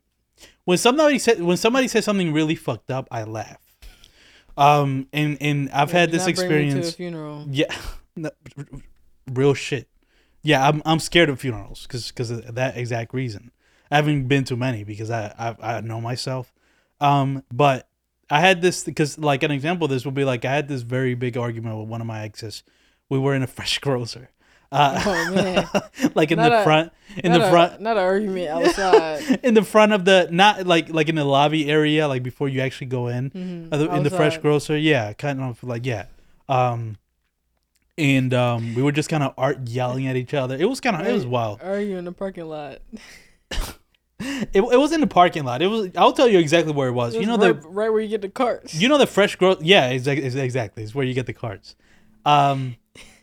when 0.65 0.79
somebody 0.79 1.19
said 1.19 1.43
when 1.43 1.57
somebody 1.57 1.89
says 1.89 2.05
something 2.05 2.33
really 2.33 2.55
fucked 2.55 2.91
up, 2.91 3.09
I 3.11 3.25
laugh. 3.25 3.68
Um, 4.59 5.07
and 5.13 5.39
and 5.41 5.71
I've 5.71 5.93
had 5.93 6.11
Do 6.11 6.19
this 6.19 6.27
not 6.27 6.35
bring 6.37 6.49
me 6.49 6.55
to 6.55 6.55
a 6.57 6.61
experience. 6.79 6.95
funeral. 6.95 7.47
Yeah, 7.51 7.75
no, 8.17 8.31
real 9.31 9.55
shit. 9.55 9.89
Yeah, 10.43 10.67
I'm 10.67 10.83
I'm 10.85 10.99
scared 10.99 11.29
of 11.29 11.41
funerals 11.41 11.83
because 11.83 12.09
because 12.09 12.31
of 12.31 12.55
that 12.55 12.77
exact 12.77 13.15
reason. 13.15 13.53
I 13.91 13.97
haven't 13.97 14.27
been 14.29 14.45
to 14.45 14.57
many 14.57 14.85
because 14.85 15.11
I 15.11 15.33
I, 15.39 15.77
I 15.77 15.81
know 15.81 16.01
myself. 16.01 16.53
Um, 17.01 17.45
but 17.53 17.89
I 18.31 18.41
had 18.41 18.61
this 18.61 18.85
because 18.85 19.19
like 19.19 19.43
an 19.43 19.51
example 19.51 19.85
of 19.87 19.91
this 19.91 20.05
would 20.05 20.15
be 20.15 20.25
like 20.25 20.45
I 20.45 20.53
had 20.55 20.69
this 20.69 20.83
very 20.83 21.15
big 21.15 21.37
argument 21.37 21.79
with 21.79 21.89
one 21.89 22.01
of 22.01 22.07
my 22.07 22.23
exes. 22.23 22.63
We 23.09 23.19
were 23.19 23.35
in 23.35 23.43
a 23.43 23.47
fresh 23.47 23.79
grocer. 23.87 24.31
Uh, 24.71 25.03
Oh, 25.07 25.35
man. 25.35 25.67
like 26.15 26.31
in 26.31 26.37
Not 26.37 26.51
the 26.51 26.61
a- 26.61 26.65
front, 26.65 26.93
in 27.17 27.33
the 27.33 27.47
a, 27.47 27.51
front, 27.51 27.81
not 27.81 27.97
an 27.97 28.03
argument 28.03 28.49
outside. 28.67 29.41
in 29.43 29.55
the 29.55 29.63
front 29.65 29.93
of 29.93 30.05
the 30.05 30.29
not 30.31 30.67
like 30.67 30.91
like 30.91 31.09
in 31.09 31.15
the 31.15 31.25
lobby 31.25 31.71
area, 31.71 32.07
like 32.07 32.23
before 32.23 32.49
you 32.49 32.61
actually 32.61 32.89
go 32.89 33.07
in, 33.09 33.31
Mhm. 33.31 33.69
uh, 33.73 33.77
the- 33.79 33.95
in 33.97 34.03
the 34.03 34.11
fresh 34.11 34.37
grocer. 34.39 34.77
Yeah, 34.77 35.13
kind 35.15 35.41
of 35.41 35.63
like 35.65 35.87
yeah. 35.87 36.07
Um, 36.51 36.99
and 37.97 38.33
um, 38.35 38.75
we 38.75 38.83
were 38.83 38.93
just 38.93 39.09
kind 39.09 39.23
of 39.23 39.33
art 39.39 39.67
yelling 39.69 40.07
at 40.07 40.17
each 40.17 40.35
other. 40.35 40.55
It 40.57 40.69
was 40.69 40.81
kind 40.81 40.95
of 41.01 41.07
it 41.07 41.13
was 41.13 41.27
wild. 41.27 41.61
Are 41.63 41.81
you 41.81 41.97
in 41.97 42.05
the 42.05 42.13
parking 42.13 42.45
lot? 42.47 42.79
It, 44.21 44.63
it 44.63 44.77
was 44.79 44.91
in 44.91 45.01
the 45.01 45.07
parking 45.07 45.45
lot. 45.45 45.63
It 45.63 45.69
was. 45.69 45.91
I'll 45.97 46.13
tell 46.13 46.27
you 46.27 46.41
exactly 46.41 46.73
where 46.73 46.89
it 46.89 46.93
was. 46.93 47.15
You 47.15 47.25
know 47.25 47.37
right, 47.39 47.61
the 47.63 47.69
right 47.69 47.89
where 47.89 48.01
you 48.01 48.09
get 48.09 48.21
the 48.21 48.29
carts. 48.29 48.75
you 48.75 48.89
know 48.89 48.99
the 48.99 49.07
fresh 49.07 49.37
grocer. 49.37 49.61
Yeah, 49.63 49.91
exactly. 49.91 50.27
Exactly. 50.27 50.83
It's 50.83 50.93
where 50.95 51.05
you 51.07 51.15
get 51.15 51.27
the 51.27 51.33
carts. 51.33 51.77
Um, 52.27 52.75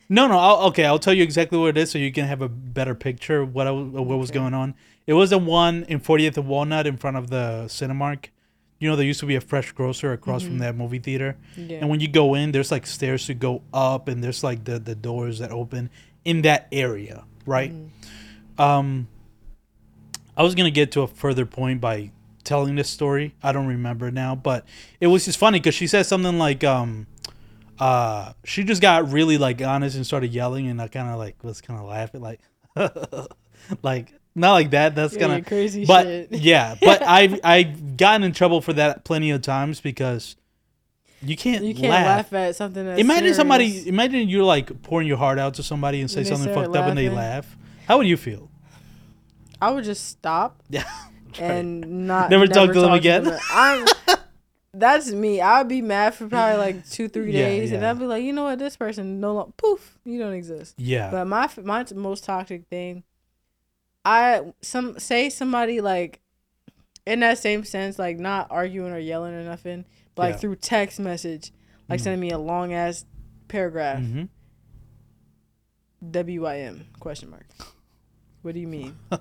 no, 0.09 0.27
no. 0.27 0.37
I'll, 0.37 0.57
okay, 0.67 0.85
I'll 0.85 0.99
tell 0.99 1.13
you 1.13 1.23
exactly 1.23 1.57
what 1.57 1.69
it 1.69 1.77
is, 1.77 1.91
so 1.91 1.97
you 1.97 2.11
can 2.11 2.25
have 2.25 2.41
a 2.41 2.49
better 2.49 2.93
picture 2.95 3.41
of 3.41 3.53
what 3.55 3.67
I, 3.67 3.71
what 3.71 4.17
was 4.19 4.31
going 4.31 4.53
on. 4.53 4.75
It 5.07 5.13
was 5.13 5.29
the 5.31 5.37
one 5.37 5.83
in 5.87 5.99
40th 5.99 6.37
and 6.37 6.47
Walnut 6.47 6.87
in 6.87 6.97
front 6.97 7.17
of 7.17 7.29
the 7.29 7.65
Cinemark. 7.67 8.25
You 8.79 8.89
know, 8.89 8.95
there 8.95 9.05
used 9.05 9.19
to 9.21 9.25
be 9.25 9.35
a 9.35 9.41
fresh 9.41 9.71
grocer 9.71 10.11
across 10.11 10.43
from 10.43 10.55
Mhm. 10.57 10.59
that 10.59 10.75
movie 10.75 10.99
theater. 10.99 11.37
yeah. 11.55 11.77
And 11.79 11.89
when 11.89 11.99
you 12.01 12.07
go 12.07 12.33
in, 12.35 12.51
there's 12.51 12.71
like 12.71 12.85
stairs 12.85 13.25
to 13.27 13.33
go 13.33 13.61
up, 13.73 14.07
and 14.07 14.23
there's 14.23 14.43
like 14.43 14.65
the 14.65 14.79
the 14.79 14.95
doors 14.95 15.39
that 15.39 15.51
open 15.51 15.89
in 16.25 16.41
that 16.41 16.67
area, 16.71 17.23
right? 17.45 17.71
Mhm. 17.73 18.59
Um, 18.61 19.07
I 20.37 20.43
was 20.43 20.55
gonna 20.55 20.71
get 20.71 20.91
to 20.93 21.01
a 21.01 21.07
further 21.07 21.45
point 21.45 21.79
by 21.81 22.11
telling 22.43 22.75
this 22.75 22.89
story. 22.89 23.33
I 23.41 23.51
don't 23.51 23.67
remember 23.67 24.11
now, 24.11 24.35
but 24.35 24.65
it 24.99 25.07
was 25.07 25.25
just 25.25 25.37
funny 25.39 25.59
because 25.59 25.73
she 25.75 25.87
said 25.87 26.05
something 26.05 26.37
like, 26.37 26.63
um, 26.63 27.07
uh, 27.79 28.33
she 28.43 28.63
just 28.63 28.81
got 28.81 29.11
really 29.11 29.37
like 29.37 29.61
honest 29.61 29.95
and 29.95 30.05
started 30.05 30.31
yelling, 30.33 30.67
and 30.67 30.81
I 30.81 30.87
kind 30.87 31.09
of 31.09 31.17
like 31.17 31.43
was 31.43 31.61
kind 31.61 31.79
of 31.79 31.85
laughing, 31.87 32.21
like, 32.21 32.39
like 33.83 34.13
not 34.35 34.53
like 34.53 34.71
that. 34.71 34.95
That's 34.95 35.13
Yeah, 35.13 35.19
kind 35.27 35.33
of 35.39 35.45
crazy 35.45 35.85
but 35.85 36.03
shit. 36.03 36.31
yeah, 36.33 36.75
but 36.81 37.01
I 37.05 37.39
I 37.43 37.63
gotten 37.63 38.23
in 38.23 38.31
trouble 38.31 38.61
for 38.61 38.73
that 38.73 39.03
plenty 39.03 39.31
of 39.31 39.41
times 39.41 39.81
because 39.81 40.35
you 41.21 41.35
can't 41.35 41.63
You 41.63 41.73
can't 41.73 41.89
laugh. 41.89 42.31
laugh, 42.31 42.33
at 42.33 42.55
something 42.55 42.85
that's 42.85 42.99
Imagine 42.99 43.33
somebody. 43.33 43.87
Imagine 43.87 44.27
you're 44.29 44.43
like 44.43 44.81
pouring 44.83 45.07
your 45.07 45.17
heart 45.17 45.39
out 45.39 45.55
to 45.55 45.63
somebody 45.63 46.01
and 46.01 46.11
say 46.11 46.19
And 46.19 46.27
something 46.27 46.53
fucked 46.53 46.75
up 46.75 46.85
and 46.87 46.97
they 46.97 47.09
laugh. 47.09 47.57
How 47.87 47.97
would 47.97 48.07
you 48.07 48.17
feel? 48.17 48.49
I 49.61 49.71
would 49.71 49.83
just 49.85 50.07
stop 50.09 50.61
Yeah. 50.69 50.83
and 51.39 52.05
not 52.07 52.29
Never 52.29 52.45
talk 52.47 52.73
to 52.73 52.79
them 52.81 52.91
again? 52.93 53.23
them. 53.23 53.39
That's 54.77 55.11
me. 55.11 55.39
I'd 55.41 55.67
be 55.69 55.81
mad 55.81 56.15
for 56.15 56.27
probably 56.27 56.57
like 56.57 56.89
two, 56.89 57.07
three 57.07 57.31
Yeah, 57.31 57.45
days, 57.45 57.71
and. 57.71 57.85
I'd 57.85 57.97
be 57.99 58.05
like, 58.05 58.23
you 58.23 58.33
know 58.33 58.43
what, 58.43 58.59
this 58.59 58.75
person 58.75 59.19
no 59.19 59.33
longer 59.33 59.53
poof, 59.57 59.97
you 60.03 60.19
don't 60.19 60.33
exist. 60.33 60.75
Yeah. 60.77 61.09
But 61.11 61.25
my 61.25 61.49
my 61.63 61.85
most 61.95 62.23
toxic 62.25 62.67
thing, 62.67 63.03
I 64.03 64.41
some 64.61 64.99
say 64.99 65.29
somebody 65.29 65.81
like, 65.81 66.19
in 67.05 67.21
that 67.21 67.37
same 67.37 67.63
sense, 67.63 67.97
like 67.97 68.19
not 68.19 68.47
arguing 68.49 68.91
or 68.91 68.99
yelling 68.99 69.33
or 69.33 69.43
nothing, 69.43 69.85
but 70.15 70.23
like 70.23 70.33
Yeah. 70.35 70.39
through 70.39 70.55
text 70.57 70.99
message, 70.99 71.51
like 71.89 71.99
Mhm. 71.99 72.03
sending 72.03 72.19
me 72.21 72.31
a 72.31 72.37
long 72.37 72.73
ass 72.73 73.05
paragraph. 73.47 73.99
hmm 73.99 74.23
WIM 76.01 76.85
question 76.99 77.29
mark. 77.29 77.47
What 78.41 78.53
do 78.53 78.59
you 78.59 78.67
mean? 78.67 78.95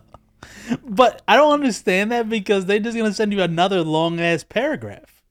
But 0.87 1.23
I 1.27 1.37
don't 1.37 1.55
understand 1.55 2.13
that 2.13 2.29
because 2.29 2.67
they're 2.67 2.79
just 2.79 2.97
gonna 2.97 3.15
send 3.15 3.33
you 3.33 3.41
another 3.41 3.83
long 3.83 4.21
ass 4.21 4.45
paragraph. 4.45 5.23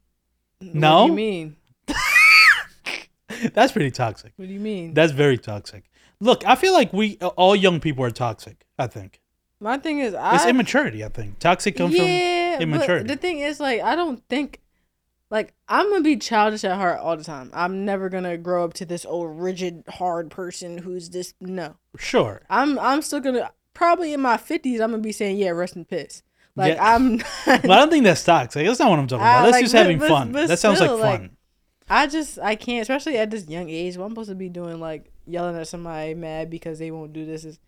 What 0.71 1.05
do 1.05 1.11
you 1.11 1.15
mean? 1.15 1.55
That's 3.53 3.71
pretty 3.71 3.91
toxic. 3.91 4.33
What 4.35 4.47
do 4.47 4.53
you 4.53 4.59
mean? 4.59 4.93
That's 4.93 5.11
very 5.11 5.37
toxic. 5.37 5.83
Look, 6.19 6.45
I 6.45 6.55
feel 6.55 6.73
like 6.73 6.93
we 6.93 7.17
all 7.17 7.55
young 7.55 7.79
people 7.79 8.05
are 8.05 8.11
toxic. 8.11 8.65
I 8.79 8.87
think 8.87 9.19
My 9.59 9.77
thing 9.77 9.99
is, 9.99 10.15
it's 10.17 10.45
immaturity. 10.45 11.03
I 11.03 11.09
think 11.09 11.39
toxic 11.39 11.75
comes 11.75 11.95
yeah, 11.95 12.59
immaturity. 12.59 13.07
But 13.07 13.15
the 13.15 13.21
thing 13.21 13.39
is, 13.39 13.59
like, 13.59 13.81
I 13.81 13.95
don't 13.95 14.23
think, 14.29 14.61
like, 15.29 15.53
I'm 15.67 15.89
gonna 15.89 16.01
be 16.03 16.15
childish 16.17 16.63
at 16.63 16.77
heart 16.77 16.99
all 16.99 17.17
the 17.17 17.23
time. 17.23 17.49
I'm 17.53 17.83
never 17.83 18.07
gonna 18.07 18.37
grow 18.37 18.63
up 18.63 18.73
to 18.75 18.85
this 18.85 19.05
old 19.05 19.37
rigid, 19.39 19.83
hard 19.89 20.31
person 20.31 20.77
who's 20.77 21.09
this. 21.09 21.33
No, 21.41 21.75
sure. 21.97 22.43
I'm 22.49 22.79
I'm 22.79 23.01
still 23.01 23.19
gonna 23.19 23.51
probably 23.73 24.13
in 24.13 24.21
my 24.21 24.37
fifties. 24.37 24.79
I'm 24.79 24.91
gonna 24.91 25.03
be 25.03 25.11
saying, 25.11 25.37
yeah, 25.37 25.49
rest 25.49 25.75
in 25.75 25.83
piss. 25.85 26.23
Like 26.55 26.75
Yeah. 26.75 26.95
I'm. 26.95 27.17
But 27.45 27.71
I 27.71 27.77
don't 27.77 27.89
think 27.89 28.03
that's 28.03 28.23
toxic. 28.23 28.65
That's 28.65 28.79
not 28.79 28.89
what 28.89 28.99
I'm 28.99 29.07
talking 29.07 29.21
about. 29.21 29.43
That's 29.43 29.51
like, 29.53 29.63
just 29.63 29.73
but- 29.73 29.79
having 29.79 29.99
but- 29.99 30.09
fun. 30.09 30.31
but 30.31 30.47
that 30.47 30.59
sounds 30.59 30.79
like 30.79 30.87
still, 30.89 30.97
like, 30.99 31.19
fun. 31.19 31.37
I 31.89 32.07
just 32.07 32.39
I 32.39 32.55
can't, 32.55 32.81
especially 32.81 33.17
at 33.17 33.29
this 33.29 33.47
young 33.47 33.69
age. 33.69 33.97
What 33.97 34.05
I'm 34.05 34.11
supposed 34.11 34.29
to 34.29 34.35
be 34.35 34.49
doing, 34.49 34.79
like 34.79 35.11
yelling 35.25 35.55
at 35.57 35.67
somebody 35.67 36.13
mad 36.13 36.49
because 36.49 36.79
they 36.79 36.91
won't 36.91 37.13
do 37.13 37.25
this, 37.25 37.43
is 37.43 37.59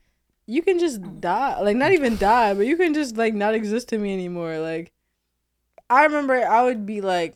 you 0.48 0.62
can 0.62 0.80
just 0.80 1.02
die, 1.20 1.60
like 1.62 1.76
not 1.76 1.92
even 1.92 2.18
die, 2.18 2.54
but 2.54 2.66
you 2.66 2.78
can 2.78 2.94
just 2.94 3.18
like 3.18 3.34
not 3.34 3.56
exist 3.56 3.90
to 3.90 3.98
me 3.98 4.14
anymore. 4.14 4.58
Like 4.60 4.92
I 5.90 6.04
remember 6.06 6.36
I 6.48 6.64
would 6.64 6.86
be 6.86 7.02
like, 7.02 7.36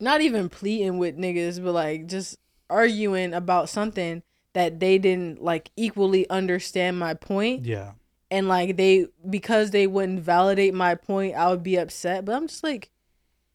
not 0.00 0.20
even 0.22 0.48
pleading 0.48 0.98
with 0.98 1.18
niggas, 1.18 1.62
but 1.62 1.72
like 1.72 2.06
just 2.06 2.38
arguing 2.70 3.34
about 3.34 3.68
something 3.68 4.22
that 4.54 4.80
they 4.80 4.96
didn't 4.98 5.42
like 5.42 5.70
equally 5.76 6.28
understand 6.30 6.98
my 6.98 7.12
point, 7.14 7.64
yeah. 7.66 7.92
And 8.30 8.48
like 8.48 8.76
they 8.76 9.06
because 9.28 9.70
they 9.70 9.86
wouldn't 9.86 10.20
validate 10.20 10.74
my 10.74 10.94
point, 10.94 11.34
I 11.36 11.48
would 11.50 11.62
be 11.62 11.76
upset. 11.76 12.24
But 12.24 12.34
I'm 12.36 12.48
just 12.48 12.64
like. 12.64 12.90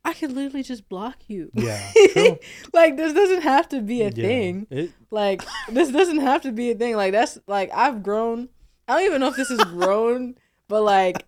I 0.04 0.14
could 0.14 0.32
literally 0.32 0.64
just 0.64 0.90
block 0.90 1.18
you. 1.28 1.52
Yeah. 1.54 1.80
Like 2.74 2.98
this 2.98 3.14
doesn't 3.14 3.42
have 3.44 3.70
to 3.70 3.82
be 3.82 4.02
a 4.02 4.06
Yeah. 4.06 4.10
thing. 4.10 4.68
It- 4.72 4.92
Like 5.12 5.44
this 5.70 5.92
doesn't 5.92 6.22
have 6.22 6.42
to 6.42 6.52
be 6.52 6.72
a 6.72 6.76
thing. 6.76 6.96
Like 6.96 7.12
that's 7.12 7.38
like 7.46 7.70
I've 7.72 8.02
grown. 8.02 8.50
I 8.88 8.96
don't 8.96 9.06
even 9.06 9.22
know 9.22 9.28
if 9.28 9.36
this 9.36 9.52
is 9.52 9.64
grown, 9.64 10.38
but 10.68 10.82
like 10.82 11.24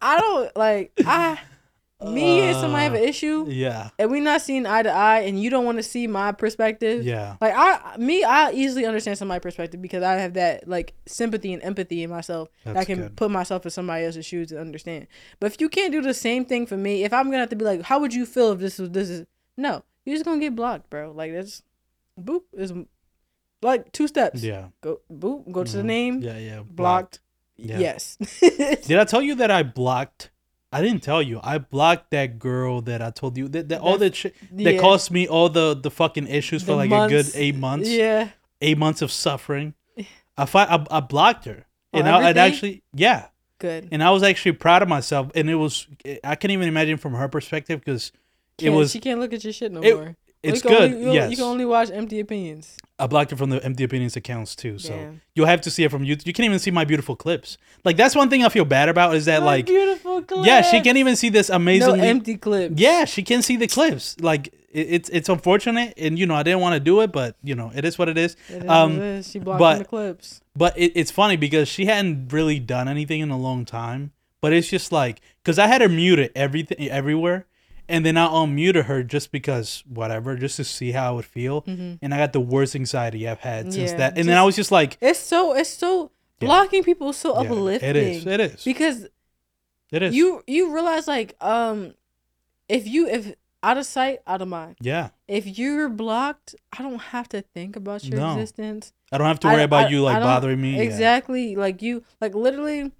I 0.00 0.20
don't 0.20 0.56
like 0.56 0.92
I 1.04 1.40
me 2.04 2.40
and 2.40 2.56
somebody 2.56 2.84
have 2.84 2.94
an 2.94 3.02
issue 3.04 3.46
yeah. 3.48 3.90
and 3.98 4.10
we 4.10 4.20
not 4.20 4.40
seeing 4.42 4.66
eye 4.66 4.82
to 4.82 4.90
eye 4.90 5.20
and 5.20 5.40
you 5.42 5.50
don't 5.50 5.64
want 5.64 5.78
to 5.78 5.82
see 5.82 6.06
my 6.06 6.32
perspective. 6.32 7.04
Yeah. 7.04 7.36
Like 7.40 7.54
I 7.56 7.96
me 7.96 8.22
I 8.24 8.52
easily 8.52 8.84
understand 8.86 9.18
somebody's 9.18 9.42
perspective 9.42 9.80
because 9.80 10.02
I 10.02 10.14
have 10.14 10.34
that 10.34 10.68
like 10.68 10.94
sympathy 11.06 11.52
and 11.52 11.62
empathy 11.62 12.02
in 12.02 12.10
myself 12.10 12.48
that 12.64 12.76
I 12.76 12.84
can 12.84 12.98
good. 12.98 13.16
put 13.16 13.30
myself 13.30 13.64
in 13.64 13.70
somebody 13.70 14.04
else's 14.04 14.26
shoes 14.26 14.52
and 14.52 14.60
understand. 14.60 15.06
But 15.40 15.52
if 15.52 15.60
you 15.60 15.68
can't 15.68 15.92
do 15.92 16.02
the 16.02 16.14
same 16.14 16.44
thing 16.44 16.66
for 16.66 16.76
me, 16.76 17.04
if 17.04 17.12
I'm 17.12 17.26
gonna 17.26 17.38
have 17.38 17.50
to 17.50 17.56
be 17.56 17.64
like, 17.64 17.82
how 17.82 17.98
would 18.00 18.14
you 18.14 18.26
feel 18.26 18.52
if 18.52 18.58
this 18.60 18.78
was 18.78 18.90
this 18.90 19.08
is 19.10 19.26
no, 19.56 19.82
you're 20.04 20.14
just 20.16 20.24
gonna 20.24 20.40
get 20.40 20.54
blocked, 20.56 20.90
bro. 20.90 21.12
Like 21.12 21.32
that's 21.32 21.62
boop 22.20 22.42
is 22.52 22.72
like 23.62 23.92
two 23.92 24.06
steps. 24.08 24.42
Yeah. 24.42 24.68
Go 24.82 25.00
boop, 25.12 25.50
go 25.50 25.64
to 25.64 25.72
the 25.76 25.82
Mhm. 25.82 25.86
name, 25.86 26.22
Yeah. 26.22 26.38
Yeah. 26.38 26.60
blocked. 26.68 27.20
Yeah. 27.56 27.78
Yes. 27.78 28.16
Did 28.40 28.98
I 28.98 29.04
tell 29.04 29.22
you 29.22 29.36
that 29.36 29.50
I 29.50 29.62
blocked? 29.62 30.30
I 30.74 30.82
didn't 30.82 31.02
tell 31.02 31.22
you. 31.22 31.40
I 31.42 31.58
blocked 31.58 32.10
that 32.10 32.38
girl 32.38 32.80
that 32.82 33.00
I 33.00 33.10
told 33.10 33.36
you 33.36 33.48
that, 33.48 33.68
that 33.68 33.80
all 33.80 33.92
That- 33.98 34.10
that 34.12 34.16
shit 34.16 34.34
that 34.52 34.74
Yeah. 34.74 34.80
caused 34.80 35.10
me 35.10 35.26
all 35.28 35.48
the 35.48 35.74
the 35.74 35.90
fucking 35.90 36.26
issues 36.26 36.62
for 36.62 36.72
The 36.72 36.76
like 36.88 36.90
a 36.90 37.08
good 37.08 37.30
eight 37.34 37.54
months. 37.56 37.88
Yeah. 37.88 38.30
Eight 38.60 38.78
months 38.78 39.00
of 39.02 39.10
suffering. 39.12 39.74
I 40.36 40.44
I, 40.52 40.84
I 40.90 41.00
blocked 41.00 41.44
her, 41.44 41.66
Oh, 41.92 41.98
and 41.98 42.08
I, 42.08 42.28
and 42.30 42.38
actually 42.38 42.82
yeah, 42.92 43.26
Good. 43.58 43.88
and 43.92 44.02
I 44.02 44.10
was 44.10 44.22
actually 44.24 44.52
proud 44.52 44.82
of 44.82 44.88
myself. 44.88 45.30
And 45.36 45.48
it 45.48 45.54
was 45.54 45.86
I 46.24 46.34
can't 46.34 46.50
even 46.50 46.66
imagine 46.68 46.96
from 46.96 47.14
her 47.14 47.28
perspective 47.28 47.78
because 47.80 48.10
it 48.60 48.70
was 48.70 48.90
she 48.90 48.98
can't 49.00 49.20
look 49.20 49.32
at 49.32 49.44
your 49.44 49.52
shit 49.52 49.70
no 49.72 49.80
it- 49.80 49.94
more. 49.94 50.16
It's 50.44 50.62
good. 50.62 50.92
Only, 50.92 51.04
you, 51.06 51.12
yes, 51.12 51.30
you 51.30 51.36
can 51.36 51.44
only 51.46 51.64
watch 51.64 51.90
empty 51.90 52.20
opinions. 52.20 52.76
I 52.98 53.06
blocked 53.08 53.32
her 53.32 53.36
from 53.36 53.50
the 53.50 53.62
empty 53.64 53.82
opinions 53.84 54.14
accounts 54.16 54.54
too. 54.54 54.78
So 54.78 54.90
Damn. 54.90 55.20
you'll 55.34 55.46
have 55.46 55.60
to 55.62 55.70
see 55.70 55.82
it 55.84 55.90
from 55.90 56.04
YouTube. 56.04 56.26
You 56.26 56.32
can't 56.32 56.46
even 56.46 56.58
see 56.60 56.70
my 56.70 56.84
beautiful 56.84 57.16
clips. 57.16 57.58
Like 57.84 57.96
that's 57.96 58.14
one 58.14 58.30
thing 58.30 58.44
I 58.44 58.48
feel 58.48 58.64
bad 58.64 58.88
about 58.88 59.14
is 59.16 59.24
that 59.24 59.40
My 59.40 59.46
like 59.46 59.66
beautiful 59.66 60.22
clips. 60.22 60.46
yeah, 60.46 60.62
she 60.62 60.80
can't 60.80 60.98
even 60.98 61.16
see 61.16 61.28
this 61.28 61.50
amazing 61.50 61.96
no 61.96 62.02
empty 62.04 62.36
clips. 62.36 62.74
Yeah, 62.78 63.04
she 63.04 63.22
can 63.22 63.42
see 63.42 63.56
the 63.56 63.66
clips. 63.66 64.16
Like 64.20 64.48
it, 64.70 64.86
it's 64.90 65.08
it's 65.08 65.28
unfortunate, 65.28 65.94
and 65.96 66.18
you 66.18 66.26
know 66.26 66.34
I 66.36 66.42
didn't 66.44 66.60
want 66.60 66.74
to 66.74 66.80
do 66.80 67.00
it, 67.00 67.10
but 67.10 67.36
you 67.42 67.54
know 67.56 67.72
it 67.74 67.84
is 67.84 67.98
what 67.98 68.08
it 68.08 68.16
is. 68.16 68.36
It 68.48 68.62
is 68.62 68.68
Um, 68.70 68.92
it 68.96 69.02
is. 69.02 69.30
She 69.30 69.38
blocked 69.40 69.58
but- 69.58 69.78
the 69.78 69.84
clips. 69.84 70.40
But 70.56 70.78
it, 70.78 70.92
it's 70.94 71.10
funny 71.10 71.36
because 71.36 71.66
she 71.66 71.86
hadn't 71.86 72.32
really 72.32 72.60
done 72.60 72.86
anything 72.86 73.20
in 73.20 73.30
a 73.30 73.38
long 73.38 73.64
time. 73.64 74.12
But 74.40 74.52
it's 74.52 74.68
just 74.68 74.92
like 74.92 75.20
because 75.42 75.58
I 75.58 75.66
had 75.66 75.80
her 75.80 75.88
muted 75.88 76.30
everything 76.36 76.88
everywhere, 76.90 77.46
and 77.88 78.04
then 78.06 78.16
I 78.16 78.26
unmuted 78.26 78.84
her 78.86 79.02
just 79.02 79.30
because 79.32 79.82
whatever, 79.88 80.36
just 80.36 80.56
to 80.56 80.64
see 80.64 80.92
how 80.92 81.08
I 81.08 81.10
would 81.12 81.24
feel. 81.24 81.62
Mhm. 81.62 81.98
And 82.02 82.14
I 82.14 82.18
got 82.18 82.32
the 82.32 82.40
worst 82.40 82.74
anxiety 82.74 83.28
I've 83.28 83.40
had 83.40 83.72
since 83.72 83.90
Yeah, 83.92 83.96
that. 83.98 84.18
And 84.18 84.28
then 84.28 84.36
I 84.36 84.42
was 84.44 84.56
just 84.56 84.72
like, 84.72 84.96
It's 85.00 85.18
so 85.18 85.54
it's 85.54 85.70
so 85.70 86.10
Yeah. 86.40 86.46
blocking 86.48 86.82
people 86.82 87.10
is 87.10 87.16
so 87.16 87.34
yeah, 87.42 87.50
uplifting. 87.50 87.88
it 87.90 87.96
is, 87.96 88.26
it 88.26 88.40
is, 88.40 88.64
because 88.64 89.06
it 89.92 90.02
is. 90.02 90.14
you 90.14 90.42
you 90.46 90.72
realize 90.74 91.06
like 91.06 91.36
um 91.40 91.94
if 92.68 92.86
you 92.88 93.06
if 93.08 93.34
out 93.62 93.78
of 93.78 93.86
sight 93.86 94.18
out 94.26 94.42
of 94.42 94.48
mind. 94.48 94.76
yeah, 94.80 95.08
if 95.28 95.58
you're 95.58 95.88
blocked, 95.88 96.54
I 96.78 96.82
don't 96.82 97.00
have 97.00 97.28
to 97.30 97.40
think 97.40 97.76
about 97.76 98.04
your 98.04 98.18
No. 98.20 98.32
existence. 98.34 98.92
I 99.12 99.16
don't 99.18 99.26
have 99.26 99.40
to 99.40 99.48
I- 99.48 99.52
worry 99.54 99.62
about 99.62 99.86
I- 99.86 99.88
you 99.90 100.02
like 100.02 100.20
bothering 100.22 100.60
me. 100.60 100.76
Yeah. 100.76 100.82
Exactly. 100.82 101.56
Like 101.56 101.80
you 101.80 102.02
like 102.20 102.34
literally 102.34 102.92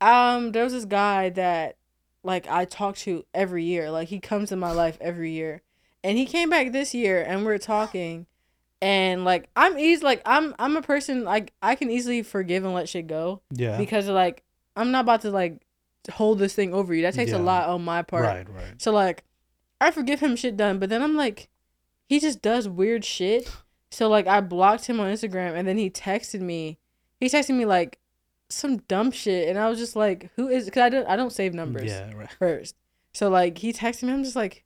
um 0.00 0.52
there 0.52 0.64
was 0.64 0.72
this 0.72 0.84
guy 0.84 1.28
that 1.30 1.76
like 2.24 2.48
I 2.48 2.64
talk 2.64 2.96
to 2.98 3.24
every 3.34 3.64
year. 3.64 3.90
Like 3.90 4.08
he 4.08 4.20
comes 4.20 4.52
in 4.52 4.58
my 4.58 4.72
life 4.72 4.98
every 5.00 5.32
year. 5.32 5.62
And 6.04 6.18
he 6.18 6.26
came 6.26 6.50
back 6.50 6.72
this 6.72 6.94
year 6.94 7.22
and 7.22 7.44
we're 7.44 7.58
talking 7.58 8.26
and 8.80 9.24
like 9.24 9.48
I'm 9.54 9.78
easy 9.78 10.04
like 10.04 10.20
I'm 10.26 10.54
I'm 10.58 10.76
a 10.76 10.82
person 10.82 11.22
like 11.24 11.52
I 11.62 11.76
can 11.76 11.90
easily 11.90 12.22
forgive 12.22 12.64
and 12.64 12.74
let 12.74 12.88
shit 12.88 13.06
go 13.06 13.40
Yeah. 13.52 13.78
because 13.78 14.08
like 14.08 14.42
I'm 14.76 14.90
not 14.90 15.02
about 15.02 15.20
to 15.22 15.30
like 15.30 15.62
hold 16.10 16.40
this 16.40 16.54
thing 16.54 16.74
over 16.74 16.92
you. 16.92 17.02
That 17.02 17.14
takes 17.14 17.30
Yeah. 17.30 17.36
a 17.36 17.42
lot 17.42 17.68
on 17.68 17.84
my 17.84 18.02
part. 18.02 18.24
Right. 18.24 18.48
Right. 18.48 18.74
So 18.82 18.90
like, 18.90 19.22
I 19.80 19.90
forgive 19.92 20.18
him 20.20 20.34
shit 20.34 20.56
done, 20.56 20.78
but 20.80 20.88
then 20.90 21.02
I'm 21.02 21.14
like, 21.16 21.48
he 22.08 22.18
just 22.18 22.42
does 22.42 22.68
weird 22.68 23.04
shit. 23.04 23.48
So 23.92 24.08
like, 24.08 24.26
I 24.26 24.40
blocked 24.40 24.86
him 24.86 24.98
on 25.00 25.12
Instagram, 25.12 25.54
and 25.56 25.68
then 25.68 25.76
he 25.78 25.90
texted 25.90 26.40
me. 26.40 26.78
He 27.20 27.26
texted 27.26 27.54
me 27.56 27.64
like 27.66 27.98
some 28.54 28.78
dumb 28.88 29.10
shit, 29.10 29.48
and 29.48 29.58
I 29.58 29.68
was 29.68 29.78
just 29.78 29.96
like, 29.96 30.30
who 30.36 30.48
is? 30.48 30.68
Cause 30.70 30.82
I 30.82 30.88
don't 30.88 31.06
I 31.08 31.16
don't 31.16 31.32
save 31.32 31.54
numbers 31.54 31.90
Yeah. 31.90 32.12
Right. 32.14 32.30
first. 32.38 32.74
So 33.14 33.28
like, 33.28 33.58
he 33.58 33.72
texted 33.72 34.04
me. 34.04 34.12
I'm 34.12 34.24
just 34.24 34.36
like, 34.36 34.64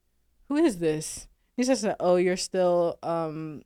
who 0.49 0.57
is 0.57 0.79
this? 0.79 1.27
He 1.57 1.65
says, 1.65 1.87
oh, 2.01 2.17
you're 2.17 2.37
still 2.37 2.99
um, 3.03 3.63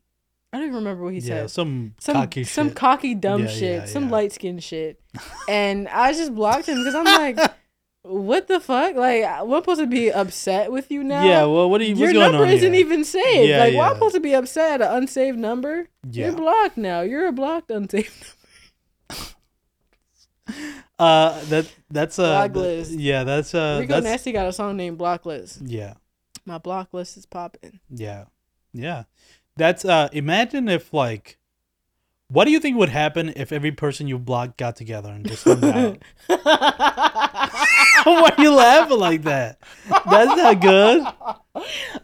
I 0.53 0.57
don't 0.59 0.67
even 0.67 0.77
remember 0.77 1.05
what 1.05 1.13
he 1.15 1.21
yeah. 1.21 1.43
said. 1.43 1.51
Some, 1.51 1.95
Some 2.01 2.15
cocky 2.17 2.45
some 2.45 2.69
shit. 2.69 2.77
cocky 2.77 3.15
dumb 3.15 3.43
Yeah, 3.43 3.49
shit, 3.49 3.81
yeah, 3.83 3.85
some 3.87 4.05
yeah. 4.05 4.11
light 4.11 4.33
skin 4.33 4.59
shit, 4.59 5.01
and 5.49 5.89
I 5.89 6.13
just 6.13 6.35
blocked 6.35 6.67
him 6.69 6.79
because 6.79 6.95
I'm 6.95 7.05
like, 7.05 7.39
what 8.03 8.49
the 8.49 8.59
fuck? 8.61 8.97
Like, 8.97 9.25
I'm 9.25 9.49
supposed 9.51 9.81
to 9.81 9.87
be 9.87 10.11
upset 10.11 10.73
with 10.73 10.91
you 10.91 11.05
now? 11.05 11.25
yeah. 11.25 11.45
Well, 11.45 11.69
what 11.71 11.81
are 11.81 11.85
you? 11.85 11.95
Your 11.95 12.13
going 12.13 12.33
number 12.33 12.47
isn't 12.47 12.73
here? 12.73 12.81
even 12.81 13.05
saved. 13.05 13.49
Yeah, 13.49 13.59
like, 13.61 13.75
why 13.75 13.87
am 13.87 13.91
I 13.93 13.95
supposed 13.95 14.15
to 14.17 14.21
be 14.21 14.35
upset 14.35 14.81
at 14.81 14.91
an 14.91 14.97
unsaved 15.03 15.39
number? 15.39 15.89
Yeah. 16.11 16.27
You're 16.27 16.37
blocked 16.37 16.77
now. 16.77 17.03
You're 17.03 17.27
a 17.29 17.33
blocked 17.33 17.71
unsaved. 17.71 18.35
Uh, 21.01 21.43
that 21.47 21.67
that's 21.91 22.19
uh, 22.19 22.47
th- 22.49 22.89
yeah, 22.89 23.25
that's 23.25 23.55
uh, 23.55 23.79
Rico 23.81 23.95
that's 23.95 24.05
Nasty 24.05 24.33
got 24.33 24.47
a 24.47 24.53
song 24.53 24.77
named 24.77 24.99
Block 24.99 25.25
List. 25.25 25.63
yeah, 25.63 25.95
My 26.45 26.59
block 26.59 26.93
list 26.93 27.17
is 27.17 27.25
popping. 27.25 27.81
yeah, 27.89 28.25
yeah. 28.75 29.05
That's 29.57 29.87
uh, 29.87 30.11
imagine 30.13 30.69
if 30.69 30.93
like, 30.93 31.39
what 32.29 32.45
do 32.45 32.51
you 32.51 32.61
think 32.61 32.77
would 32.77 32.91
happen 32.91 33.33
if 33.35 33.51
every 33.51 33.73
person 33.73 34.09
you 34.09 34.19
blocked 34.19 34.59
got 34.59 34.77
together 34.77 35.09
and 35.09 35.27
just 35.27 35.45
hung 35.45 35.65
out? 35.65 35.99
Why 38.05 38.31
are 38.37 38.43
you 38.43 38.53
laughing 38.53 38.99
like 38.99 39.23
that? 39.23 39.59
That's 39.89 40.37
not 40.37 40.61
good. 40.61 41.07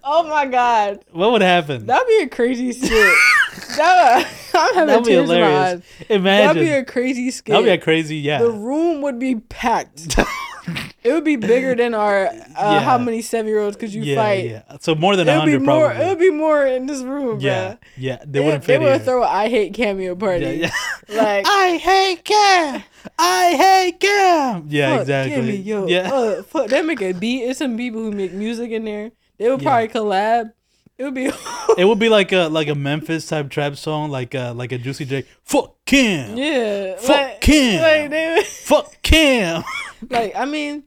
oh 0.04 0.26
my 0.28 0.46
god, 0.46 1.04
What 1.12 1.32
would 1.32 1.42
happen? 1.42 1.84
that'd 1.84 2.06
be 2.08 2.20
a 2.22 2.28
crazy 2.28 2.72
skit. 2.72 3.14
that, 3.76 4.28
I'm 4.54 4.74
having 4.74 4.86
That'd 4.88 5.04
be 5.04 5.10
tears 5.10 5.28
hilarious. 5.30 5.82
eyes. 6.08 6.22
That'd 6.22 6.62
be 6.62 6.70
a 6.70 6.84
crazy 6.84 7.30
skit. 7.30 7.52
That'd 7.52 7.66
be 7.66 7.70
a 7.70 7.78
crazy 7.78 8.16
yeah. 8.16 8.38
The 8.38 8.50
room 8.50 9.02
would 9.02 9.18
be 9.18 9.36
packed. 9.36 10.18
it 11.04 11.12
would 11.12 11.24
be 11.24 11.36
bigger 11.36 11.74
than 11.74 11.94
our 11.94 12.26
uh, 12.26 12.32
Yeah. 12.56 12.80
how 12.80 12.98
many 12.98 13.22
seven 13.22 13.46
year 13.48 13.60
olds 13.60 13.76
could 13.76 13.92
you 13.92 14.02
yeah, 14.02 14.16
fight? 14.16 14.44
yeah. 14.46 14.62
So 14.80 14.94
more 14.94 15.14
than 15.16 15.28
It 15.28 15.32
a 15.32 15.38
would 15.38 15.46
be 15.46 15.52
hundred 15.52 15.66
more. 15.66 15.86
probably. 15.90 16.04
It 16.04 16.08
would 16.08 16.18
be 16.18 16.30
more 16.30 16.66
in 16.66 16.86
this 16.86 17.02
room, 17.02 17.40
yeah, 17.40 17.76
yeah. 17.96 18.18
They 18.24 18.40
They, 18.40 18.44
wouldn't 18.44 18.64
they 18.64 18.78
would 18.78 19.02
throw 19.04 19.22
a 19.22 19.26
I 19.28 19.48
hate 19.48 19.72
Kameo 19.74 20.18
party. 20.18 20.44
yeah, 20.44 20.70
yeah. 21.08 21.22
Like 21.22 21.46
I 21.46 21.76
hate 21.76 22.24
Cam. 22.24 22.82
I 23.18 23.52
hate 23.54 24.00
Cam. 24.00 24.66
Yeah, 24.68 24.90
fuck, 24.92 25.00
exactly. 25.02 25.34
Give 25.36 25.44
me, 25.44 25.56
yo, 25.56 25.86
yeah. 25.86 26.12
uh, 26.12 26.42
fuck, 26.42 26.68
they 26.68 26.82
make 26.82 27.00
a 27.02 27.12
beat. 27.12 27.42
It's 27.44 27.58
some 27.60 27.76
people 27.76 28.00
who 28.00 28.10
make 28.10 28.32
music 28.32 28.70
in 28.72 28.84
there. 28.84 29.12
They 29.38 29.48
would 29.50 29.62
probably 29.62 29.88
collab. 29.88 30.52
It 30.98 31.04
would 31.04 31.14
be. 31.14 31.26
it 31.78 31.84
would 31.84 31.98
be 31.98 32.08
like 32.08 32.32
a 32.32 32.48
like 32.48 32.68
a 32.68 32.74
Memphis 32.74 33.26
type 33.28 33.50
trap 33.50 33.76
song, 33.76 34.10
like 34.10 34.34
uh 34.34 34.54
like 34.54 34.72
a 34.72 34.78
Juicy 34.78 35.04
J. 35.04 35.24
Fuck 35.44 35.76
Cam. 35.84 36.36
yeah. 36.36 36.96
Fuck 36.96 37.08
like, 37.08 37.40
Kim. 37.40 37.82
Like 37.82 38.10
they 38.10 38.42
Fuck 38.46 39.02
Cam. 39.02 39.62
like 40.10 40.34
I 40.34 40.44
mean, 40.46 40.84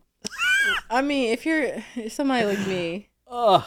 I 0.90 1.02
mean 1.02 1.32
if 1.32 1.46
you're 1.46 1.84
somebody 2.10 2.46
like 2.46 2.66
me, 2.68 3.10
Ugh. 3.28 3.64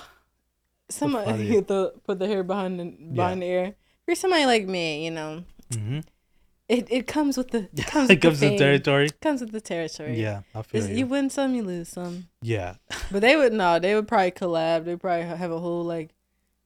somebody 0.88 1.48
get 1.48 1.68
the 1.68 1.92
put 2.04 2.18
the 2.18 2.26
hair 2.26 2.42
behind 2.42 2.80
the 2.80 2.84
behind 3.14 3.42
the 3.42 3.46
ear. 3.46 3.64
If 3.66 3.74
you're 4.08 4.16
somebody 4.16 4.46
like 4.46 4.66
me, 4.66 5.04
you 5.04 5.10
know, 5.12 5.44
hmm 5.72 6.00
it, 6.68 6.86
it 6.90 7.06
comes 7.06 7.36
with 7.36 7.50
the 7.50 7.68
it 7.74 7.86
comes 7.86 8.08
it 8.08 8.14
with 8.14 8.22
comes 8.22 8.40
the 8.40 8.48
fame. 8.48 8.58
territory. 8.58 9.10
comes 9.20 9.40
with 9.42 9.52
the 9.52 9.60
territory. 9.60 10.18
Yeah, 10.20 10.42
I 10.54 10.62
feel 10.62 10.80
It's- 10.82 10.90
you. 10.90 11.04
you 11.04 11.06
win 11.06 11.28
some, 11.28 11.54
you 11.54 11.62
lose 11.62 11.88
some. 11.90 12.28
Yeah. 12.40 12.76
But 13.10 13.20
they 13.20 13.36
would 13.36 13.52
no, 13.52 13.78
they 13.78 13.94
would 13.94 14.08
probably 14.08 14.30
collab. 14.30 14.84
They 14.86 14.96
probably 14.96 15.24
have 15.26 15.50
a 15.50 15.58
whole 15.58 15.84
like 15.84 16.10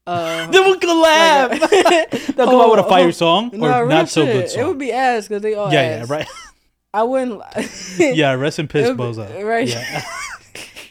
uh 0.06 0.46
They 0.50 0.60
would 0.60 0.80
collab. 0.80 1.60
like 1.60 1.72
a- 1.72 2.32
They'll 2.32 2.46
come 2.46 2.60
out 2.60 2.70
with 2.70 2.80
a 2.80 2.88
fire 2.88 3.04
whole- 3.04 3.12
song 3.12 3.50
or 3.54 3.68
no, 3.68 3.86
not 3.86 4.08
so 4.08 4.24
good 4.26 4.48
song. 4.50 4.60
It 4.62 4.66
would 4.66 4.78
be 4.78 4.92
ass 4.92 5.28
because 5.28 5.42
they 5.42 5.54
all 5.54 5.72
yeah, 5.72 5.80
ass. 5.80 6.08
yeah, 6.08 6.16
right. 6.16 6.28
I 6.94 7.02
wouldn't. 7.02 7.42
yeah, 7.98 8.32
rest 8.34 8.58
in 8.58 8.68
piss, 8.68 8.88
It 8.88 8.96
would 8.96 9.14
be- 9.14 9.20
Bozo. 9.20 9.44
right. 9.44 9.68
Yeah. 9.68 10.02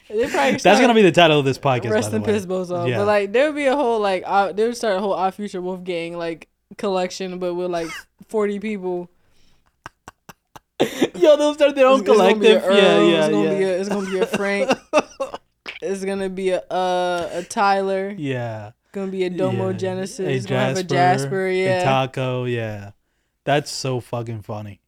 That's 0.08 0.80
gonna 0.80 0.94
be 0.94 1.02
the 1.02 1.12
title 1.12 1.40
of 1.40 1.46
this 1.46 1.58
podcast. 1.58 1.90
rest 1.92 2.14
in 2.14 2.24
piss 2.24 2.46
bozo. 2.46 2.88
Yeah. 2.88 3.00
But 3.00 3.08
like 3.08 3.32
there 3.34 3.48
would 3.48 3.56
be 3.56 3.66
a 3.66 3.76
whole 3.76 4.00
like 4.00 4.24
uh, 4.26 4.52
they 4.54 4.66
would 4.66 4.78
start 4.78 4.98
a 4.98 5.00
whole 5.00 5.14
Odd 5.14 5.34
Future 5.34 5.62
Wolf 5.62 5.84
Gang 5.84 6.16
like 6.18 6.48
collection, 6.78 7.40
but 7.40 7.54
with 7.56 7.72
like 7.72 7.90
forty 8.30 8.60
people. 8.60 9.10
Yo, 11.16 11.38
they'll 11.38 11.54
start 11.54 11.74
their 11.76 11.88
own 11.88 12.02
It's- 12.02 12.10
it's 12.10 12.18
gonna 12.22 12.36
be 12.40 12.48
a 12.52 12.60
collective. 12.62 12.76
Yeah, 12.78 13.02
yeah, 13.02 13.18
it's 13.26 13.30
gonna 13.30 13.44
yeah. 13.52 13.58
Be 13.58 13.64
a, 13.64 13.80
it's 13.80 13.90
gonna 13.90 14.10
be 14.12 14.20
a 14.20 14.26
Frank. 14.28 14.72
it's 15.82 16.06
gonna 16.06 16.30
be 16.30 16.50
a 16.52 16.60
uh, 16.70 17.30
a 17.34 17.44
Tyler. 17.44 18.14
yeah. 18.18 18.72
Gonna 18.96 19.12
be 19.12 19.26
a 19.26 19.30
Domo 19.30 19.72
yeah. 19.72 19.78
Genesis. 19.78 20.20
A 20.20 20.32
It's 20.32 20.46
gonna 20.46 20.62
have 20.62 20.78
a 20.78 20.84
Jasper. 20.84 21.48
a 21.48 21.54
Yeah. 21.54 21.84
Taco. 21.84 22.46
Yeah, 22.46 22.92
that's 23.44 23.70
so 23.70 24.00
fucking 24.00 24.44
funny. 24.44 24.80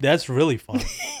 That's 0.00 0.28
really 0.28 0.56
funny. 0.56 0.82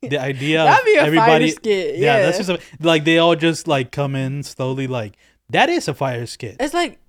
the 0.00 0.18
idea 0.18 0.62
That'd 0.62 0.84
be 0.84 0.94
a 0.94 1.02
everybody. 1.02 1.50
skit. 1.50 1.96
yeah, 1.96 2.18
Yeah, 2.18 2.22
that's 2.22 2.38
just 2.38 2.50
a, 2.50 2.60
like 2.78 3.02
they 3.02 3.18
all 3.18 3.34
just 3.34 3.66
like 3.66 3.90
come 3.90 4.14
in 4.14 4.44
slowly. 4.44 4.86
Like 4.86 5.16
that 5.50 5.68
is 5.68 5.88
a 5.88 5.94
fire 5.94 6.24
skit. 6.26 6.58
It's 6.60 6.72
like 6.72 7.00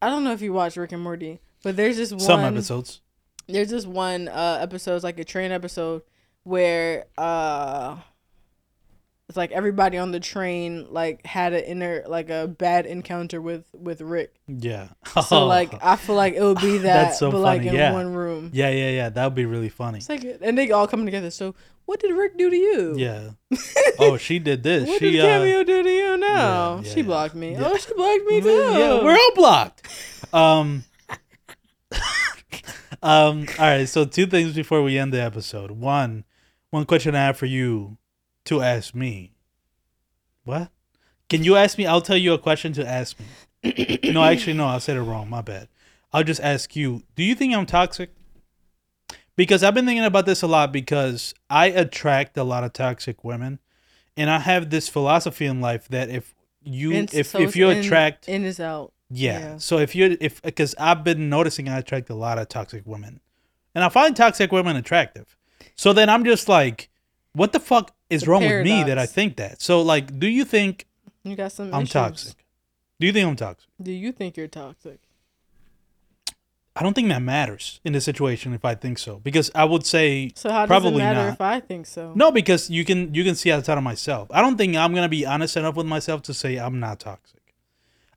I 0.00 0.08
don't 0.08 0.24
know 0.24 0.32
if 0.32 0.40
you 0.40 0.54
watch 0.54 0.78
Rick 0.78 0.92
and 0.92 1.02
Morty, 1.02 1.38
but 1.62 1.76
there's 1.76 1.98
this 1.98 2.10
one. 2.10 2.20
Some 2.20 2.40
episodes. 2.40 3.02
There's 3.48 3.68
this 3.68 3.84
one 3.84 4.28
uh 4.28 4.60
episode, 4.62 5.02
like 5.02 5.18
a 5.18 5.24
train 5.24 5.52
episode, 5.52 6.04
where 6.44 7.04
uh, 7.18 7.98
it's 9.32 9.36
like 9.38 9.52
everybody 9.52 9.96
on 9.96 10.10
the 10.10 10.20
train 10.20 10.86
like 10.90 11.24
had 11.24 11.54
an 11.54 11.64
inner 11.64 12.04
like 12.06 12.28
a 12.28 12.46
bad 12.46 12.84
encounter 12.84 13.40
with 13.40 13.64
with 13.72 14.02
Rick. 14.02 14.34
Yeah. 14.46 14.88
So 15.26 15.46
like 15.46 15.72
I 15.82 15.96
feel 15.96 16.16
like 16.16 16.34
it 16.34 16.42
would 16.42 16.60
be 16.60 16.76
that, 16.76 17.04
That's 17.04 17.18
so 17.18 17.30
but 17.30 17.40
like 17.40 17.62
in 17.62 17.72
yeah. 17.72 17.94
one 17.94 18.12
room. 18.12 18.50
Yeah, 18.52 18.68
yeah, 18.68 18.90
yeah. 18.90 19.08
That 19.08 19.24
would 19.24 19.34
be 19.34 19.46
really 19.46 19.70
funny. 19.70 20.00
It's 20.00 20.08
like 20.10 20.22
and 20.42 20.58
they 20.58 20.70
all 20.70 20.86
come 20.86 21.06
together. 21.06 21.30
So 21.30 21.54
what 21.86 22.00
did 22.00 22.14
Rick 22.14 22.36
do 22.36 22.50
to 22.50 22.56
you? 22.56 22.94
Yeah. 22.98 23.30
Oh, 23.98 24.18
she 24.18 24.38
did 24.38 24.62
this. 24.68 24.86
What 24.86 24.98
she 24.98 25.12
did 25.12 25.24
uh, 25.24 25.64
do 25.64 25.82
to 25.82 25.90
you 25.90 26.18
now? 26.18 26.76
yeah, 26.76 26.82
she 26.82 27.00
yeah. 27.00 27.06
blocked 27.06 27.34
me. 27.34 27.56
Oh, 27.58 27.74
she 27.78 27.94
blocked 27.94 28.26
me 28.26 28.40
too. 28.42 28.50
Yeah, 28.50 29.02
we're 29.02 29.16
all 29.16 29.34
blocked. 29.34 29.88
Um. 30.34 30.84
um. 33.02 33.46
All 33.58 33.64
right. 33.64 33.88
So 33.88 34.04
two 34.04 34.26
things 34.26 34.52
before 34.52 34.82
we 34.82 34.98
end 34.98 35.14
the 35.14 35.22
episode. 35.22 35.70
One, 35.70 36.24
one 36.68 36.84
question 36.84 37.14
I 37.14 37.24
have 37.24 37.38
for 37.38 37.46
you 37.46 37.96
to 38.46 38.60
ask 38.62 38.94
me. 38.94 39.32
What? 40.44 40.70
Can 41.28 41.44
you 41.44 41.56
ask 41.56 41.78
me? 41.78 41.86
I'll 41.86 42.00
tell 42.00 42.16
you 42.16 42.32
a 42.34 42.38
question 42.38 42.72
to 42.74 42.86
ask 42.86 43.16
me. 43.64 44.00
no, 44.12 44.22
actually, 44.32 44.54
no. 44.54 44.66
I 44.66 44.78
said 44.78 44.96
it 44.96 45.02
wrong. 45.02 45.28
My 45.30 45.40
bad. 45.42 45.68
I'll 46.12 46.24
just 46.24 46.40
ask 46.40 46.74
you. 46.76 47.02
Do 47.16 47.22
you 47.22 47.34
think 47.34 47.54
I'm 47.54 47.66
toxic? 47.66 48.10
Because 49.34 49.62
I've 49.64 49.74
been 49.74 49.86
thinking 49.86 50.04
about 50.04 50.26
this 50.26 50.42
a 50.42 50.46
lot 50.46 50.72
because 50.72 51.34
I 51.48 51.66
attract 51.66 52.36
a 52.36 52.44
lot 52.44 52.64
of 52.64 52.72
toxic 52.74 53.24
women, 53.24 53.60
and 54.16 54.28
I 54.28 54.38
have 54.40 54.68
this 54.70 54.88
philosophy 54.90 55.46
in 55.46 55.60
life 55.60 55.88
that 55.88 56.10
if 56.10 56.34
you 56.62 56.92
And 56.92 57.12
if 57.14 57.28
so 57.28 57.40
if 57.40 57.56
you 57.56 57.70
in- 57.70 57.78
attract 57.78 58.28
in 58.28 58.44
is 58.44 58.60
out. 58.60 58.92
yeah. 59.08 59.38
Yeah. 59.38 59.56
So 59.58 59.78
if 59.78 59.94
you're 59.96 60.16
if 60.20 60.42
because 60.42 60.74
I've 60.78 61.02
been 61.02 61.30
noticing 61.30 61.68
I 61.68 61.78
attract 61.78 62.10
a 62.10 62.14
lot 62.14 62.38
of 62.38 62.48
toxic 62.48 62.82
women, 62.84 63.20
and 63.74 63.82
I 63.82 63.88
find 63.88 64.14
toxic 64.14 64.52
women 64.52 64.76
attractive. 64.76 65.34
So 65.76 65.94
then 65.94 66.10
I'm 66.10 66.24
just 66.24 66.46
like, 66.48 66.90
what 67.32 67.52
the 67.52 67.60
fuck 67.60 67.94
is 68.12 68.26
wrong 68.28 68.42
with 68.42 68.64
me 68.64 68.82
that 68.84 68.98
I 68.98 69.06
think 69.06 69.36
that? 69.36 69.60
So 69.62 69.82
like, 69.82 70.18
do 70.18 70.26
you 70.28 70.44
think 70.44 70.86
You 71.24 71.34
got 71.36 71.52
some. 71.52 71.72
I'm 71.74 71.82
issues. 71.82 71.92
toxic? 71.92 72.44
Do 73.00 73.06
you 73.06 73.12
think 73.12 73.26
I'm 73.28 73.36
toxic? 73.36 73.68
Do 73.82 73.90
you 73.92 74.12
think 74.12 74.36
you're 74.36 74.48
toxic? 74.48 75.00
I 76.74 76.82
don't 76.82 76.94
think 76.94 77.08
that 77.08 77.20
matters 77.20 77.80
in 77.84 77.92
this 77.92 78.04
situation 78.04 78.54
if 78.54 78.64
I 78.64 78.74
think 78.74 78.98
so 78.98 79.18
because 79.18 79.50
I 79.54 79.64
would 79.64 79.84
say 79.84 80.32
So 80.34 80.50
how 80.50 80.60
does 80.64 80.68
Probably 80.68 80.94
it 80.94 81.04
matter 81.04 81.24
not. 81.24 81.32
if 81.34 81.40
I 81.40 81.60
think 81.60 81.86
so? 81.86 82.12
no 82.14 82.30
because 82.32 82.70
you 82.70 82.82
can 82.84 83.14
you 83.14 83.24
can 83.24 83.34
see 83.34 83.52
outside 83.52 83.76
of 83.76 83.84
myself. 83.84 84.28
I 84.30 84.40
don't 84.40 84.56
think 84.56 84.74
I'm 84.76 84.94
gonna 84.94 85.08
be 85.08 85.26
honest 85.26 85.56
enough 85.58 85.76
with 85.76 85.86
myself 85.86 86.22
to 86.22 86.34
say 86.34 86.56
I'm 86.56 86.80
not 86.80 87.00
toxic. 87.00 87.40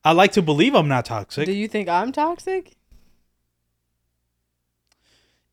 I 0.05 0.13
like 0.13 0.31
to 0.33 0.41
believe 0.41 0.73
I'm 0.73 0.87
not 0.87 1.03
toxic. 1.05 1.45
Do 1.47 1.51
you 1.51 1.67
think 1.67 1.89
I'm 1.89 2.11
toxic? 2.13 2.77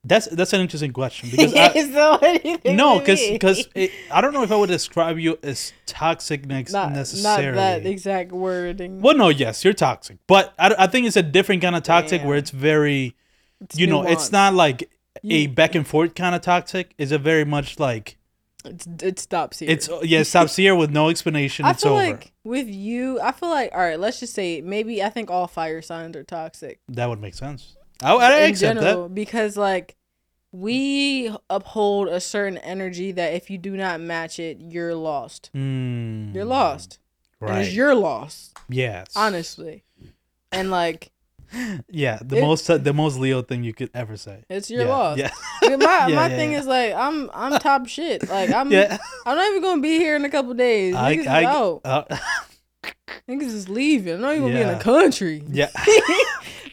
That's 0.05 0.27
that's 0.27 0.51
an 0.51 0.59
interesting 0.59 0.91
question 0.91 1.29
because 1.29 1.53
I, 1.55 1.71
so 1.91 2.11
what 2.17 2.43
you 2.45 2.57
think 2.57 2.75
no, 2.75 2.99
because 2.99 3.21
because 3.29 3.67
I 4.11 4.19
don't 4.19 4.33
know 4.33 4.43
if 4.43 4.51
I 4.51 4.55
would 4.57 4.67
describe 4.69 5.17
you 5.17 5.39
as 5.43 5.71
toxic 5.85 6.45
next 6.45 6.73
not, 6.73 6.91
necessarily. 6.91 7.55
not 7.55 7.55
that 7.55 7.85
exact 7.85 8.33
wording. 8.33 8.99
well, 9.01 9.15
no, 9.15 9.29
yes, 9.29 9.63
you're 9.63 9.73
toxic, 9.73 10.17
but 10.27 10.53
I, 10.59 10.75
I 10.77 10.87
think 10.87 11.07
it's 11.07 11.15
a 11.15 11.23
different 11.23 11.61
kind 11.61 11.75
of 11.75 11.83
toxic 11.83 12.21
where 12.23 12.35
it's 12.37 12.51
very, 12.51 13.15
It's 13.61 13.77
you 13.79 13.87
know, 13.87 14.03
it's 14.03 14.29
not 14.31 14.53
like 14.53 14.89
a 15.23 15.47
back 15.47 15.73
and 15.73 15.87
forth 15.87 16.15
kind 16.15 16.35
of 16.35 16.41
toxic. 16.41 16.93
It's 16.97 17.13
a 17.13 17.17
very 17.17 17.45
much 17.45 17.79
like 17.79 18.17
It's 18.65 18.85
it 19.01 19.19
stops 19.19 19.59
here. 19.59 19.69
it's 19.69 19.87
yeah, 20.01 20.19
it 20.19 20.25
stops 20.25 20.57
here 20.57 20.75
with 20.75 20.91
no 20.91 21.07
explanation. 21.07 21.63
I 21.63 21.71
it's 21.71 21.83
feel 21.83 21.93
over. 21.93 22.01
like 22.07 22.33
with 22.43 22.67
you, 22.67 23.21
I 23.21 23.31
feel 23.31 23.47
like 23.49 23.71
all 23.71 23.79
right. 23.79 23.97
Let's 23.97 24.19
just 24.19 24.33
say 24.33 24.59
maybe 24.59 25.01
I 25.01 25.09
think 25.09 25.31
all 25.31 25.47
fire 25.47 25.81
signs 25.81 26.17
are 26.17 26.25
toxic. 26.25 26.81
that 26.89 27.07
would 27.07 27.21
make 27.21 27.35
sense. 27.35 27.77
I, 28.01 28.13
I 28.15 28.35
in 28.41 28.49
accept 28.51 28.79
general 28.81 29.09
because 29.09 29.55
like 29.57 29.95
we 30.51 31.35
uphold 31.49 32.07
a 32.09 32.19
certain 32.19 32.57
energy 32.59 33.11
that 33.13 33.33
if 33.33 33.49
you 33.49 33.57
do 33.57 33.75
not 33.75 33.99
match 34.01 34.39
it, 34.39 34.57
you're 34.59 34.93
lost. 34.95 35.49
Mm, 35.55 36.33
You're 36.33 36.45
lost. 36.45 36.99
And 37.41 37.49
Right. 37.49 37.65
it's 37.65 37.73
your 37.75 37.93
loss, 37.95 38.53
yes. 38.69 39.07
honestly. 39.15 39.83
And 40.51 40.71
like 40.71 41.11
Yeah, 41.89 42.19
the 42.23 42.37
It- 42.37 42.41
most 42.41 42.67
the 42.67 42.93
most 42.93 43.17
Leo 43.19 43.41
thing 43.41 43.63
you 43.63 43.73
could 43.73 43.89
ever 43.93 44.15
say. 44.17 44.43
it's 44.49 44.69
your 44.71 44.83
yeah, 44.85 44.89
loss. 44.89 45.17
Yeah. 45.17 45.29
But 45.61 45.79
my 45.79 45.85
Yeah, 46.07 46.15
my 46.15 46.27
yeah, 46.29 46.35
thing 46.37 46.53
is 46.53 46.65
like 46.67 46.93
I'm 46.93 47.29
I'm 47.33 47.59
top 47.59 47.87
shit. 47.87 48.27
Like 48.29 48.51
I'm 48.51 48.71
yeah. 48.71 48.97
I'm 49.25 49.35
not 49.37 49.47
even 49.49 49.61
gonna 49.61 49.81
be 49.81 49.97
here 49.97 50.15
in 50.15 50.23
a 50.25 50.29
couple 50.29 50.53
days. 50.53 50.95
I, 50.95 51.15
Niggas 51.17 51.19
is 51.21 51.27
out. 51.27 51.81
uh, 51.85 52.03
Niggas 53.29 53.41
is 53.43 53.69
leaving. 53.69 54.15
I'm 54.15 54.21
not 54.21 54.31
even 54.35 54.43
gonna 54.43 54.55
be 54.55 54.61
in 54.61 54.77
the 54.77 54.83
country. 54.83 55.43
yeah. 55.49 55.69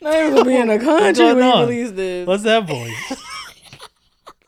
not 0.03 0.15
even 0.15 0.35
gonna 0.35 0.45
be 0.45 0.57
in 0.57 0.69
What's 0.69 0.85
country 0.85 1.25
when 1.35 1.43
on? 1.45 1.69
release 1.69 1.91
this. 1.93 2.27
What's 2.27 2.43
that 2.45 2.67
voice? 2.67 3.23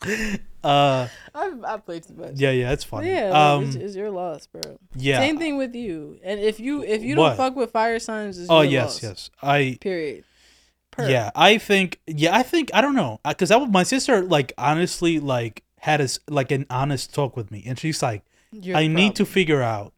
uh, 0.64 1.08
I 1.34 1.52
I 1.66 1.76
played 1.78 2.04
too 2.04 2.14
much. 2.14 2.32
yeah, 2.36 2.50
yeah, 2.50 2.72
it's 2.72 2.84
funny. 2.84 3.10
Yeah, 3.10 3.30
um, 3.54 3.64
it's, 3.64 3.74
it's 3.76 3.96
your 3.96 4.10
loss, 4.10 4.46
bro. 4.46 4.78
yeah. 4.96 5.18
Same 5.18 5.38
thing 5.38 5.56
with 5.56 5.74
you. 5.74 6.18
And 6.24 6.40
if 6.40 6.60
you 6.60 6.82
if 6.82 7.02
you 7.02 7.16
What? 7.16 7.28
don't 7.28 7.36
fuck 7.36 7.56
with 7.56 7.70
fire 7.70 7.98
signs, 7.98 8.38
it's 8.38 8.50
Oh 8.50 8.60
your 8.62 8.72
yes, 8.72 9.02
loss. 9.02 9.02
yes. 9.02 9.30
I 9.42 9.78
Period. 9.80 10.24
Per. 10.90 11.08
yeah. 11.08 11.30
I 11.34 11.58
think 11.58 12.00
yeah. 12.06 12.36
I 12.36 12.42
think 12.42 12.70
I 12.74 12.80
don't 12.80 12.94
know 12.94 13.20
because 13.26 13.50
I 13.50 13.58
my 13.66 13.82
sister 13.82 14.22
like 14.22 14.52
honestly 14.58 15.20
like 15.20 15.62
had 15.78 16.00
a 16.00 16.08
like 16.28 16.50
an 16.52 16.66
honest 16.70 17.14
talk 17.14 17.36
with 17.36 17.50
me, 17.50 17.62
and 17.66 17.78
she's 17.78 18.02
like, 18.02 18.22
You're 18.52 18.76
I 18.76 18.86
need 18.88 19.14
to 19.16 19.24
figure 19.24 19.62
out. 19.62 19.92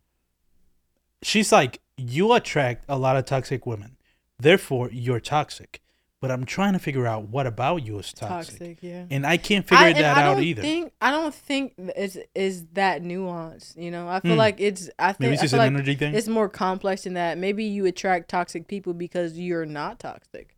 She's 1.22 1.50
like, 1.52 1.80
you 1.96 2.32
attract 2.34 2.84
a 2.88 2.98
lot 2.98 3.16
of 3.16 3.24
toxic 3.24 3.64
women, 3.66 3.96
therefore 4.38 4.90
you're 4.92 5.20
toxic. 5.20 5.80
But 6.20 6.30
I'm 6.30 6.46
trying 6.46 6.72
to 6.72 6.78
figure 6.78 7.06
out 7.06 7.28
what 7.28 7.46
about 7.46 7.84
you 7.84 7.98
is 7.98 8.10
toxic, 8.14 8.58
toxic. 8.58 8.78
Yeah. 8.80 9.04
and 9.10 9.26
I 9.26 9.36
can't 9.36 9.68
figure 9.68 9.84
I, 9.84 9.92
that 9.92 10.16
I 10.16 10.22
out 10.22 10.34
don't 10.36 10.42
either. 10.44 10.62
Think, 10.62 10.92
I 10.98 11.10
don't 11.10 11.34
think 11.34 11.74
it's 11.76 12.16
is 12.34 12.64
that 12.72 13.02
nuanced. 13.02 13.76
You 13.76 13.90
know, 13.90 14.08
I 14.08 14.20
feel 14.20 14.32
Hmm. 14.32 14.38
like 14.38 14.58
it's. 14.58 14.88
I 14.98 15.08
think 15.12 15.20
Maybe 15.32 15.34
it's 15.34 15.52
an 15.52 15.58
like 15.58 15.66
energy 15.66 15.94
thing. 15.96 16.14
it's 16.14 16.26
more 16.26 16.48
complex 16.48 17.02
than 17.04 17.12
that. 17.14 17.36
Maybe 17.36 17.64
you 17.64 17.84
attract 17.84 18.30
toxic 18.30 18.68
people 18.68 18.94
because 18.94 19.38
you're 19.38 19.66
not 19.66 19.98
toxic. 19.98 20.56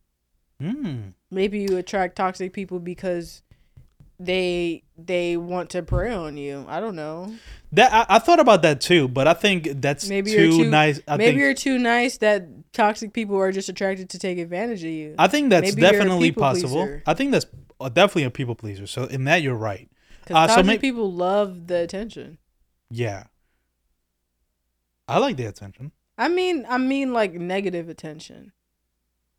Hmm. 0.60 1.08
Maybe 1.32 1.58
you 1.68 1.76
attract 1.78 2.14
toxic 2.14 2.52
people 2.52 2.78
because 2.78 3.42
they 4.18 4.82
they 4.96 5.36
want 5.36 5.70
to 5.70 5.82
prey 5.82 6.12
on 6.14 6.36
you. 6.36 6.64
I 6.68 6.80
don't 6.80 6.96
know. 6.96 7.34
That 7.72 7.92
I, 7.92 8.16
I 8.16 8.18
thought 8.20 8.40
about 8.40 8.62
that 8.62 8.80
too, 8.80 9.08
but 9.08 9.26
I 9.26 9.34
think 9.34 9.68
that's 9.82 10.08
Maybe 10.08 10.30
too, 10.30 10.58
too- 10.62 10.70
nice. 10.70 11.00
I 11.06 11.16
Maybe 11.16 11.30
think 11.32 11.40
you're 11.40 11.54
too 11.54 11.78
nice 11.78 12.18
that 12.18 12.65
toxic 12.76 13.12
people 13.12 13.36
are 13.36 13.50
just 13.50 13.68
attracted 13.68 14.10
to 14.10 14.18
take 14.18 14.38
advantage 14.38 14.84
of 14.84 14.90
you. 14.90 15.14
I 15.18 15.26
think 15.26 15.50
that's 15.50 15.74
maybe 15.74 15.80
definitely 15.80 16.30
possible. 16.32 16.84
pleaser. 16.84 17.02
I 17.06 17.14
think 17.14 17.32
that's 17.32 17.46
uh, 17.80 17.88
definitely 17.88 18.24
a 18.24 18.30
people 18.30 18.54
pleaser. 18.54 18.86
So 18.86 19.04
in 19.04 19.24
that 19.24 19.42
you're 19.42 19.54
right. 19.56 19.88
Uh, 20.30 20.46
so 20.46 20.54
toxic 20.54 20.66
may- 20.66 20.78
people 20.78 21.12
love 21.12 21.66
the 21.66 21.80
attention. 21.80 22.38
Yeah. 22.90 23.24
I 25.08 25.18
like 25.18 25.36
the 25.36 25.46
attention. 25.46 25.92
I 26.18 26.28
mean, 26.28 26.66
I 26.68 26.78
mean, 26.78 27.12
like 27.12 27.34
negative 27.34 27.88
attention, 27.88 28.52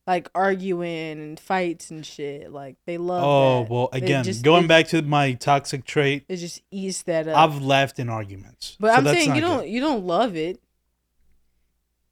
like 0.05 0.29
arguing 0.33 1.19
and 1.19 1.39
fights 1.39 1.89
and 1.91 2.05
shit. 2.05 2.51
Like 2.51 2.77
they 2.85 2.97
love. 2.97 3.23
Oh 3.23 3.63
that. 3.63 3.69
well, 3.71 3.89
again, 3.91 4.23
just- 4.23 4.43
going 4.43 4.65
it- 4.65 4.67
back 4.67 4.87
to 4.89 5.01
my 5.01 5.33
toxic 5.33 5.85
trait, 5.85 6.25
It 6.29 6.37
just 6.37 6.61
eats 6.71 7.03
that 7.03 7.27
up. 7.27 7.37
I've 7.37 7.61
laughed 7.61 7.99
in 7.99 8.09
arguments. 8.09 8.77
but 8.79 8.91
So 8.91 8.97
I'm 8.97 9.05
saying 9.15 9.35
you 9.35 9.41
don't. 9.41 9.67
You 9.67 9.79
don't 9.81 10.05
love 10.05 10.35
it. 10.35 10.59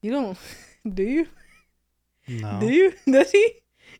You 0.02 0.12
don't. 0.12 0.38
Do 0.88 1.04
you? 1.04 1.28
No, 2.28 2.60
Do 2.60 2.68
you? 2.68 2.94
Does 3.12 3.32
he? 3.32 3.54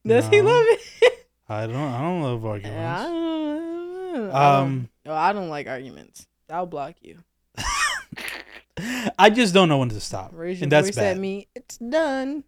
Does 0.06 0.28
he 0.30 0.42
love 0.42 0.64
it? 0.68 1.28
I 1.50 1.68
don't. 1.68 1.76
I 1.76 2.02
don't 2.02 2.22
love 2.22 2.46
I 2.46 2.50
arguments. 2.50 3.04
don't, 3.04 4.32
I 4.32 4.60
Um, 4.60 4.90
don't- 5.06 5.14
oh, 5.14 5.18
I 5.18 5.34
don't 5.34 5.50
like 5.50 5.68
arguments. 5.68 6.28
I'll 6.50 6.66
block 6.68 6.96
you. 7.02 7.20
I 9.18 9.30
just 9.30 9.54
don't 9.54 9.70
know 9.70 9.78
when 9.78 9.90
to 9.90 10.00
stop, 10.02 10.32
Raise 10.34 10.60
your 10.60 10.66
and 10.66 10.72
that's 10.72 10.92
bad. 10.96 11.16
at 11.16 11.18
me. 11.18 11.48
It's 11.56 11.78
done. 11.78 12.44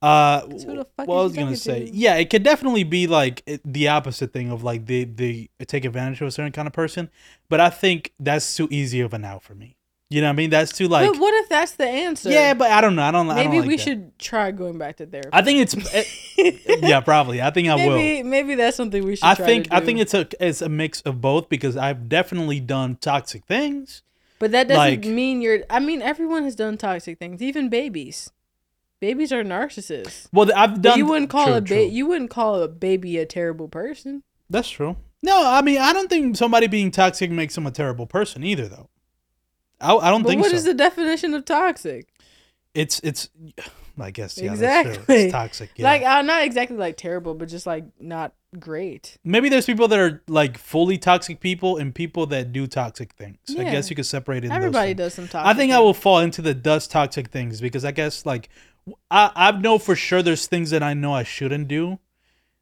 Uh, 0.00 0.42
who 0.42 0.58
the 0.58 0.86
fuck 0.96 1.08
what 1.08 1.16
I 1.18 1.22
was 1.24 1.32
gonna 1.34 1.56
say, 1.56 1.86
to? 1.86 1.90
yeah, 1.94 2.14
it 2.14 2.30
could 2.30 2.42
definitely 2.44 2.84
be 2.84 3.06
like 3.08 3.42
it, 3.46 3.60
the 3.64 3.88
opposite 3.88 4.32
thing 4.32 4.50
of 4.52 4.62
like 4.62 4.86
they 4.86 5.02
they 5.04 5.48
take 5.66 5.84
advantage 5.84 6.20
of 6.20 6.28
a 6.28 6.30
certain 6.30 6.52
kind 6.52 6.66
of 6.68 6.72
person, 6.72 7.10
but 7.48 7.58
I 7.60 7.68
think 7.68 8.12
that's 8.20 8.56
too 8.56 8.68
easy 8.70 9.00
of 9.00 9.12
an 9.12 9.24
out 9.24 9.42
for 9.42 9.54
me. 9.56 9.76
You 10.10 10.22
know 10.22 10.28
what 10.28 10.32
I 10.32 10.36
mean? 10.36 10.48
That's 10.50 10.72
too 10.72 10.88
like 10.88 11.10
but 11.12 11.20
what 11.20 11.34
if 11.34 11.50
that's 11.50 11.72
the 11.72 11.86
answer? 11.86 12.30
yeah, 12.30 12.54
but 12.54 12.70
I 12.70 12.80
don't 12.80 12.96
know. 12.96 13.02
I 13.02 13.10
don't. 13.10 13.28
I 13.28 13.34
maybe 13.34 13.48
don't 13.48 13.58
like 13.58 13.68
we 13.68 13.76
that. 13.76 13.82
should 13.82 14.18
try 14.18 14.50
going 14.52 14.78
back 14.78 14.96
to 14.96 15.06
therapy. 15.06 15.28
I 15.34 15.42
think 15.42 15.60
it's 15.60 15.74
it- 15.94 16.80
yeah, 16.82 17.00
probably. 17.00 17.42
I 17.42 17.50
think 17.50 17.68
I 17.68 17.74
will. 17.74 17.96
maybe 17.96 18.22
maybe 18.22 18.54
that's 18.54 18.74
something 18.76 19.04
we 19.04 19.16
should. 19.16 19.24
I 19.26 19.34
try 19.34 19.44
think 19.44 19.68
I 19.70 19.80
think 19.80 19.98
it's 20.00 20.14
a 20.14 20.26
it's 20.40 20.62
a 20.62 20.68
mix 20.70 21.02
of 21.02 21.20
both 21.20 21.50
because 21.50 21.76
I've 21.76 22.08
definitely 22.08 22.58
done 22.58 22.96
toxic 22.96 23.44
things. 23.44 24.02
but 24.38 24.50
that 24.52 24.68
doesn't 24.68 24.78
like- 24.82 25.04
mean 25.04 25.42
you're. 25.42 25.60
I 25.68 25.78
mean, 25.78 26.00
everyone 26.00 26.44
has 26.44 26.54
done 26.56 26.78
toxic 26.78 27.18
things, 27.18 27.42
even 27.42 27.68
babies. 27.68 28.30
Babies 29.00 29.30
are 29.30 29.44
narcissists. 29.44 30.26
Well, 30.32 30.50
I've 30.56 30.74
But 30.76 30.82
done. 30.82 30.98
you 30.98 31.04
wouldn't 31.06 31.30
call 31.30 31.46
true, 31.48 31.54
a 31.56 31.60
baby. 31.60 31.94
You 31.94 32.06
wouldn't 32.06 32.30
call 32.30 32.62
a 32.62 32.66
baby 32.66 33.18
a 33.18 33.26
terrible 33.26 33.68
person. 33.68 34.22
That's 34.48 34.70
true. 34.70 34.96
No, 35.22 35.38
I 35.44 35.60
mean 35.60 35.78
I 35.78 35.92
don't 35.92 36.08
think 36.08 36.34
somebody 36.36 36.66
being 36.66 36.90
toxic 36.90 37.30
makes 37.30 37.54
them 37.54 37.66
a 37.66 37.70
terrible 37.70 38.06
person 38.06 38.42
either, 38.42 38.66
though. 38.68 38.88
I, 39.80 39.94
I 39.94 40.10
don't 40.10 40.22
But 40.22 40.30
think 40.30 40.42
what 40.42 40.50
so. 40.50 40.56
is 40.56 40.64
the 40.64 40.74
definition 40.74 41.34
of 41.34 41.44
toxic? 41.44 42.08
It's 42.74 43.00
it's. 43.00 43.28
I 44.00 44.12
guess 44.12 44.38
yeah, 44.38 44.54
that's 44.54 44.82
true. 44.82 44.90
Exactly. 44.92 45.16
It's 45.24 45.32
toxic. 45.32 45.70
Yeah. 45.76 45.84
Like, 45.90 46.02
uh, 46.02 46.22
not 46.22 46.44
exactly 46.44 46.76
like 46.76 46.96
terrible, 46.96 47.34
but 47.34 47.48
just 47.48 47.66
like 47.66 47.84
not 47.98 48.32
great. 48.60 49.18
maybe 49.24 49.48
there's 49.48 49.66
people 49.66 49.88
that 49.88 49.98
are 49.98 50.22
like 50.28 50.56
fully 50.56 50.98
toxic 50.98 51.40
people 51.40 51.78
and 51.78 51.92
people 51.92 52.24
that 52.26 52.52
do 52.52 52.68
toxic 52.68 53.12
things. 53.14 53.38
I 53.58 53.64
guess 53.64 53.90
you 53.90 53.96
could 53.96 54.06
separate 54.06 54.44
it. 54.44 54.52
Everybody 54.52 54.94
does 54.94 55.14
some 55.14 55.26
toxic. 55.26 55.52
I 55.52 55.58
think 55.58 55.72
I 55.72 55.80
will 55.80 55.94
fall 55.94 56.20
into 56.20 56.40
the 56.42 56.54
does 56.54 56.86
toxic 56.86 57.30
things 57.30 57.60
because 57.60 57.84
I 57.84 57.90
guess 57.90 58.24
like 58.24 58.48
I 59.10 59.32
I 59.34 59.50
know 59.50 59.78
for 59.78 59.96
sure 59.96 60.22
there's 60.22 60.46
things 60.46 60.70
that 60.70 60.82
I 60.84 60.94
know 60.94 61.12
I 61.12 61.24
shouldn't 61.24 61.66
do 61.66 61.98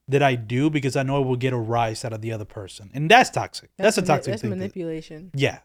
that 0.09 0.23
I 0.23 0.37
do 0.37 0.71
because 0.71 0.97
I 0.97 1.03
know 1.03 1.17
I 1.17 1.19
will 1.27 1.37
get 1.37 1.53
a 1.53 1.59
rise 1.59 2.03
out 2.03 2.14
of 2.14 2.23
the 2.23 2.33
other 2.33 2.47
person, 2.47 2.91
and 2.95 3.11
that's 3.11 3.29
toxic. 3.29 3.71
That's, 3.77 3.99
a 3.99 4.03
toxic 4.03 4.33
That's 4.33 4.43
manipulation. 4.45 5.33
yeah, 5.35 5.59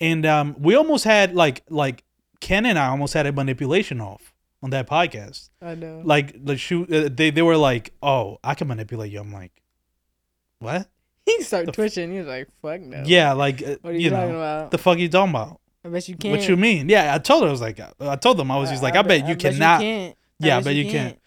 and 0.00 0.26
um, 0.26 0.56
we 0.58 0.74
almost 0.74 1.04
had 1.04 1.34
like 1.34 1.62
like 1.68 2.04
Ken 2.40 2.66
and 2.66 2.78
I 2.78 2.88
almost 2.88 3.14
had 3.14 3.26
a 3.26 3.32
manipulation 3.32 4.00
off 4.00 4.32
on 4.62 4.70
that 4.70 4.88
podcast. 4.88 5.50
I 5.62 5.74
know. 5.74 6.02
Like 6.04 6.44
the 6.44 6.56
shoot, 6.56 6.92
uh, 6.92 7.08
they 7.12 7.30
they 7.30 7.42
were 7.42 7.56
like, 7.56 7.92
"Oh, 8.02 8.38
I 8.44 8.54
can 8.54 8.68
manipulate 8.68 9.12
you." 9.12 9.20
I'm 9.20 9.32
like, 9.32 9.52
"What?" 10.58 10.88
he 11.24 11.42
started 11.42 11.66
the 11.68 11.70
f- 11.70 11.74
twitching. 11.74 12.12
He 12.12 12.18
was 12.18 12.26
like, 12.26 12.48
"Fuck 12.62 12.80
no." 12.80 13.02
Yeah, 13.06 13.32
like 13.32 13.62
uh, 13.62 13.76
What 13.82 13.90
are 13.90 13.92
you, 13.94 14.00
you 14.00 14.10
talking 14.10 14.32
know, 14.32 14.36
about? 14.38 14.70
the 14.70 14.78
fuck 14.78 14.98
you 14.98 15.08
talking 15.08 15.30
about? 15.30 15.60
I 15.84 15.88
bet 15.88 16.08
you 16.08 16.16
can't. 16.16 16.36
What 16.36 16.48
you 16.48 16.56
mean? 16.56 16.88
Yeah, 16.88 17.14
I 17.14 17.18
told 17.18 17.42
her 17.42 17.48
I 17.48 17.50
was 17.52 17.60
like, 17.60 17.78
I 18.00 18.16
told 18.16 18.38
them 18.38 18.50
I 18.50 18.56
was 18.58 18.70
just 18.70 18.82
like, 18.82 18.96
I, 18.96 19.02
bet, 19.02 19.28
you 19.28 19.36
cannot. 19.36 19.80
can't. 19.80 20.16
Yeah, 20.40 20.58
I 20.58 20.62
bet 20.62 20.74
you 20.74 20.90
can't. 20.90 21.18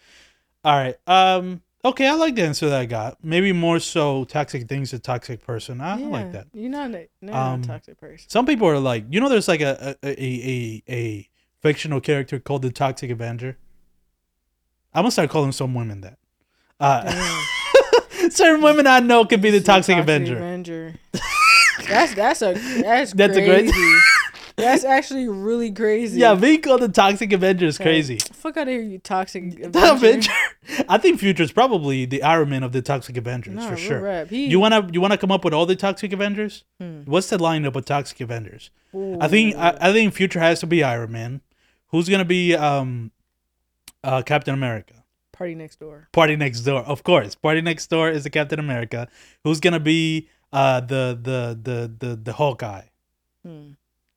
All 0.64 0.76
right. 0.76 0.96
Um. 1.06 1.62
Okay, 1.82 2.06
I 2.06 2.12
like 2.12 2.34
the 2.34 2.42
answer 2.42 2.68
that 2.68 2.78
I 2.78 2.84
got. 2.84 3.16
Maybe 3.24 3.52
more 3.52 3.78
so 3.80 4.24
toxic 4.24 4.68
things 4.68 4.90
to 4.90 4.98
toxic 4.98 5.44
person. 5.46 5.80
I, 5.80 5.92
I 5.92 5.96
like 5.96 6.32
that. 6.32 6.46
You're 6.52 6.68
not 6.70 6.90
a, 6.94 7.08
you're 7.22 7.34
Um, 7.34 7.60
not 7.62 7.64
a 7.64 7.68
toxic 7.68 7.98
person. 7.98 8.28
Some 8.28 8.44
people 8.44 8.68
are 8.68 8.78
like, 8.78 9.06
you 9.08 9.18
know, 9.20 9.30
there's 9.30 9.48
like 9.48 9.62
a 9.62 9.96
a, 10.02 10.10
a, 10.10 10.82
a, 10.88 10.92
a 10.92 11.28
fictional 11.62 12.00
character 12.00 12.38
called 12.38 12.62
the 12.62 12.70
Toxic 12.70 13.10
Avenger. 13.10 13.56
I'm 14.92 15.02
gonna 15.04 15.10
start 15.10 15.30
calling 15.30 15.52
some 15.52 15.72
women 15.72 16.02
that. 16.02 16.18
Uh, 16.78 17.10
certain 18.30 18.60
women 18.62 18.86
I 18.86 19.00
know 19.00 19.24
could 19.24 19.40
be 19.40 19.50
the 19.50 19.58
It's 19.58 19.66
Toxic, 19.66 19.96
Avenger. 19.96 20.36
Avenger. 20.36 20.94
that's 21.88 22.14
that's 22.14 22.42
a 22.42 22.52
that's 22.82 23.12
That's 23.14 23.36
a 23.38 23.44
great- 23.46 23.72
crazy. 23.72 23.94
That's 24.60 24.84
actually 24.84 25.28
really 25.28 25.72
crazy. 25.72 26.20
Yeah, 26.20 26.34
being 26.34 26.60
called 26.62 26.80
the 26.82 26.88
Toxic 26.88 27.32
Avenger 27.32 27.66
is 27.66 27.78
crazy. 27.78 28.18
Fuck 28.32 28.56
out 28.56 28.62
of 28.62 28.68
here, 28.68 28.80
you 28.82 28.98
toxic 28.98 29.50
The 29.72 29.92
Avenger. 29.92 29.92
Avenger. 30.06 30.32
I 30.88 30.98
think 30.98 31.18
Future's 31.20 31.52
probably 31.52 32.04
the 32.04 32.22
Iron 32.22 32.50
Man 32.50 32.62
of 32.62 32.72
the 32.72 32.82
Toxic 32.82 33.16
Avengers 33.16 33.54
Nah, 33.54 33.62
for 33.68 33.74
real 33.74 33.84
sure. 33.84 34.00
rap. 34.00 34.28
He, 34.28 34.46
You 34.46 34.60
wanna 34.60 34.88
you 34.92 35.00
wanna 35.00 35.18
come 35.18 35.30
up 35.32 35.44
with 35.44 35.54
all 35.54 35.66
the 35.66 35.76
Toxic 35.76 36.12
Avengers? 36.12 36.64
Hmm. 36.80 37.02
What's 37.04 37.28
the 37.28 37.38
lineup 37.38 37.76
of 37.76 37.84
Toxic 37.84 38.20
Avengers? 38.20 38.70
I 39.20 39.28
think 39.28 39.56
I, 39.56 39.76
I 39.80 39.92
think 39.92 40.14
Future 40.14 40.40
has 40.40 40.60
to 40.60 40.66
be 40.66 40.82
Iron 40.82 41.12
Man. 41.12 41.40
Who's 41.88 42.08
gonna 42.08 42.24
be 42.24 42.54
um 42.54 43.10
uh 44.04 44.22
Captain 44.22 44.54
America? 44.54 44.94
Party 45.32 45.54
next 45.54 45.80
door. 45.80 46.06
Party 46.12 46.36
Next 46.36 46.60
Door, 46.60 46.80
of 46.82 47.02
course. 47.02 47.34
Party 47.34 47.62
Next 47.62 47.86
Door 47.88 48.10
is 48.10 48.24
the 48.24 48.30
Captain 48.30 48.58
America. 48.58 49.08
Who's 49.42 49.58
gonna 49.58 49.80
be 49.80 50.28
uh 50.52 50.80
the 50.80 51.18
the 51.20 51.58
the 51.62 51.90
the 52.08 52.16
the 52.16 52.32
Hawkeye? 52.34 52.82
Hmm. 53.46 53.70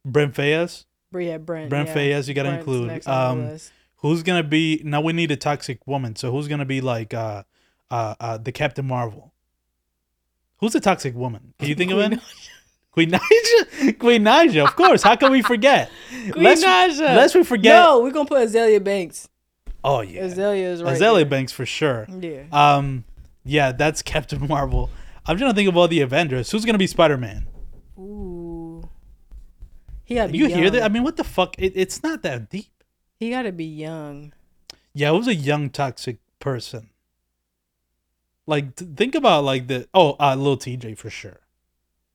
Brent 0.06 0.34
Faiyaz. 0.34 0.86
Yeah, 1.14 1.38
Brent. 1.38 1.70
Brent 1.70 1.90
yeah. 1.90 1.96
Faiyaz, 1.96 2.28
you 2.28 2.34
gotta 2.34 2.58
include. 2.58 2.88
next 2.88 3.08
Um, 3.08 3.58
who's 3.98 4.24
gonna 4.24 4.44
be 4.44 4.82
now? 4.84 5.02
We 5.02 5.14
need 5.14 5.32
a 5.32 5.36
toxic 5.36 5.86
woman. 5.88 6.16
So 6.16 6.32
who's 6.32 6.48
gonna 6.48 6.66
be 6.66 6.82
like 6.82 7.14
uh 7.14 7.44
uh 7.92 8.16
uh 8.20 8.38
the 8.38 8.52
Captain 8.52 8.88
Marvel? 8.88 9.34
Who's 10.58 10.74
the 10.74 10.80
toxic 10.80 11.16
woman? 11.16 11.54
Can 11.60 11.70
you 11.70 11.76
think 11.76 11.92
of 11.92 12.00
it? 12.00 12.20
Queen 12.92 13.12
Naija. 13.12 14.00
Queen 14.00 14.24
Naija, 14.24 14.64
of 14.64 14.76
course. 14.76 15.02
How 15.02 15.16
can 15.16 15.32
we 15.32 15.42
forget? 15.42 15.90
Queen 16.32 16.44
lest, 16.44 16.64
Naija. 16.64 17.00
lest 17.16 17.36
we 17.36 17.44
forget. 17.44 17.76
No, 17.76 18.02
we're 18.02 18.12
gonna 18.12 18.30
put 18.30 18.48
Azealia 18.48 18.84
Banks. 18.84 19.28
Oh 19.84 20.02
yeah, 20.02 20.24
Azealia 20.24 20.74
is 20.74 20.84
right. 20.84 20.96
Azealia 20.96 21.16
there. 21.18 21.26
Banks 21.26 21.52
for 21.52 21.66
sure. 21.66 22.08
Yeah. 22.20 22.44
Um, 22.52 23.04
yeah, 23.44 23.72
that's 23.72 24.02
Captain 24.02 24.48
Marvel. 24.48 24.90
I'm 25.26 25.38
trying 25.38 25.52
to 25.52 25.56
think 25.56 25.70
of 25.70 25.76
all 25.76 25.88
the 25.88 26.02
Avengers. 26.02 26.52
Who's 26.52 26.66
gonna 26.66 26.78
be 26.78 26.88
Spider 26.88 27.18
Man? 27.18 27.48
Ooh. 27.98 28.33
He 30.06 30.16
gotta 30.16 30.36
You 30.36 30.48
young. 30.48 30.60
hear 30.60 30.70
that? 30.70 30.84
I 30.84 30.90
mean, 30.90 31.04
what 31.04 31.16
the 31.18 31.24
fuck? 31.24 31.56
It, 31.58 31.74
it's 31.76 32.04
not 32.04 32.24
that 32.24 32.50
deep. 32.50 32.84
he 33.20 33.30
gotta 33.30 33.52
be 33.52 33.66
young. 33.66 34.34
Yeah, 34.94 35.10
it 35.10 35.14
was 35.18 35.28
a 35.28 35.36
young 35.36 35.70
toxic 35.70 36.18
person. 36.40 36.90
Like, 38.46 38.76
th- 38.76 38.92
think 38.96 39.16
about 39.16 39.44
like 39.44 39.68
the 39.68 39.88
oh, 39.94 40.16
uh, 40.20 40.36
little 40.36 40.58
Tjay 40.58 40.98
for 40.98 41.10
sure. 41.10 41.40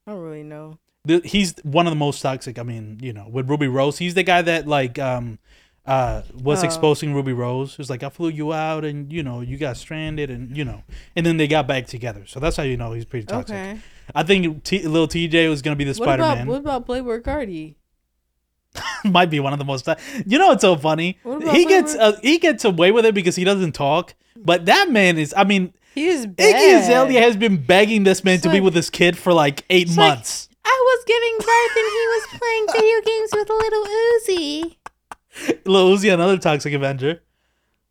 I 0.07 0.13
don't 0.13 0.21
really 0.23 0.43
know. 0.43 0.79
The, 1.05 1.21
he's 1.25 1.55
one 1.63 1.87
of 1.87 1.91
the 1.91 1.97
most 1.97 2.21
toxic. 2.21 2.59
I 2.59 2.63
mean, 2.63 2.99
you 3.01 3.13
know, 3.13 3.27
with 3.31 3.49
Ruby 3.49 3.69
Rose, 3.69 3.99
he's 3.99 4.15
the 4.15 4.23
guy 4.23 4.43
that 4.43 4.67
like 4.67 4.99
um 4.99 5.39
uh 5.87 6.23
was 6.35 6.63
Oh. 6.63 6.67
exposing 6.67 7.15
Ruby 7.15 7.33
Rose. 7.33 7.73
It 7.73 7.79
was 7.79 7.89
like 7.89 8.03
I 8.03 8.11
flew 8.11 8.29
you 8.29 8.53
out, 8.53 8.85
and 8.85 9.11
you 9.11 9.23
know 9.23 9.41
you 9.41 9.57
got 9.57 9.79
stranded, 9.79 10.29
and 10.31 10.55
you 10.55 10.65
know, 10.65 10.83
and 11.17 11.25
then 11.25 11.39
they 11.39 11.47
got 11.49 11.67
back 11.67 11.87
together. 11.87 12.25
So 12.27 12.41
that's 12.41 12.57
how 12.57 12.63
you 12.63 12.77
know 12.77 12.93
he's 12.93 13.07
pretty 13.07 13.25
toxic. 13.27 13.57
Okay. 13.57 13.79
I 14.15 14.23
think 14.23 14.65
T- 14.65 14.87
little 14.87 15.09
Tjay 15.09 15.49
was 15.49 15.63
gonna 15.63 15.77
be 15.77 15.85
the 15.85 15.95
Spider 15.95 16.23
Man. 16.23 16.47
what 16.47 16.61
about 16.61 16.87
Playboi 16.87 17.21
Carti? 17.23 17.77
Might 19.05 19.31
be 19.31 19.41
one 19.41 19.53
of 19.53 19.59
the 19.59 19.65
most. 19.65 19.89
You 20.27 20.39
know, 20.39 20.53
it's 20.53 20.63
so 20.63 20.77
funny. 20.77 21.19
He 21.53 21.65
gets 21.65 21.95
uh, 21.95 22.19
he 22.23 22.39
gets 22.39 22.65
away 22.65 22.93
with 22.93 23.05
it 23.07 23.15
because 23.15 23.37
he 23.37 23.45
doesn't 23.45 23.73
talk. 23.73 24.15
But 24.37 24.67
that 24.67 24.91
man 24.91 25.19
is. 25.19 25.35
I 25.37 25.45
mean, 25.45 25.73
He 25.95 26.07
is 26.07 26.27
bad. 26.27 26.55
Iggy 26.55 26.81
Azalea 26.83 27.21
has 27.21 27.37
been 27.37 27.57
begging 27.65 28.05
this 28.05 28.23
man 28.23 28.35
It's 28.35 28.45
to 28.45 28.51
be 28.51 28.61
with 28.61 28.75
his 28.75 28.89
kid 28.91 29.19
for 29.19 29.33
like 29.33 29.65
eight 29.71 29.89
It's 29.89 29.97
like- 29.97 30.15
months. 30.17 30.49
I 30.65 30.83
was 30.85 31.05
giving 31.07 31.39
birth 31.39 31.77
and 31.77 31.89
he 31.91 32.05
was 32.07 32.27
playing 32.39 32.67
video 32.73 33.01
games 33.07 33.31
with 33.33 33.49
little 33.49 33.85
Uzi. 35.57 35.65
Lil 35.65 35.97
Uzi, 35.97 36.13
another 36.13 36.37
toxic 36.37 36.75
Avenger, 36.75 37.23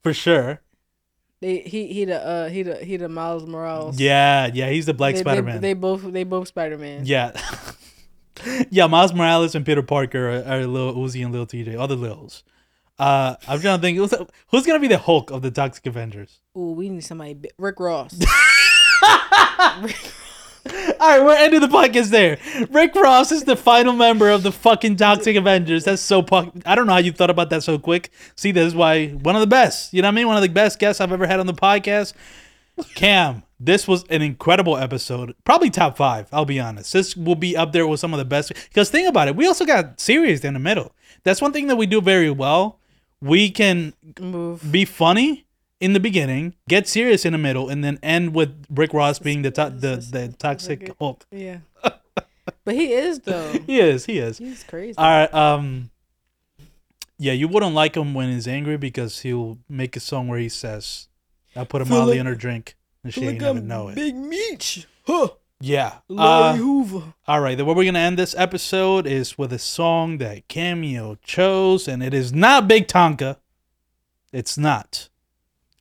for 0.04 0.14
sure. 0.14 0.62
They 1.40 1.60
he 1.60 1.88
he 1.88 2.06
the 2.06 2.26
uh 2.26 2.50
he 2.50 2.64
the 2.64 2.84
he 2.84 2.98
the 2.98 3.10
Miles 3.10 3.46
Morales. 3.46 4.00
Yeah, 4.00 4.50
yeah, 4.52 4.70
he's 4.70 4.88
the 4.88 4.94
Black 4.94 5.16
they, 5.16 5.22
Spider 5.22 5.42
they, 5.42 5.48
Man. 5.48 5.62
they 5.62 5.74
both 5.74 6.02
they 6.02 6.24
both 6.24 6.48
Spider 6.48 6.78
Man. 6.78 7.04
Yeah, 7.06 7.40
yeah. 8.70 8.88
Miles 8.88 9.14
Morales 9.14 9.54
and 9.54 9.66
Peter 9.66 9.84
Parker 9.84 10.30
are, 10.30 10.44
are 10.46 10.66
Lil 10.66 10.96
Uzi 10.96 11.24
and 11.24 11.32
little 11.32 11.46
Tjay, 11.46 11.80
other 11.80 11.96
Lils. 11.96 12.44
Uh, 12.98 13.36
I'm 13.48 13.60
trying 13.60 13.78
to 13.78 13.82
think 13.82 13.98
who's, 14.00 14.14
who's 14.48 14.66
gonna 14.66 14.80
be 14.80 14.88
the 14.88 14.98
Hulk 14.98 15.30
of 15.30 15.44
the 15.44 15.52
Toxic 15.52 15.86
Avengers. 15.86 16.40
Ooh, 16.58 16.72
we 16.72 16.90
need 16.90 17.02
somebody. 17.02 17.52
Rick 17.60 17.80
Ross. 17.80 18.18
All 21.00 21.08
right, 21.08 21.24
we're 21.24 21.36
ending 21.36 21.62
the 21.62 21.68
podcast 21.68 22.10
there. 22.10 22.38
Rick 22.72 22.96
Ross 22.96 23.32
is 23.32 23.44
the 23.44 23.56
final 23.56 23.94
member 23.94 24.30
of 24.30 24.44
the 24.44 24.52
fucking 24.52 24.96
Toxic 24.98 25.36
Avengers. 25.36 25.84
That's 25.86 26.02
so. 26.02 26.22
Pu- 26.22 26.52
I 26.66 26.76
don't 26.76 26.88
know 26.88 26.94
how 26.94 27.00
you 27.00 27.12
thought 27.12 27.30
about 27.30 27.50
that 27.52 27.64
so 27.64 27.78
quick. 27.80 28.12
See, 28.36 28.52
this 28.52 28.68
is 28.68 28.76
why 28.76 29.10
one 29.10 29.36
of 29.36 29.42
the 29.42 29.48
best. 29.48 29.94
You 29.94 30.02
know 30.02 30.08
what 30.08 30.14
I 30.14 30.16
mean? 30.16 30.28
One 30.28 30.36
of 30.36 30.44
the 30.44 30.50
best 30.50 30.80
guests 30.80 31.00
I've 31.00 31.12
ever 31.12 31.28
had 31.28 31.40
on 31.40 31.48
the 31.48 31.54
podcast. 31.54 32.14
Cam, 32.96 33.44
this 33.60 33.88
was 33.88 34.04
an 34.10 34.22
incredible 34.22 34.78
episode. 34.78 35.34
Probably 35.44 35.70
top 35.70 35.98
five. 35.98 36.28
I'll 36.32 36.46
be 36.46 36.60
honest. 36.60 36.94
This 36.94 37.16
will 37.16 37.36
be 37.36 37.58
up 37.58 37.72
there 37.72 37.88
with 37.88 38.00
some 38.00 38.14
of 38.14 38.20
the 38.20 38.26
best. 38.26 38.54
Because 38.70 38.90
think 38.90 39.08
about 39.08 39.28
it, 39.28 39.36
we 39.36 39.48
also 39.48 39.66
got 39.66 40.00
serious 40.00 40.44
in 40.44 40.54
the 40.54 40.60
middle. 40.60 40.94
That's 41.24 41.42
one 41.42 41.54
thing 41.54 41.68
that 41.68 41.76
we 41.76 41.88
do 41.88 42.02
very 42.02 42.30
well. 42.30 42.80
We 43.20 43.50
can 43.50 43.94
Move. 44.20 44.72
be 44.72 44.86
funny 44.86 45.47
in 45.80 45.94
the 45.94 46.00
beginning, 46.00 46.56
get 46.68 46.88
serious 46.88 47.26
in 47.26 47.34
the 47.34 47.38
middle, 47.38 47.70
and 47.70 47.84
then 47.84 48.00
end 48.02 48.34
with 48.34 48.66
Rick 48.70 48.94
Ross 48.94 49.20
being 49.20 49.42
the 49.44 49.52
to- 49.52 49.70
the, 49.76 49.98
the 49.98 50.34
toxic 50.38 50.96
Hulk. 51.00 51.26
Yeah. 51.32 51.60
but 52.64 52.76
he 52.76 52.94
is 52.94 53.20
though. 53.20 53.52
He 53.68 53.80
is. 53.80 54.06
He 54.06 54.18
is. 54.20 54.38
He's 54.38 54.64
crazy. 54.64 54.98
All 54.98 55.06
right. 55.06 55.34
Um. 55.34 55.92
Yeah, 57.20 57.34
you 57.34 57.48
wouldn't 57.48 57.74
like 57.74 57.98
him 57.98 58.14
when 58.14 58.30
he's 58.32 58.48
angry 58.48 58.78
because 58.78 59.22
he'll 59.22 59.58
make 59.68 59.96
a 59.96 60.00
song 60.00 60.28
where 60.28 60.38
he 60.40 60.50
says, 60.50 61.08
"I 61.56 61.64
put 61.64 61.82
a 61.82 61.86
Feel 61.86 61.98
Molly 62.00 62.12
like- 62.12 62.20
in 62.20 62.26
her 62.28 62.36
drink 62.36 62.76
and 63.04 63.14
she 63.14 63.26
ain't 63.26 63.42
even 63.42 63.68
know 63.68 63.88
it." 63.90 63.96
Big 63.96 64.16
Meech. 64.16 64.88
Huh. 65.06 65.30
Yeah. 65.60 65.94
Larry 66.08 66.30
Uh, 66.30 66.56
Hoover. 66.58 67.14
all 67.28 67.40
right. 67.42 67.58
Then 67.58 67.66
what 67.66 67.76
we're 67.76 67.86
gonna 67.86 67.98
end 67.98 68.20
this 68.20 68.36
episode 68.38 69.08
is 69.08 69.38
with 69.40 69.52
a 69.52 69.58
song 69.58 70.20
that 70.20 70.48
Kameo 70.48 71.18
chose, 71.24 71.88
and 71.88 72.04
it 72.04 72.14
is 72.14 72.32
not 72.32 72.68
Big 72.68 72.88
Tonka. 72.88 73.38
It's 74.32 74.56
not. 74.58 75.10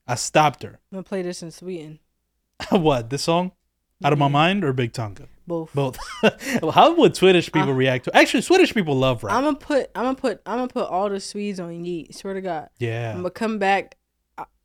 I 0.06 0.14
stopped 0.14 0.62
her. 0.62 0.78
I'm 0.92 0.96
gonna 0.96 1.02
play 1.02 1.22
this 1.22 1.42
in 1.42 1.50
Sweden. 1.50 1.98
what? 2.70 3.10
This 3.10 3.22
song? 3.22 3.52
Out 4.04 4.12
of 4.12 4.18
my 4.18 4.26
mm-hmm. 4.26 4.32
mind 4.32 4.64
or 4.64 4.72
Big 4.72 4.92
Tonka? 4.92 5.26
Both. 5.46 5.72
Both. 5.72 5.98
well, 6.62 6.72
how 6.72 6.94
would 6.94 7.16
Swedish 7.16 7.46
people 7.46 7.70
uh, 7.70 7.74
react 7.74 8.04
to? 8.06 8.16
Actually, 8.16 8.42
Swedish 8.42 8.74
people 8.74 8.96
love 8.96 9.24
rap. 9.24 9.34
I'm 9.34 9.44
gonna 9.44 9.56
put. 9.56 9.90
I'm 9.94 10.04
gonna 10.04 10.14
put. 10.16 10.42
I'm 10.44 10.58
gonna 10.58 10.68
put 10.68 10.88
all 10.88 11.08
the 11.08 11.20
Swedes 11.20 11.60
on 11.60 11.84
Yeat. 11.84 12.14
Swear 12.14 12.34
to 12.34 12.40
God. 12.40 12.68
yeah. 12.78 13.10
I'm 13.10 13.18
gonna 13.18 13.30
come 13.30 13.58
back. 13.58 13.96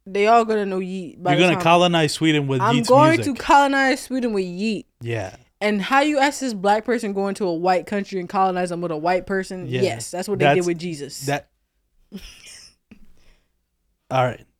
They 0.06 0.28
all 0.28 0.44
gonna 0.46 0.66
know 0.66 0.80
Yeat. 0.80 1.22
By 1.22 1.32
You're 1.32 1.42
gonna 1.42 1.54
time- 1.54 1.64
colonize 1.64 2.14
Sweden 2.14 2.48
with 2.48 2.62
I'm 2.62 2.76
Yeat's 2.76 2.90
going 2.90 3.18
music. 3.18 3.36
to 3.36 3.42
colonize 3.42 4.02
Sweden 4.02 4.34
with 4.34 4.46
Yeat. 4.46 4.88
yeah. 5.02 5.36
And 5.64 5.80
how 5.80 6.02
you 6.02 6.18
ask 6.18 6.40
this 6.40 6.56
black 6.56 6.86
person 6.86 7.14
going 7.14 7.36
to 7.36 7.46
a 7.46 7.54
white 7.54 7.86
country 7.86 8.20
and 8.20 8.28
colonize 8.28 8.70
them 8.70 8.82
with 8.82 8.92
a 8.92 8.98
white 8.98 9.28
person? 9.28 9.68
Yeah. 9.68 9.84
Yes, 9.84 10.10
that's 10.10 10.28
what 10.28 10.40
they 10.40 10.46
That's- 10.46 10.66
did 10.66 10.68
with 10.68 10.80
Jesus. 10.80 11.28
That. 11.28 11.50
All 14.10 14.26
right. 14.26 14.44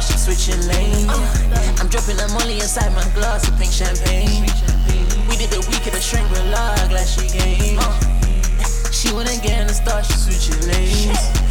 She 0.00 0.16
switching 0.16 0.60
lanes. 0.68 1.08
I'm 1.80 1.88
dropping 1.88 2.16
the 2.16 2.28
molly 2.32 2.54
inside 2.54 2.94
my 2.94 3.06
glass 3.14 3.48
of 3.48 3.56
pink 3.58 3.72
champagne. 3.72 4.42
We 5.28 5.36
did 5.36 5.50
the 5.50 5.60
week 5.70 5.86
of 5.86 5.92
the 5.92 6.00
Shangri-La, 6.00 6.88
glass 6.88 7.18
she 7.18 7.26
game. 7.28 7.80
She 8.92 9.12
wanna 9.12 9.36
get 9.42 9.60
in 9.60 9.66
the 9.66 9.74
star, 9.74 10.02
she 10.04 10.12
switching 10.14 10.60
lanes. 10.68 11.47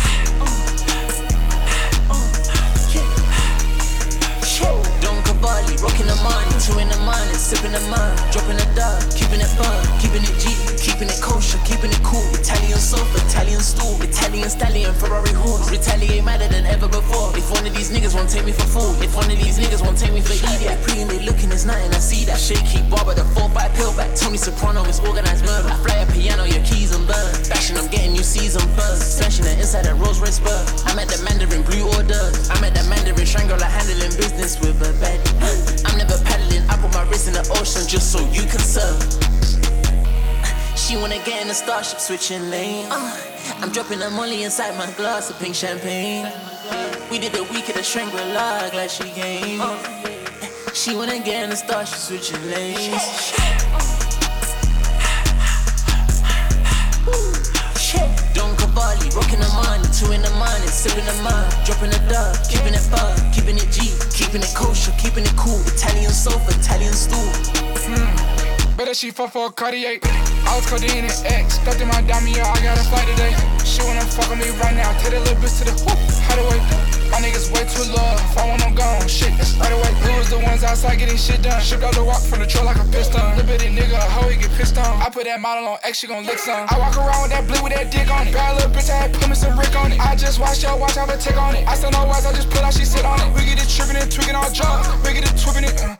Don 5.48 5.64
rocking 5.80 6.08
the 6.12 6.20
money, 6.28 6.52
in 6.84 6.90
the 6.92 7.00
morning, 7.08 7.40
sipping 7.40 7.72
the 7.72 7.80
mud, 7.88 8.12
dropping 8.36 8.60
the 8.60 8.68
dub, 8.76 9.00
keeping 9.16 9.40
it 9.40 9.48
fun, 9.56 9.80
keeping 9.96 10.20
it 10.20 10.36
G, 10.44 10.52
keeping 10.76 11.08
it 11.08 11.16
kosher, 11.24 11.56
keeping 11.64 11.88
it 11.88 12.04
cool. 12.04 12.28
Italian 12.36 12.76
sofa, 12.76 13.16
Italian 13.24 13.64
stool, 13.64 13.96
Italian 14.04 14.50
stallion, 14.50 14.92
Ferrari 15.00 15.32
horse. 15.32 15.72
Retaliate 15.72 16.26
madder 16.26 16.52
than 16.52 16.66
ever 16.68 16.92
before. 16.92 17.32
If 17.40 17.48
one 17.50 17.66
of 17.66 17.72
these 17.74 17.96
niggas 17.96 18.14
won't 18.14 18.28
take 18.30 18.44
me 18.44 18.52
for 18.52 18.68
fool, 18.68 18.92
if 19.00 19.16
one 19.16 19.32
of 19.32 19.40
these 19.40 19.58
niggas 19.58 19.80
won't 19.80 19.98
take 19.98 20.12
me 20.12 20.20
for 20.20 20.36
idiot, 20.36 20.76
me 21.08 21.24
looking 21.24 21.52
is 21.56 21.66
nothing. 21.66 21.96
I 21.96 22.00
see 22.04 22.26
that 22.26 22.40
shaky 22.40 22.84
barber, 22.92 23.16
the 23.16 23.24
four 23.32 23.48
five 23.56 23.72
pill 23.76 23.96
back. 23.96 24.12
Tony 24.20 24.38
Soprano 24.38 24.84
is 24.84 25.00
organized 25.00 25.46
murder. 25.46 25.72
I 25.72 25.78
fly 25.80 26.04
a 26.04 26.08
piano, 26.12 26.44
your 26.44 26.64
keys 26.68 26.92
and 26.92 27.08
bird. 27.08 27.48
Bashing, 27.48 27.78
I'm 27.78 27.88
getting 27.88 28.16
you 28.16 28.24
season 28.24 28.68
buzz. 28.76 29.00
Smashing 29.00 29.46
it 29.46 29.60
inside 29.60 29.86
that 29.86 29.96
Rolls 29.96 30.20
Royce 30.20 30.36
spur. 30.44 30.60
I'm 30.92 31.00
at 31.00 31.08
the 31.08 31.24
Mandarin 31.24 31.64
blue 31.64 31.88
order. 31.96 32.20
I'm 32.52 32.64
at 32.64 32.76
the 32.76 32.84
Mandarin 32.90 33.26
Shangri-La 33.26 33.68
handling 33.68 34.12
business 34.20 34.60
with 34.60 34.82
a 34.84 34.92
bed. 35.00 35.37
I'm 35.86 35.98
never 35.98 36.18
paddling. 36.24 36.64
I 36.70 36.78
put 36.78 36.94
my 36.94 37.04
wrist 37.10 37.28
in 37.28 37.34
the 37.34 37.48
ocean 37.60 37.88
just 37.88 38.12
so 38.12 38.20
you 38.32 38.42
can 38.42 38.60
serve. 38.60 39.02
She 40.78 40.96
wanna 40.96 41.18
get 41.26 41.42
in 41.42 41.48
the 41.48 41.54
starship, 41.54 42.00
switching 42.00 42.50
lanes. 42.50 42.90
Uh, 42.92 43.58
I'm 43.62 43.72
dropping 43.72 44.00
the 44.00 44.10
molly 44.10 44.44
inside 44.44 44.78
my 44.78 44.90
glass 44.92 45.30
of 45.30 45.38
pink 45.40 45.56
champagne. 45.56 46.32
We 47.12 47.20
did 47.20 47.36
a 47.36 47.44
week 47.44 47.70
at 47.70 47.76
the 47.76 47.84
Shangri-La, 47.84 48.70
glad 48.70 48.90
she 48.90 49.10
came. 49.12 49.60
Uh, 49.62 49.78
she 50.74 50.96
wanna 50.96 51.20
get 51.20 51.44
in 51.44 51.50
the 51.50 51.56
starship, 51.56 51.98
switching 51.98 52.42
lanes. 52.50 53.97
Cavalli, 58.98 59.16
rocking 59.16 59.40
the 59.40 59.50
money, 59.54 59.88
two 59.94 60.12
in 60.12 60.22
the 60.22 60.32
morning, 60.32 60.68
sipping 60.68 61.06
the 61.06 61.14
mud, 61.24 61.66
dropping 61.66 61.90
the 61.90 62.00
dub, 62.10 62.36
keeping 62.50 62.74
it 62.74 62.86
bug, 62.92 63.18
keeping 63.34 63.58
it 63.58 63.70
G, 63.72 63.94
keeping 64.14 64.42
it 64.42 64.54
kosher, 64.56 64.92
keeping 64.98 65.24
it 65.24 65.36
cool. 65.36 65.60
Italian 65.68 66.12
sofa, 66.12 66.52
Italian 66.60 66.94
stool. 66.94 67.30
Mm. 67.88 68.78
Better 68.78 68.94
she 68.94 69.12
fuck 69.12 69.32
for 69.32 69.48
a 69.48 69.52
Cartier. 69.52 70.00
I 70.04 70.56
was 70.56 70.66
codeine 70.70 71.06
and 71.06 71.26
X. 71.26 71.60
Stuffed 71.60 71.82
in 71.82 71.88
my 71.88 72.02
diamond, 72.02 72.36
yeah, 72.36 72.48
I 72.48 72.62
got 72.62 72.78
a 72.78 72.84
flight 72.90 73.08
today. 73.08 73.36
She 73.66 73.82
wanna 73.84 74.02
fuck 74.02 74.30
with 74.30 74.40
me 74.40 74.50
right 74.62 74.76
now. 74.76 74.92
Take 75.00 75.12
that 75.12 75.22
little 75.22 75.36
bitch 75.42 75.58
to 75.60 75.66
the 75.66 75.74
whoop, 75.84 75.98
hideaway. 76.30 76.97
My 77.18 77.24
niggas 77.26 77.50
way 77.50 77.66
too 77.66 77.82
low. 77.98 78.14
If 78.30 78.38
I 78.38 78.46
want 78.46 78.62
them 78.62 78.78
gone, 78.78 79.10
shit, 79.10 79.34
right 79.58 79.74
away. 79.74 79.90
Who 80.06 80.22
was 80.22 80.30
the 80.30 80.38
ones 80.38 80.62
outside 80.62 81.02
getting 81.02 81.18
shit 81.18 81.42
done? 81.42 81.58
Shipped 81.66 81.82
out 81.82 81.98
the 81.98 82.06
walk 82.06 82.22
from 82.22 82.42
the 82.42 82.46
truck 82.46 82.70
like 82.70 82.78
a 82.78 82.86
piston. 82.94 83.18
Little 83.34 83.50
bitty 83.50 83.74
nigga, 83.74 83.98
a 83.98 84.06
hoe, 84.06 84.30
he 84.30 84.38
get 84.38 84.54
pissed 84.54 84.78
on. 84.78 85.02
I 85.02 85.10
put 85.10 85.26
that 85.26 85.42
model 85.42 85.66
on 85.66 85.82
X, 85.82 85.98
she 85.98 86.06
gon' 86.06 86.30
lick 86.30 86.38
some. 86.38 86.70
I 86.70 86.78
walk 86.78 86.94
around 86.94 87.26
with 87.26 87.34
that 87.34 87.50
blue 87.50 87.58
with 87.66 87.74
that 87.74 87.90
dick 87.90 88.06
on 88.14 88.30
it. 88.30 88.38
Bad 88.38 88.62
little 88.62 88.70
bitch, 88.70 88.94
I 88.94 89.10
had 89.10 89.18
put 89.18 89.26
me 89.30 89.34
some 89.34 89.58
brick 89.58 89.74
on 89.74 89.98
it. 89.98 89.98
I 89.98 90.14
just 90.14 90.38
watch 90.38 90.62
your 90.62 90.78
watch, 90.78 90.94
have 90.94 91.10
a 91.10 91.18
tick 91.18 91.42
on 91.42 91.58
it. 91.58 91.66
I 91.66 91.74
still 91.74 91.90
know 91.90 92.06
wise, 92.06 92.22
I 92.30 92.38
just 92.38 92.54
put 92.54 92.62
out, 92.62 92.78
she 92.78 92.86
sit 92.86 93.02
on 93.02 93.18
it. 93.18 93.34
We 93.34 93.50
get 93.50 93.58
it 93.58 93.66
tripping 93.66 93.98
and 93.98 94.06
tweaking 94.14 94.38
all 94.38 94.54
drugs. 94.54 94.86
We 95.02 95.18
get 95.18 95.26
it 95.26 95.34
twipping 95.42 95.66
it, 95.66 95.74
uh, 95.82 95.98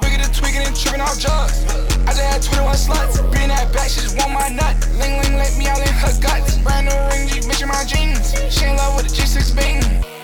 we 0.00 0.08
get 0.08 0.24
it 0.24 0.32
tweaking 0.32 0.64
and 0.64 0.72
tripping 0.72 1.04
all 1.04 1.12
drugs. 1.20 1.60
I 2.08 2.16
just 2.16 2.24
had 2.24 2.40
21 2.40 2.72
sluts. 2.72 3.20
Being 3.36 3.52
that 3.52 3.68
back, 3.76 3.92
she 3.92 4.00
just 4.00 4.16
want 4.16 4.32
my 4.32 4.48
nut. 4.48 4.80
Ling 4.96 5.20
Ling 5.20 5.36
let 5.36 5.52
me 5.60 5.68
out 5.68 5.84
in 5.84 5.92
her 5.92 6.16
guts. 6.24 6.56
Brand 6.64 6.88
new 6.88 6.96
ring, 7.12 7.28
bitch 7.44 7.60
in 7.60 7.68
my 7.68 7.84
jeans. 7.84 8.32
She 8.48 8.64
in 8.64 8.80
love 8.80 8.96
with 8.96 9.12
the 9.12 9.12
G6 9.12 9.52
beating. 9.52 10.17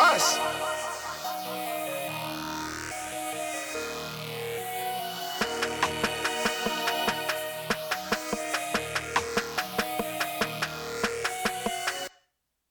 Us. 0.00 0.49